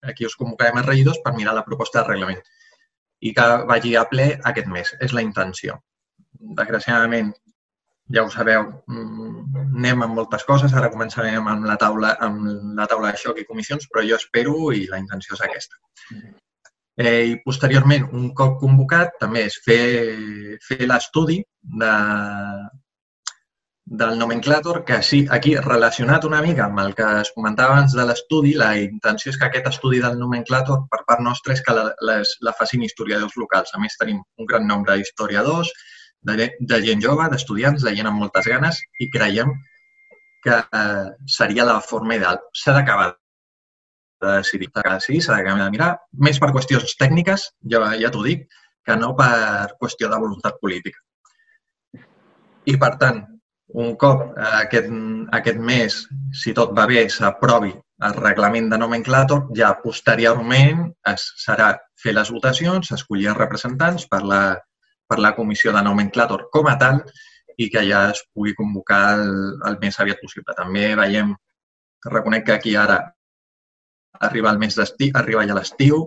Aquí 0.06 0.26
us 0.26 0.36
convocarem 0.38 0.78
els 0.82 0.88
regidors 0.92 1.22
per 1.24 1.34
mirar 1.34 1.56
la 1.56 1.66
proposta 1.66 2.04
de 2.04 2.14
reglament 2.14 2.44
i 3.26 3.34
que 3.34 3.46
vagi 3.66 3.96
a 3.96 4.06
ple 4.10 4.28
aquest 4.52 4.68
mes. 4.70 4.92
És 5.02 5.14
la 5.18 5.24
intenció. 5.26 5.80
Desgraciadament, 6.60 7.32
ja 8.14 8.24
ho 8.24 8.30
sabeu, 8.30 8.68
mm, 8.88 9.76
anem 9.78 10.04
amb 10.06 10.16
moltes 10.20 10.46
coses. 10.46 10.74
Ara 10.74 10.92
començarem 10.94 11.48
amb 11.48 11.66
la 11.66 11.78
taula, 11.82 12.16
amb 12.28 12.78
la 12.78 12.88
taula 12.92 13.12
de 13.12 13.18
xoc 13.18 13.40
i 13.42 13.46
comissions, 13.50 13.88
però 13.90 14.06
jo 14.08 14.20
espero 14.22 14.72
i 14.72 14.86
la 14.92 15.00
intenció 15.02 15.34
és 15.34 15.42
aquesta. 15.42 15.80
Eh, 16.98 17.26
I 17.32 17.36
posteriorment, 17.44 18.08
un 18.14 18.32
cop 18.34 18.60
convocat, 18.62 19.18
també 19.20 19.46
és 19.50 19.58
fer, 19.66 19.82
fer 20.68 20.86
l'estudi 20.88 21.42
de, 21.82 21.94
del 23.86 24.18
nomenclàtor, 24.18 24.84
que 24.86 25.02
sí, 25.04 25.26
aquí 25.30 25.56
relacionat 25.58 26.24
una 26.26 26.42
mica 26.42 26.66
amb 26.66 26.80
el 26.86 26.96
que 26.96 27.10
es 27.22 27.34
comentava 27.36 27.76
abans 27.76 27.94
de 27.94 28.06
l'estudi, 28.06 28.54
la 28.58 28.72
intenció 28.82 29.34
és 29.34 29.38
que 29.38 29.50
aquest 29.50 29.68
estudi 29.74 30.00
del 30.02 30.18
nomenclàtor 30.22 30.88
per 30.94 31.04
part 31.10 31.22
nostra 31.26 31.54
és 31.54 31.62
que 31.66 31.76
la, 31.78 31.90
les, 32.10 32.38
la 32.42 32.56
facin 32.58 32.86
historiadors 32.88 33.36
locals. 33.38 33.76
A 33.76 33.82
més, 33.82 33.98
tenim 34.00 34.24
un 34.40 34.50
gran 34.50 34.66
nombre 34.68 34.96
d'historiadors, 34.98 35.74
de, 36.26 36.50
de 36.60 36.82
gent 36.86 37.04
jove, 37.04 37.28
d'estudiants, 37.32 37.84
de 37.86 37.94
gent 37.98 38.10
amb 38.10 38.22
moltes 38.24 38.48
ganes 38.50 38.82
i 39.00 39.10
creiem 39.14 39.54
que 40.46 40.58
eh, 40.58 41.06
seria 41.38 41.66
la 41.66 41.80
forma 41.82 42.18
ideal. 42.20 42.42
S'ha 42.54 42.76
d'acabar 42.78 43.14
de 44.22 44.38
decidir. 44.40 44.70
Sí, 45.06 45.22
s'ha 45.22 45.38
d'acabar 45.38 45.66
de 45.66 45.72
mirar, 45.74 45.92
més 46.28 46.40
per 46.42 46.52
qüestions 46.56 46.98
tècniques, 47.00 47.50
ja, 47.72 47.82
ja 48.02 48.12
t'ho 48.14 48.24
dic, 48.26 48.46
que 48.86 48.98
no 49.02 49.14
per 49.18 49.74
qüestió 49.82 50.10
de 50.12 50.20
voluntat 50.22 50.60
política. 50.62 51.02
I, 52.66 52.78
per 52.82 52.96
tant, 53.02 53.24
un 53.82 53.96
cop 54.02 54.22
aquest, 54.38 54.94
aquest 55.40 55.58
mes, 55.72 55.98
si 56.42 56.54
tot 56.58 56.74
va 56.78 56.86
bé, 56.90 57.08
s'aprovi 57.10 57.74
el 58.06 58.16
reglament 58.18 58.70
de 58.70 58.78
nomenclàtor, 58.78 59.50
ja 59.58 59.72
posteriorment 59.82 60.86
es 61.12 61.26
serà 61.42 61.74
fer 62.02 62.14
les 62.18 62.32
votacions, 62.34 62.92
escollir 62.92 63.30
els 63.32 63.40
representants 63.40 64.08
per 64.12 64.22
la 64.26 64.42
per 65.08 65.20
la 65.22 65.34
comissió 65.38 65.74
de 65.76 65.82
nomenclàtor 65.86 66.48
com 66.54 66.70
a 66.72 66.76
tal 66.82 67.02
i 67.58 67.70
que 67.72 67.84
ja 67.88 68.10
es 68.12 68.22
pugui 68.34 68.56
convocar 68.58 69.02
el, 69.18 69.28
el 69.70 69.78
més 69.82 70.00
aviat 70.00 70.22
possible. 70.22 70.56
També 70.58 70.90
veiem, 71.00 71.34
reconec 72.12 72.46
que 72.48 72.56
aquí 72.58 72.76
ara 72.76 73.00
arriba 74.26 74.52
el 74.52 74.60
mes 74.60 74.76
d'estiu, 74.76 75.14
arriba 75.16 75.46
ja 75.48 75.56
l'estiu, 75.58 76.06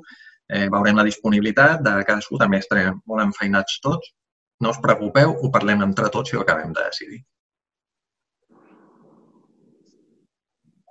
eh, 0.48 0.68
veurem 0.72 0.96
la 0.96 1.06
disponibilitat 1.08 1.82
de 1.84 1.96
cadascú, 2.04 2.38
també 2.40 2.60
estarem 2.62 3.00
molt 3.06 3.24
enfeinats 3.24 3.80
tots. 3.84 4.14
No 4.60 4.72
us 4.74 4.80
preocupeu, 4.82 5.36
ho 5.38 5.50
parlem 5.54 5.84
entre 5.86 6.10
tots 6.10 6.32
i 6.32 6.36
ho 6.36 6.42
acabem 6.42 6.72
de 6.74 6.84
decidir. 6.84 7.20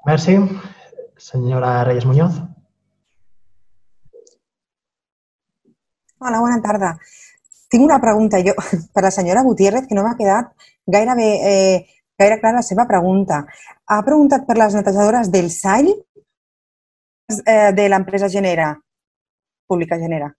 Merci. 0.07 0.37
Senyora 1.17 1.83
Reyes 1.83 2.05
Muñoz. 2.05 2.37
Hola, 6.19 6.39
bona 6.39 6.61
tarda. 6.61 6.97
Tinc 7.67 7.83
una 7.83 7.99
pregunta 7.99 8.39
jo 8.43 8.55
per 8.93 9.03
la 9.03 9.11
senyora 9.11 9.43
Gutiérrez 9.43 9.87
que 9.87 9.95
no 9.95 10.03
m'ha 10.05 10.17
quedat 10.19 10.53
gairebé 10.87 11.29
eh, 11.51 11.85
gaire 12.17 12.39
clara 12.39 12.57
la 12.57 12.65
seva 12.65 12.87
pregunta. 12.87 13.45
Ha 13.85 14.01
preguntat 14.03 14.47
per 14.47 14.57
les 14.57 14.73
netejadores 14.75 15.29
del 15.31 15.51
SAI 15.51 15.93
eh, 17.45 17.71
de 17.73 17.87
l'empresa 17.89 18.29
Genera, 18.29 18.73
pública 19.67 19.99
Genera. 19.99 20.33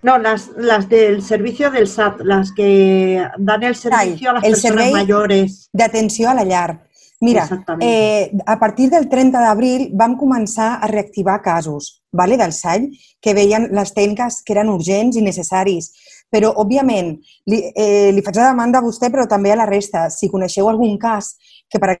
No, 0.00 0.16
las, 0.18 0.48
las 0.56 0.88
del 0.88 1.22
servicio 1.22 1.72
del 1.72 1.88
SAT, 1.88 2.20
las 2.20 2.52
que 2.52 3.26
dan 3.38 3.62
el 3.64 3.74
servicio 3.74 4.30
a 4.30 4.34
las 4.34 4.44
el 4.44 4.52
personas 4.52 4.92
mayores. 4.92 5.68
d'atenció 5.72 6.30
a 6.30 6.34
la 6.34 6.44
llar. 6.44 6.87
Mira, 7.20 7.42
Exactament. 7.42 7.82
eh, 7.82 8.30
a 8.46 8.58
partir 8.60 8.88
del 8.90 9.08
30 9.08 9.40
d'abril 9.42 9.88
vam 9.98 10.14
començar 10.16 10.78
a 10.80 10.86
reactivar 10.86 11.40
casos 11.42 12.04
vale, 12.12 12.36
del 12.38 12.52
SAI 12.52 12.90
que 13.20 13.34
veien 13.34 13.68
les 13.74 13.90
tècniques 13.92 14.42
que 14.44 14.54
eren 14.54 14.70
urgents 14.70 15.16
i 15.16 15.22
necessaris. 15.22 15.90
Però, 16.30 16.52
òbviament, 16.60 17.16
li, 17.48 17.62
eh, 17.74 18.12
li 18.12 18.22
faig 18.22 18.36
la 18.36 18.50
demanda 18.52 18.78
a 18.78 18.84
vostè, 18.84 19.10
però 19.10 19.26
també 19.26 19.50
a 19.52 19.56
la 19.56 19.66
resta. 19.66 20.10
Si 20.10 20.28
coneixeu 20.28 20.68
algun 20.68 20.98
cas 20.98 21.34
que, 21.68 21.80
per 21.80 21.96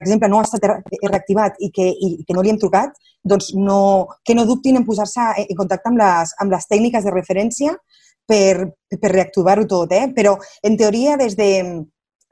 exemple, 0.00 0.28
no 0.28 0.38
ha 0.38 0.46
estat 0.46 0.64
re- 0.64 0.82
reactivat 1.08 1.56
i 1.58 1.70
que, 1.72 1.88
i 1.88 2.24
que 2.26 2.34
no 2.36 2.42
li 2.42 2.50
hem 2.50 2.58
trucat, 2.58 2.92
doncs 3.24 3.54
no, 3.56 4.08
que 4.24 4.34
no 4.36 4.46
dubtin 4.46 4.76
en 4.76 4.84
posar-se 4.84 5.20
en 5.42 5.56
contacte 5.56 5.88
amb 5.88 5.98
les, 5.98 6.34
amb 6.38 6.52
les 6.52 6.68
tècniques 6.68 7.04
de 7.04 7.10
referència 7.10 7.74
per, 8.28 8.70
per 9.00 9.10
reactivar-ho 9.10 9.66
tot. 9.66 9.90
Eh? 9.92 10.06
Però, 10.14 10.36
en 10.62 10.76
teoria, 10.76 11.16
des, 11.16 11.34
de, 11.36 11.50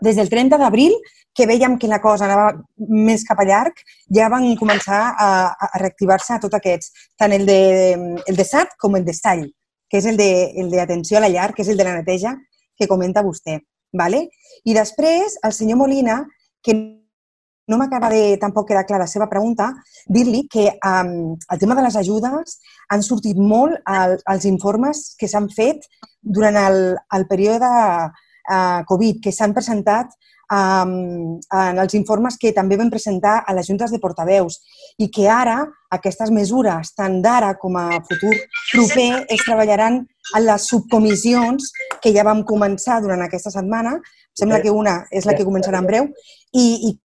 des 0.01 0.16
del 0.16 0.28
30 0.30 0.59
d'abril, 0.59 0.94
que 1.34 1.46
veiem 1.46 1.78
que 1.78 1.86
la 1.86 2.01
cosa 2.03 2.24
anava 2.26 2.49
més 2.78 3.22
cap 3.24 3.38
a 3.38 3.46
llarg, 3.46 3.78
ja 4.14 4.28
van 4.32 4.57
començar 4.59 5.14
a, 5.14 5.28
a 5.55 5.78
reactivar-se 5.78 6.34
a 6.34 6.40
tots 6.42 6.55
aquests, 6.59 6.90
tant 7.16 7.32
el 7.32 7.46
de, 7.46 7.59
el 8.26 8.36
de 8.36 8.44
SAT 8.44 8.74
com 8.78 8.96
el 8.99 9.05
de 9.07 9.14
STAI, 9.14 9.44
que 9.88 9.99
és 9.99 10.07
el 10.07 10.16
de- 10.18 10.53
el 10.59 10.70
d'atenció 10.70 11.18
a 11.18 11.22
la 11.22 11.30
llar, 11.30 11.53
que 11.55 11.62
és 11.62 11.68
el 11.68 11.78
de 11.78 11.84
la 11.86 11.94
neteja 11.94 12.34
que 12.76 12.88
comenta 12.88 13.22
vostè. 13.22 13.61
Vale? 13.92 14.28
I 14.64 14.74
després, 14.74 15.38
el 15.42 15.53
senyor 15.57 15.78
Molina, 15.78 16.24
que 16.62 16.74
no 17.68 17.76
m'acaba 17.76 18.09
de 18.11 18.36
tampoc 18.40 18.68
quedar 18.68 18.86
clara 18.86 19.05
la 19.05 19.11
seva 19.11 19.28
pregunta, 19.28 19.70
dir-li 20.09 20.46
que 20.49 20.66
um, 20.82 21.36
el 21.53 21.59
tema 21.61 21.74
de 21.76 21.84
les 21.84 21.96
ajudes 22.01 22.59
han 22.88 23.03
sortit 23.05 23.36
molt 23.36 23.76
al, 23.84 24.16
als 24.26 24.46
informes 24.49 25.14
que 25.20 25.28
s'han 25.28 25.51
fet 25.53 25.84
durant 26.20 26.57
el, 26.57 26.96
el 27.14 27.26
període 27.28 27.68
Covid, 28.88 29.20
que 29.22 29.32
s'han 29.34 29.55
presentat 29.57 30.14
um, 30.53 31.38
en 31.38 31.80
els 31.82 31.94
informes 31.99 32.38
que 32.40 32.53
també 32.57 32.78
vam 32.80 32.90
presentar 32.90 33.42
a 33.46 33.55
les 33.57 33.68
juntes 33.68 33.92
de 33.92 34.01
portaveus 34.01 34.59
i 34.99 35.11
que 35.12 35.28
ara 35.28 35.61
aquestes 35.94 36.32
mesures, 36.34 36.92
tant 36.96 37.20
d'ara 37.24 37.55
com 37.61 37.76
a 37.76 38.01
futur 38.09 38.34
proper, 38.72 39.11
es 39.28 39.44
treballaran 39.44 40.01
en 40.36 40.46
les 40.46 40.68
subcomissions 40.68 41.70
que 42.03 42.12
ja 42.14 42.24
vam 42.26 42.44
començar 42.44 43.01
durant 43.05 43.22
aquesta 43.24 43.53
setmana. 43.55 43.99
Sembla 44.36 44.61
que 44.62 44.72
una 44.72 45.03
és 45.11 45.26
la 45.26 45.34
que 45.36 45.46
començarà 45.46 45.80
en 45.80 45.88
breu 45.88 46.11
i, 46.53 46.66
i 46.88 46.96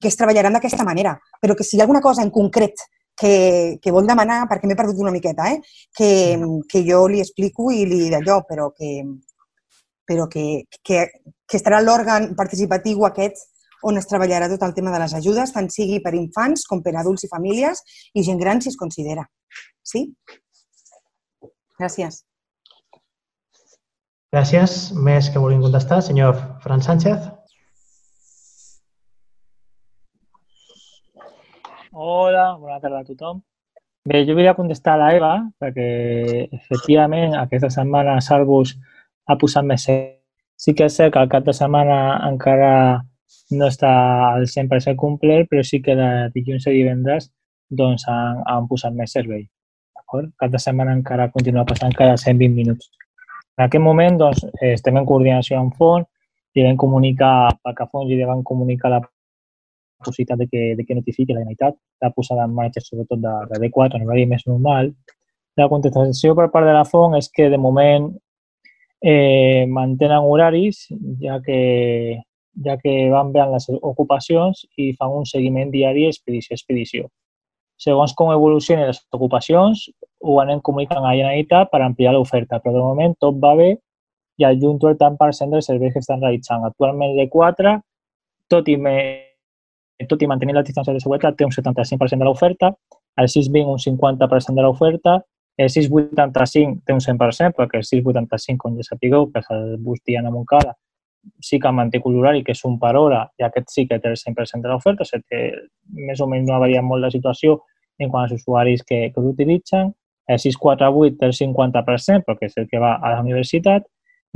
que 0.00 0.08
es 0.08 0.16
treballaran 0.16 0.54
d'aquesta 0.54 0.86
manera. 0.86 1.16
Però 1.42 1.56
que 1.58 1.66
si 1.66 1.76
hi 1.76 1.82
ha 1.82 1.86
alguna 1.88 2.02
cosa 2.04 2.22
en 2.22 2.30
concret 2.30 2.86
que, 3.18 3.78
que 3.82 3.92
vol 3.92 4.06
demanar, 4.06 4.44
perquè 4.50 4.70
m'he 4.70 4.78
perdut 4.78 5.02
una 5.02 5.12
miqueta, 5.14 5.50
eh? 5.50 5.58
que, 5.96 6.38
que 6.70 6.84
jo 6.86 7.02
li 7.10 7.20
explico 7.24 7.72
i 7.74 7.82
li 7.88 8.06
d'allò, 8.12 8.44
però 8.46 8.70
que, 8.70 9.02
però 10.08 10.26
que, 10.32 10.64
que, 10.82 11.04
que 11.44 11.60
estarà 11.60 11.82
l'òrgan 11.84 12.32
participatiu 12.38 13.04
aquest 13.06 13.44
on 13.88 14.00
es 14.00 14.08
treballarà 14.10 14.48
tot 14.50 14.64
el 14.66 14.74
tema 14.74 14.90
de 14.90 15.02
les 15.04 15.14
ajudes, 15.14 15.52
tant 15.54 15.68
sigui 15.70 16.00
per 16.02 16.14
infants 16.18 16.64
com 16.66 16.80
per 16.82 16.96
adults 16.96 17.28
i 17.28 17.30
famílies 17.30 17.84
i 18.14 18.24
gent 18.26 18.40
gran 18.40 18.62
si 18.64 18.72
es 18.72 18.78
considera. 18.80 19.28
Sí? 19.86 20.08
Gràcies. 21.78 22.24
Gràcies. 24.34 24.78
Més 24.92 25.30
que 25.32 25.40
vulguin 25.40 25.62
contestar, 25.62 26.02
senyor 26.04 26.34
Fran 26.64 26.82
Sánchez. 26.84 27.28
Hola, 31.92 32.56
bona 32.58 32.80
tarda 32.82 33.00
a 33.00 33.06
tothom. 33.06 33.40
Bé, 34.08 34.22
jo 34.24 34.34
volia 34.36 34.56
contestar 34.56 34.94
a 34.96 35.00
l'Eva 35.00 35.32
perquè 35.60 35.86
efectivament 36.56 37.34
aquesta 37.36 37.70
setmana 37.72 38.18
Salvus 38.24 38.74
ha 39.28 39.36
posat 39.36 39.66
més. 39.68 39.86
Sí 40.58 40.74
que 40.74 40.88
és 40.88 40.96
cert 40.96 41.12
que 41.14 41.20
al 41.20 41.30
cap 41.30 41.44
de 41.46 41.54
setmana 41.54 41.98
encara 42.26 42.72
no 43.54 43.68
està 43.68 43.90
al 44.32 44.48
100% 44.48 44.96
complet, 44.98 45.46
però 45.50 45.62
sí 45.64 45.80
que 45.84 45.94
de 45.96 46.08
dilluns 46.34 46.66
a 46.66 46.74
divendres 46.74 47.30
doncs, 47.68 48.06
han, 48.08 48.42
han 48.48 48.66
posat 48.68 48.96
més 48.96 49.12
servei. 49.12 49.44
Cap 50.08 50.50
de 50.50 50.60
setmana 50.60 50.94
encara 50.96 51.28
continua 51.30 51.66
passant 51.68 51.92
cada 51.96 52.16
120 52.16 52.54
minuts. 52.56 52.88
En 53.58 53.66
aquest 53.66 53.84
moment 53.84 54.16
doncs, 54.16 54.44
estem 54.64 54.96
en 54.96 55.06
coordinació 55.06 55.58
amb 55.60 55.76
fons, 55.76 56.06
li 56.56 56.64
vam 56.64 56.78
comunicar, 56.80 57.52
pel 57.62 57.74
que 57.76 57.84
a 57.84 57.90
fons, 57.90 58.08
li 58.08 58.24
vam 58.24 58.42
comunicar 58.46 58.90
la 58.94 59.02
possibilitat 60.04 60.38
de 60.38 60.46
que, 60.48 60.62
de 60.78 60.86
que 60.86 60.96
notifiqui 60.96 61.32
la 61.32 61.42
Generalitat, 61.42 61.76
la 62.02 62.10
posada 62.14 62.46
en 62.46 62.54
marxa 62.54 62.80
sobretot 62.80 63.20
de, 63.20 63.34
de 63.50 63.60
D4 63.66 63.98
en 63.98 64.06
horari 64.06 64.26
més 64.30 64.46
normal. 64.46 64.92
La 65.58 65.68
contestació 65.68 66.34
per 66.38 66.48
part 66.54 66.66
de 66.66 66.74
la 66.76 66.86
FON 66.86 67.18
és 67.18 67.28
que 67.34 67.50
de 67.50 67.58
moment 67.58 68.08
eh, 69.02 69.66
mantenen 69.68 70.24
horaris, 70.24 70.86
ja 71.20 71.38
que, 71.44 72.22
ja 72.64 72.76
que 72.82 72.94
van 73.12 73.32
veient 73.32 73.54
les 73.54 73.68
ocupacions 73.80 74.64
i 74.76 74.92
fan 74.98 75.14
un 75.20 75.26
seguiment 75.26 75.70
diari 75.74 76.06
expedició 76.08 76.54
a 76.54 76.58
expedició. 76.58 77.08
Segons 77.78 78.14
com 78.18 78.32
evolucionen 78.34 78.88
les 78.90 78.98
ocupacions, 79.14 79.84
ho 80.26 80.40
anem 80.42 80.60
comunicant 80.66 81.04
a 81.04 81.14
Generalitat 81.14 81.70
per 81.70 81.82
ampliar 81.84 82.16
l'oferta, 82.16 82.58
però 82.58 82.74
de 82.74 82.82
moment 82.82 83.14
tot 83.22 83.38
va 83.38 83.54
bé 83.54 83.76
i 84.38 84.46
adjunto 84.46 84.88
el 84.90 84.98
tant 84.98 85.16
per 85.18 85.30
cent 85.34 85.54
dels 85.54 85.66
serveis 85.70 85.94
que 85.94 86.02
estan 86.02 86.22
realitzant. 86.22 86.66
Actualment 86.66 87.14
l'E4, 87.14 87.78
tot 88.50 88.68
i 88.70 88.76
més 88.78 89.24
tot 90.06 90.22
i 90.22 90.28
mantenir 90.30 90.54
la 90.54 90.62
distància 90.62 90.92
de 90.94 91.00
seguretat, 91.02 91.34
té 91.34 91.46
un 91.46 91.50
75% 91.50 92.22
de 92.22 92.26
l'oferta, 92.26 92.70
el 93.18 93.26
620 93.26 93.72
un 93.72 93.80
50% 93.82 94.54
de 94.54 94.62
l'oferta, 94.62 95.16
el 95.58 95.70
685 95.70 96.84
té 96.86 96.94
un 96.94 97.02
100%, 97.02 97.56
perquè 97.58 97.80
el 97.80 97.86
685, 97.86 98.60
com 98.62 98.76
ja 98.78 98.86
sapigueu, 98.86 99.26
que 99.32 99.42
és 99.42 99.48
el 99.54 99.74
bus 99.82 99.98
Diana 100.06 100.30
Montcada, 100.30 100.76
sí 101.42 101.58
que 101.58 101.72
manté 101.74 102.00
l'horari, 102.04 102.44
que 102.44 102.54
és 102.54 102.64
un 102.64 102.78
per 102.78 102.94
hora, 102.96 103.24
i 103.38 103.44
aquest 103.44 103.72
sí 103.74 103.86
que 103.88 103.98
té 103.98 104.12
el 104.12 104.16
100% 104.16 104.62
de 104.62 104.70
l'oferta, 104.70 105.02
o 105.02 105.08
sigui 105.08 105.50
més 106.08 106.20
o 106.20 106.28
menys 106.30 106.46
no 106.46 106.54
ha 106.54 106.62
variat 106.62 106.84
molt 106.84 107.02
la 107.02 107.10
situació 107.10 107.58
en 107.98 108.10
quant 108.10 108.24
als 108.24 108.36
usuaris 108.38 108.84
que, 108.86 109.10
que 109.12 109.20
l'utilitzen. 109.20 109.92
El 110.28 110.38
648 110.38 111.18
té 111.18 111.26
el 111.26 111.34
50%, 111.34 112.24
perquè 112.28 112.46
és 112.46 112.56
el 112.60 112.68
que 112.70 112.78
va 112.78 112.94
a 112.96 113.14
la 113.16 113.20
universitat, 113.24 113.86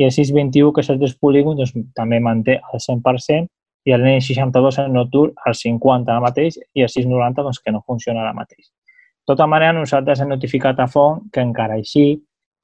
i 0.01 0.05
el 0.05 0.11
621, 0.11 0.73
que 0.73 0.83
és 0.83 0.91
el 0.91 0.99
dels 0.99 1.15
polígons, 1.21 1.59
doncs, 1.61 1.91
també 1.95 2.19
manté 2.19 2.59
el 2.59 2.83
100%, 2.83 3.47
i 3.85 3.93
el 3.95 4.05
N62 4.07 4.79
el 4.79 4.93
nocturn 4.95 5.35
al 5.45 5.57
50 5.59 6.13
ara 6.13 6.23
mateix 6.23 6.59
i 6.75 6.85
el 6.85 6.89
690 6.89 7.43
doncs, 7.43 7.59
que 7.59 7.75
no 7.75 7.83
funciona 7.87 8.23
ara 8.23 8.35
mateix. 8.35 8.71
De 9.23 9.35
tota 9.35 9.47
manera, 9.47 9.73
nosaltres 9.73 10.21
hem 10.21 10.33
notificat 10.33 10.81
a 10.83 10.89
FON 10.91 11.29
que 11.33 11.43
encara 11.47 11.77
així, 11.79 12.17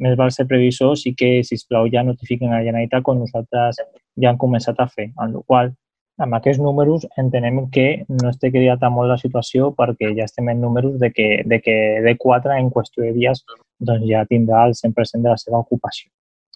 més 0.03 0.17
val 0.19 0.33
ser 0.35 0.47
previsors 0.51 1.05
i 1.07 1.13
que, 1.15 1.29
si 1.47 1.59
plau 1.71 1.87
ja 1.93 2.03
notifiquen 2.03 2.51
a 2.51 2.59
la 2.59 2.65
Generalitat 2.67 3.05
com 3.07 3.21
nosaltres 3.21 3.79
ja 3.79 4.33
hem 4.33 4.41
començat 4.43 4.81
a 4.83 4.89
fer, 4.91 5.13
en 5.23 5.37
la 5.37 5.43
qual 5.47 5.71
amb 6.19 6.35
aquests 6.35 6.59
números 6.59 7.07
entenem 7.23 7.61
que 7.71 7.87
no 8.09 8.33
esté 8.33 8.51
cridat 8.51 8.83
molt 8.91 9.11
la 9.13 9.19
situació 9.23 9.71
perquè 9.79 10.11
ja 10.17 10.27
estem 10.27 10.51
en 10.51 10.61
números 10.61 10.99
de 10.99 11.13
que, 11.15 11.29
de 11.47 11.61
que 11.63 11.77
D4 12.03 12.59
en 12.59 12.73
qüestió 12.75 13.05
de 13.07 13.13
dies 13.15 13.45
doncs 13.79 14.07
ja 14.11 14.25
tindrà 14.27 14.67
el 14.67 14.75
100% 14.75 15.23
de 15.23 15.31
la 15.31 15.39
seva 15.39 15.63
ocupació. 15.63 16.11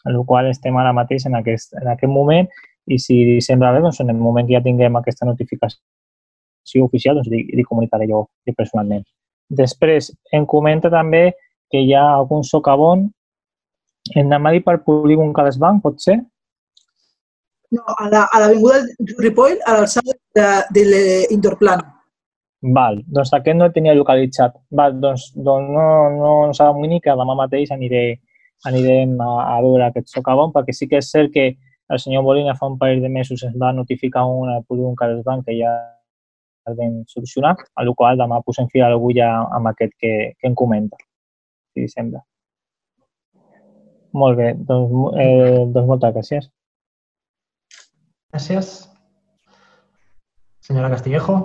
En 0.04 0.16
la 0.16 0.26
qual 0.26 0.50
estem 0.50 0.76
ara 0.82 0.92
mateix 0.92 1.28
en 1.30 1.38
aquest, 1.38 1.78
en 1.78 1.94
aquest 1.94 2.10
moment 2.10 2.50
i 2.90 2.98
si 2.98 3.38
sembla 3.40 3.70
bé, 3.70 3.86
doncs 3.86 4.02
en 4.02 4.10
el 4.10 4.18
moment 4.18 4.50
que 4.50 4.58
ja 4.58 4.66
tinguem 4.66 4.98
aquesta 4.98 5.30
notificació 5.30 6.90
oficial, 6.90 7.20
doncs 7.20 7.30
li, 7.30 7.44
li 7.54 7.62
comunicaré 7.62 8.10
jo, 8.10 8.26
jo 8.42 8.58
personalment. 8.58 9.06
Després, 9.52 10.10
em 10.32 10.46
comenta 10.48 10.90
també 10.92 11.32
que 11.72 11.80
hi 11.84 11.92
ha 11.94 12.04
algun 12.16 12.44
socavon 12.44 13.06
en 14.16 14.28
Namadi 14.28 14.60
per 14.64 14.78
polígon 14.86 15.32
Cadasbanc, 15.36 15.82
pot 15.84 16.00
ser? 16.00 16.18
No, 17.72 17.82
a 17.96 18.08
la- 18.12 18.28
a 18.32 18.40
l'avinguda 18.40 18.82
la, 18.82 19.14
Ripoll, 19.18 19.58
a 19.66 19.76
l'alçada 19.78 20.12
de, 20.36 20.46
de 20.76 20.82
l'Indorplan. 20.90 21.80
Val, 22.62 23.00
doncs 23.06 23.30
aquest 23.32 23.56
no 23.58 23.66
el 23.66 23.72
tenia 23.74 23.94
localitzat. 23.94 24.54
Val, 24.70 24.98
doncs, 25.00 25.30
doncs 25.34 25.70
no, 25.74 25.86
no 26.18 26.52
s'adomini 26.54 27.00
que 27.00 27.14
demà 27.18 27.34
mateix 27.38 27.72
aniré, 27.74 28.20
anirem 28.68 29.16
a, 29.20 29.30
a 29.56 29.60
veure 29.64 29.88
aquest 29.88 30.12
socavon, 30.12 30.52
perquè 30.54 30.74
sí 30.76 30.86
que 30.88 31.00
és 31.00 31.10
cert 31.10 31.32
que 31.34 31.48
el 31.92 31.98
senyor 31.98 32.22
Molina 32.22 32.54
fa 32.54 32.68
un 32.70 32.78
parell 32.78 33.02
de 33.02 33.08
mesos 33.08 33.42
ens 33.42 33.56
va 33.58 33.72
notificar 33.72 34.24
una 34.28 34.60
polígon 34.68 34.94
Cadasbanc 34.96 35.44
que 35.46 35.56
ja 35.58 35.72
el 36.68 36.76
vam 36.78 36.98
solucionar, 37.10 37.56
a 37.74 37.84
la 37.84 37.94
qual 37.96 38.20
demà 38.20 38.40
posem 38.46 38.68
fil 38.72 38.84
a 38.86 38.90
l'agulla 38.92 39.30
amb 39.58 39.72
aquest 39.72 39.96
que, 39.98 40.12
que 40.38 40.50
em 40.50 40.54
comenta, 40.54 41.00
si 41.72 41.84
li 41.84 41.90
sembla. 41.90 42.22
Molt 44.12 44.36
bé, 44.36 44.52
doncs, 44.68 45.18
eh, 45.18 45.64
doncs 45.72 45.88
moltes 45.88 46.14
gràcies. 46.14 46.48
Gràcies. 48.32 48.72
Senyora 50.62 50.92
Castillejo. 50.92 51.36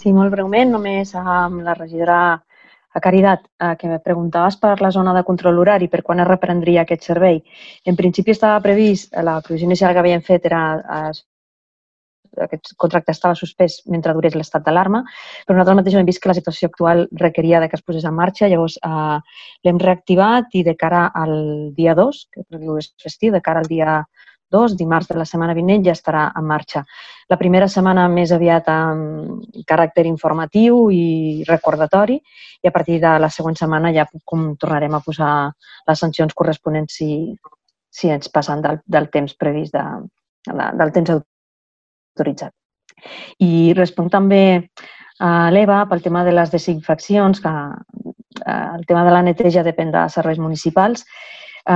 Sí, 0.00 0.14
molt 0.16 0.32
breument, 0.32 0.72
només 0.72 1.12
amb 1.14 1.60
la 1.64 1.76
regidora 1.76 2.20
A 2.92 3.00
Caritat, 3.00 3.44
eh, 3.62 3.76
que 3.78 3.86
me 3.86 4.00
preguntaves 4.02 4.56
per 4.58 4.80
la 4.80 4.90
zona 4.90 5.12
de 5.14 5.22
control 5.22 5.60
horari, 5.62 5.86
per 5.88 6.02
quan 6.02 6.18
es 6.20 6.26
reprendria 6.26 6.82
aquest 6.82 7.04
servei. 7.06 7.36
En 7.86 7.96
principi 7.96 8.32
estava 8.32 8.62
previst, 8.64 9.14
la 9.28 9.36
previsió 9.44 9.68
inicial 9.68 9.92
que 9.94 10.02
havíem 10.02 10.24
fet 10.26 10.48
era 10.50 10.62
es 11.10 11.20
aquest 12.46 12.72
contracte 12.76 13.12
estava 13.12 13.38
suspès 13.38 13.80
mentre 13.90 14.14
durés 14.14 14.36
l'estat 14.36 14.64
d'alarma, 14.66 15.02
però 15.46 15.58
nosaltres 15.58 15.80
mateix 15.80 15.98
hem 15.98 16.08
vist 16.08 16.22
que 16.22 16.30
la 16.30 16.38
situació 16.38 16.70
actual 16.70 17.06
requeria 17.20 17.60
de 17.60 17.68
que 17.68 17.78
es 17.78 17.84
posés 17.86 18.06
en 18.06 18.14
marxa, 18.14 18.48
llavors 18.48 18.78
eh, 18.86 19.18
l'hem 19.64 19.78
reactivat 19.82 20.54
i 20.54 20.64
de 20.66 20.76
cara 20.76 21.06
al 21.14 21.36
dia 21.76 21.94
2, 21.98 22.26
que 22.32 22.46
és 22.78 22.92
festiu, 23.02 23.32
de 23.32 23.42
cara 23.44 23.62
al 23.64 23.70
dia 23.70 24.02
2, 24.50 24.76
dimarts 24.76 25.08
de 25.08 25.16
la 25.18 25.24
setmana 25.24 25.54
vinent, 25.54 25.84
ja 25.86 25.94
estarà 25.94 26.26
en 26.36 26.46
marxa. 26.46 26.82
La 27.30 27.38
primera 27.38 27.68
setmana 27.70 28.08
més 28.10 28.32
aviat 28.34 28.68
amb 28.72 29.62
caràcter 29.66 30.06
informatiu 30.10 30.88
i 30.90 31.44
recordatori 31.48 32.18
i 32.18 32.68
a 32.68 32.74
partir 32.74 32.98
de 33.00 33.16
la 33.22 33.30
següent 33.30 33.56
setmana 33.56 33.94
ja 33.94 34.06
com 34.24 34.54
tornarem 34.60 34.94
a 34.94 35.02
posar 35.06 35.32
les 35.86 36.02
sancions 36.02 36.34
corresponents 36.34 36.98
si, 36.98 37.10
si 37.90 38.10
ens 38.10 38.28
passen 38.28 38.62
del, 38.66 38.82
del 38.86 39.08
temps 39.14 39.36
previst, 39.38 39.76
de, 39.76 40.60
del 40.82 40.92
temps 40.92 41.20
autoritzat. 42.20 42.52
I 43.40 43.72
responc 43.76 44.12
també 44.12 44.44
a 45.20 45.50
l'EVA 45.52 45.82
pel 45.88 46.02
tema 46.04 46.24
de 46.24 46.32
les 46.36 46.52
desinfeccions, 46.52 47.40
que 47.40 47.50
eh, 48.46 48.68
el 48.76 48.86
tema 48.86 49.04
de 49.04 49.12
la 49.12 49.24
neteja 49.24 49.64
depèn 49.64 49.92
de 49.92 50.06
serveis 50.12 50.38
municipals. 50.38 51.04
Eh, 51.64 51.74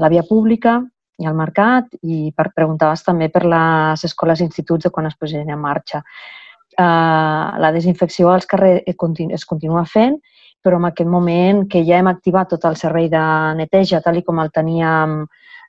la 0.00 0.12
via 0.12 0.24
pública 0.28 0.80
i 1.18 1.26
al 1.26 1.36
mercat 1.36 1.94
i 2.02 2.32
per, 2.36 2.50
preguntaves 2.54 3.04
també 3.04 3.30
per 3.32 3.46
les 3.48 4.04
escoles 4.04 4.40
i 4.40 4.44
instituts 4.44 4.84
de 4.84 4.92
quan 4.92 5.08
es 5.08 5.16
posin 5.16 5.48
en 5.48 5.60
marxa. 5.60 6.02
Uh, 6.76 7.56
la 7.56 7.70
desinfecció 7.72 8.28
als 8.28 8.44
carrers 8.44 8.82
es 8.84 9.46
continua 9.48 9.86
fent, 9.88 10.18
però 10.60 10.76
en 10.76 10.84
aquest 10.90 11.08
moment 11.08 11.62
que 11.72 11.80
ja 11.88 11.96
hem 11.96 12.10
activat 12.10 12.50
tot 12.52 12.66
el 12.68 12.76
servei 12.76 13.08
de 13.08 13.22
neteja 13.56 14.02
tal 14.04 14.18
i 14.20 14.24
com 14.26 14.42
el 14.42 14.52
teníem 14.52 15.22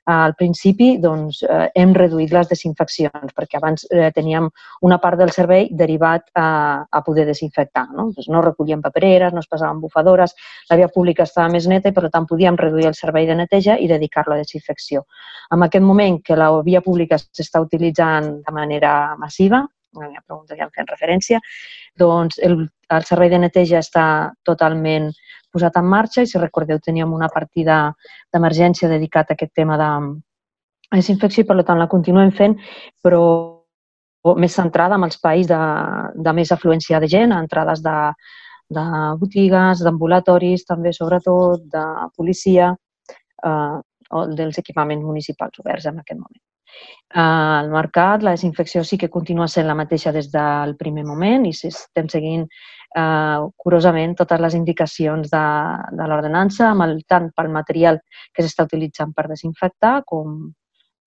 al 0.08 0.34
principi 0.34 0.96
doncs, 1.02 1.42
eh, 1.44 1.68
hem 1.76 1.92
reduït 1.92 2.32
les 2.32 2.48
desinfeccions, 2.48 3.34
perquè 3.36 3.58
abans 3.58 3.84
eh, 3.92 4.08
teníem 4.16 4.48
una 4.88 4.96
part 5.02 5.20
del 5.20 5.32
servei 5.34 5.68
derivat 5.70 6.30
a, 6.32 6.48
a 6.88 7.02
poder 7.04 7.26
desinfectar. 7.28 7.84
No? 7.92 8.08
Doncs 8.16 8.30
no 8.32 8.40
recollíem 8.44 8.80
papereres, 8.84 9.34
no 9.36 9.44
es 9.44 9.50
passaven 9.50 9.82
bufadores, 9.82 10.32
la 10.70 10.78
via 10.80 10.88
pública 10.94 11.26
estava 11.28 11.52
més 11.52 11.68
neta 11.68 11.92
i, 11.92 11.96
per 11.96 12.08
tant, 12.08 12.26
podíem 12.30 12.56
reduir 12.56 12.88
el 12.88 12.96
servei 12.96 13.28
de 13.28 13.36
neteja 13.36 13.76
i 13.76 13.90
dedicar-lo 13.90 14.36
a 14.36 14.40
desinfecció. 14.40 15.04
En 15.52 15.66
aquest 15.68 15.84
moment 15.84 16.22
que 16.24 16.40
la 16.40 16.48
via 16.64 16.80
pública 16.80 17.20
s'està 17.20 17.60
utilitzant 17.60 18.38
de 18.46 18.54
manera 18.54 18.94
massiva, 19.20 19.66
una 19.92 20.22
pregunta 20.24 20.54
que 20.54 20.62
ja 20.62 20.70
fent 20.74 20.88
referència, 20.88 21.40
doncs 21.98 22.38
el, 22.44 22.62
el 22.94 23.04
servei 23.08 23.28
de 23.32 23.40
neteja 23.44 23.80
està 23.84 24.06
totalment 24.46 25.10
posat 25.52 25.76
en 25.80 25.86
marxa 25.88 26.22
i 26.22 26.30
si 26.30 26.40
recordeu 26.40 26.80
teníem 26.84 27.12
una 27.12 27.28
partida 27.32 27.78
d'emergència 28.32 28.88
dedicat 28.88 29.30
a 29.30 29.36
aquest 29.36 29.54
tema 29.54 29.78
de 29.80 29.90
desinfecció 30.96 31.44
i 31.44 31.48
per 31.48 31.62
tant 31.64 31.78
la 31.78 31.88
continuem 31.88 32.32
fent, 32.32 32.56
però 33.04 33.22
més 34.36 34.54
centrada 34.54 34.96
en 34.98 35.06
els 35.06 35.20
països 35.22 35.50
de, 35.52 35.60
de 36.24 36.32
més 36.36 36.52
afluència 36.52 37.00
de 37.00 37.08
gent, 37.08 37.32
entrades 37.32 37.82
de, 37.84 37.96
de 38.74 38.84
botigues, 39.20 39.84
d'ambulatoris, 39.84 40.66
també 40.68 40.92
sobretot 40.92 41.64
de 41.72 41.84
policia 42.16 42.72
eh, 43.44 43.78
o 44.10 44.26
dels 44.32 44.58
equipaments 44.58 45.04
municipals 45.04 45.60
oberts 45.62 45.88
en 45.88 46.00
aquest 46.02 46.20
moment. 46.20 46.42
Al 47.18 47.70
mercat, 47.72 48.22
la 48.22 48.34
desinfecció 48.36 48.82
sí 48.84 48.98
que 49.00 49.08
continua 49.08 49.48
sent 49.48 49.66
la 49.66 49.76
mateixa 49.78 50.12
des 50.12 50.28
del 50.32 50.76
primer 50.76 51.04
moment 51.08 51.46
i 51.48 51.54
si 51.56 51.70
estem 51.72 52.10
seguint 52.12 52.44
eh, 52.96 53.40
curosament 53.56 54.16
totes 54.18 54.40
les 54.40 54.54
indicacions 54.54 55.30
de, 55.30 55.44
de 56.00 56.08
l'ordenança, 56.08 56.72
tant 57.08 57.30
pel 57.36 57.52
material 57.52 58.00
que 58.32 58.42
s'està 58.42 58.68
utilitzant 58.68 59.12
per 59.14 59.28
desinfectar 59.28 60.02
com, 60.06 60.40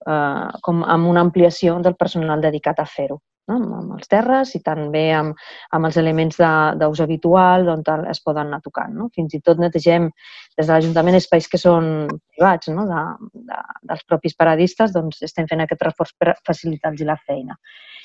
eh, 0.08 0.48
com 0.62 0.84
amb 0.84 1.08
una 1.08 1.26
ampliació 1.28 1.80
del 1.80 1.96
personal 1.96 2.42
dedicat 2.42 2.80
a 2.80 2.86
fer-ho 2.86 3.22
no? 3.52 3.58
amb 3.78 3.94
els 3.98 4.10
terres 4.12 4.54
i 4.58 4.62
també 4.64 5.04
amb, 5.16 5.38
amb 5.76 5.90
els 5.90 5.98
elements 6.02 6.40
d'ús 6.82 7.04
habitual 7.04 7.70
on 7.74 7.84
es 8.12 8.22
poden 8.24 8.48
anar 8.50 8.62
tocant. 8.64 8.94
No? 8.98 9.10
Fins 9.16 9.36
i 9.36 9.42
tot 9.42 9.62
netegem 9.62 10.10
des 10.58 10.68
de 10.68 10.72
l'Ajuntament 10.72 11.18
espais 11.20 11.48
que 11.52 11.60
són 11.62 12.08
privats 12.36 12.72
no? 12.74 12.88
de, 12.90 13.04
de, 13.52 13.62
dels 13.92 14.04
propis 14.08 14.38
paradistes, 14.38 14.94
doncs 14.96 15.22
estem 15.28 15.50
fent 15.52 15.64
aquest 15.66 15.88
reforç 15.90 16.16
per 16.20 16.36
facilitar-los 16.48 17.08
la 17.08 17.18
feina. 17.26 17.58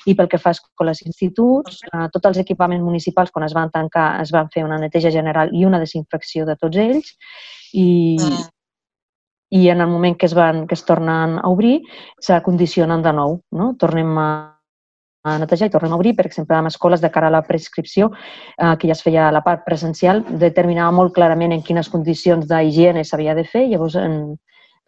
I 0.07 0.15
pel 0.15 0.29
que 0.31 0.39
fa 0.39 0.53
a 0.53 0.57
escoles 0.57 1.01
i 1.03 1.09
instituts, 1.11 1.81
eh, 1.91 2.07
tots 2.13 2.31
els 2.31 2.41
equipaments 2.43 2.83
municipals, 2.83 3.31
quan 3.31 3.45
es 3.47 3.55
van 3.57 3.71
tancar, 3.73 4.09
es 4.23 4.31
van 4.35 4.51
fer 4.53 4.63
una 4.65 4.79
neteja 4.81 5.11
general 5.11 5.51
i 5.53 5.65
una 5.67 5.81
desinfecció 5.83 6.45
de 6.47 6.55
tots 6.55 6.79
ells 6.79 7.13
i, 7.75 8.17
i 9.51 9.67
en 9.69 9.83
el 9.83 9.91
moment 9.91 10.15
que 10.17 10.29
es, 10.29 10.35
van, 10.37 10.65
que 10.67 10.77
es 10.79 10.85
tornen 10.87 11.39
a 11.41 11.49
obrir, 11.51 11.81
s'acondicionen 12.23 13.03
de 13.03 13.15
nou. 13.19 13.41
No? 13.51 13.73
Tornem 13.79 14.15
a 14.21 14.29
a 15.27 15.37
netejar 15.41 15.67
i 15.67 15.73
tornem 15.73 15.93
a 15.93 15.97
obrir, 15.99 16.13
per 16.15 16.25
exemple, 16.29 16.55
amb 16.55 16.69
escoles 16.71 17.01
de 17.03 17.09
cara 17.11 17.27
a 17.27 17.33
la 17.33 17.43
prescripció, 17.43 18.11
eh, 18.57 18.75
que 18.79 18.87
ja 18.87 18.95
es 18.95 19.03
feia 19.03 19.27
a 19.27 19.33
la 19.35 19.43
part 19.43 19.65
presencial, 19.65 20.23
determinava 20.45 20.93
molt 20.95 21.13
clarament 21.15 21.55
en 21.55 21.63
quines 21.65 21.89
condicions 21.89 22.47
d'higiene 22.47 23.03
s'havia 23.03 23.35
de 23.35 23.43
fer, 23.43 23.67
llavors 23.71 23.97
en, 23.99 24.37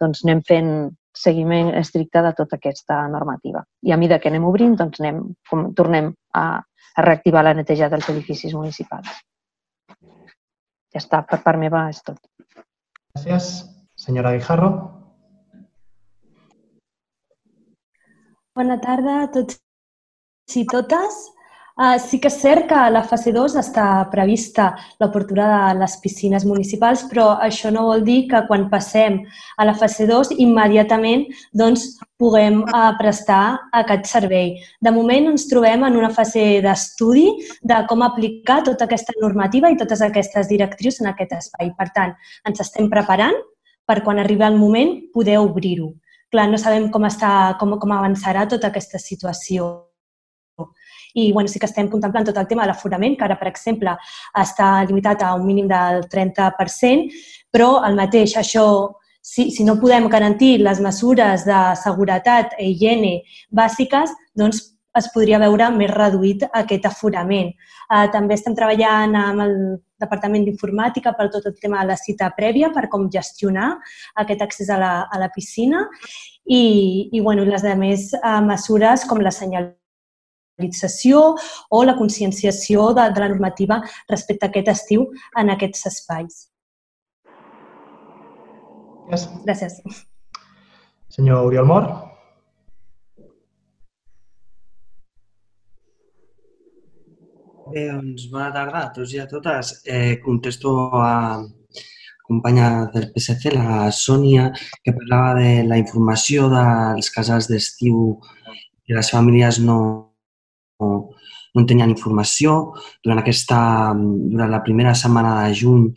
doncs 0.00 0.24
anem 0.24 0.42
fent 0.48 0.72
seguiment 1.20 1.72
estricte 1.80 2.22
de 2.24 2.32
tota 2.38 2.58
aquesta 2.58 3.00
normativa. 3.12 3.64
I 3.86 3.92
a 3.92 3.98
mesura 4.00 4.20
que 4.20 4.30
anem 4.32 4.46
obrint, 4.48 4.76
doncs 4.80 5.00
anem, 5.02 5.22
com, 5.50 5.66
tornem 5.76 6.12
a, 6.36 6.44
a 6.60 7.06
reactivar 7.06 7.44
la 7.46 7.54
neteja 7.56 7.90
dels 7.92 8.08
edificis 8.12 8.54
municipals. 8.56 9.10
Ja 10.90 10.98
està, 11.02 11.22
per 11.26 11.42
part 11.44 11.60
meva 11.60 11.88
és 11.92 12.00
tot. 12.02 12.18
Gràcies. 13.14 13.50
Senyora 14.00 14.32
Guijarro. 14.32 14.70
Bona 18.56 18.80
tarda 18.82 19.20
a 19.22 19.26
tots 19.34 19.60
Sí, 20.50 20.64
totes. 20.66 21.18
Uh, 21.80 21.96
sí 21.96 22.18
que 22.20 22.28
és 22.28 22.34
cert 22.36 22.66
que 22.68 22.76
a 22.76 22.90
la 22.92 23.00
fase 23.08 23.30
2 23.32 23.54
està 23.56 23.84
prevista 24.12 24.66
l'obertura 25.00 25.46
de 25.48 25.78
les 25.78 25.94
piscines 26.02 26.44
municipals, 26.44 27.06
però 27.08 27.38
això 27.40 27.70
no 27.72 27.86
vol 27.86 28.04
dir 28.04 28.26
que 28.28 28.42
quan 28.50 28.66
passem 28.68 29.16
a 29.56 29.64
la 29.64 29.72
fase 29.72 30.04
2 30.10 30.34
immediatament 30.44 31.24
doncs, 31.56 31.86
puguem 32.20 32.60
uh, 32.66 32.92
prestar 33.00 33.56
aquest 33.80 34.12
servei. 34.12 34.58
De 34.84 34.92
moment 34.92 35.32
ens 35.32 35.48
trobem 35.48 35.88
en 35.88 35.96
una 35.96 36.12
fase 36.12 36.60
d'estudi 36.60 37.30
de 37.64 37.80
com 37.88 38.04
aplicar 38.04 38.60
tota 38.68 38.84
aquesta 38.84 39.16
normativa 39.24 39.72
i 39.72 39.80
totes 39.80 40.04
aquestes 40.04 40.52
directrius 40.52 41.00
en 41.00 41.08
aquest 41.14 41.32
espai. 41.40 41.72
Per 41.80 41.90
tant, 41.96 42.12
ens 42.44 42.60
estem 42.60 42.92
preparant 42.92 43.40
per 43.88 44.02
quan 44.04 44.20
arribi 44.20 44.44
el 44.44 44.60
moment 44.60 44.98
poder 45.16 45.40
obrir-ho. 45.40 45.94
Clar, 46.28 46.50
no 46.52 46.60
sabem 46.60 46.90
com, 46.92 47.08
està, 47.08 47.56
com, 47.56 47.78
com 47.80 47.96
avançarà 47.96 48.44
tota 48.52 48.68
aquesta 48.68 49.00
situació 49.00 49.89
i 51.14 51.30
bueno, 51.32 51.48
sí 51.48 51.58
que 51.58 51.68
estem 51.68 51.90
contemplant 51.90 52.28
tot 52.28 52.38
el 52.38 52.48
tema 52.50 52.64
de 52.64 52.72
l'aforament, 52.72 53.16
que 53.18 53.26
ara, 53.26 53.38
per 53.40 53.50
exemple, 53.50 53.96
està 54.38 54.70
limitat 54.88 55.22
a 55.26 55.34
un 55.34 55.46
mínim 55.46 55.68
del 55.70 56.04
30%, 56.12 57.10
però 57.50 57.80
el 57.86 57.98
mateix, 57.98 58.36
això, 58.38 58.66
si, 59.20 59.50
si 59.50 59.64
no 59.64 59.78
podem 59.80 60.08
garantir 60.08 60.58
les 60.62 60.80
mesures 60.80 61.46
de 61.46 61.62
seguretat 61.82 62.54
i 62.58 62.70
higiene 62.72 63.16
bàsiques, 63.50 64.12
doncs 64.36 64.62
es 64.98 65.06
podria 65.14 65.38
veure 65.38 65.68
més 65.74 65.90
reduït 65.92 66.42
aquest 66.50 66.86
aforament. 66.88 67.52
Uh, 67.90 68.06
també 68.10 68.34
estem 68.34 68.56
treballant 68.58 69.14
amb 69.18 69.44
el 69.44 69.54
Departament 70.00 70.46
d'Informàtica 70.46 71.12
per 71.16 71.28
tot 71.30 71.46
el 71.46 71.56
tema 71.60 71.82
de 71.82 71.92
la 71.92 71.98
cita 72.00 72.30
prèvia, 72.36 72.70
per 72.74 72.88
com 72.90 73.10
gestionar 73.12 73.74
aquest 74.22 74.42
accés 74.46 74.70
a 74.70 74.78
la, 74.80 74.92
a 75.04 75.20
la 75.20 75.28
piscina 75.34 75.84
i, 76.46 77.10
i 77.12 77.20
bueno, 77.20 77.44
les 77.44 77.66
altres 77.66 78.10
uh, 78.22 78.40
mesures 78.46 79.06
com 79.06 79.22
la 79.22 79.34
senyal 79.34 79.74
sensibilització 80.60 81.36
o 81.70 81.84
la 81.84 81.96
conscienciació 81.96 82.92
de, 82.94 83.10
de 83.12 83.20
la 83.20 83.28
normativa 83.28 83.82
respecte 84.08 84.46
a 84.46 84.50
aquest 84.50 84.68
estiu 84.68 85.10
en 85.36 85.50
aquests 85.50 85.86
espais. 85.86 86.46
Gràcies. 89.08 89.42
Gràcies. 89.44 90.06
Senyor 91.10 91.46
Oriol 91.46 91.66
Mor. 91.66 91.88
Bé, 97.70 97.86
doncs 97.86 98.26
bona 98.30 98.50
tarda 98.50 98.84
a 98.84 98.92
tots 98.94 99.14
i 99.14 99.20
a 99.20 99.26
totes. 99.30 99.82
Eh, 99.86 100.18
contesto 100.22 100.90
a 100.98 101.42
companya 102.26 102.90
del 102.94 103.10
PSC, 103.10 103.50
la 103.54 103.90
Sònia, 103.90 104.52
que 104.84 104.94
parlava 104.94 105.38
de 105.38 105.64
la 105.66 105.78
informació 105.78 106.48
dels 106.50 107.10
casals 107.10 107.48
d'estiu 107.50 108.20
que 108.86 108.94
les 108.94 109.10
famílies 109.10 109.58
no, 109.62 110.09
no, 110.80 110.90
no 111.54 111.62
en 111.62 111.68
tenien 111.68 111.92
informació. 111.92 112.74
Durant, 113.04 113.22
aquesta, 113.22 113.60
durant 113.94 114.52
la 114.52 114.62
primera 114.66 114.94
setmana 114.98 115.36
de 115.44 115.54
juny 115.62 115.88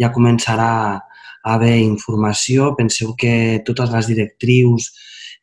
ja 0.00 0.12
començarà 0.14 0.70
a 0.94 1.54
haver 1.54 1.76
informació. 1.82 2.72
Penseu 2.78 3.14
que 3.18 3.62
totes 3.66 3.92
les 3.94 4.10
directrius 4.12 4.90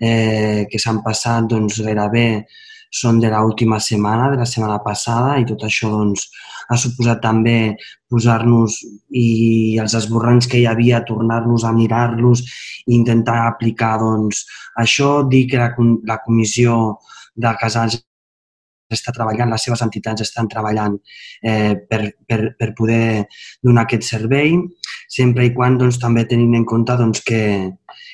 eh, 0.02 0.68
que 0.70 0.82
s'han 0.82 1.02
passat 1.06 1.48
doncs, 1.50 1.82
gairebé 1.86 2.46
són 2.92 3.22
de 3.24 3.30
l'última 3.32 3.80
setmana, 3.80 4.30
de 4.34 4.42
la 4.42 4.48
setmana 4.50 4.82
passada, 4.84 5.38
i 5.40 5.46
tot 5.48 5.64
això 5.64 5.90
doncs, 5.94 6.28
ha 6.72 6.78
suposat 6.80 7.22
també 7.24 7.76
posar-nos 8.12 8.78
i 9.16 9.78
els 9.80 9.96
esborranys 9.96 10.48
que 10.52 10.60
hi 10.60 10.68
havia, 10.68 11.04
tornar-nos 11.08 11.64
a 11.64 11.72
mirar-los 11.76 12.44
i 12.88 12.96
intentar 12.98 13.46
aplicar 13.46 13.98
doncs, 14.02 14.46
això. 14.84 15.22
Dir 15.32 15.46
que 15.52 15.60
la, 15.62 15.72
la 16.08 16.20
comissió 16.26 16.98
de 17.36 17.54
casals 17.62 18.02
està 18.98 19.14
treballant, 19.16 19.52
les 19.52 19.66
seves 19.68 19.82
entitats 19.86 20.26
estan 20.26 20.50
treballant 20.52 20.98
eh, 21.44 21.76
per, 21.90 22.02
per, 22.28 22.40
per 22.60 22.70
poder 22.78 23.26
donar 23.64 23.86
aquest 23.86 24.08
servei, 24.10 24.56
sempre 25.10 25.48
i 25.48 25.54
quan 25.56 25.78
doncs, 25.80 26.00
també 26.02 26.26
tenint 26.30 26.56
en 26.60 26.68
compte 26.68 26.98
doncs, 27.00 27.24
que, 27.28 27.44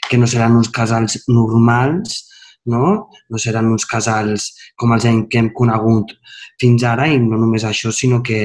que 0.10 0.20
no 0.22 0.30
seran 0.30 0.58
uns 0.60 0.72
casals 0.74 1.22
normals, 1.28 2.24
no? 2.68 3.10
no 3.30 3.40
seran 3.40 3.72
uns 3.72 3.88
casals 3.88 4.52
com 4.76 4.94
els 4.96 5.08
que 5.32 5.40
hem 5.40 5.52
conegut 5.56 6.14
fins 6.60 6.84
ara 6.84 7.08
i 7.08 7.20
no 7.22 7.40
només 7.40 7.64
això, 7.64 7.94
sinó 7.94 8.20
que, 8.26 8.40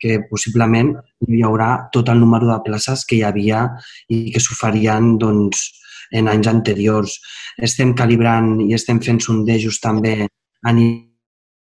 que 0.00 0.20
possiblement 0.30 0.94
hi 1.28 1.42
haurà 1.46 1.88
tot 1.94 2.10
el 2.12 2.20
número 2.20 2.48
de 2.50 2.60
places 2.66 3.04
que 3.06 3.20
hi 3.20 3.26
havia 3.28 3.66
i 4.12 4.30
que 4.34 4.42
s'oferien 4.42 5.14
doncs, 5.20 5.66
en 6.12 6.28
anys 6.30 6.46
anteriors. 6.50 7.18
Estem 7.58 7.94
calibrant 7.98 8.56
i 8.62 8.72
estem 8.76 9.00
fent 9.02 9.20
sondejos 9.22 9.80
també 9.82 10.16
a 10.26 10.72
nivell 10.72 11.05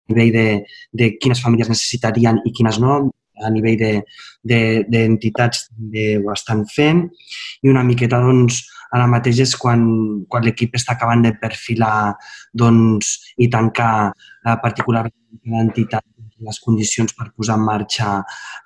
de, 0.10 0.48
de 0.92 1.10
quines 1.22 1.42
famílies 1.44 1.70
necessitarien 1.72 2.42
i 2.46 2.54
quines 2.56 2.80
no, 2.82 3.00
a 3.40 3.50
nivell 3.54 3.80
d'entitats 4.44 5.70
de, 5.70 5.86
de, 5.94 6.04
de, 6.18 6.18
ho 6.24 6.34
estan 6.34 6.66
fent. 6.68 7.06
I 7.64 7.72
una 7.72 7.86
miqueta 7.88 8.20
doncs, 8.24 8.62
ara 8.96 9.08
mateix 9.08 9.40
és 9.46 9.56
quan, 9.56 9.82
quan 10.28 10.46
l'equip 10.46 10.76
està 10.76 10.96
acabant 10.96 11.24
de 11.24 11.34
perfilar 11.40 12.14
doncs, 12.58 13.16
i 13.38 13.50
tancar 13.54 14.10
eh, 14.10 14.58
particularment 14.64 15.16
l'entitat 15.46 16.04
les 16.40 16.60
condicions 16.64 17.12
per 17.18 17.30
posar 17.36 17.58
en 17.60 17.66
marxa 17.68 18.12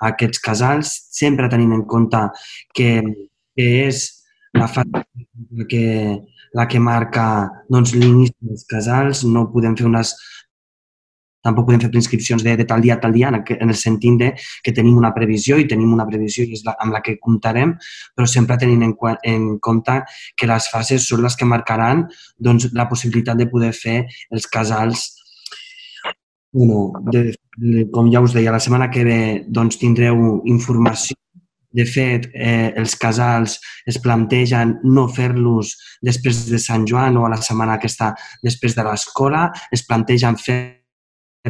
aquests 0.09 0.41
casals, 0.45 0.91
sempre 1.09 1.49
tenint 1.49 1.73
en 1.73 1.81
compte 1.89 2.19
que, 2.77 3.01
que 3.57 3.69
és 3.87 4.03
la 4.53 4.67
fase 4.69 5.01
que, 5.69 5.85
la 6.53 6.67
que 6.69 6.79
marca 6.79 7.25
doncs, 7.73 7.95
l'inici 7.97 8.35
dels 8.45 8.67
casals, 8.69 9.23
no 9.25 9.47
podem 9.53 9.77
fer 9.79 9.89
unes 9.89 10.13
tampoc 11.43 11.67
podem 11.67 11.83
fer 11.83 11.91
prescripcions 11.93 12.43
de, 12.45 12.55
de 12.59 12.67
tal 12.69 12.83
dia 12.83 12.97
a 12.97 13.01
tal 13.03 13.15
dia 13.15 13.31
en, 13.31 13.41
en 13.41 13.73
el 13.73 13.79
sentit 13.79 14.19
de 14.19 14.31
que 14.63 14.73
tenim 14.75 14.97
una 14.97 15.13
previsió 15.15 15.57
i 15.59 15.67
tenim 15.69 15.93
una 15.93 16.07
previsió 16.09 16.45
i 16.45 16.55
és 16.57 16.63
la, 16.67 16.75
amb 16.83 16.95
la 16.95 17.01
que 17.05 17.17
comptarem, 17.21 17.75
però 18.15 18.27
sempre 18.29 18.57
tenint 18.61 18.85
en, 18.87 18.95
en 19.33 19.49
compte 19.63 19.99
que 20.39 20.49
les 20.49 20.69
fases 20.71 21.07
són 21.09 21.23
les 21.25 21.35
que 21.39 21.49
marcaran 21.49 22.07
doncs, 22.37 22.71
la 22.73 22.87
possibilitat 22.89 23.39
de 23.39 23.49
poder 23.51 23.73
fer 23.75 24.03
els 24.31 24.47
casals 24.47 25.11
bueno, 26.53 26.93
de, 27.11 27.33
de, 27.57 27.87
com 27.91 28.11
ja 28.13 28.21
us 28.21 28.35
deia, 28.35 28.53
la 28.53 28.61
setmana 28.61 28.91
que 28.93 29.03
ve 29.03 29.19
doncs, 29.49 29.79
tindreu 29.81 30.39
informació. 30.45 31.17
De 31.73 31.87
fet, 31.89 32.27
eh, 32.37 32.69
els 32.77 32.93
casals 33.01 33.55
es 33.89 33.97
plantegen 33.97 34.75
no 34.85 35.07
fer-los 35.09 35.71
després 36.05 36.43
de 36.51 36.59
Sant 36.61 36.85
Joan 36.85 37.17
o 37.17 37.25
a 37.25 37.31
la 37.33 37.41
setmana 37.41 37.79
que 37.81 37.89
està 37.89 38.11
després 38.45 38.77
de 38.77 38.85
l'escola, 38.85 39.47
es 39.73 39.81
plantegen 39.87 40.37
fer 40.37 40.82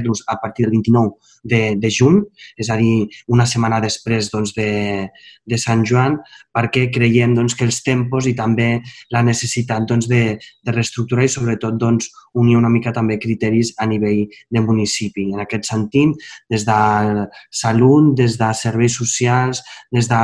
los 0.02 0.24
a 0.28 0.40
partir 0.40 0.65
del 0.65 0.72
29 0.72 1.11
de, 1.44 1.76
de 1.78 1.90
juny, 1.91 2.22
és 2.57 2.70
a 2.70 2.78
dir, 2.80 3.10
una 3.28 3.45
setmana 3.45 3.80
després 3.84 4.32
doncs, 4.32 4.53
de, 4.57 5.10
de 5.45 5.60
Sant 5.60 5.84
Joan, 5.86 6.18
perquè 6.56 6.88
creiem 6.94 7.36
doncs, 7.38 7.56
que 7.57 7.68
els 7.68 7.82
tempos 7.86 8.28
i 8.30 8.34
també 8.38 8.82
la 9.14 9.24
necessitat 9.26 9.86
doncs, 9.90 10.07
de, 10.10 10.38
de 10.40 10.76
reestructurar 10.76 11.28
i 11.28 11.32
sobretot 11.32 11.78
doncs, 11.78 12.10
unir 12.40 12.57
una 12.57 12.72
mica 12.74 12.94
també 12.95 13.20
criteris 13.22 13.76
a 13.78 13.86
nivell 13.90 14.26
de 14.49 14.64
municipi. 14.65 15.30
En 15.34 15.44
aquest 15.44 15.70
sentit, 15.70 16.15
des 16.49 16.65
de 16.65 16.80
salut, 17.52 18.14
des 18.18 18.40
de 18.40 18.53
serveis 18.57 18.95
socials, 18.98 19.61
des 19.94 20.10
de 20.10 20.24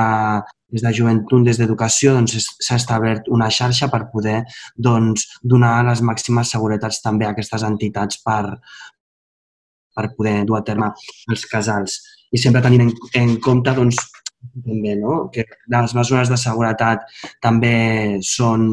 des 0.69 0.83
de 0.85 0.91
joventut, 0.93 1.41
des 1.41 1.57
d'educació, 1.57 2.11
doncs, 2.13 2.35
s'ha 2.61 2.75
establert 2.77 3.25
una 3.33 3.47
xarxa 3.49 3.87
per 3.89 4.03
poder 4.11 4.43
doncs, 4.77 5.25
donar 5.41 5.79
les 5.87 6.03
màximes 6.05 6.51
seguretats 6.53 7.01
també 7.01 7.25
a 7.25 7.31
aquestes 7.33 7.65
entitats 7.65 8.21
per, 8.21 8.59
per 9.99 10.13
poder 10.15 10.39
dur 10.47 10.59
a 10.59 10.63
terme 10.63 10.93
els 11.29 11.45
casals. 11.51 11.99
I 12.31 12.39
sempre 12.39 12.63
tenint 12.63 12.87
en, 12.87 12.95
en 13.19 13.35
compte 13.43 13.75
doncs, 13.75 13.99
també, 14.63 14.95
no? 14.95 15.27
que 15.33 15.45
les 15.71 15.93
mesures 15.97 16.31
de 16.31 16.37
seguretat 16.39 17.05
també 17.43 18.19
són, 18.23 18.65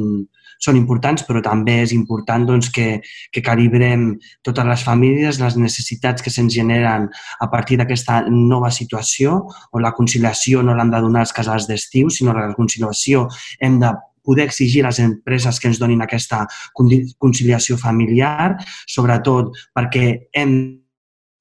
són 0.62 0.78
importants, 0.78 1.24
però 1.27 1.43
també 1.44 1.81
és 1.82 1.94
important 1.97 2.47
doncs, 2.48 2.70
que, 2.73 3.01
que 3.32 3.43
calibrem 3.44 4.09
totes 4.47 4.69
les 4.69 4.85
famílies, 4.86 5.40
les 5.43 5.59
necessitats 5.61 6.23
que 6.23 6.32
se'ns 6.32 6.55
generen 6.55 7.09
a 7.40 7.51
partir 7.53 7.81
d'aquesta 7.81 8.24
nova 8.31 8.70
situació, 8.70 9.43
on 9.73 9.85
la 9.85 9.94
conciliació 9.97 10.62
no 10.62 10.77
l'han 10.77 10.93
de 10.94 11.03
donar 11.05 11.27
els 11.27 11.35
casals 11.36 11.69
d'estiu, 11.69 12.11
sinó 12.11 12.36
la 12.36 12.53
conciliació 12.57 13.27
hem 13.61 13.81
de 13.82 13.94
poder 14.27 14.48
exigir 14.48 14.82
a 14.82 14.89
les 14.90 14.98
empreses 14.98 15.61
que 15.62 15.70
ens 15.70 15.78
donin 15.78 16.03
aquesta 16.03 16.44
conciliació 16.74 17.77
familiar, 17.78 18.57
sobretot 18.90 19.55
perquè 19.77 20.09
hem 20.35 20.57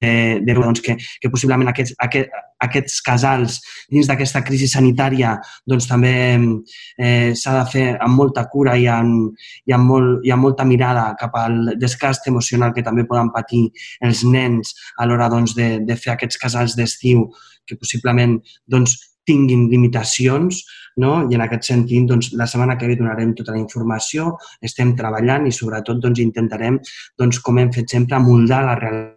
de, 0.00 0.40
de 0.44 0.54
doncs, 0.54 0.80
que, 0.80 0.96
que 1.20 1.30
possiblement 1.30 1.70
aquests, 1.70 1.94
aquest, 2.04 2.32
aquests 2.62 3.00
casals 3.04 3.58
dins 3.92 4.08
d'aquesta 4.08 4.42
crisi 4.44 4.68
sanitària 4.68 5.34
doncs, 5.68 5.88
també 5.88 6.14
eh, 6.36 7.32
s'ha 7.36 7.56
de 7.58 7.64
fer 7.72 7.86
amb 7.96 8.16
molta 8.20 8.46
cura 8.52 8.76
i 8.76 8.86
amb, 8.90 9.32
i, 9.64 9.74
amb 9.76 9.90
molt, 9.90 10.22
i 10.26 10.32
amb 10.34 10.48
molta 10.48 10.68
mirada 10.68 11.08
cap 11.20 11.36
al 11.40 11.74
desgast 11.80 12.28
emocional 12.28 12.74
que 12.76 12.84
també 12.86 13.06
poden 13.08 13.32
patir 13.34 13.66
els 14.04 14.24
nens 14.24 14.74
a 14.98 15.08
l'hora 15.08 15.30
doncs, 15.32 15.56
de, 15.56 15.76
de 15.84 15.98
fer 16.00 16.14
aquests 16.14 16.40
casals 16.40 16.76
d'estiu 16.76 17.28
que 17.66 17.78
possiblement 17.80 18.38
doncs, 18.70 18.96
tinguin 19.26 19.66
limitacions 19.66 20.62
no? 21.02 21.26
i 21.28 21.34
en 21.34 21.42
aquest 21.44 21.66
sentit 21.72 22.06
doncs, 22.08 22.30
la 22.38 22.46
setmana 22.46 22.76
que 22.78 22.86
ve 22.86 22.96
donarem 22.98 23.34
tota 23.34 23.56
la 23.56 23.60
informació, 23.60 24.36
estem 24.62 24.94
treballant 24.98 25.48
i 25.48 25.52
sobretot 25.52 26.00
doncs, 26.02 26.22
intentarem, 26.22 26.78
doncs, 27.18 27.42
com 27.42 27.58
hem 27.58 27.74
fet 27.74 27.96
sempre, 27.96 28.22
moldar 28.22 28.62
la 28.70 28.78
realitat 28.78 29.15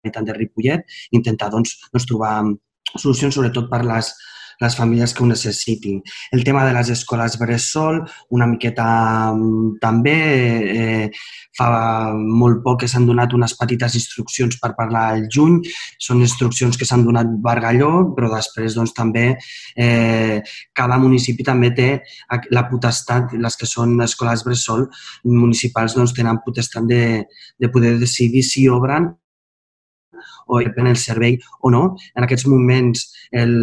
Generalitat 0.00 0.26
de 0.26 0.38
Ripollet, 0.38 0.84
intentar 1.12 1.50
doncs, 1.52 1.76
doncs, 1.92 2.06
trobar 2.08 2.42
solucions 2.96 3.34
sobretot 3.34 3.68
per 3.70 3.84
les, 3.84 4.08
les 4.60 4.76
famílies 4.76 5.12
que 5.14 5.22
ho 5.22 5.26
necessitin. 5.28 6.00
El 6.32 6.44
tema 6.44 6.64
de 6.64 6.72
les 6.72 6.88
escoles 6.90 7.36
Bressol, 7.38 8.00
una 8.30 8.46
miqueta 8.48 9.32
mm, 9.34 9.76
també, 9.80 10.16
eh, 10.72 11.10
fa 11.56 11.68
molt 12.16 12.62
poc 12.64 12.80
que 12.82 12.88
s'han 12.88 13.06
donat 13.08 13.34
unes 13.36 13.54
petites 13.58 13.94
instruccions 14.00 14.56
per 14.60 14.72
parlar 14.78 15.04
al 15.12 15.28
juny, 15.32 15.60
són 16.00 16.24
instruccions 16.24 16.80
que 16.80 16.88
s'han 16.88 17.04
donat 17.04 17.28
Bargalló, 17.44 17.92
però 18.16 18.32
després 18.32 18.76
doncs, 18.78 18.96
també 18.96 19.26
eh, 19.76 20.40
cada 20.72 20.98
municipi 20.98 21.44
també 21.44 21.74
té 21.76 21.90
la 22.50 22.64
potestat, 22.72 23.36
les 23.36 23.56
que 23.56 23.68
són 23.68 23.98
escoles 24.00 24.44
Bressol 24.48 24.88
municipals 25.28 25.96
doncs, 25.96 26.16
tenen 26.16 26.40
potestat 26.44 26.88
de, 26.88 27.02
de 27.60 27.72
poder 27.72 27.98
decidir 28.00 28.44
si 28.46 28.68
obren 28.68 29.12
o 30.50 30.60
depèn 30.64 30.90
el 30.90 30.98
servei 31.00 31.38
o 31.62 31.72
no. 31.72 31.82
En 32.16 32.26
aquests 32.26 32.48
moments 32.50 33.06
el, 33.32 33.54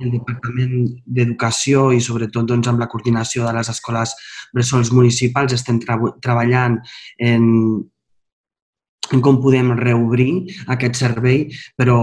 el 0.00 0.12
Departament 0.12 0.86
d'Educació 1.06 1.90
i 1.96 2.00
sobretot 2.04 2.48
doncs, 2.48 2.68
amb 2.70 2.82
la 2.82 2.88
coordinació 2.92 3.46
de 3.46 3.54
les 3.56 3.70
escoles 3.72 4.14
bressols 4.54 4.92
municipals 4.94 5.54
estem 5.56 5.80
tra 5.82 5.98
treballant 6.24 6.78
en, 7.30 7.46
en 9.12 9.24
com 9.24 9.40
podem 9.42 9.72
reobrir 9.78 10.30
aquest 10.72 11.00
servei, 11.00 11.46
però 11.78 11.98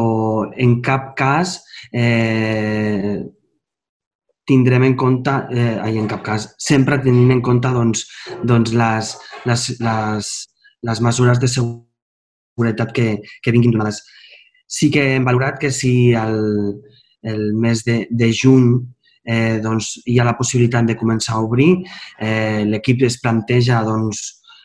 en 0.52 0.80
cap 0.86 1.14
cas 1.20 1.60
eh, 1.92 3.22
tindrem 4.46 4.90
en 4.90 4.98
compte, 5.00 5.34
eh, 5.56 5.78
ai, 5.80 5.98
en 6.00 6.10
cap 6.12 6.24
cas, 6.26 6.50
sempre 6.60 7.00
tenint 7.04 7.32
en 7.32 7.42
compte 7.46 7.72
doncs, 7.72 8.06
doncs 8.44 8.76
les, 8.76 9.16
les, 9.48 9.70
les, 9.80 10.36
les 10.84 11.04
mesures 11.08 11.40
de 11.40 11.48
seguretat 11.52 11.93
seguretat 12.54 12.94
que, 12.94 13.08
que 13.42 13.52
vinguin 13.52 13.72
donades. 13.72 14.04
Sí 14.68 14.90
que 14.92 15.16
hem 15.16 15.26
valorat 15.26 15.60
que 15.60 15.72
si 15.72 16.14
el, 16.14 16.82
el 17.22 17.54
mes 17.54 17.84
de, 17.84 18.08
de 18.10 18.32
juny 18.34 18.72
eh, 19.24 19.60
doncs, 19.64 20.00
hi 20.06 20.20
ha 20.20 20.28
la 20.28 20.38
possibilitat 20.38 20.88
de 20.88 20.98
començar 21.00 21.38
a 21.38 21.44
obrir, 21.44 21.84
eh, 22.20 22.64
l'equip 22.68 23.04
es 23.08 23.20
planteja 23.22 23.84
doncs, 23.88 24.24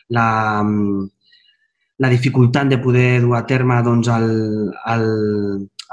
la, 0.09 0.63
la 1.99 2.09
dificultat 2.09 2.67
de 2.69 2.79
poder 2.81 3.21
dur 3.21 3.37
a 3.37 3.45
terme 3.45 3.79
doncs, 3.85 4.09
el, 4.09 4.29
el, 4.95 5.07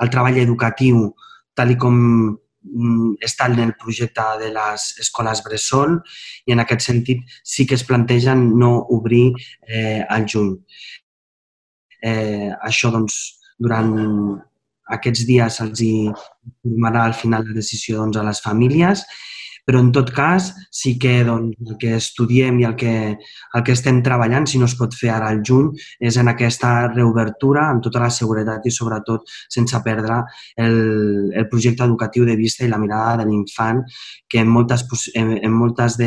el 0.01 0.11
treball 0.11 0.43
educatiu 0.43 1.09
tal 1.57 1.73
i 1.73 1.79
com 1.81 1.97
mm, 1.97 3.17
està 3.25 3.49
en 3.51 3.63
el 3.65 3.75
projecte 3.81 4.25
de 4.43 4.53
les 4.55 4.87
escoles 5.03 5.43
Bressol 5.45 5.99
i 6.47 6.55
en 6.55 6.63
aquest 6.63 6.89
sentit 6.89 7.25
sí 7.43 7.67
que 7.67 7.79
es 7.79 7.85
plantegen 7.85 8.51
no 8.59 8.79
obrir 8.97 9.33
eh, 9.67 10.05
al 10.09 10.29
juny. 10.29 10.57
Eh, 12.07 12.51
això, 12.71 12.93
doncs, 12.95 13.17
durant 13.59 13.93
aquests 14.97 15.25
dies 15.27 15.57
se'ls 15.59 15.83
informarà 15.83 17.07
al 17.07 17.17
final 17.19 17.49
la 17.49 17.57
decisió 17.57 18.03
doncs, 18.03 18.21
a 18.21 18.27
les 18.27 18.43
famílies, 18.45 19.03
Però, 19.67 19.81
en 19.83 19.89
tot 19.91 20.13
cas, 20.15 20.53
sí 20.71 20.93
que 21.03 21.25
doncs, 21.27 21.57
el 21.59 21.75
que 21.83 21.97
estudiem 21.99 22.61
i 22.63 22.67
el 22.69 22.77
que, 22.79 23.19
el 23.59 23.65
que 23.67 23.75
estem 23.75 23.99
treballant, 24.07 24.47
si 24.47 24.61
no 24.63 24.69
es 24.71 24.77
pot 24.79 24.95
fer 24.95 25.11
ara 25.11 25.27
al 25.33 25.41
juny, 25.49 25.73
és 25.99 26.15
en 26.23 26.31
aquesta 26.31 26.71
reobertura 26.93 27.65
amb 27.73 27.83
tota 27.83 28.05
la 28.05 28.11
seguretat 28.15 28.63
i, 28.71 28.71
sobretot, 28.71 29.27
sense 29.51 29.83
perdre 29.83 30.21
el, 30.63 30.79
el 31.35 31.51
projecte 31.51 31.83
educatiu 31.83 32.23
de 32.31 32.39
vista 32.39 32.63
i 32.63 32.71
la 32.71 32.79
mirada 32.79 33.17
de 33.25 33.27
l'infant, 33.27 33.83
que 34.31 34.39
en 34.45 34.55
moltes, 34.55 34.87
en, 35.19 35.35
en 35.35 35.53
moltes 35.59 35.99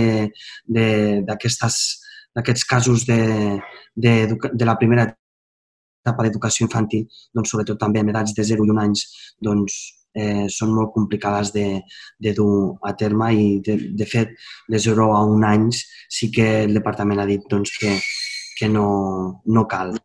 d'aquests 1.20 2.64
casos 2.72 3.04
de, 3.12 3.60
de, 3.92 4.40
de 4.40 4.66
la 4.72 4.80
primera 4.80 5.19
etapa 6.04 6.26
d'educació 6.26 6.66
infantil, 6.66 7.06
doncs, 7.36 7.54
sobretot 7.54 7.80
també 7.82 8.04
en 8.04 8.12
edats 8.14 8.36
de 8.36 8.46
0 8.52 8.66
i 8.66 8.74
1 8.74 8.82
anys, 8.84 9.06
doncs, 9.50 9.80
eh, 10.16 10.48
són 10.50 10.74
molt 10.74 10.94
complicades 10.96 11.54
de, 11.54 11.68
de 12.20 12.34
dur 12.34 12.80
a 12.86 12.96
terme 12.98 13.32
i, 13.36 13.48
de, 13.66 13.78
de 13.96 14.10
fet, 14.10 14.36
de 14.70 14.82
0 14.82 15.10
a 15.16 15.24
1 15.30 15.48
anys 15.54 15.86
sí 16.10 16.32
que 16.34 16.50
el 16.66 16.76
departament 16.78 17.22
ha 17.22 17.30
dit 17.30 17.46
doncs, 17.50 17.76
que, 17.78 17.96
que 18.60 18.70
no, 18.70 19.42
no 19.46 19.66
cal. 19.70 19.96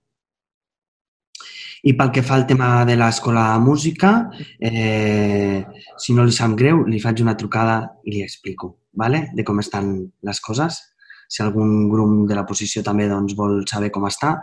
I 1.85 1.93
pel 1.99 2.11
que 2.16 2.23
fa 2.25 2.39
al 2.39 2.47
tema 2.49 2.69
de 2.89 2.95
l'escola 2.97 3.51
de 3.53 3.61
música, 3.61 4.15
eh, 4.57 5.61
si 6.01 6.15
no 6.16 6.25
li 6.25 6.33
sap 6.33 6.55
greu, 6.57 6.81
li 6.89 7.01
faig 7.03 7.21
una 7.21 7.37
trucada 7.37 7.83
i 8.09 8.15
li 8.15 8.23
explico 8.25 8.79
vale? 8.95 9.29
de 9.35 9.45
com 9.45 9.61
estan 9.61 9.91
les 10.23 10.41
coses. 10.41 10.81
Si 11.29 11.43
algun 11.43 11.89
grup 11.91 12.25
de 12.29 12.39
la 12.39 12.47
posició 12.47 12.83
també 12.87 13.09
doncs, 13.11 13.35
vol 13.37 13.62
saber 13.69 13.91
com 13.93 14.07
està, 14.09 14.37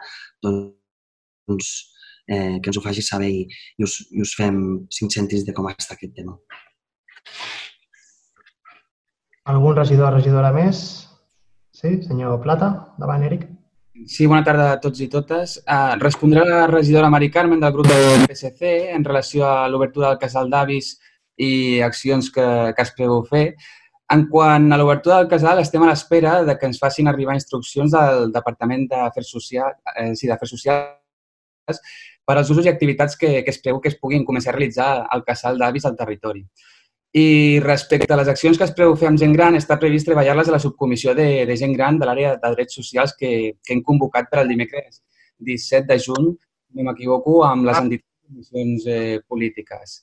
doncs 0.43 0.77
doncs, 1.51 1.71
eh, 2.27 2.59
que 2.61 2.71
ens 2.71 2.79
ho 2.79 2.83
faci 2.83 3.03
saber 3.05 3.29
i, 3.29 3.45
i, 3.77 3.83
us, 3.87 3.99
i 4.11 4.23
us 4.23 4.35
fem 4.39 4.57
cinc 4.93 5.13
cèntims 5.17 5.45
de 5.47 5.55
com 5.57 5.69
està 5.71 5.97
aquest 5.97 6.15
tema. 6.17 6.37
Algun 9.51 9.75
regidor 9.75 10.11
o 10.11 10.15
regidora 10.15 10.51
més? 10.55 10.83
Sí, 11.73 11.97
senyor 12.05 12.39
Plata, 12.43 12.71
davant, 13.01 13.23
Eric. 13.25 13.47
Sí, 14.07 14.25
bona 14.29 14.43
tarda 14.45 14.67
a 14.73 14.79
tots 14.81 15.01
i 15.01 15.07
totes. 15.11 15.57
Uh, 15.65 15.97
respondrà 16.01 16.45
la 16.47 16.67
regidora 16.69 17.09
Mari 17.09 17.29
Carmen 17.33 17.59
del 17.61 17.73
grup 17.73 17.89
del 17.89 18.25
PSC 18.29 18.71
en 18.95 19.05
relació 19.05 19.45
a 19.49 19.67
l'obertura 19.69 20.11
del 20.11 20.21
casal 20.21 20.49
d'avis 20.49 20.93
i 21.41 21.81
accions 21.81 22.29
que, 22.33 22.47
que 22.77 22.85
es 22.85 22.93
preveu 22.97 23.25
fer. 23.27 23.45
En 24.13 24.25
quant 24.31 24.71
a 24.71 24.79
l'obertura 24.79 25.19
del 25.21 25.29
casal, 25.31 25.61
estem 25.61 25.83
a 25.83 25.89
l'espera 25.89 26.41
de 26.47 26.57
que 26.59 26.67
ens 26.69 26.79
facin 26.79 27.09
arribar 27.09 27.37
instruccions 27.37 27.93
del 27.95 28.31
Departament 28.33 28.87
d'Afers 28.91 29.29
Socials, 29.37 29.77
eh, 29.95 30.11
sí, 30.19 30.29
Socials 30.53 31.00
per 31.65 32.37
als 32.37 32.49
usos 32.49 32.65
i 32.65 32.69
activitats 32.71 33.17
que, 33.17 33.41
que 33.43 33.51
es 33.51 33.59
preveu 33.61 33.81
que 33.81 33.89
es 33.91 33.97
puguin 33.99 34.25
començar 34.25 34.53
a 34.53 34.57
realitzar 34.57 34.91
al 35.09 35.23
casal 35.27 35.57
d'avis 35.59 35.85
al 35.85 35.97
territori. 35.97 36.43
I 37.13 37.59
respecte 37.59 38.13
a 38.13 38.17
les 38.21 38.29
accions 38.31 38.57
que 38.57 38.63
es 38.63 38.71
preveu 38.75 38.95
fer 38.95 39.09
amb 39.09 39.19
gent 39.19 39.33
gran, 39.35 39.57
està 39.59 39.75
previst 39.79 40.07
treballar-les 40.07 40.47
a 40.47 40.55
la 40.55 40.61
subcomissió 40.63 41.15
de, 41.17 41.45
de 41.47 41.57
gent 41.59 41.73
gran 41.75 41.99
de 41.99 42.07
l'àrea 42.07 42.37
de 42.39 42.53
drets 42.55 42.77
socials 42.79 43.17
que, 43.19 43.57
que 43.59 43.75
hem 43.75 43.81
convocat 43.83 44.29
per 44.31 44.39
al 44.41 44.51
dimecres 44.51 45.01
17 45.41 45.89
de 45.89 45.99
juny, 45.99 46.31
no 46.77 46.87
m'equivoco, 46.87 47.41
amb 47.43 47.67
les 47.67 47.81
entitats 47.81 48.87
eh, 48.87 49.19
polítiques. 49.27 49.99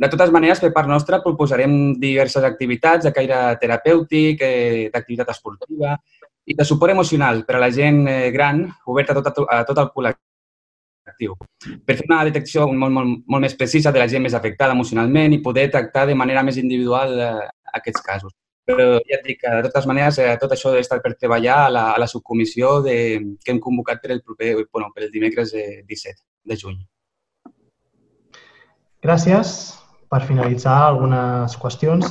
De 0.00 0.08
totes 0.08 0.32
maneres, 0.32 0.60
per 0.60 0.72
part 0.72 0.88
nostra, 0.88 1.22
proposarem 1.24 1.94
diverses 2.00 2.44
activitats 2.44 3.04
de 3.08 3.12
caire 3.16 3.40
terapèutic, 3.60 4.42
eh, 4.44 4.88
d'activitat 4.92 5.32
esportiva 5.32 5.96
i 6.44 6.56
de 6.56 6.64
suport 6.64 6.92
emocional 6.92 7.44
per 7.46 7.56
a 7.56 7.60
la 7.64 7.70
gent 7.72 8.06
eh, 8.08 8.30
gran, 8.32 8.66
oberta 8.88 9.16
a 9.16 9.20
tot, 9.20 9.46
a 9.48 9.62
tot 9.68 9.80
el 9.80 9.94
col·lectiu 9.94 10.29
actiu. 11.20 11.36
Per 11.84 11.96
fer 11.96 12.06
una 12.08 12.24
detecció 12.24 12.66
molt, 12.72 12.92
molt, 12.92 13.24
molt 13.26 13.44
més 13.44 13.56
precisa 13.56 13.92
de 13.92 14.00
la 14.00 14.08
gent 14.08 14.22
més 14.24 14.34
afectada 14.34 14.72
emocionalment 14.72 15.32
i 15.32 15.42
poder 15.44 15.70
tractar 15.70 16.06
de 16.08 16.14
manera 16.14 16.42
més 16.42 16.56
individual 16.56 17.18
eh, 17.18 17.48
aquests 17.74 18.02
casos. 18.02 18.32
Però 18.64 19.00
ja 19.02 19.16
et 19.18 19.26
dic 19.26 19.40
que, 19.40 19.50
de 19.50 19.66
totes 19.66 19.86
maneres, 19.86 20.18
eh, 20.18 20.36
tot 20.40 20.52
això 20.52 20.74
està 20.78 21.00
per 21.02 21.16
treballar 21.18 21.66
a 21.66 21.70
la, 21.70 21.84
a 21.92 21.98
la 21.98 22.06
subcomissió 22.06 22.80
de, 22.82 22.96
que 23.44 23.52
hem 23.52 23.60
convocat 23.60 24.00
per 24.02 24.12
el 24.14 24.22
proper, 24.22 24.54
bueno, 24.72 24.90
per 24.94 25.04
el 25.04 25.12
dimecres 25.12 25.52
de 25.52 25.82
17 25.88 26.22
de 26.44 26.56
juny. 26.56 26.80
Gràcies. 29.02 29.76
Per 30.10 30.24
finalitzar, 30.26 30.76
algunes 30.88 31.54
qüestions. 31.56 32.08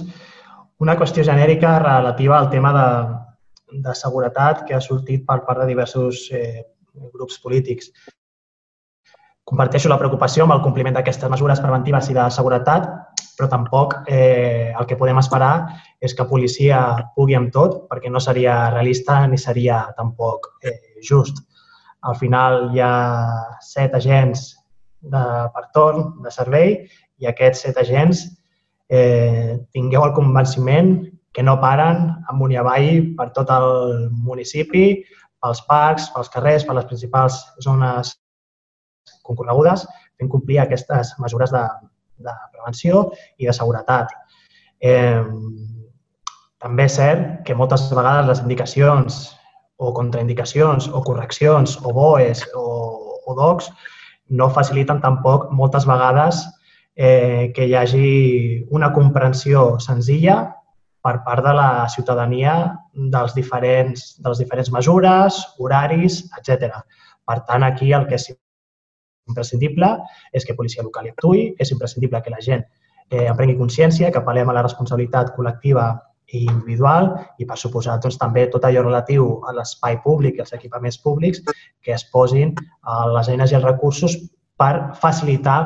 Una 0.79 0.95
qüestió 0.95 1.25
genèrica 1.27 1.73
relativa 1.83 2.37
al 2.37 2.47
tema 2.49 2.69
de, 2.71 3.79
de 3.83 3.95
seguretat 3.95 4.63
que 4.67 4.75
ha 4.77 4.79
sortit 4.81 5.25
per 5.27 5.41
part 5.47 5.59
de 5.59 5.67
diversos 5.67 6.29
eh, 6.31 6.63
grups 7.13 7.39
polítics. 7.43 7.91
Comparteixo 9.49 9.89
la 9.89 9.97
preocupació 9.97 10.45
amb 10.45 10.53
el 10.53 10.61
compliment 10.61 10.93
d'aquestes 10.93 11.31
mesures 11.33 11.61
preventives 11.63 12.11
i 12.11 12.15
de 12.17 12.27
seguretat, 12.29 12.85
però 13.39 13.47
tampoc 13.49 13.95
eh, 14.05 14.69
el 14.77 14.85
que 14.85 14.97
podem 14.99 15.17
esperar 15.17 15.53
és 16.05 16.13
que 16.13 16.27
policia 16.29 16.81
pugui 17.15 17.37
amb 17.37 17.49
tot, 17.55 17.79
perquè 17.89 18.11
no 18.13 18.21
seria 18.21 18.67
realista 18.75 19.23
ni 19.31 19.39
seria 19.41 19.79
tampoc 19.97 20.51
eh, 20.61 20.75
just. 21.01 21.41
Al 22.05 22.19
final 22.19 22.69
hi 22.75 22.83
ha 22.85 22.93
set 23.65 23.97
agents 23.97 24.45
de, 25.01 25.23
per 25.55 25.65
torn 25.73 26.19
de 26.21 26.35
servei 26.35 26.75
i 27.17 27.31
aquests 27.31 27.65
set 27.65 27.81
agents 27.81 28.27
eh, 28.91 29.57
tingueu 29.73 30.05
el 30.05 30.13
convenciment 30.13 30.93
que 31.33 31.41
no 31.41 31.57
paren 31.63 32.09
amunt 32.29 32.53
i 32.53 32.61
avall 32.61 33.15
per 33.17 33.31
tot 33.33 33.49
el 33.55 34.09
municipi, 34.13 35.01
pels 35.41 35.65
parcs, 35.65 36.09
pels 36.13 36.29
carrers, 36.33 36.65
per 36.67 36.77
les 36.77 36.89
principals 36.89 37.41
zones 37.65 38.18
concorregudes 39.27 39.85
fent 40.19 40.31
complir 40.31 40.59
aquestes 40.61 41.13
mesures 41.23 41.53
de, 41.55 41.63
de 42.25 42.35
prevenció 42.53 43.07
i 43.37 43.47
de 43.47 43.55
seguretat. 43.55 44.11
Eh, 44.79 45.23
també 46.59 46.85
és 46.89 46.95
cert 46.99 47.43
que 47.47 47.55
moltes 47.55 47.87
vegades 47.95 48.27
les 48.27 48.41
indicacions 48.43 49.19
o 49.79 49.93
contraindicacions 49.95 50.89
o 50.91 51.01
correccions 51.07 51.77
o 51.83 51.93
BOEs 51.95 52.43
o, 52.55 52.65
o 53.25 53.35
DOCs 53.35 53.69
no 54.39 54.49
faciliten 54.53 54.99
tampoc 55.01 55.47
moltes 55.55 55.87
vegades 55.87 56.43
eh, 56.95 57.51
que 57.55 57.65
hi 57.65 57.75
hagi 57.79 58.09
una 58.75 58.91
comprensió 58.93 59.79
senzilla 59.79 60.41
per 61.01 61.21
part 61.23 61.45
de 61.45 61.53
la 61.55 61.87
ciutadania 61.87 62.55
dels 62.91 63.33
diferents, 63.37 64.17
de 64.19 64.27
les 64.33 64.41
diferents 64.43 64.71
mesures, 64.75 65.39
horaris, 65.57 66.25
etc. 66.37 66.81
Per 67.23 67.39
tant, 67.47 67.63
aquí 67.63 67.93
el 67.95 68.05
que 68.09 68.19
és 68.19 68.27
imprescindible 69.29 69.93
és 70.33 70.45
que 70.45 70.57
policia 70.57 70.85
local 70.85 71.07
hi 71.07 71.13
actuï, 71.15 71.47
és 71.59 71.71
imprescindible 71.75 72.21
que 72.25 72.33
la 72.33 72.41
gent 72.45 72.65
eh, 73.09 73.25
en 73.25 73.35
prengui 73.37 73.57
consciència, 73.59 74.11
que 74.11 74.21
apel·lem 74.21 74.49
a 74.49 74.57
la 74.57 74.65
responsabilitat 74.65 75.33
col·lectiva 75.37 75.91
i 76.29 76.43
individual 76.45 77.13
i, 77.41 77.45
per 77.49 77.57
suposar, 77.57 77.97
doncs, 78.03 78.19
també 78.21 78.45
tot 78.53 78.65
allò 78.65 78.83
relatiu 78.85 79.29
a 79.49 79.53
l'espai 79.57 79.97
públic 80.03 80.37
i 80.37 80.43
als 80.43 80.53
equipaments 80.57 80.99
públics 81.01 81.41
que 81.81 81.95
es 81.95 82.05
posin 82.13 82.53
a 82.83 83.05
les 83.15 83.31
eines 83.33 83.53
i 83.53 83.57
els 83.57 83.65
recursos 83.65 84.17
per 84.59 84.91
facilitar 84.99 85.59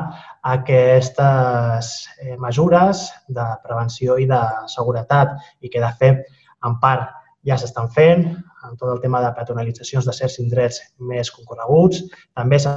aquestes 0.54 1.90
eh, 2.22 2.36
mesures 2.38 3.08
de 3.28 3.44
prevenció 3.66 4.16
i 4.22 4.28
de 4.30 4.40
seguretat 4.70 5.34
i 5.60 5.68
que, 5.68 5.82
de 5.82 5.92
fet, 6.00 6.24
en 6.64 6.78
part 6.80 7.10
ja 7.44 7.58
s'estan 7.60 7.90
fent, 7.92 8.28
en 8.64 8.76
tot 8.80 8.88
el 8.94 9.00
tema 9.02 9.20
de 9.20 9.32
peatonalitzacions 9.36 10.06
de 10.08 10.14
certs 10.16 10.38
indrets 10.40 10.80
més 11.10 11.32
concorreguts. 11.34 12.04
També 12.32 12.60
s'ha 12.60 12.76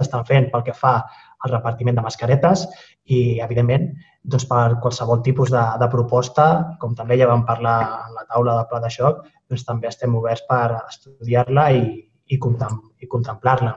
estan 0.00 0.24
fent 0.28 0.48
pel 0.52 0.64
que 0.66 0.74
fa 0.76 0.94
al 1.42 1.50
repartiment 1.50 1.98
de 1.98 2.04
mascaretes 2.04 2.64
i, 3.04 3.40
evidentment, 3.42 3.88
doncs 4.22 4.46
per 4.46 4.78
qualsevol 4.82 5.22
tipus 5.26 5.50
de, 5.50 5.62
de 5.80 5.88
proposta, 5.90 6.46
com 6.80 6.94
també 6.98 7.18
ja 7.18 7.28
vam 7.30 7.44
parlar 7.46 7.76
en 8.06 8.16
la 8.16 8.26
taula 8.30 8.56
del 8.58 8.68
pla 8.70 8.80
de 8.84 8.90
xoc, 8.94 9.22
doncs 9.50 9.66
també 9.66 9.90
estem 9.90 10.14
oberts 10.18 10.44
per 10.48 10.66
estudiar-la 10.78 11.70
i, 11.74 11.84
i, 12.26 12.38
contem, 12.38 12.78
i 13.02 13.10
contemplar-la. 13.10 13.74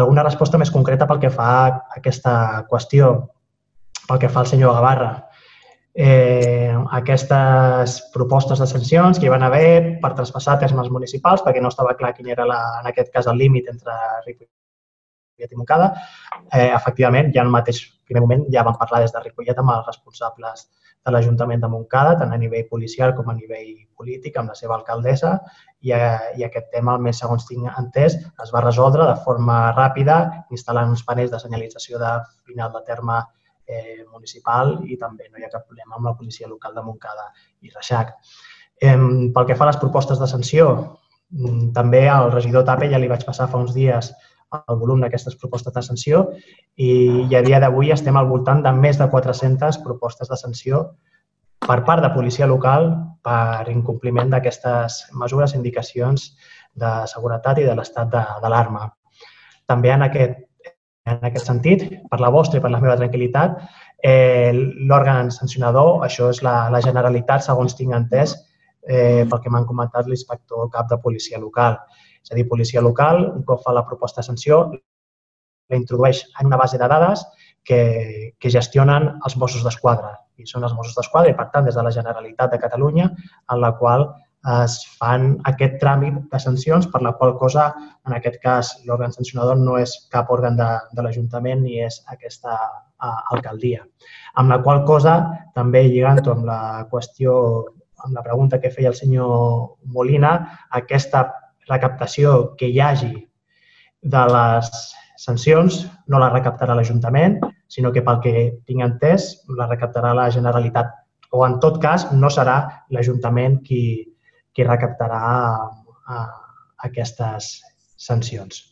Alguna 0.00 0.24
resposta 0.24 0.58
més 0.58 0.70
concreta 0.70 1.08
pel 1.10 1.20
que 1.22 1.32
fa 1.34 1.50
a 1.66 1.80
aquesta 1.98 2.32
qüestió, 2.70 3.10
pel 4.06 4.22
que 4.22 4.30
fa 4.30 4.44
al 4.44 4.48
senyor 4.50 4.78
Gavarra. 4.78 5.10
Eh, 5.90 6.70
aquestes 6.94 7.96
propostes 8.14 8.62
de 8.62 8.68
sancions 8.70 9.18
que 9.18 9.26
hi 9.26 9.32
van 9.32 9.42
haver 9.42 9.98
per 10.00 10.12
traspassar 10.14 10.60
termes 10.62 10.88
municipals, 10.94 11.42
perquè 11.42 11.60
no 11.60 11.74
estava 11.74 11.96
clar 11.98 12.14
quin 12.14 12.30
era, 12.30 12.46
la, 12.46 12.60
en 12.80 12.88
aquest 12.88 13.10
cas, 13.12 13.26
el 13.26 13.42
límit 13.42 13.68
entre 13.74 13.98
Ripollet 14.24 14.59
Ripollet 15.40 15.52
i 15.52 15.56
Montcada. 15.56 15.94
Eh, 16.52 16.70
efectivament, 16.74 17.32
ja 17.34 17.42
en 17.42 17.48
el 17.48 17.54
mateix 17.54 17.80
primer 18.04 18.22
moment 18.22 18.46
ja 18.52 18.64
vam 18.66 18.76
parlar 18.78 19.00
des 19.00 19.12
de 19.12 19.22
Ripollet 19.24 19.58
amb 19.58 19.70
els 19.70 19.86
responsables 19.86 20.68
de 21.04 21.12
l'Ajuntament 21.12 21.60
de 21.60 21.68
Montcada, 21.68 22.18
tant 22.18 22.32
a 22.32 22.36
nivell 22.36 22.66
policial 22.68 23.14
com 23.16 23.30
a 23.30 23.34
nivell 23.34 23.86
polític, 23.96 24.36
amb 24.36 24.52
la 24.52 24.54
seva 24.54 24.76
alcaldessa, 24.76 25.38
i, 25.80 25.92
eh, 25.92 26.36
i 26.36 26.44
aquest 26.44 26.70
tema, 26.72 26.94
almenys 26.94 27.22
segons 27.22 27.46
tinc 27.48 27.70
entès, 27.78 28.16
es 28.16 28.52
va 28.52 28.60
resoldre 28.60 29.06
de 29.08 29.16
forma 29.24 29.72
ràpida, 29.72 30.44
instal·lant 30.50 30.92
uns 30.92 31.04
panells 31.04 31.32
de 31.32 31.40
senyalització 31.40 31.98
de 31.98 32.12
final 32.44 32.72
de 32.72 32.84
terme 32.86 33.22
eh, 33.66 34.04
municipal 34.12 34.80
i 34.84 34.98
també 35.00 35.30
no 35.30 35.38
hi 35.38 35.46
ha 35.46 35.52
cap 35.52 35.64
problema 35.66 35.96
amb 35.96 36.10
la 36.10 36.16
policia 36.18 36.48
local 36.48 36.74
de 36.74 36.84
Montcada 36.84 37.30
i 37.62 37.72
Reixac. 37.72 38.16
Eh, 38.80 38.96
pel 39.34 39.46
que 39.46 39.56
fa 39.56 39.64
a 39.64 39.70
les 39.72 39.80
propostes 39.80 40.20
de 40.20 40.28
sanció, 40.28 40.98
mm, 41.30 41.72
també 41.72 42.08
al 42.08 42.32
regidor 42.32 42.66
Tape 42.68 42.90
ja 42.92 43.00
li 43.00 43.08
vaig 43.08 43.24
passar 43.24 43.48
fa 43.48 43.60
uns 43.60 43.72
dies 43.72 44.12
el 44.58 44.78
volum 44.80 45.02
d'aquestes 45.04 45.36
propostes 45.38 45.74
de 45.74 45.82
sanció 45.82 46.24
i, 46.76 46.90
i 47.30 47.36
a 47.36 47.42
dia 47.46 47.60
d'avui 47.62 47.92
estem 47.94 48.16
al 48.18 48.28
voltant 48.30 48.62
de 48.64 48.72
més 48.74 48.98
de 48.98 49.06
400 49.12 49.78
propostes 49.84 50.30
de 50.30 50.38
sanció 50.40 50.82
per 51.66 51.82
part 51.86 52.02
de 52.02 52.10
policia 52.14 52.48
local 52.50 52.90
per 53.22 53.68
incompliment 53.70 54.32
d'aquestes 54.32 55.04
mesures 55.22 55.54
indicacions 55.54 56.30
de 56.74 56.90
seguretat 57.10 57.60
i 57.60 57.66
de 57.68 57.74
l'estat 57.76 58.10
d'alarma. 58.10 58.88
També 59.68 59.92
en 59.92 60.06
aquest, 60.06 60.38
en 61.06 61.26
aquest 61.28 61.46
sentit, 61.46 61.84
per 62.10 62.20
la 62.22 62.30
vostra 62.32 62.58
i 62.58 62.64
per 62.64 62.70
la 62.72 62.80
meva 62.82 62.96
tranquil·litat, 62.98 63.58
eh, 64.02 64.52
l'òrgan 64.90 65.30
sancionador, 65.34 66.00
això 66.06 66.30
és 66.32 66.42
la, 66.46 66.70
la 66.72 66.80
Generalitat, 66.84 67.44
segons 67.46 67.76
tinc 67.78 67.94
entès, 67.94 68.34
eh, 68.88 69.26
pel 69.28 69.42
que 69.42 69.52
m'han 69.52 69.68
comentat 69.68 70.08
l'inspector 70.08 70.70
cap 70.72 70.88
de 70.90 70.98
policia 71.02 71.38
local. 71.38 71.78
És 72.22 72.32
a 72.32 72.38
dir, 72.38 72.46
policia 72.48 72.82
local, 72.84 73.24
un 73.34 73.44
cop 73.48 73.62
fa 73.64 73.74
la 73.76 73.86
proposta 73.88 74.20
de 74.20 74.28
sanció, 74.28 74.62
la 75.70 75.78
introdueix 75.78 76.24
en 76.40 76.50
una 76.50 76.58
base 76.60 76.78
de 76.78 76.88
dades 76.90 77.22
que, 77.64 78.34
que 78.38 78.50
gestionen 78.50 79.08
els 79.24 79.36
Mossos 79.36 79.64
d'Esquadra. 79.66 80.16
I 80.40 80.48
són 80.48 80.64
els 80.66 80.74
Mossos 80.76 80.96
d'Esquadra 80.96 81.30
i, 81.30 81.36
per 81.36 81.50
tant, 81.52 81.68
des 81.68 81.76
de 81.76 81.84
la 81.84 81.94
Generalitat 81.94 82.52
de 82.52 82.60
Catalunya, 82.62 83.10
en 83.52 83.62
la 83.62 83.74
qual 83.78 84.08
es 84.64 84.76
fan 84.96 85.34
aquest 85.44 85.76
tràmit 85.82 86.16
de 86.32 86.38
sancions, 86.40 86.86
per 86.88 87.02
la 87.04 87.12
qual 87.12 87.34
cosa, 87.36 87.66
en 88.08 88.14
aquest 88.16 88.38
cas, 88.42 88.70
l'òrgan 88.88 89.12
sancionador 89.12 89.58
no 89.60 89.76
és 89.78 89.92
cap 90.12 90.30
òrgan 90.32 90.56
de, 90.56 90.68
de 90.96 91.04
l'Ajuntament 91.04 91.60
ni 91.60 91.76
és 91.84 92.00
aquesta 92.14 92.56
uh, 92.56 93.18
alcaldia. 93.34 93.84
Amb 94.40 94.54
la 94.54 94.60
qual 94.64 94.84
cosa, 94.88 95.18
també 95.54 95.84
lligant 95.84 96.22
amb 96.24 96.48
la 96.48 96.86
qüestió, 96.90 97.34
amb 98.00 98.16
la 98.16 98.24
pregunta 98.24 98.60
que 98.60 98.72
feia 98.72 98.88
el 98.88 98.96
senyor 98.96 99.76
Molina, 99.92 100.32
aquesta 100.72 101.26
recaptació 101.70 102.54
que 102.58 102.68
hi 102.68 102.80
hagi 102.80 103.12
de 104.14 104.22
les 104.34 104.70
sancions 105.20 105.82
no 106.08 106.20
la 106.22 106.30
recaptarà 106.32 106.74
l'Ajuntament, 106.76 107.38
sinó 107.68 107.92
que 107.92 108.02
pel 108.06 108.20
que 108.24 108.34
tinc 108.66 108.84
entès 108.86 109.30
la 109.58 109.68
recaptarà 109.68 110.14
la 110.16 110.30
Generalitat. 110.32 110.94
O 111.36 111.44
en 111.46 111.58
tot 111.62 111.78
cas 111.82 112.08
no 112.12 112.30
serà 112.32 112.56
l'Ajuntament 112.90 113.60
qui, 113.66 113.82
qui 114.54 114.66
recaptarà 114.66 115.20
a, 115.20 115.44
a 116.08 116.22
aquestes 116.88 117.52
sancions. 118.00 118.64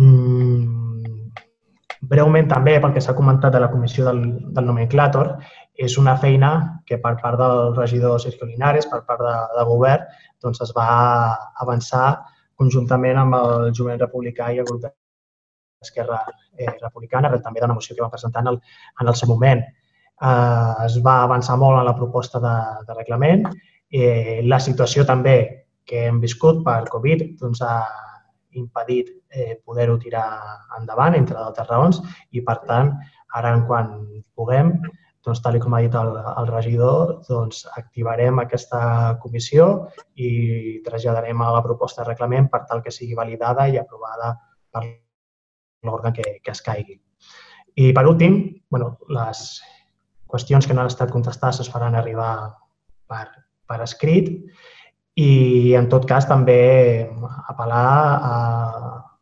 Mm, 0.00 0.39
breument 2.10 2.48
també, 2.50 2.76
pel 2.82 2.94
que 2.94 3.02
s'ha 3.04 3.16
comentat 3.16 3.54
de 3.54 3.60
la 3.62 3.70
comissió 3.72 4.04
del, 4.08 4.20
del 4.54 4.66
nomenclàtor, 4.66 5.34
és 5.80 5.96
una 6.00 6.16
feina 6.20 6.50
que 6.86 6.98
per 7.02 7.14
part 7.22 7.38
del 7.40 7.74
regidor 7.76 8.20
Sergio 8.20 8.48
Linares, 8.48 8.88
per 8.90 9.02
part 9.08 9.22
de, 9.24 9.34
de 9.56 9.66
govern, 9.68 10.08
doncs 10.42 10.60
es 10.66 10.72
va 10.76 10.88
avançar 11.64 12.06
conjuntament 12.60 13.20
amb 13.20 13.36
el 13.38 13.70
jovent 13.76 14.00
republicà 14.02 14.50
i 14.52 14.60
el 14.60 14.68
grup 14.68 14.90
Esquerra 15.80 16.18
eh, 16.58 16.74
Republicana, 16.82 17.30
però 17.30 17.40
també 17.40 17.62
de 17.62 17.70
la 17.70 17.76
moció 17.76 17.96
que 17.96 18.04
va 18.04 18.12
presentar 18.12 18.42
en 18.44 18.52
el, 18.52 18.60
en 19.00 19.08
el 19.08 19.16
seu 19.16 19.30
moment. 19.30 19.62
Eh, 20.20 20.74
es 20.84 20.98
va 21.06 21.22
avançar 21.24 21.56
molt 21.62 21.80
en 21.80 21.88
la 21.88 21.96
proposta 21.96 22.42
de, 22.42 22.56
de 22.88 22.98
reglament. 22.98 23.46
Eh, 23.90 24.40
la 24.44 24.60
situació 24.60 25.06
també 25.08 25.38
que 25.88 26.04
hem 26.10 26.20
viscut 26.22 26.60
per 26.66 26.82
Covid 26.92 27.24
doncs, 27.40 27.62
ha 27.64 27.78
impedit 28.58 29.10
eh, 29.30 29.60
poder-ho 29.64 29.98
tirar 29.98 30.26
endavant, 30.78 31.16
entre 31.18 31.38
d'altres 31.38 31.68
raons, 31.68 32.00
i 32.32 32.42
per 32.46 32.58
tant, 32.66 32.94
ara 33.36 33.52
quan 33.66 33.92
puguem, 34.34 34.74
doncs, 35.24 35.42
tal 35.44 35.58
com 35.60 35.74
ha 35.76 35.82
dit 35.84 35.94
el, 35.94 36.14
el 36.16 36.48
regidor, 36.48 37.18
doncs, 37.28 37.64
activarem 37.76 38.40
aquesta 38.40 39.18
comissió 39.22 39.66
i 40.16 40.80
traslladarem 40.86 41.42
a 41.42 41.52
la 41.56 41.62
proposta 41.66 42.02
de 42.02 42.08
reglament 42.08 42.48
per 42.52 42.64
tal 42.70 42.82
que 42.82 42.94
sigui 42.94 43.18
validada 43.18 43.68
i 43.68 43.78
aprovada 43.78 44.32
per 44.72 44.86
l'òrgan 45.84 46.16
que, 46.16 46.40
que 46.44 46.54
es 46.54 46.64
caigui. 46.64 46.96
I 47.80 47.92
per 47.96 48.06
últim, 48.08 48.40
bueno, 48.70 48.96
les 49.12 49.60
qüestions 50.30 50.66
que 50.66 50.74
no 50.74 50.82
han 50.82 50.90
estat 50.90 51.12
contestades 51.12 51.60
es 51.62 51.70
faran 51.70 51.96
arribar 51.98 52.32
per, 53.10 53.26
per 53.68 53.80
escrit 53.84 54.30
i 55.18 55.74
en 55.74 55.88
tot 55.90 56.06
cas 56.08 56.26
també 56.28 56.60
apel·lar 57.50 57.86
a, 58.30 58.36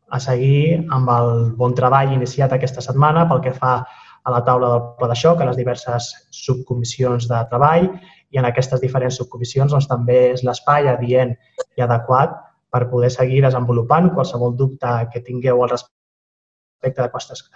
a 0.09 0.21
seguir 0.21 0.85
amb 0.95 1.09
el 1.15 1.31
bon 1.57 1.75
treball 1.75 2.13
iniciat 2.13 2.53
aquesta 2.53 2.85
setmana 2.85 3.27
pel 3.29 3.41
que 3.45 3.55
fa 3.57 3.79
a 4.25 4.33
la 4.35 4.43
taula 4.45 4.69
del 4.75 4.83
pla 4.99 5.09
de 5.09 5.17
xoc, 5.17 5.41
a 5.41 5.49
les 5.49 5.57
diverses 5.57 6.11
subcomissions 6.35 7.29
de 7.31 7.41
treball 7.51 7.89
i 8.31 8.41
en 8.41 8.45
aquestes 8.45 8.81
diferents 8.81 9.17
subcomissions 9.17 9.73
doncs, 9.73 9.89
també 9.89 10.19
és 10.35 10.45
l'espai 10.45 10.89
adient 10.89 11.33
i 11.77 11.85
adequat 11.85 12.37
per 12.71 12.89
poder 12.91 13.11
seguir 13.11 13.41
desenvolupant 13.45 14.11
qualsevol 14.13 14.57
dubte 14.57 14.91
que 15.13 15.25
tingueu 15.25 15.63
al 15.65 15.73
respecte 15.73 17.09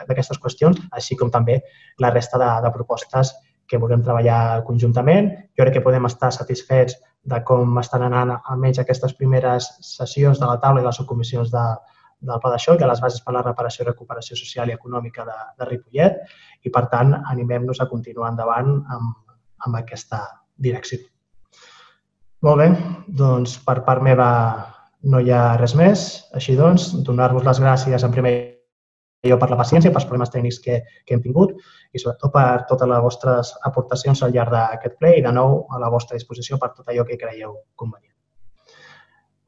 d'aquestes 0.09 0.41
qüestions, 0.41 0.81
així 0.91 1.17
com 1.21 1.31
també 1.31 1.61
la 2.01 2.11
resta 2.11 2.41
de, 2.41 2.49
de 2.65 2.73
propostes 2.73 3.35
que 3.69 3.81
vulguem 3.81 4.03
treballar 4.05 4.63
conjuntament. 4.67 5.31
Jo 5.57 5.65
crec 5.65 5.79
que 5.79 5.85
podem 5.85 6.07
estar 6.09 6.33
satisfets 6.35 6.99
de 7.23 7.39
com 7.47 7.79
estan 7.79 8.05
anant 8.09 8.35
almenys 8.37 8.81
aquestes 8.83 9.15
primeres 9.19 9.69
sessions 9.87 10.41
de 10.41 10.49
la 10.49 10.59
taula 10.63 10.83
i 10.83 10.87
les 10.87 10.99
subcomissions 10.99 11.53
de, 11.53 11.65
del 12.23 12.41
Pla 12.43 12.53
de 12.55 12.59
Xoc, 12.65 12.81
de 12.81 12.89
les 12.91 13.01
bases 13.03 13.23
per 13.23 13.33
a 13.35 13.39
la 13.39 13.45
reparació 13.47 13.85
i 13.85 13.89
recuperació 13.91 14.39
social 14.39 14.71
i 14.71 14.77
econòmica 14.77 15.27
de, 15.29 15.39
de 15.59 15.71
Ripollet 15.71 16.21
i, 16.63 16.71
per 16.71 16.87
tant, 16.93 17.15
animem-nos 17.35 17.83
a 17.83 17.89
continuar 17.91 18.33
endavant 18.33 18.75
amb, 18.97 19.17
amb 19.67 19.79
aquesta 19.79 20.23
direcció. 20.59 20.99
Molt 22.43 22.59
bé, 22.59 22.69
doncs 23.07 23.55
per 23.63 23.81
part 23.87 24.03
meva 24.03 24.29
no 25.03 25.21
hi 25.23 25.31
ha 25.31 25.57
res 25.59 25.75
més. 25.79 26.07
Així 26.35 26.57
doncs, 26.59 26.91
donar-vos 27.07 27.47
les 27.47 27.61
gràcies 27.63 28.03
en 28.07 28.15
primer 28.15 28.35
jo 29.29 29.39
per 29.39 29.49
la 29.51 29.59
paciència, 29.59 29.93
pels 29.95 30.07
problemes 30.09 30.33
tècnics 30.35 30.59
que, 30.63 30.81
que 31.07 31.15
hem 31.15 31.23
tingut 31.23 31.53
i 31.95 32.01
sobretot 32.01 32.33
per 32.35 32.65
totes 32.71 32.89
les 32.91 33.03
vostres 33.05 33.53
aportacions 33.69 34.23
al 34.23 34.33
llarg 34.35 34.51
d'aquest 34.55 34.97
ple 34.99 35.13
i 35.19 35.23
de 35.23 35.33
nou 35.35 35.61
a 35.71 35.79
la 35.83 35.91
vostra 35.93 36.19
disposició 36.19 36.59
per 36.59 36.73
tot 36.75 36.89
allò 36.89 37.05
que 37.07 37.21
creieu 37.21 37.55
convenient. 37.79 38.11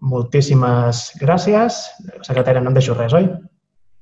Moltíssimes 0.05 1.09
gràcies. 1.19 1.81
Secretària, 2.23 2.61
no 2.63 2.71
em 2.71 2.77
deixo 2.77 2.95
res, 2.95 3.17
oi? 3.17 3.27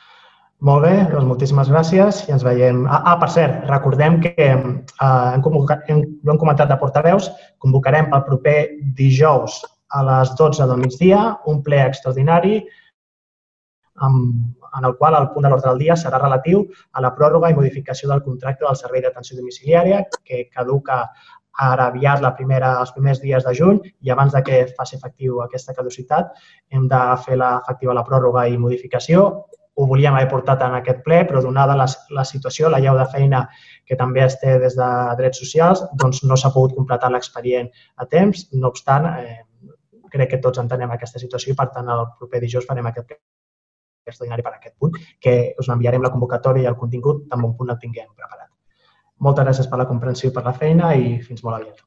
Molt 0.63 0.85
bé, 0.85 0.93
doncs 1.11 1.27
moltíssimes 1.27 1.71
gràcies 1.73 2.21
i 2.29 2.35
ens 2.37 2.45
veiem. 2.47 2.85
Ah, 2.87 3.01
ah 3.11 3.17
per 3.19 3.27
cert, 3.35 3.65
recordem 3.67 4.21
que 4.23 4.31
eh, 4.37 4.53
hem, 4.53 5.43
convocat, 5.43 5.83
hem, 5.91 6.05
ho 6.23 6.31
hem 6.31 6.39
comentat 6.39 6.71
de 6.71 6.77
portaveus, 6.79 7.27
convocarem 7.59 8.13
pel 8.13 8.23
proper 8.29 8.55
dijous 9.01 9.59
a 9.91 10.05
les 10.07 10.31
12 10.39 10.69
del 10.71 10.79
migdia 10.85 11.25
un 11.51 11.59
ple 11.67 11.81
extraordinari 11.83 12.61
amb, 13.97 14.57
en 14.79 14.85
el 14.89 14.97
qual 14.97 15.15
el 15.19 15.29
punt 15.35 15.45
de 15.45 15.51
l'ordre 15.53 15.71
del 15.71 15.85
dia 15.85 15.97
serà 16.01 16.19
relatiu 16.21 16.65
a 16.93 17.03
la 17.05 17.13
pròrroga 17.17 17.51
i 17.51 17.55
modificació 17.59 18.09
del 18.09 18.25
contracte 18.25 18.65
del 18.65 18.79
servei 18.81 19.03
d'atenció 19.05 19.37
domiciliària 19.39 20.03
que 20.25 20.47
caduca 20.51 21.05
ara 21.53 21.87
aviat 21.91 22.23
la 22.25 22.33
primera, 22.35 22.79
els 22.81 22.93
primers 22.97 23.21
dies 23.21 23.45
de 23.45 23.55
juny 23.55 23.81
i 24.01 24.11
abans 24.11 24.33
de 24.33 24.43
que 24.43 24.61
faci 24.77 24.97
efectiu 24.97 25.43
aquesta 25.43 25.75
caducitat 25.75 26.33
hem 26.71 26.87
de 26.89 27.01
fer 27.27 27.37
la, 27.37 27.59
efectiva 27.63 27.95
la 27.95 28.05
pròrroga 28.07 28.47
i 28.49 28.57
modificació. 28.59 29.27
Ho 29.75 29.87
volíem 29.89 30.15
haver 30.15 30.29
portat 30.31 30.63
en 30.65 30.75
aquest 30.79 31.01
ple, 31.05 31.23
però 31.29 31.41
donada 31.45 31.77
la, 31.77 31.87
la 32.11 32.25
situació, 32.29 32.69
la 32.69 32.81
llau 32.81 32.97
de 32.99 33.07
feina 33.13 33.47
que 33.89 33.97
també 33.97 34.25
es 34.25 34.39
té 34.41 34.59
des 34.61 34.77
de 34.77 34.89
drets 35.21 35.41
socials, 35.45 35.85
doncs 36.03 36.23
no 36.25 36.37
s'ha 36.37 36.53
pogut 36.53 36.77
completar 36.77 37.13
l'expedient 37.13 37.69
a 37.97 38.07
temps. 38.07 38.49
No 38.53 38.69
obstant, 38.69 39.09
eh, 39.17 39.41
crec 40.13 40.35
que 40.35 40.43
tots 40.45 40.61
entenem 40.61 40.93
aquesta 40.93 41.21
situació 41.21 41.53
i, 41.53 41.57
per 41.57 41.71
tant, 41.73 41.89
el 41.89 42.05
proper 42.19 42.45
dijous 42.45 42.69
farem 42.69 42.89
aquest 42.89 43.09
ple 43.09 43.23
extraordinari 44.07 44.43
per 44.47 44.53
a 44.53 44.59
aquest 44.59 44.77
punt, 44.79 44.99
que 45.21 45.55
us 45.59 45.71
enviarem 45.75 46.03
la 46.03 46.11
convocatòria 46.15 46.67
i 46.67 46.73
el 46.73 46.79
contingut 46.81 47.27
tan 47.31 47.43
bon 47.45 47.57
punt 47.59 47.71
el 47.71 47.81
tinguem 47.83 48.11
preparat. 48.17 48.51
Moltes 49.23 49.47
gràcies 49.47 49.71
per 49.71 49.79
la 49.79 49.89
comprensió 49.91 50.31
i 50.31 50.35
per 50.35 50.45
la 50.45 50.57
feina 50.59 50.95
i 50.99 51.19
fins 51.23 51.45
molt 51.47 51.61
aviat. 51.61 51.83